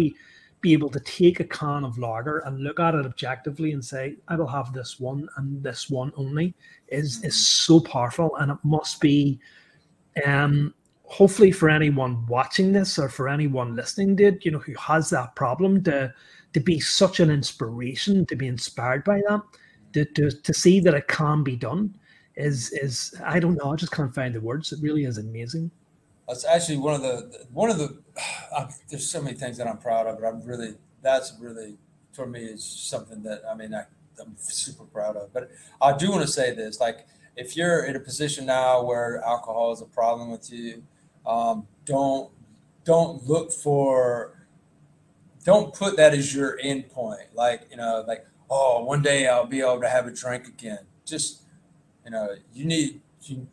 be 0.60 0.72
able 0.72 0.88
to 0.90 1.00
take 1.00 1.40
a 1.40 1.44
can 1.44 1.84
of 1.84 1.98
lager 1.98 2.38
and 2.38 2.60
look 2.60 2.80
at 2.80 2.94
it 2.94 3.06
objectively 3.06 3.72
and 3.72 3.84
say, 3.84 4.16
I 4.26 4.36
will 4.36 4.46
have 4.46 4.72
this 4.72 4.98
one 4.98 5.28
and 5.36 5.62
this 5.62 5.88
one 5.88 6.12
only 6.16 6.54
is 6.88 7.22
is 7.24 7.48
so 7.48 7.80
powerful. 7.80 8.36
And 8.36 8.50
it 8.50 8.58
must 8.64 9.00
be 9.00 9.38
um 10.26 10.74
hopefully 11.04 11.50
for 11.50 11.70
anyone 11.70 12.26
watching 12.26 12.72
this 12.72 12.98
or 12.98 13.08
for 13.08 13.28
anyone 13.28 13.74
listening 13.74 14.16
to 14.18 14.24
it, 14.24 14.44
you 14.44 14.50
know, 14.50 14.58
who 14.58 14.74
has 14.74 15.10
that 15.10 15.34
problem 15.36 15.82
to 15.84 16.12
to 16.54 16.60
be 16.60 16.80
such 16.80 17.20
an 17.20 17.30
inspiration, 17.30 18.26
to 18.26 18.36
be 18.36 18.46
inspired 18.46 19.04
by 19.04 19.20
that, 19.28 19.42
to, 19.92 20.04
to, 20.04 20.30
to 20.30 20.54
see 20.54 20.80
that 20.80 20.94
it 20.94 21.08
can 21.08 21.42
be 21.42 21.56
done 21.56 21.94
is 22.36 22.70
is 22.72 23.14
I 23.24 23.40
don't 23.40 23.56
know, 23.56 23.72
I 23.72 23.76
just 23.76 23.92
can't 23.92 24.14
find 24.14 24.34
the 24.34 24.40
words. 24.40 24.72
It 24.72 24.80
really 24.82 25.04
is 25.04 25.18
amazing. 25.18 25.70
That's 26.28 26.44
actually 26.44 26.76
one 26.76 26.94
of 26.94 27.02
the 27.02 27.46
one 27.52 27.70
of 27.70 27.78
the. 27.78 27.98
I, 28.56 28.68
there's 28.88 29.10
so 29.10 29.22
many 29.22 29.36
things 29.36 29.56
that 29.56 29.66
I'm 29.66 29.78
proud 29.78 30.06
of, 30.06 30.20
but 30.20 30.26
I'm 30.26 30.44
really 30.44 30.74
that's 31.02 31.34
really 31.40 31.78
for 32.12 32.26
me 32.26 32.44
is 32.44 32.64
something 32.64 33.22
that 33.22 33.42
I 33.50 33.54
mean 33.54 33.74
I, 33.74 33.84
I'm 34.20 34.36
super 34.38 34.84
proud 34.84 35.16
of. 35.16 35.32
But 35.32 35.50
I 35.80 35.96
do 35.96 36.10
want 36.10 36.22
to 36.22 36.28
say 36.30 36.54
this: 36.54 36.80
like 36.80 37.06
if 37.36 37.56
you're 37.56 37.84
in 37.84 37.96
a 37.96 38.00
position 38.00 38.46
now 38.46 38.82
where 38.84 39.22
alcohol 39.24 39.72
is 39.72 39.80
a 39.80 39.86
problem 39.86 40.30
with 40.30 40.52
you, 40.52 40.82
um, 41.26 41.66
don't 41.86 42.30
don't 42.84 43.26
look 43.26 43.50
for 43.50 44.46
don't 45.44 45.72
put 45.72 45.96
that 45.96 46.12
as 46.12 46.34
your 46.34 46.58
end 46.62 46.90
point. 46.90 47.34
Like 47.34 47.68
you 47.70 47.78
know, 47.78 48.04
like 48.06 48.26
oh, 48.50 48.84
one 48.84 49.00
day 49.00 49.28
I'll 49.28 49.46
be 49.46 49.60
able 49.60 49.80
to 49.80 49.88
have 49.88 50.06
a 50.06 50.10
drink 50.10 50.46
again. 50.46 50.80
Just 51.06 51.42
you 52.04 52.10
know, 52.10 52.34
you 52.52 52.66
need 52.66 53.00
you 53.22 53.46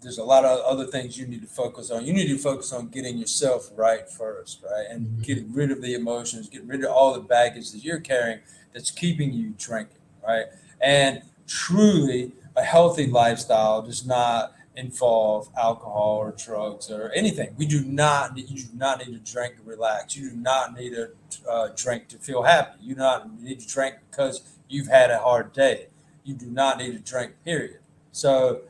there's 0.00 0.18
a 0.18 0.24
lot 0.24 0.44
of 0.44 0.60
other 0.60 0.86
things 0.86 1.18
you 1.18 1.26
need 1.26 1.42
to 1.42 1.48
focus 1.48 1.90
on. 1.90 2.04
You 2.04 2.12
need 2.12 2.28
to 2.28 2.38
focus 2.38 2.72
on 2.72 2.88
getting 2.88 3.18
yourself 3.18 3.70
right 3.74 4.08
first, 4.08 4.62
right? 4.62 4.86
And 4.90 5.06
mm-hmm. 5.06 5.22
getting 5.22 5.52
rid 5.52 5.70
of 5.70 5.82
the 5.82 5.94
emotions, 5.94 6.48
get 6.48 6.64
rid 6.64 6.84
of 6.84 6.90
all 6.90 7.14
the 7.14 7.20
baggage 7.20 7.72
that 7.72 7.84
you're 7.84 8.00
carrying 8.00 8.40
that's 8.72 8.90
keeping 8.90 9.32
you 9.32 9.54
drinking, 9.58 9.98
right? 10.26 10.46
And 10.80 11.22
truly, 11.46 12.32
a 12.56 12.62
healthy 12.62 13.06
lifestyle 13.06 13.82
does 13.82 14.06
not 14.06 14.54
involve 14.76 15.48
alcohol 15.58 16.18
or 16.18 16.32
drugs 16.38 16.90
or 16.90 17.10
anything. 17.12 17.52
We 17.56 17.66
do 17.66 17.84
not 17.84 18.36
need, 18.36 18.48
you 18.48 18.62
do 18.62 18.76
not 18.76 18.98
need 18.98 19.12
to 19.12 19.32
drink 19.32 19.56
to 19.56 19.62
relax. 19.64 20.16
You 20.16 20.30
do 20.30 20.36
not 20.36 20.78
need 20.78 20.90
to 20.90 21.10
uh, 21.48 21.70
drink 21.74 22.08
to 22.08 22.18
feel 22.18 22.44
happy. 22.44 22.78
You 22.80 22.94
do 22.94 23.00
not 23.00 23.42
need 23.42 23.58
to 23.60 23.66
drink 23.66 23.96
because 24.10 24.42
you've 24.68 24.86
had 24.86 25.10
a 25.10 25.18
hard 25.18 25.52
day. 25.52 25.88
You 26.22 26.34
do 26.34 26.46
not 26.46 26.78
need 26.78 26.92
to 26.92 26.98
drink, 26.98 27.32
period. 27.44 27.78
So 28.12 28.62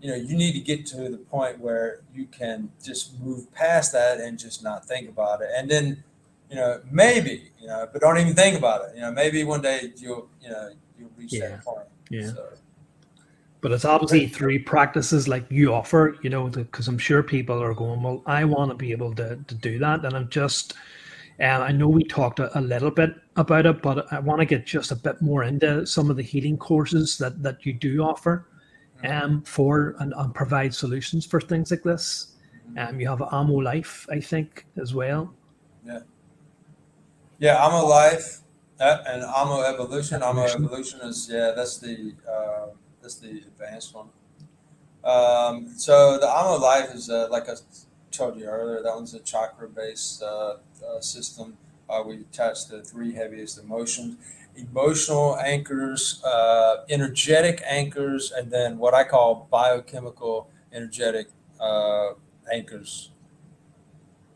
you 0.00 0.08
know 0.10 0.16
you 0.16 0.36
need 0.36 0.52
to 0.52 0.60
get 0.60 0.86
to 0.86 1.08
the 1.08 1.18
point 1.18 1.58
where 1.58 2.00
you 2.14 2.26
can 2.26 2.70
just 2.82 3.18
move 3.20 3.52
past 3.52 3.92
that 3.92 4.20
and 4.20 4.38
just 4.38 4.62
not 4.62 4.84
think 4.84 5.08
about 5.08 5.40
it 5.40 5.48
and 5.56 5.70
then 5.70 6.02
you 6.50 6.56
know, 6.56 6.80
maybe, 6.90 7.50
you 7.60 7.66
know, 7.66 7.86
but 7.92 8.00
don't 8.00 8.18
even 8.18 8.34
think 8.34 8.56
about 8.56 8.88
it. 8.88 8.94
You 8.94 9.02
know, 9.02 9.12
maybe 9.12 9.44
one 9.44 9.60
day 9.60 9.92
you'll, 9.96 10.28
you 10.42 10.50
know, 10.50 10.70
you'll 10.98 11.10
reach 11.16 11.34
Yeah. 11.34 11.48
that 11.48 11.64
point. 11.64 11.86
Yeah. 12.10 12.28
So, 12.28 12.48
But 13.60 13.72
it's 13.72 13.84
obviously 13.84 14.28
three 14.28 14.58
practices 14.58 15.28
like 15.28 15.44
you 15.50 15.74
offer, 15.74 16.16
you 16.22 16.30
know, 16.30 16.48
because 16.48 16.88
I'm 16.88 16.98
sure 16.98 17.22
people 17.22 17.62
are 17.62 17.74
going, 17.74 18.02
well, 18.02 18.22
I 18.24 18.44
want 18.44 18.70
to 18.70 18.76
be 18.76 18.92
able 18.92 19.14
to, 19.16 19.36
to 19.36 19.54
do 19.54 19.78
that. 19.80 20.04
And 20.04 20.16
I'm 20.16 20.28
just, 20.28 20.74
and 21.38 21.62
I 21.62 21.70
know 21.70 21.88
we 21.88 22.04
talked 22.04 22.38
a, 22.38 22.56
a 22.58 22.62
little 22.62 22.90
bit 22.90 23.10
about 23.36 23.66
it, 23.66 23.82
but 23.82 24.10
I 24.12 24.20
want 24.20 24.40
to 24.40 24.46
get 24.46 24.64
just 24.64 24.90
a 24.90 24.96
bit 24.96 25.20
more 25.20 25.42
into 25.44 25.84
some 25.86 26.08
of 26.08 26.16
the 26.16 26.22
healing 26.22 26.56
courses 26.56 27.18
that, 27.18 27.42
that 27.42 27.66
you 27.66 27.72
do 27.74 28.02
offer 28.02 28.46
um, 29.04 29.42
for 29.42 29.94
and, 30.00 30.12
and 30.16 30.34
provide 30.34 30.74
solutions 30.74 31.24
for 31.26 31.40
things 31.40 31.70
like 31.70 31.82
this. 31.82 32.34
Um, 32.76 33.00
you 33.00 33.08
have 33.08 33.22
Amo 33.22 33.54
Life, 33.54 34.06
I 34.10 34.20
think, 34.20 34.66
as 34.76 34.94
well. 34.94 35.32
yeah, 37.38 37.56
Amo 37.64 37.86
Life 37.86 38.40
Uh, 38.80 39.02
and 39.08 39.22
Amo 39.24 39.62
Evolution. 39.62 40.22
Amo 40.22 40.44
Evolution. 40.44 41.00
Is 41.00 41.28
yeah, 41.30 41.52
that's 41.56 41.78
the 41.78 42.14
uh, 42.30 42.66
that's 43.02 43.16
the 43.16 43.30
advanced 43.50 43.92
one. 43.94 44.08
Um, 45.02 45.68
so 45.76 46.18
the 46.18 46.28
Amo 46.28 46.58
Life 46.62 46.94
is 46.94 47.10
uh, 47.10 47.26
like 47.30 47.48
I 47.48 47.54
told 48.12 48.38
you 48.38 48.46
earlier. 48.46 48.80
That 48.82 48.94
one's 48.94 49.14
a 49.14 49.20
chakra 49.20 49.68
based 49.68 50.22
uh, 50.22 50.56
uh, 50.86 51.00
system. 51.00 51.56
Uh, 51.90 52.02
we 52.06 52.16
attach 52.20 52.68
the 52.68 52.82
three 52.84 53.12
heaviest 53.14 53.58
emotions, 53.58 54.16
emotional 54.58 55.36
anchors, 55.38 56.22
uh, 56.24 56.84
energetic 56.90 57.62
anchors, 57.66 58.32
and 58.32 58.50
then 58.50 58.78
what 58.78 58.94
I 58.94 59.04
call 59.04 59.48
biochemical 59.50 60.50
energetic 60.72 61.28
uh, 61.60 62.10
anchors. 62.52 63.10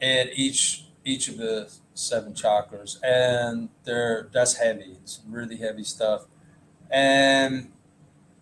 in 0.01 0.29
each 0.35 0.87
each 1.05 1.29
of 1.29 1.37
the 1.39 1.73
seven 1.95 2.33
chakras, 2.33 2.99
and 3.03 3.69
they're 3.85 4.29
that's 4.33 4.55
heavy. 4.55 4.97
It's 5.03 5.21
really 5.29 5.57
heavy 5.57 5.85
stuff, 5.85 6.27
and 6.91 7.73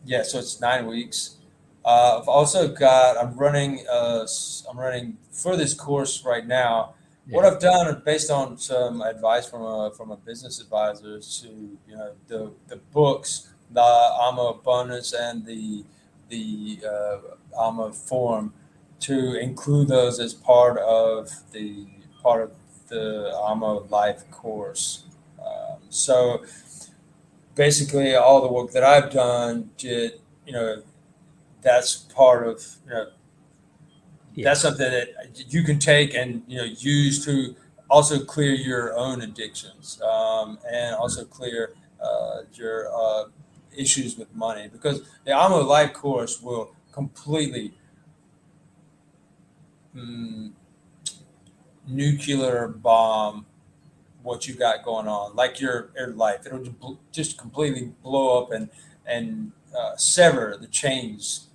yeah, 0.04 0.22
so 0.22 0.38
it's 0.38 0.60
nine 0.60 0.86
weeks. 0.86 1.38
Uh, 1.84 2.20
I've 2.20 2.28
also 2.28 2.68
got. 2.74 3.16
I'm 3.18 3.36
running. 3.36 3.84
Uh, 3.90 4.26
I'm 4.70 4.78
running 4.78 5.18
for 5.32 5.56
this 5.56 5.74
course 5.74 6.24
right 6.24 6.46
now. 6.46 6.94
What 7.28 7.44
I've 7.44 7.60
done, 7.60 8.02
based 8.04 8.30
on 8.30 8.58
some 8.58 9.02
advice 9.02 9.48
from 9.48 9.62
a 9.62 9.92
from 9.96 10.10
a 10.10 10.16
business 10.16 10.60
advisor, 10.60 11.20
to 11.20 11.48
you 11.86 11.96
know 11.96 12.12
the 12.26 12.52
the 12.66 12.76
books, 12.76 13.50
the 13.70 13.80
Amo 13.80 14.48
Abundance 14.48 15.12
and 15.12 15.44
the 15.44 15.84
the 16.28 16.80
uh, 16.86 17.90
Form, 17.92 18.52
to 19.00 19.38
include 19.38 19.88
those 19.88 20.18
as 20.18 20.34
part 20.34 20.78
of 20.78 21.30
the 21.52 21.86
part 22.22 22.42
of 22.42 22.52
the 22.88 23.32
Amo 23.36 23.86
Life 23.90 24.28
course. 24.30 25.04
Um, 25.38 25.78
so 25.88 26.44
basically, 27.54 28.14
all 28.14 28.40
the 28.40 28.52
work 28.52 28.72
that 28.72 28.82
I've 28.82 29.10
done 29.10 29.70
did 29.76 30.20
you 30.46 30.52
know 30.52 30.82
that's 31.62 31.96
part 31.96 32.46
of 32.46 32.64
you 32.86 32.90
know 32.90 33.06
that's 34.36 34.60
something 34.60 34.90
that 34.90 35.08
you 35.48 35.62
can 35.62 35.78
take 35.78 36.14
and 36.14 36.42
you 36.46 36.58
know 36.58 36.64
use 36.64 37.24
to 37.24 37.54
also 37.88 38.24
clear 38.24 38.52
your 38.54 38.96
own 38.96 39.22
addictions 39.22 40.00
um, 40.02 40.58
and 40.70 40.94
also 40.94 41.24
clear 41.24 41.74
uh, 42.02 42.42
your 42.54 42.88
uh, 42.94 43.24
issues 43.76 44.16
with 44.16 44.32
money 44.34 44.68
because 44.72 45.02
the 45.24 45.32
Amo 45.32 45.62
Life 45.62 45.92
course 45.92 46.40
will 46.40 46.74
completely 46.92 47.72
mm, 49.94 50.52
nuclear 51.86 52.68
bomb 52.68 53.46
what 54.22 54.46
you 54.46 54.54
got 54.54 54.84
going 54.84 55.08
on, 55.08 55.34
like 55.34 55.60
your, 55.60 55.90
your 55.96 56.08
life. 56.08 56.46
It'll 56.46 56.98
just 57.10 57.38
completely 57.38 57.92
blow 58.02 58.42
up 58.42 58.52
and 58.52 58.68
and 59.06 59.52
uh, 59.76 59.96
sever 59.96 60.56
the 60.60 60.66
chains 60.66 61.48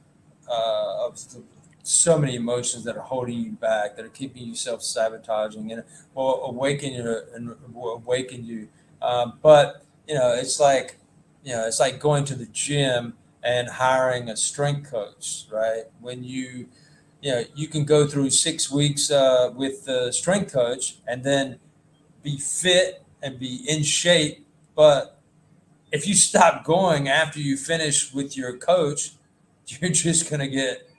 uh, 0.49 1.05
of 1.05 1.15
the, 1.29 1.43
so 1.87 2.17
many 2.17 2.35
emotions 2.35 2.83
that 2.83 2.97
are 2.97 3.03
holding 3.03 3.39
you 3.39 3.51
back, 3.51 3.95
that 3.95 4.05
are 4.05 4.09
keeping 4.09 4.43
you 4.43 4.55
self 4.55 4.81
sabotaging, 4.81 5.71
and 5.71 5.83
will 6.13 6.43
awaken 6.45 6.93
you 6.93 7.21
and 7.33 7.55
will 7.73 7.93
awaken 7.93 8.43
you. 8.43 8.67
Um, 9.01 9.39
but 9.41 9.85
you 10.07 10.15
know, 10.15 10.33
it's 10.33 10.59
like 10.59 10.97
you 11.43 11.53
know, 11.53 11.67
it's 11.67 11.79
like 11.79 11.99
going 11.99 12.25
to 12.25 12.35
the 12.35 12.47
gym 12.47 13.13
and 13.43 13.69
hiring 13.69 14.29
a 14.29 14.35
strength 14.35 14.89
coach, 14.89 15.45
right? 15.51 15.83
When 16.01 16.23
you 16.23 16.67
you 17.21 17.31
know, 17.31 17.43
you 17.55 17.67
can 17.67 17.85
go 17.85 18.07
through 18.07 18.31
six 18.31 18.71
weeks 18.71 19.11
uh, 19.11 19.51
with 19.55 19.85
the 19.85 20.11
strength 20.11 20.53
coach 20.53 20.97
and 21.07 21.23
then 21.23 21.59
be 22.23 22.37
fit 22.37 23.03
and 23.21 23.39
be 23.39 23.63
in 23.67 23.83
shape. 23.83 24.45
But 24.75 25.19
if 25.91 26.07
you 26.07 26.15
stop 26.15 26.63
going 26.63 27.09
after 27.09 27.39
you 27.39 27.57
finish 27.57 28.13
with 28.13 28.35
your 28.35 28.57
coach, 28.57 29.11
you're 29.67 29.91
just 29.91 30.29
going 30.29 30.39
to 30.39 30.47
get 30.47 30.89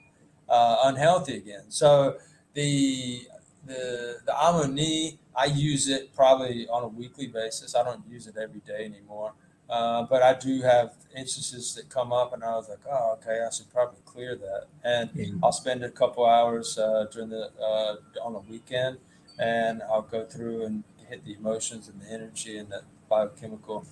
uh, 0.49 0.77
unhealthy 0.85 1.35
again. 1.37 1.65
So 1.69 2.17
the 2.53 3.27
the 3.65 4.19
the 4.25 4.35
Amo 4.35 4.65
Ni, 4.65 5.19
I 5.35 5.45
use 5.45 5.87
it 5.89 6.13
probably 6.15 6.67
on 6.69 6.83
a 6.83 6.87
weekly 6.87 7.27
basis. 7.27 7.75
I 7.75 7.83
don't 7.83 8.05
use 8.07 8.27
it 8.27 8.37
every 8.37 8.61
day 8.61 8.85
anymore. 8.85 9.33
Uh, 9.69 10.03
but 10.03 10.23
I 10.23 10.33
do 10.33 10.61
have 10.61 10.93
instances 11.13 11.75
that 11.75 11.89
come 11.89 12.13
up, 12.13 12.31
and 12.33 12.41
I 12.41 12.55
was 12.55 12.69
like, 12.69 12.79
"Oh, 12.89 13.17
okay, 13.19 13.43
I 13.45 13.49
should 13.53 13.69
probably 13.69 13.99
clear 14.05 14.35
that." 14.35 14.67
And 14.83 15.09
Yeah. 15.13 15.33
I'll 15.43 15.51
spend 15.51 15.83
a 15.83 15.89
couple 15.91 16.25
hours 16.25 16.77
uh, 16.77 17.05
during 17.11 17.29
the 17.29 17.51
uh, 17.61 17.95
on 18.23 18.31
the 18.33 18.39
weekend, 18.39 18.99
and 19.37 19.83
I'll 19.83 20.03
go 20.03 20.25
through 20.25 20.65
and 20.65 20.83
hit 21.09 21.25
the 21.25 21.33
emotions 21.33 21.89
and 21.89 22.01
the 22.01 22.09
energy 22.09 22.57
and 22.57 22.69
the 22.69 22.83
biochemical, 23.09 23.85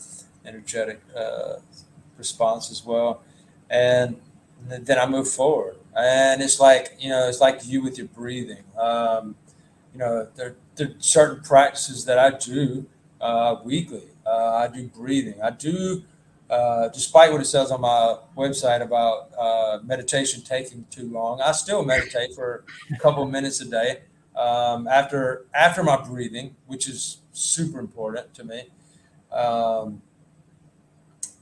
energetic 0.46 1.02
uh, 1.16 1.58
response 2.18 2.72
as 2.72 2.86
well, 2.86 3.22
and 3.70 4.22
then 4.68 4.98
I 4.98 5.06
move 5.08 5.28
forward. 5.28 5.78
And 5.96 6.42
it's 6.42 6.60
like 6.60 6.96
you 7.00 7.10
know, 7.10 7.28
it's 7.28 7.42
like 7.42 7.66
you 7.66 7.82
with 7.82 7.98
your 7.98 8.08
breathing. 8.08 8.64
Um, 8.78 9.36
you 9.94 10.00
know, 10.00 10.28
there 10.36 10.56
there 10.76 10.88
are 10.88 10.96
certain 11.00 11.44
practices 11.44 12.06
that 12.06 12.20
I 12.20 12.32
do 12.32 12.86
uh, 13.22 13.58
weekly. 13.64 14.10
Uh, 14.26 14.56
I 14.56 14.68
do 14.68 14.88
breathing. 14.88 15.42
I 15.42 15.52
do, 15.52 16.04
uh, 16.50 16.90
despite 16.90 17.32
what 17.32 17.42
it 17.42 17.46
says 17.46 17.72
on 17.72 17.82
my 17.82 18.18
website 18.36 18.82
about 18.82 19.30
uh, 19.38 19.80
meditation 19.84 20.42
taking 20.42 20.86
too 20.90 21.10
long. 21.10 21.42
I 21.42 21.52
still 21.54 21.86
meditate 21.86 22.34
for 22.34 22.66
a 22.94 22.98
couple 22.98 23.26
minutes 23.26 23.62
a 23.62 23.66
day 23.66 24.02
um, 24.36 24.88
after 24.88 25.46
after 25.54 25.84
my 25.84 26.02
breathing, 26.02 26.56
which 26.68 26.90
is 26.90 27.20
super 27.32 27.80
important 27.80 28.34
to 28.34 28.44
me. 28.44 28.70
Um, 29.32 30.02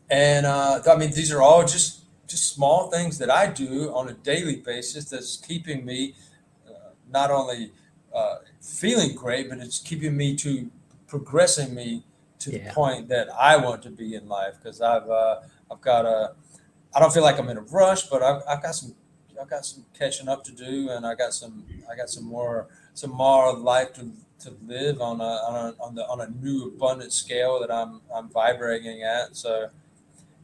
and 0.10 0.46
uh, 0.46 0.82
I 0.88 0.96
mean, 0.96 1.12
these 1.12 1.32
are 1.32 1.42
all 1.42 1.64
just 1.64 2.03
just 2.34 2.54
small 2.56 2.90
things 2.96 3.18
that 3.22 3.30
I 3.30 3.44
do 3.48 3.94
on 3.94 4.10
a 4.10 4.14
daily 4.32 4.58
basis 4.72 5.04
that's 5.12 5.38
keeping 5.38 5.80
me 5.86 6.00
uh, 6.68 6.90
not 7.18 7.30
only 7.40 7.72
uh, 8.14 8.38
feeling 8.82 9.12
great, 9.24 9.50
but 9.50 9.60
it's 9.60 9.80
keeping 9.80 10.16
me 10.18 10.36
to 10.38 10.52
progressing 11.14 11.70
me 11.82 12.04
to 12.40 12.48
Yeah. 12.52 12.58
the 12.58 12.74
point 12.82 13.04
that 13.14 13.28
I 13.52 13.54
want 13.66 13.80
to 13.84 13.92
be 14.04 14.16
in 14.20 14.28
life. 14.40 14.56
Because 14.58 14.82
I've 14.82 15.08
uh, 15.10 15.36
I've 15.72 15.82
got 15.92 16.04
a 16.06 16.20
I 16.96 17.00
don't 17.00 17.14
feel 17.14 17.24
like 17.30 17.38
I'm 17.40 17.50
in 17.50 17.58
a 17.58 17.68
rush, 17.80 18.04
but 18.12 18.22
I've, 18.30 18.42
I've 18.50 18.62
got 18.68 18.76
some 18.76 18.92
I've 19.40 19.50
got 19.56 19.66
some 19.66 19.86
catching 20.00 20.28
up 20.34 20.44
to 20.48 20.52
do, 20.52 20.90
and 20.94 21.06
I 21.06 21.14
got 21.24 21.34
some 21.34 21.54
I 21.92 21.96
got 21.96 22.10
some 22.10 22.26
more 22.26 22.68
some 23.02 23.12
more 23.12 23.46
life 23.74 23.94
to, 23.98 24.04
to 24.44 24.50
live 24.74 24.98
on 25.10 25.22
a, 25.22 25.34
on 25.50 25.54
a 25.66 25.84
on 25.86 25.92
the 25.98 26.04
on 26.14 26.20
a 26.22 26.30
new 26.46 26.58
abundant 26.68 27.14
scale 27.14 27.60
that 27.62 27.72
I'm 27.72 28.02
I'm 28.16 28.28
vibrating 28.30 29.04
at. 29.04 29.36
So 29.44 29.70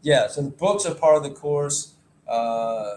yeah, 0.02 0.28
so 0.28 0.42
the 0.42 0.50
books 0.50 0.86
are 0.86 0.96
part 0.96 1.18
of 1.18 1.24
the 1.24 1.32
course. 1.32 1.94
Uh, 2.28 2.96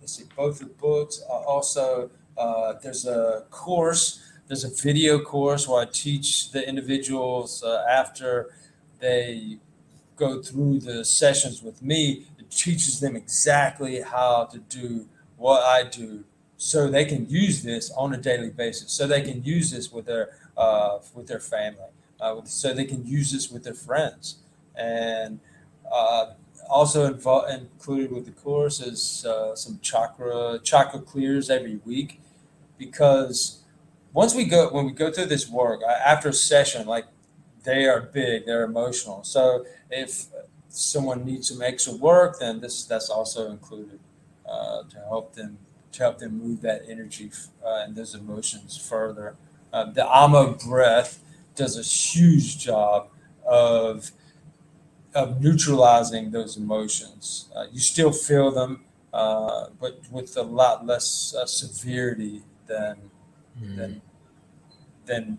let's 0.00 0.16
see, 0.16 0.24
both 0.36 0.58
the 0.58 0.66
books. 0.66 1.22
Uh, 1.28 1.32
also, 1.32 2.10
uh, 2.36 2.74
there's 2.82 3.06
a 3.06 3.44
course. 3.50 4.32
There's 4.46 4.64
a 4.64 4.82
video 4.82 5.20
course 5.20 5.68
where 5.68 5.82
I 5.82 5.86
teach 5.86 6.50
the 6.50 6.68
individuals 6.68 7.62
uh, 7.62 7.84
after 7.88 8.50
they 8.98 9.58
go 10.16 10.42
through 10.42 10.80
the 10.80 11.04
sessions 11.04 11.62
with 11.62 11.80
me. 11.82 12.26
It 12.38 12.50
teaches 12.50 13.00
them 13.00 13.16
exactly 13.16 14.02
how 14.02 14.46
to 14.46 14.58
do 14.58 15.06
what 15.36 15.62
I 15.62 15.84
do, 15.84 16.24
so 16.56 16.88
they 16.88 17.04
can 17.06 17.28
use 17.30 17.62
this 17.62 17.90
on 17.92 18.12
a 18.12 18.18
daily 18.18 18.50
basis. 18.50 18.92
So 18.92 19.06
they 19.06 19.22
can 19.22 19.42
use 19.42 19.70
this 19.70 19.90
with 19.90 20.06
their 20.06 20.30
uh, 20.56 20.98
with 21.14 21.28
their 21.28 21.40
family. 21.40 21.90
So 22.44 22.74
they 22.74 22.84
can 22.84 23.06
use 23.06 23.32
this 23.32 23.50
with 23.50 23.64
their 23.64 23.72
friends 23.72 24.40
and 24.76 25.40
uh, 25.90 26.32
also 26.68 27.12
invo- 27.12 27.48
included 27.52 28.12
with 28.12 28.24
the 28.26 28.32
course 28.32 28.80
is 28.80 29.24
uh, 29.26 29.54
some 29.56 29.78
chakra 29.82 30.58
chakra 30.62 31.00
clears 31.00 31.50
every 31.50 31.76
week 31.84 32.20
because 32.78 33.60
once 34.12 34.34
we 34.34 34.44
go 34.44 34.68
when 34.70 34.86
we 34.86 34.92
go 34.92 35.10
through 35.10 35.26
this 35.26 35.48
work 35.48 35.80
uh, 35.86 35.92
after 36.04 36.28
a 36.30 36.32
session 36.32 36.86
like 36.86 37.06
they 37.64 37.86
are 37.86 38.00
big 38.00 38.46
they're 38.46 38.64
emotional. 38.64 39.22
So 39.24 39.64
if 39.90 40.26
someone 40.68 41.24
needs 41.24 41.48
some 41.48 41.62
extra 41.62 41.94
work 41.94 42.38
then 42.40 42.60
this 42.60 42.84
that's 42.84 43.10
also 43.10 43.50
included 43.50 43.98
uh, 44.48 44.82
to 44.84 44.96
help 45.08 45.34
them 45.34 45.58
to 45.92 46.02
help 46.02 46.18
them 46.18 46.38
move 46.38 46.60
that 46.62 46.82
energy 46.88 47.30
uh, 47.64 47.82
and 47.84 47.96
those 47.96 48.14
emotions 48.14 48.76
further. 48.76 49.34
Uh, 49.72 49.84
the 49.90 50.06
Amo 50.08 50.54
breath 50.54 51.20
does 51.56 51.76
a 51.78 51.82
huge 51.82 52.58
job 52.58 53.08
of 53.44 54.12
of 55.14 55.40
neutralizing 55.42 56.30
those 56.30 56.56
emotions. 56.56 57.48
Uh, 57.54 57.66
you 57.72 57.80
still 57.80 58.12
feel 58.12 58.50
them, 58.50 58.84
uh, 59.12 59.66
but 59.80 60.00
with 60.10 60.36
a 60.36 60.42
lot 60.42 60.86
less 60.86 61.34
uh, 61.34 61.46
severity 61.46 62.42
than 62.66 62.96
mm. 63.60 63.76
than 63.76 64.02
than 65.06 65.38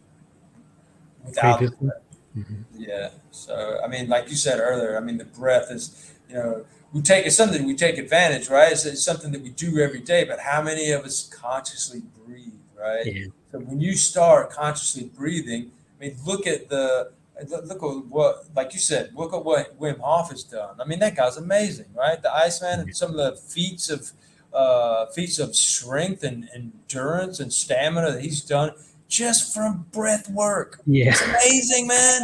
without. 1.25 1.61
Mm-hmm. 1.61 2.61
Yeah. 2.77 3.09
So 3.31 3.79
I 3.83 3.87
mean, 3.87 4.07
like 4.07 4.29
you 4.29 4.35
said 4.35 4.59
earlier, 4.59 4.97
I 4.97 4.99
mean 5.01 5.17
the 5.17 5.25
breath 5.25 5.71
is 5.71 6.13
you 6.29 6.35
know 6.35 6.65
we 6.93 7.01
take 7.01 7.25
it's 7.25 7.35
something 7.35 7.65
we 7.65 7.75
take 7.75 7.97
advantage, 7.97 8.49
right? 8.49 8.71
It's, 8.71 8.85
it's 8.85 9.03
something 9.03 9.31
that 9.31 9.41
we 9.41 9.49
do 9.49 9.79
every 9.79 9.99
day, 9.99 10.23
but 10.23 10.39
how 10.39 10.61
many 10.61 10.91
of 10.91 11.03
us 11.03 11.27
consciously 11.27 12.01
breathe, 12.25 12.53
right? 12.77 13.05
Yeah. 13.05 13.25
So 13.51 13.59
when 13.59 13.81
you 13.81 13.95
start 13.95 14.49
consciously 14.49 15.05
breathing, 15.15 15.71
I 15.99 16.05
mean, 16.05 16.17
look 16.25 16.47
at 16.47 16.69
the 16.69 17.11
look 17.47 17.83
at 17.83 18.05
what, 18.07 18.45
like 18.55 18.73
you 18.73 18.79
said, 18.79 19.11
look 19.15 19.33
at 19.33 19.43
what 19.43 19.79
Wim 19.79 19.99
Hof 19.99 20.31
has 20.31 20.43
done. 20.43 20.79
I 20.79 20.85
mean, 20.85 20.99
that 20.99 21.15
guy's 21.15 21.37
amazing, 21.37 21.87
right? 21.95 22.21
The 22.21 22.33
Iceman 22.33 22.81
and 22.81 22.95
some 22.95 23.11
of 23.11 23.17
the 23.17 23.35
feats 23.35 23.89
of 23.89 24.11
uh, 24.53 25.05
feats 25.07 25.39
of 25.39 25.55
strength 25.55 26.23
and 26.23 26.49
endurance 26.53 27.39
and 27.39 27.51
stamina 27.51 28.11
that 28.11 28.21
he's 28.21 28.41
done 28.41 28.71
just 29.07 29.53
from 29.53 29.85
breath 29.91 30.29
work. 30.29 30.81
Yeah, 30.85 31.11
it's 31.11 31.21
amazing, 31.21 31.87
man. 31.87 32.21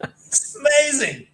it's 0.00 0.56
amazing. 0.56 1.26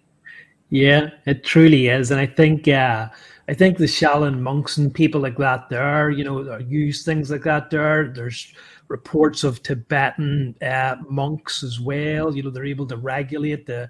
Yeah, 0.69 1.09
it 1.25 1.43
truly 1.43 1.87
is, 1.87 2.11
and 2.11 2.19
I 2.19 2.25
think 2.25 2.67
uh, 2.67 3.09
I 3.47 3.53
think 3.53 3.77
the 3.77 3.85
Shaolin 3.85 4.39
monks 4.39 4.77
and 4.77 4.93
people 4.93 5.21
like 5.21 5.37
that 5.37 5.69
there, 5.69 6.09
you 6.09 6.23
know, 6.23 6.57
use 6.57 7.03
things 7.05 7.29
like 7.29 7.43
that 7.43 7.69
there. 7.69 8.11
There's 8.13 8.53
reports 8.87 9.43
of 9.43 9.63
Tibetan 9.63 10.55
uh, 10.61 10.95
monks 11.09 11.63
as 11.63 11.79
well. 11.79 12.35
You 12.35 12.43
know, 12.43 12.49
they're 12.49 12.65
able 12.65 12.87
to 12.87 12.97
regulate 12.97 13.65
the 13.65 13.89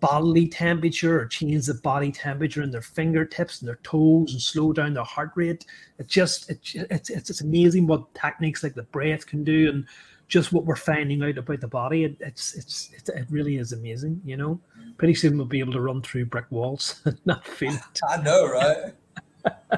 bodily 0.00 0.46
temperature 0.46 1.20
or 1.20 1.26
change 1.26 1.66
the 1.66 1.74
body 1.74 2.12
temperature 2.12 2.62
in 2.62 2.70
their 2.70 2.82
fingertips 2.82 3.60
and 3.60 3.68
their 3.68 3.80
toes 3.82 4.32
and 4.32 4.40
slow 4.40 4.72
down 4.72 4.94
their 4.94 5.04
heart 5.04 5.32
rate. 5.34 5.66
It 5.98 6.06
just 6.06 6.50
it, 6.50 6.60
it's 6.90 7.10
it's 7.10 7.40
amazing 7.40 7.86
what 7.86 8.14
techniques 8.14 8.62
like 8.62 8.74
the 8.74 8.84
breath 8.84 9.26
can 9.26 9.44
do 9.44 9.68
and 9.70 9.86
just 10.28 10.52
what 10.52 10.66
we're 10.66 10.76
finding 10.76 11.22
out 11.22 11.38
about 11.38 11.60
the 11.60 11.68
body. 11.68 12.04
It, 12.04 12.16
it's, 12.20 12.54
it's 12.54 12.90
it's 12.94 13.08
it 13.08 13.26
really 13.30 13.56
is 13.56 13.72
amazing. 13.72 14.20
You 14.24 14.36
know, 14.36 14.60
pretty 14.98 15.14
soon 15.14 15.36
we'll 15.36 15.46
be 15.46 15.60
able 15.60 15.72
to 15.72 15.80
run 15.80 16.02
through 16.02 16.26
brick 16.26 16.46
walls 16.50 17.00
and 17.04 17.18
not 17.24 17.46
feel 17.46 17.72
it. 17.72 18.00
I 18.08 18.22
know, 18.22 18.46
right? 18.46 18.94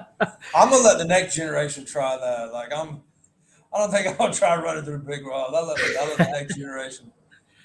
I'm 0.54 0.70
gonna 0.70 0.82
let 0.82 0.98
the 0.98 1.04
next 1.04 1.34
generation 1.34 1.84
try 1.86 2.16
that. 2.16 2.52
Like 2.52 2.72
I'm 2.74 3.02
I 3.72 3.78
don't 3.78 3.90
think 3.90 4.06
I'm 4.10 4.16
gonna 4.16 4.32
try 4.32 4.56
running 4.56 4.84
through 4.84 4.98
big 4.98 5.26
rock. 5.26 5.52
I'll 5.54 5.66
let, 5.66 5.78
I'll 6.00 6.08
let 6.08 6.18
the 6.18 6.24
next 6.24 6.56
generation 6.56 7.12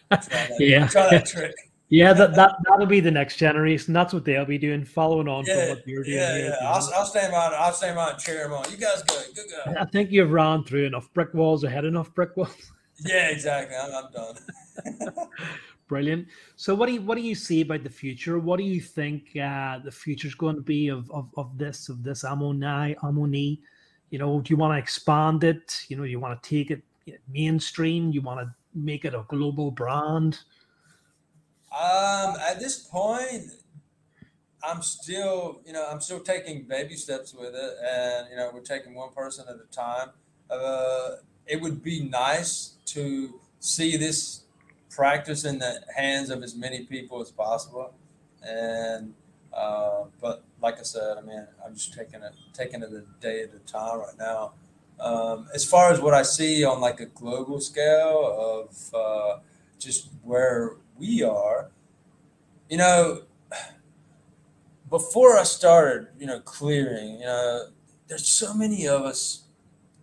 try 0.09 0.19
that, 0.29 0.59
yeah. 0.59 0.87
try 0.87 1.09
that 1.09 1.25
trick. 1.25 1.55
Yeah, 1.89 2.13
that, 2.13 2.33
that 2.33 2.55
that'll 2.67 2.87
be 2.87 2.99
the 2.99 3.11
next 3.11 3.37
generation. 3.37 3.93
That's 3.93 4.11
what 4.11 4.25
they'll 4.25 4.43
be 4.43 4.57
doing, 4.57 4.83
following 4.83 5.27
on 5.27 5.45
yeah, 5.45 5.67
from 5.67 5.69
what 5.69 5.87
you're 5.87 6.03
doing. 6.03 6.17
Yeah, 6.17 6.37
yeah. 6.37 6.55
I'll, 6.63 6.89
I'll 6.95 7.05
stand 7.05 7.31
by. 7.31 7.45
I'll 7.55 7.73
stand 7.73 7.95
by 7.95 8.09
and 8.09 8.19
cheer 8.19 8.43
them 8.43 8.53
on. 8.53 8.65
You 8.71 8.77
guys 8.77 9.03
good, 9.03 9.35
good 9.35 9.45
guy. 9.65 9.81
I 9.81 9.85
think 9.85 10.09
you've 10.11 10.31
run 10.31 10.63
through 10.63 10.85
enough 10.85 11.13
brick 11.13 11.31
walls 11.35 11.63
or 11.63 11.69
had 11.69 11.85
enough 11.85 12.13
brick 12.13 12.35
walls. 12.35 12.71
Yeah, 13.05 13.27
exactly. 13.27 13.75
I'm, 13.75 13.93
I'm 13.93 14.11
done. 14.13 15.27
Brilliant. 15.87 16.27
So, 16.55 16.73
what 16.73 16.87
do 16.87 16.93
you 16.93 17.01
what 17.01 17.15
do 17.15 17.21
you 17.21 17.35
see 17.35 17.61
about 17.61 17.83
the 17.83 17.89
future? 17.89 18.39
What 18.39 18.57
do 18.57 18.63
you 18.63 18.79
think 18.81 19.35
uh, 19.35 19.79
the 19.79 19.91
future 19.91 20.27
is 20.27 20.33
going 20.33 20.55
to 20.55 20.61
be 20.61 20.87
of, 20.87 21.11
of, 21.11 21.29
of 21.37 21.57
this 21.57 21.89
of 21.89 22.03
this 22.03 22.23
Amo 22.23 22.53
Ni 22.53 22.95
Amoni? 23.03 23.59
You 24.15 24.19
know, 24.19 24.39
do 24.39 24.49
you 24.53 24.55
want 24.55 24.73
to 24.73 24.77
expand 24.77 25.43
it? 25.43 25.77
You 25.89 25.97
know, 25.97 26.03
you 26.03 26.21
want 26.21 26.41
to 26.41 26.49
take 26.49 26.71
it 26.71 26.81
mainstream? 27.27 28.13
You 28.13 28.21
want 28.21 28.39
to 28.39 28.49
make 28.73 29.03
it 29.03 29.13
a 29.13 29.25
global 29.27 29.71
brand? 29.71 30.39
Um, 31.73 32.35
at 32.49 32.61
this 32.61 32.79
point, 32.79 33.43
I'm 34.63 34.81
still, 34.81 35.59
you 35.65 35.73
know, 35.73 35.85
I'm 35.91 35.99
still 35.99 36.21
taking 36.21 36.63
baby 36.63 36.95
steps 36.95 37.33
with 37.33 37.55
it, 37.55 37.73
and 37.85 38.27
you 38.29 38.37
know, 38.37 38.51
we're 38.53 38.61
taking 38.61 38.95
one 38.95 39.11
person 39.11 39.47
at 39.49 39.55
a 39.55 39.69
time. 39.75 40.11
Uh, 40.49 41.17
it 41.45 41.59
would 41.59 41.83
be 41.83 41.99
nice 42.01 42.75
to 42.85 43.37
see 43.59 43.97
this 43.97 44.43
practice 44.89 45.43
in 45.43 45.59
the 45.59 45.81
hands 45.93 46.29
of 46.29 46.41
as 46.41 46.55
many 46.55 46.85
people 46.85 47.19
as 47.19 47.31
possible, 47.31 47.93
and 48.41 49.13
uh, 49.55 50.05
but 50.21 50.43
like 50.61 50.79
I 50.79 50.83
said, 50.83 51.17
I 51.17 51.21
mean, 51.21 51.45
I'm 51.65 51.73
just 51.73 51.93
taking 51.93 52.21
it 52.21 52.33
taking 52.53 52.81
it 52.83 52.91
a 52.91 53.03
day 53.21 53.43
at 53.43 53.53
a 53.53 53.59
time 53.59 53.99
right 53.99 54.17
now. 54.17 54.53
Um, 54.99 55.47
as 55.53 55.65
far 55.65 55.91
as 55.91 55.99
what 55.99 56.13
I 56.13 56.23
see 56.23 56.63
on 56.63 56.79
like 56.79 56.99
a 56.99 57.05
global 57.05 57.59
scale 57.59 58.65
of 58.69 58.93
uh, 58.93 59.39
just 59.79 60.09
where 60.23 60.77
we 60.97 61.21
are, 61.23 61.69
you 62.69 62.77
know, 62.77 63.23
before 64.89 65.37
I 65.37 65.43
started, 65.43 66.07
you 66.19 66.25
know, 66.25 66.39
clearing, 66.39 67.19
you 67.19 67.25
know, 67.25 67.67
there's 68.07 68.27
so 68.27 68.53
many 68.53 68.87
of 68.87 69.01
us. 69.01 69.43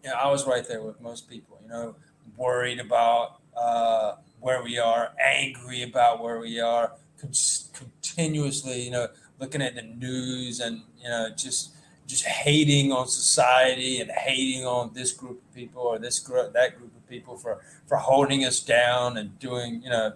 You 0.03 0.11
know, 0.11 0.17
I 0.17 0.29
was 0.31 0.47
right 0.47 0.67
there 0.67 0.83
with 0.83 1.01
most 1.01 1.29
people. 1.31 1.59
You 1.63 1.69
know, 1.69 1.97
worried 2.37 2.81
about 2.81 3.41
uh, 3.57 4.17
where 4.41 4.63
we 4.63 4.79
are, 4.79 5.13
angry 5.21 5.83
about 5.83 6.23
where 6.23 6.41
we 6.41 6.61
are, 6.61 6.93
con- 7.21 7.33
continuously, 7.73 8.83
you 8.83 8.91
know, 8.91 9.09
looking 9.43 9.61
at 9.61 9.75
the 9.75 9.83
news 9.83 10.61
and 10.61 10.83
you 11.03 11.09
know 11.09 11.29
just 11.37 11.73
just 12.07 12.25
hating 12.25 12.93
on 12.93 13.09
society 13.09 14.01
and 14.01 14.09
hating 14.13 14.65
on 14.65 14.93
this 14.95 15.11
group 15.11 15.43
of 15.43 15.55
people 15.55 15.83
or 15.83 15.99
this 15.99 16.21
group 16.21 16.53
that 16.53 16.79
group 16.79 16.95
of 16.97 17.09
people 17.09 17.37
for 17.37 17.61
for 17.87 17.97
holding 17.97 18.45
us 18.45 18.61
down 18.61 19.17
and 19.17 19.37
doing 19.41 19.83
you 19.83 19.91
know 19.91 20.13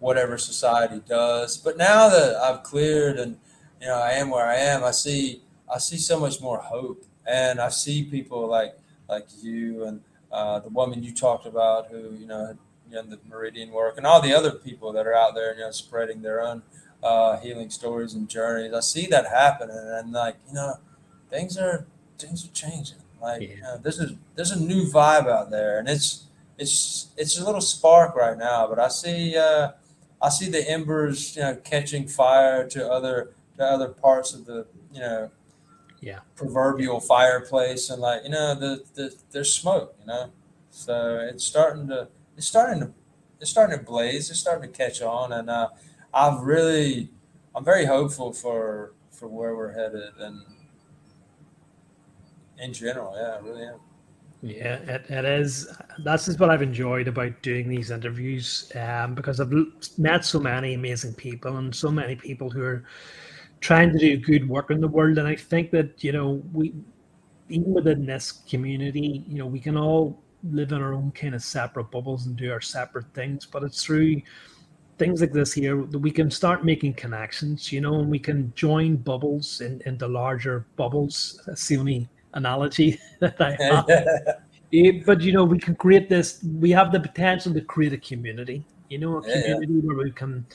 whatever 0.00 0.36
society 0.36 1.00
does. 1.08 1.56
But 1.56 1.78
now 1.78 2.08
that 2.08 2.36
i've 2.36 2.64
cleared 2.64 3.16
and 3.18 3.38
you 3.80 3.86
know 3.86 3.94
i 3.94 4.10
am 4.10 4.28
where 4.30 4.46
i 4.46 4.56
am 4.56 4.82
i 4.82 4.90
see 4.90 5.42
i 5.72 5.78
see 5.78 5.98
so 5.98 6.18
much 6.18 6.40
more 6.40 6.58
hope. 6.58 7.04
And 7.28 7.60
i 7.60 7.68
see 7.68 8.02
people 8.02 8.48
like 8.48 8.76
like 9.08 9.28
you 9.40 9.84
and 9.84 10.00
uh, 10.32 10.58
the 10.58 10.68
woman 10.68 11.04
you 11.04 11.14
talked 11.14 11.46
about 11.46 11.86
who 11.92 12.10
you 12.14 12.26
know 12.26 12.46
had 12.48 12.58
done 12.90 13.08
the 13.08 13.18
meridian 13.28 13.70
work 13.70 13.96
and 13.96 14.06
all 14.06 14.20
the 14.20 14.32
other 14.32 14.52
people 14.52 14.92
that 14.92 15.06
are 15.06 15.14
out 15.14 15.34
there 15.34 15.54
you 15.54 15.60
know 15.60 15.70
spreading 15.70 16.22
their 16.22 16.40
own 16.40 16.62
uh, 17.02 17.38
healing 17.38 17.70
stories 17.70 18.14
and 18.14 18.28
journeys. 18.28 18.72
I 18.72 18.80
see 18.80 19.06
that 19.06 19.26
happening, 19.26 19.76
and 19.78 20.12
like 20.12 20.36
you 20.48 20.54
know, 20.54 20.74
things 21.30 21.56
are 21.56 21.86
things 22.18 22.44
are 22.44 22.52
changing. 22.52 22.98
Like 23.20 23.42
yeah. 23.42 23.48
you 23.48 23.62
know, 23.62 23.78
there's 23.78 24.00
a 24.00 24.16
there's 24.34 24.50
a 24.50 24.60
new 24.60 24.84
vibe 24.84 25.28
out 25.28 25.50
there, 25.50 25.78
and 25.78 25.88
it's 25.88 26.24
it's 26.58 27.08
it's 27.16 27.38
a 27.38 27.44
little 27.44 27.60
spark 27.60 28.14
right 28.14 28.36
now. 28.36 28.66
But 28.66 28.78
I 28.78 28.88
see 28.88 29.36
uh, 29.36 29.72
I 30.20 30.28
see 30.28 30.48
the 30.48 30.68
embers 30.68 31.36
you 31.36 31.42
know 31.42 31.56
catching 31.56 32.06
fire 32.06 32.68
to 32.68 32.90
other 32.90 33.32
to 33.56 33.64
other 33.64 33.88
parts 33.88 34.34
of 34.34 34.46
the 34.46 34.66
you 34.92 35.00
know 35.00 35.30
yeah 36.00 36.20
proverbial 36.34 37.00
fireplace, 37.00 37.90
and 37.90 38.00
like 38.00 38.22
you 38.24 38.30
know 38.30 38.54
the, 38.54 38.84
the 38.94 39.14
there's 39.32 39.52
smoke, 39.52 39.94
you 40.00 40.06
know. 40.06 40.30
So 40.70 41.18
it's 41.30 41.44
starting 41.44 41.88
to 41.88 42.08
it's 42.36 42.46
starting 42.46 42.80
to 42.80 42.92
it's 43.40 43.50
starting 43.50 43.78
to 43.78 43.84
blaze. 43.84 44.30
It's 44.30 44.40
starting 44.40 44.70
to 44.70 44.76
catch 44.76 45.02
on, 45.02 45.32
and 45.32 45.48
uh, 45.48 45.68
I've 46.16 46.40
really, 46.40 47.10
I'm 47.54 47.64
very 47.64 47.84
hopeful 47.84 48.32
for 48.32 48.94
for 49.12 49.28
where 49.28 49.54
we're 49.54 49.72
headed 49.72 50.12
and 50.18 50.42
in 52.58 52.72
general. 52.72 53.14
Yeah, 53.16 53.36
I 53.36 53.38
really 53.38 53.64
am. 53.64 53.80
Yeah, 54.42 54.76
it, 54.76 55.10
it 55.10 55.24
is. 55.24 55.66
That's 56.04 56.26
just 56.26 56.40
what 56.40 56.50
I've 56.50 56.62
enjoyed 56.62 57.08
about 57.08 57.42
doing 57.42 57.68
these 57.68 57.90
interviews 57.90 58.70
um, 58.74 59.14
because 59.14 59.40
I've 59.40 59.52
met 59.98 60.24
so 60.24 60.40
many 60.40 60.74
amazing 60.74 61.14
people 61.14 61.56
and 61.56 61.74
so 61.74 61.90
many 61.90 62.16
people 62.16 62.50
who 62.50 62.62
are 62.62 62.84
trying 63.60 63.92
to 63.92 63.98
do 63.98 64.16
good 64.16 64.48
work 64.48 64.70
in 64.70 64.80
the 64.80 64.88
world. 64.88 65.18
And 65.18 65.26
I 65.26 65.36
think 65.36 65.70
that, 65.72 66.04
you 66.04 66.12
know, 66.12 66.42
we, 66.52 66.74
even 67.48 67.72
within 67.72 68.06
this 68.06 68.32
community, 68.32 69.24
you 69.26 69.38
know, 69.38 69.46
we 69.46 69.60
can 69.60 69.76
all 69.76 70.22
live 70.50 70.72
in 70.72 70.82
our 70.82 70.94
own 70.94 71.12
kind 71.12 71.34
of 71.34 71.42
separate 71.42 71.90
bubbles 71.90 72.26
and 72.26 72.36
do 72.36 72.52
our 72.52 72.60
separate 72.60 73.12
things, 73.14 73.46
but 73.46 73.62
it's 73.62 73.82
through 73.82 74.20
things 74.98 75.20
like 75.20 75.32
this 75.32 75.52
here 75.52 75.76
we 75.82 76.10
can 76.10 76.30
start 76.30 76.64
making 76.64 76.94
connections, 76.94 77.72
you 77.72 77.80
know, 77.80 78.00
and 78.00 78.10
we 78.10 78.18
can 78.18 78.52
join 78.54 78.96
bubbles 78.96 79.60
in, 79.60 79.82
into 79.84 80.06
larger 80.06 80.66
bubbles. 80.76 81.40
That's 81.46 81.66
the 81.68 81.76
only 81.76 82.08
analogy 82.34 82.98
that 83.20 83.40
I 83.40 83.56
have. 83.60 83.84
yeah, 84.70 84.92
but 85.06 85.20
you 85.20 85.32
know, 85.32 85.44
we 85.44 85.58
can 85.58 85.74
create 85.74 86.08
this. 86.08 86.42
We 86.60 86.70
have 86.70 86.92
the 86.92 87.00
potential 87.00 87.52
to 87.54 87.60
create 87.60 87.92
a 87.92 87.98
community. 87.98 88.64
You 88.88 88.98
know, 88.98 89.16
a 89.18 89.22
community 89.22 89.74
yeah. 89.74 89.80
where 89.82 89.96
we 89.96 90.12
can, 90.12 90.46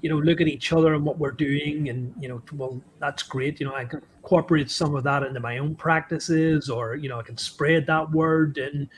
you 0.00 0.08
know, 0.08 0.16
look 0.16 0.40
at 0.40 0.48
each 0.48 0.72
other 0.72 0.94
and 0.94 1.04
what 1.04 1.18
we're 1.18 1.32
doing, 1.32 1.88
and 1.88 2.12
you 2.18 2.28
know, 2.28 2.42
well, 2.54 2.80
that's 2.98 3.22
great. 3.22 3.60
You 3.60 3.66
know, 3.66 3.74
I 3.74 3.84
can 3.84 4.02
incorporate 4.16 4.70
some 4.70 4.94
of 4.96 5.04
that 5.04 5.22
into 5.22 5.40
my 5.40 5.58
own 5.58 5.74
practices, 5.74 6.70
or 6.70 6.96
you 6.96 7.08
know, 7.08 7.20
I 7.20 7.22
can 7.22 7.36
spread 7.36 7.86
that 7.86 8.10
word 8.10 8.58
and 8.58 8.88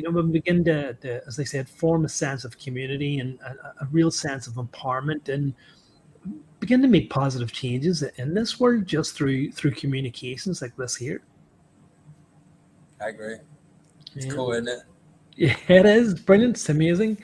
you 0.00 0.10
know, 0.10 0.22
we 0.22 0.32
begin 0.32 0.64
to, 0.64 0.94
to, 0.94 1.26
as 1.26 1.38
I 1.38 1.44
said, 1.44 1.68
form 1.68 2.04
a 2.04 2.08
sense 2.08 2.44
of 2.44 2.58
community 2.58 3.18
and 3.18 3.38
a, 3.40 3.84
a, 3.84 3.88
real 3.90 4.10
sense 4.10 4.46
of 4.46 4.54
empowerment 4.54 5.28
and 5.28 5.52
begin 6.58 6.80
to 6.82 6.88
make 6.88 7.10
positive 7.10 7.52
changes 7.52 8.02
in 8.02 8.32
this 8.34 8.58
world 8.58 8.86
just 8.86 9.14
through 9.14 9.52
through 9.52 9.72
communications 9.72 10.62
like 10.62 10.76
this 10.76 10.96
here. 10.96 11.22
I 13.02 13.08
agree. 13.08 13.36
It's 14.14 14.26
yeah. 14.26 14.32
cool, 14.32 14.52
isn't 14.52 14.68
it? 14.68 14.80
Yeah, 15.36 15.56
it 15.68 15.86
is 15.86 16.14
brilliant. 16.14 16.56
It's 16.56 16.68
amazing. 16.68 17.18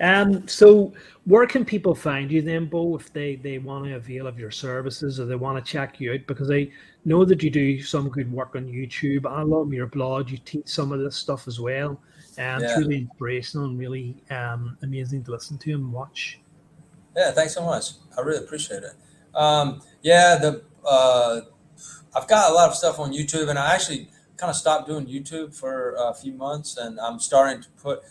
Um, 0.00 0.46
so 0.48 0.92
where 1.24 1.46
can 1.46 1.64
people 1.64 1.94
find 1.94 2.30
you 2.30 2.42
then, 2.42 2.66
Bo, 2.66 2.96
if 2.96 3.12
they, 3.12 3.36
they 3.36 3.58
want 3.58 3.84
to 3.86 3.94
avail 3.94 4.26
of 4.26 4.38
your 4.38 4.50
services 4.50 5.20
or 5.20 5.24
they 5.24 5.36
want 5.36 5.64
to 5.64 5.72
check 5.72 6.00
you 6.00 6.12
out? 6.12 6.26
Because 6.26 6.50
I 6.50 6.68
know 7.04 7.24
that 7.24 7.42
you 7.42 7.50
do 7.50 7.80
some 7.80 8.08
good 8.08 8.30
work 8.30 8.56
on 8.56 8.66
YouTube. 8.66 9.24
I 9.24 9.42
love 9.42 9.72
your 9.72 9.86
blog. 9.86 10.30
You 10.30 10.38
teach 10.38 10.68
some 10.68 10.92
of 10.92 11.00
this 11.00 11.16
stuff 11.16 11.46
as 11.48 11.60
well. 11.60 12.00
And 12.38 12.62
yeah. 12.62 12.68
it's 12.68 12.78
really 12.78 12.98
inspirational 12.98 13.66
and 13.66 13.78
really 13.78 14.16
um, 14.30 14.76
amazing 14.82 15.24
to 15.24 15.30
listen 15.30 15.58
to 15.58 15.72
and 15.72 15.92
watch. 15.92 16.40
Yeah, 17.16 17.30
thanks 17.30 17.54
so 17.54 17.64
much. 17.64 17.92
I 18.16 18.22
really 18.22 18.44
appreciate 18.44 18.82
it. 18.82 18.92
Um, 19.34 19.82
yeah, 20.02 20.36
the 20.36 20.62
uh, 20.86 21.40
I've 22.14 22.28
got 22.28 22.50
a 22.50 22.54
lot 22.54 22.68
of 22.68 22.76
stuff 22.76 22.98
on 22.98 23.12
YouTube, 23.12 23.48
and 23.48 23.58
I 23.58 23.74
actually 23.74 24.08
kind 24.36 24.50
of 24.50 24.56
stopped 24.56 24.88
doing 24.88 25.06
YouTube 25.06 25.54
for 25.54 25.94
a 25.98 26.14
few 26.14 26.32
months, 26.32 26.76
and 26.76 27.00
I'm 27.00 27.18
starting 27.18 27.62
to 27.62 27.68
put. 27.70 28.02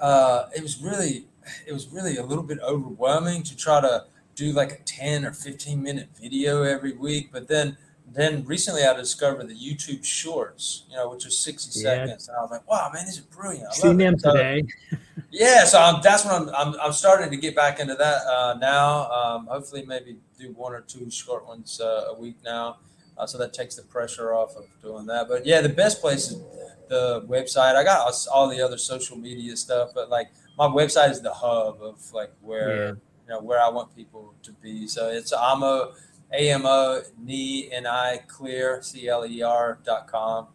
Uh, 0.00 0.46
it 0.54 0.62
was 0.62 0.82
really, 0.82 1.26
it 1.66 1.72
was 1.72 1.88
really 1.88 2.16
a 2.16 2.24
little 2.24 2.44
bit 2.44 2.58
overwhelming 2.60 3.42
to 3.44 3.56
try 3.56 3.80
to 3.80 4.04
do 4.34 4.52
like 4.52 4.72
a 4.72 4.78
10 4.84 5.24
or 5.24 5.32
15 5.32 5.82
minute 5.82 6.08
video 6.20 6.62
every 6.62 6.92
week, 6.92 7.30
but 7.32 7.48
then 7.48 7.76
then 8.14 8.44
recently 8.44 8.82
I 8.82 8.94
discovered 8.94 9.48
the 9.48 9.54
YouTube 9.54 10.04
Shorts, 10.04 10.84
you 10.90 10.96
know, 10.96 11.10
which 11.10 11.26
are 11.26 11.30
60 11.30 11.78
yeah. 11.78 11.82
seconds. 11.82 12.28
And 12.28 12.36
I 12.36 12.40
was 12.42 12.50
like, 12.50 12.68
wow, 12.68 12.90
man, 12.92 13.06
these 13.06 13.18
are 13.18 13.34
brilliant. 13.34 13.68
I 13.70 13.74
Seen 13.74 13.96
them 13.96 14.18
so, 14.18 14.32
today. 14.32 14.64
yeah, 15.30 15.64
so 15.64 15.80
I'm, 15.80 16.02
that's 16.02 16.24
what 16.24 16.34
I'm, 16.34 16.48
I'm, 16.50 16.80
I'm, 16.80 16.92
starting 16.92 17.30
to 17.30 17.36
get 17.36 17.54
back 17.54 17.80
into 17.80 17.94
that 17.94 18.22
uh, 18.26 18.56
now. 18.60 19.10
Um, 19.10 19.46
hopefully, 19.46 19.84
maybe 19.86 20.16
do 20.38 20.52
one 20.52 20.72
or 20.72 20.80
two 20.82 21.10
short 21.10 21.46
ones 21.46 21.80
uh, 21.80 22.08
a 22.10 22.14
week 22.14 22.36
now. 22.44 22.78
Uh, 23.16 23.26
so 23.26 23.38
that 23.38 23.52
takes 23.52 23.76
the 23.76 23.82
pressure 23.82 24.34
off 24.34 24.56
of 24.56 24.64
doing 24.82 25.06
that. 25.06 25.28
But 25.28 25.46
yeah, 25.46 25.60
the 25.60 25.68
best 25.68 26.00
place 26.00 26.30
is 26.30 26.40
the 26.88 27.24
website. 27.28 27.76
I 27.76 27.84
got 27.84 28.12
all 28.32 28.48
the 28.48 28.60
other 28.60 28.78
social 28.78 29.16
media 29.16 29.56
stuff, 29.56 29.90
but 29.94 30.10
like 30.10 30.32
my 30.58 30.66
website 30.66 31.10
is 31.10 31.20
the 31.20 31.32
hub 31.32 31.82
of 31.82 32.12
like 32.12 32.32
where, 32.40 32.76
yeah. 32.76 32.88
you 32.88 33.28
know, 33.28 33.40
where 33.40 33.60
I 33.62 33.68
want 33.68 33.94
people 33.94 34.34
to 34.42 34.52
be. 34.52 34.86
So 34.86 35.10
it's 35.10 35.32
Amo 35.32 35.92
AMO 36.32 37.02
knee 37.18 37.70
and 37.72 37.86
I 37.86 38.18
clear 38.26 38.82
C 38.82 39.08
L 39.08 39.26
E 39.26 39.42
R 39.42 39.78
dot 39.84 40.06
com. 40.08 40.48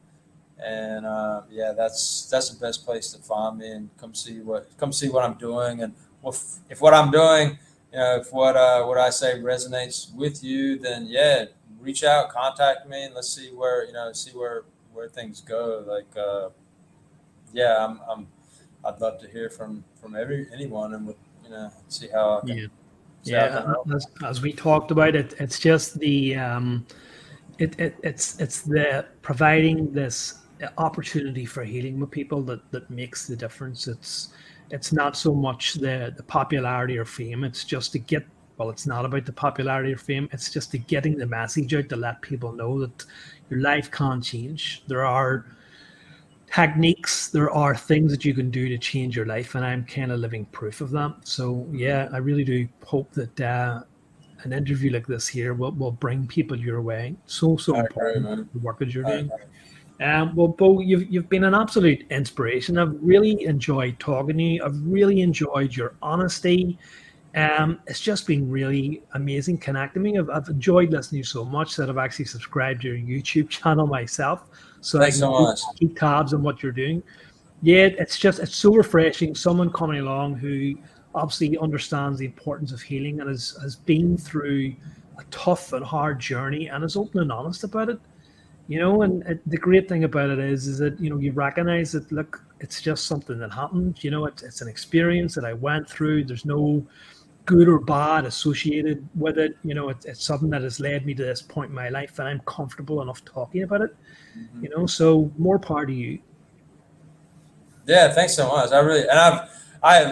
And 0.64 1.06
uh, 1.06 1.44
yeah, 1.52 1.74
that's 1.76 2.28
that's 2.32 2.50
the 2.50 2.60
best 2.60 2.84
place 2.84 3.12
to 3.14 3.22
find 3.22 3.60
me 3.60 3.70
and 3.72 3.90
come 3.98 4.16
see 4.16 4.40
what 4.40 4.70
come 4.78 4.92
see 4.92 5.10
what 5.10 5.24
I'm 5.24 5.36
doing 5.36 5.82
and 5.84 5.94
if, 6.26 6.58
if 6.70 6.82
what 6.82 6.94
I'm 6.94 7.12
doing, 7.12 7.58
you 7.92 8.00
know, 8.00 8.18
if 8.18 8.34
what 8.34 8.56
uh, 8.56 8.84
what 8.84 8.98
I 8.98 9.10
say 9.10 9.40
resonates 9.40 10.14
with 10.14 10.44
you, 10.44 10.80
then 10.80 11.06
yeah, 11.08 11.46
reach 11.80 12.04
out, 12.04 12.30
contact 12.30 12.88
me, 12.88 13.04
and 13.06 13.16
let's 13.16 13.30
see 13.30 13.50
where 13.50 13.86
you 13.86 13.94
know 13.94 14.12
see 14.14 14.32
where 14.32 14.64
where 14.94 15.08
things 15.08 15.42
go. 15.42 15.84
Like 15.88 16.18
uh, 16.18 16.50
yeah, 17.54 17.86
I'm, 17.86 18.00
I'm 18.10 18.28
I'd 18.84 19.00
love 19.00 19.20
to 19.22 19.28
hear 19.28 19.50
from 19.50 19.84
from 20.02 20.16
every 20.16 20.48
anyone 20.54 20.94
and 20.94 21.14
you 21.44 21.50
know 21.50 21.72
see 21.88 22.08
how 22.08 22.40
I 22.40 22.48
can 22.48 22.58
yeah 22.58 22.68
yeah, 23.24 23.74
as, 23.94 24.08
as, 24.26 24.42
we 24.42 24.54
talked 24.54 24.92
about 24.92 25.16
it, 25.16 25.34
it's 25.40 25.60
just 25.60 26.00
the 26.00 26.36
um, 26.36 26.86
it, 27.58 27.80
it 27.80 27.96
it's 28.04 28.40
it's 28.40 28.62
the 28.62 29.06
providing 29.22 29.92
this 29.92 30.42
opportunity 30.78 31.46
for 31.46 31.64
healing 31.64 32.00
with 32.00 32.12
people 32.12 32.42
that 32.44 32.72
that 32.72 32.90
makes 32.90 33.28
the 33.28 33.36
difference. 33.36 33.88
It's 33.88 34.30
it's 34.70 34.92
not 34.92 35.18
so 35.18 35.34
much 35.34 35.76
the 35.76 36.14
the 36.16 36.24
popularity 36.24 36.98
or 36.98 37.06
fame. 37.06 37.44
It's 37.44 37.64
just 37.64 37.92
to 37.94 38.00
get 38.00 38.26
well, 38.58 38.70
it's 38.70 38.88
not 38.88 39.06
about 39.06 39.26
the 39.26 39.34
popularity 39.34 39.94
or 39.94 39.98
fame. 39.98 40.28
It's 40.32 40.52
just 40.52 40.72
to 40.72 40.78
getting 40.78 41.18
the 41.18 41.28
message 41.28 41.74
out 41.76 41.90
to 41.90 41.96
let 41.96 42.22
people 42.22 42.52
know 42.52 42.80
that 42.80 43.06
your 43.50 43.62
life 43.62 43.92
can't 43.92 44.24
change. 44.24 44.84
There 44.88 45.06
are 45.06 45.46
techniques 46.52 47.28
there 47.28 47.52
are 47.52 47.76
things 47.76 48.12
that 48.12 48.24
you 48.24 48.34
can 48.34 48.50
do 48.50 48.70
to 48.70 48.78
change 48.78 49.16
your 49.16 49.26
life 49.26 49.56
and 49.56 49.66
i'm 49.66 49.84
kind 49.86 50.12
of 50.12 50.20
living 50.20 50.46
proof 50.46 50.82
of 50.82 50.92
that. 50.92 51.14
So 51.24 51.68
yeah 51.72 52.10
i 52.14 52.18
really 52.18 52.44
do 52.44 52.68
hope 52.84 53.12
that 53.12 53.42
uh, 53.42 53.82
an 54.44 54.54
interview 54.54 54.92
like 54.92 55.08
this 55.08 55.28
here 55.28 55.54
will, 55.54 55.72
will 55.72 55.92
bring 55.92 56.28
people 56.28 56.58
your 56.58 56.82
way. 56.82 57.16
So 57.26 57.58
so 57.58 57.76
important 57.76 58.54
the 58.54 58.60
work 58.60 58.80
that 58.80 58.94
you're 58.94 59.04
doing. 59.04 59.30
um, 60.02 60.36
well 60.36 60.48
bo 60.48 60.80
you've, 60.80 61.12
you've 61.12 61.30
been 61.30 61.44
an 61.44 61.54
absolute 61.54 62.06
inspiration. 62.10 62.78
I've 62.78 62.96
really 63.02 63.44
enjoyed 63.46 64.00
talking 64.00 64.38
to 64.38 64.44
you. 64.44 64.64
I've 64.64 64.80
really 64.86 65.22
enjoyed 65.22 65.76
your 65.76 65.96
honesty. 66.02 66.78
Um, 67.36 67.80
it's 67.88 68.00
just 68.00 68.26
been 68.26 68.50
really 68.50 69.04
amazing 69.14 69.60
connecting 69.60 70.02
me. 70.02 70.18
I've, 70.18 70.30
I've 70.30 70.48
enjoyed 70.48 70.92
listening 70.92 71.18
to 71.18 71.18
you 71.18 71.24
so 71.24 71.46
much 71.46 71.76
that 71.76 71.90
I've 71.90 71.98
actually 71.98 72.26
subscribed 72.26 72.82
to 72.82 72.96
your 72.96 72.98
YouTube 72.98 73.50
channel 73.58 73.86
myself. 73.86 74.46
So 74.88 75.00
can 75.00 75.12
so 75.12 75.54
keep 75.76 76.00
tabs 76.00 76.34
on 76.34 76.42
what 76.42 76.64
you're 76.64 76.72
doing. 76.72 77.04
Yeah, 77.62 77.90
it's 77.98 78.18
just 78.18 78.40
it's 78.40 78.56
so 78.56 78.74
refreshing. 78.74 79.36
Someone 79.36 79.70
coming 79.70 80.00
along 80.00 80.36
who 80.36 80.76
obviously 81.14 81.58
understands 81.58 82.20
the 82.20 82.26
importance 82.26 82.72
of 82.72 82.82
healing 82.82 83.20
and 83.20 83.28
has, 83.28 83.58
has 83.62 83.76
been 83.76 84.18
through 84.18 84.74
a 85.18 85.24
tough 85.30 85.74
and 85.74 85.84
hard 85.84 86.20
journey 86.20 86.68
and 86.68 86.86
is 86.86 86.96
open 86.96 87.20
and 87.20 87.34
honest 87.34 87.66
about 87.66 87.90
it. 87.90 88.00
You 88.70 88.80
know, 88.80 89.02
and 89.02 89.24
it, 89.24 89.42
the 89.50 89.58
great 89.58 89.90
thing 89.90 90.06
about 90.06 90.30
it 90.30 90.40
is, 90.40 90.68
is 90.68 90.78
that 90.78 90.98
you 91.02 91.10
know 91.10 91.18
you 91.18 91.34
recognize 91.34 91.92
that 91.92 92.10
look, 92.12 92.42
it's 92.62 92.82
just 92.82 93.08
something 93.08 93.40
that 93.40 93.52
happened. 93.52 94.02
You 94.06 94.12
know, 94.12 94.26
it's 94.26 94.42
it's 94.42 94.62
an 94.62 94.70
experience 94.70 95.36
that 95.36 95.44
I 95.44 95.52
went 95.52 95.90
through. 95.90 96.24
There's 96.24 96.46
no 96.46 96.86
good 97.46 97.68
or 97.68 97.80
bad 97.80 98.24
associated 98.26 99.06
with 99.16 99.38
it. 99.38 99.58
You 99.66 99.74
know, 99.74 99.90
it's, 99.90 100.06
it's 100.06 100.24
something 100.24 100.50
that 100.52 100.62
has 100.62 100.80
led 100.80 101.06
me 101.06 101.14
to 101.16 101.24
this 101.24 101.42
point 101.42 101.72
in 101.72 101.76
my 101.76 101.90
life, 101.90 102.20
and 102.20 102.28
I'm 102.30 102.42
comfortable 102.42 103.02
enough 103.02 103.26
talking 103.26 103.64
about 103.64 103.82
it. 103.82 103.96
Mm-hmm. 104.38 104.64
You 104.64 104.70
know, 104.70 104.86
so 104.86 105.32
more 105.38 105.60
power 105.60 105.86
to 105.86 105.94
you. 105.94 106.20
Yeah, 107.86 108.14
thanks 108.14 108.36
so 108.36 108.48
much. 108.48 108.72
I 108.72 108.80
really 108.80 109.02
and 109.02 109.18
I've 109.18 109.50
I 109.82 110.04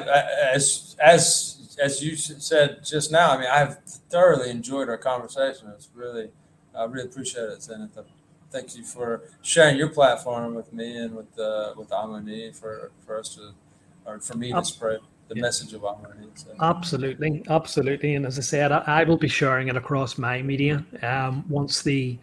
as 0.54 0.96
as 1.04 1.78
as 1.82 2.02
you 2.02 2.16
said 2.16 2.80
just 2.84 3.12
now. 3.12 3.32
I 3.32 3.38
mean, 3.38 3.50
I've 3.52 3.80
thoroughly 4.10 4.50
enjoyed 4.50 4.90
our 4.90 4.98
conversation. 4.98 5.70
It's 5.76 5.90
really 5.94 6.30
I 6.74 6.86
really 6.86 7.06
appreciate 7.06 7.50
it, 7.50 7.64
Zenith. 7.64 7.98
Thank 8.52 8.78
you 8.78 8.86
for 8.86 9.24
sharing 9.42 9.78
your 9.78 9.90
platform 9.90 10.56
with 10.56 10.72
me 10.72 10.98
and 10.98 11.16
with 11.16 11.38
uh, 11.38 11.74
with 11.78 11.92
Amo 11.92 12.20
Ni 12.20 12.52
for 12.52 12.92
for 13.06 13.20
us 13.20 13.36
to 13.36 13.52
or 14.06 14.20
for 14.20 14.38
me 14.38 14.54
to 14.54 14.64
spread 14.64 15.00
the 15.28 15.36
yeah. 15.36 15.42
message 15.42 15.74
of 15.74 15.82
harmony. 15.82 16.28
So. 16.36 16.52
Absolutely, 16.62 17.44
absolutely. 17.50 18.16
And 18.16 18.26
as 18.26 18.38
I 18.38 18.42
said, 18.42 18.72
I, 18.72 18.84
I, 18.86 19.04
will 19.04 19.18
be 19.18 19.28
sharing 19.28 19.70
it 19.70 19.76
across 19.76 20.20
my 20.20 20.42
media 20.44 20.86
um, 21.02 21.44
once 21.50 21.82
the 21.82 22.20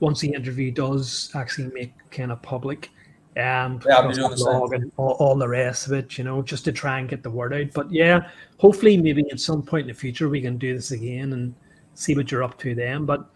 once 0.00 0.20
the 0.20 0.32
interview 0.32 0.70
does 0.70 1.30
actually 1.34 1.68
make 1.72 1.92
kind 2.10 2.32
of 2.32 2.40
public. 2.42 2.90
Um, 3.36 3.80
yeah, 3.86 3.98
I'll 3.98 4.08
be 4.08 4.14
doing 4.14 4.30
the 4.30 4.36
blog 4.36 4.72
and 4.72 4.90
all, 4.96 5.12
all, 5.20 5.36
the 5.36 5.46
rest 5.46 5.86
of 5.86 5.92
it, 5.92 6.18
you 6.18 6.24
know, 6.24 6.42
just 6.42 6.64
to 6.64 6.72
try 6.72 6.98
and 6.98 7.08
get 7.08 7.22
the 7.22 7.30
word 7.30 7.54
out. 7.54 7.68
But 7.72 7.92
yeah, 7.92 8.30
hopefully, 8.58 8.96
maybe 8.96 9.24
at 9.30 9.38
some 9.38 9.62
point 9.62 9.82
in 9.82 9.88
the 9.88 9.94
future, 9.94 10.28
we 10.28 10.40
can 10.40 10.58
do 10.58 10.74
this 10.74 10.90
again 10.90 11.32
and 11.32 11.54
see 11.94 12.16
what 12.16 12.32
you're 12.32 12.42
up 12.42 12.58
to 12.58 12.74
then. 12.74 13.04
But 13.04 13.26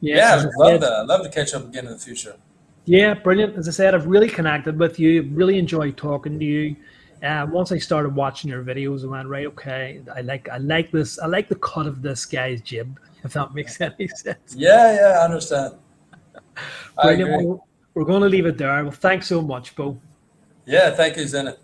yeah, 0.00 0.16
yeah 0.16 0.48
I'd 0.48 0.54
love 0.56 0.80
to 0.80 1.04
love 1.04 1.22
to 1.24 1.30
catch 1.30 1.54
up 1.54 1.66
again 1.66 1.86
in 1.86 1.92
the 1.92 1.98
future. 1.98 2.36
Yeah, 2.84 3.14
brilliant. 3.14 3.56
As 3.56 3.68
I 3.68 3.72
said, 3.72 3.94
I've 3.94 4.06
really 4.06 4.28
connected 4.28 4.78
with 4.78 5.00
you. 5.00 5.28
Really 5.32 5.58
enjoyed 5.58 5.96
talking 5.96 6.38
to 6.38 6.44
you. 6.44 6.76
Uh, 7.22 7.46
once 7.50 7.72
I 7.72 7.78
started 7.78 8.14
watching 8.14 8.48
your 8.48 8.62
videos, 8.62 9.02
I 9.02 9.08
went 9.08 9.28
right. 9.28 9.46
Okay, 9.46 10.00
I 10.14 10.20
like 10.20 10.48
I 10.48 10.58
like 10.58 10.92
this. 10.92 11.18
I 11.18 11.26
like 11.26 11.48
the 11.48 11.56
cut 11.56 11.86
of 11.86 12.00
this 12.00 12.24
guy's 12.24 12.60
jib. 12.60 12.98
If 13.24 13.32
that 13.32 13.54
makes 13.54 13.80
any 13.80 14.06
sense. 14.08 14.54
Yeah, 14.56 14.94
yeah, 14.94 15.18
I 15.18 15.24
understand. 15.24 15.74
Brilliant. 17.02 17.46
We're, 17.46 17.58
we're 17.94 18.04
going 18.04 18.22
to 18.22 18.28
leave 18.28 18.46
it 18.46 18.58
there. 18.58 18.82
Well, 18.82 18.92
thanks 18.92 19.26
so 19.26 19.42
much, 19.42 19.74
Bo. 19.76 20.00
Yeah, 20.66 20.90
thank 20.90 21.16
you, 21.16 21.26
Zenith. 21.26 21.58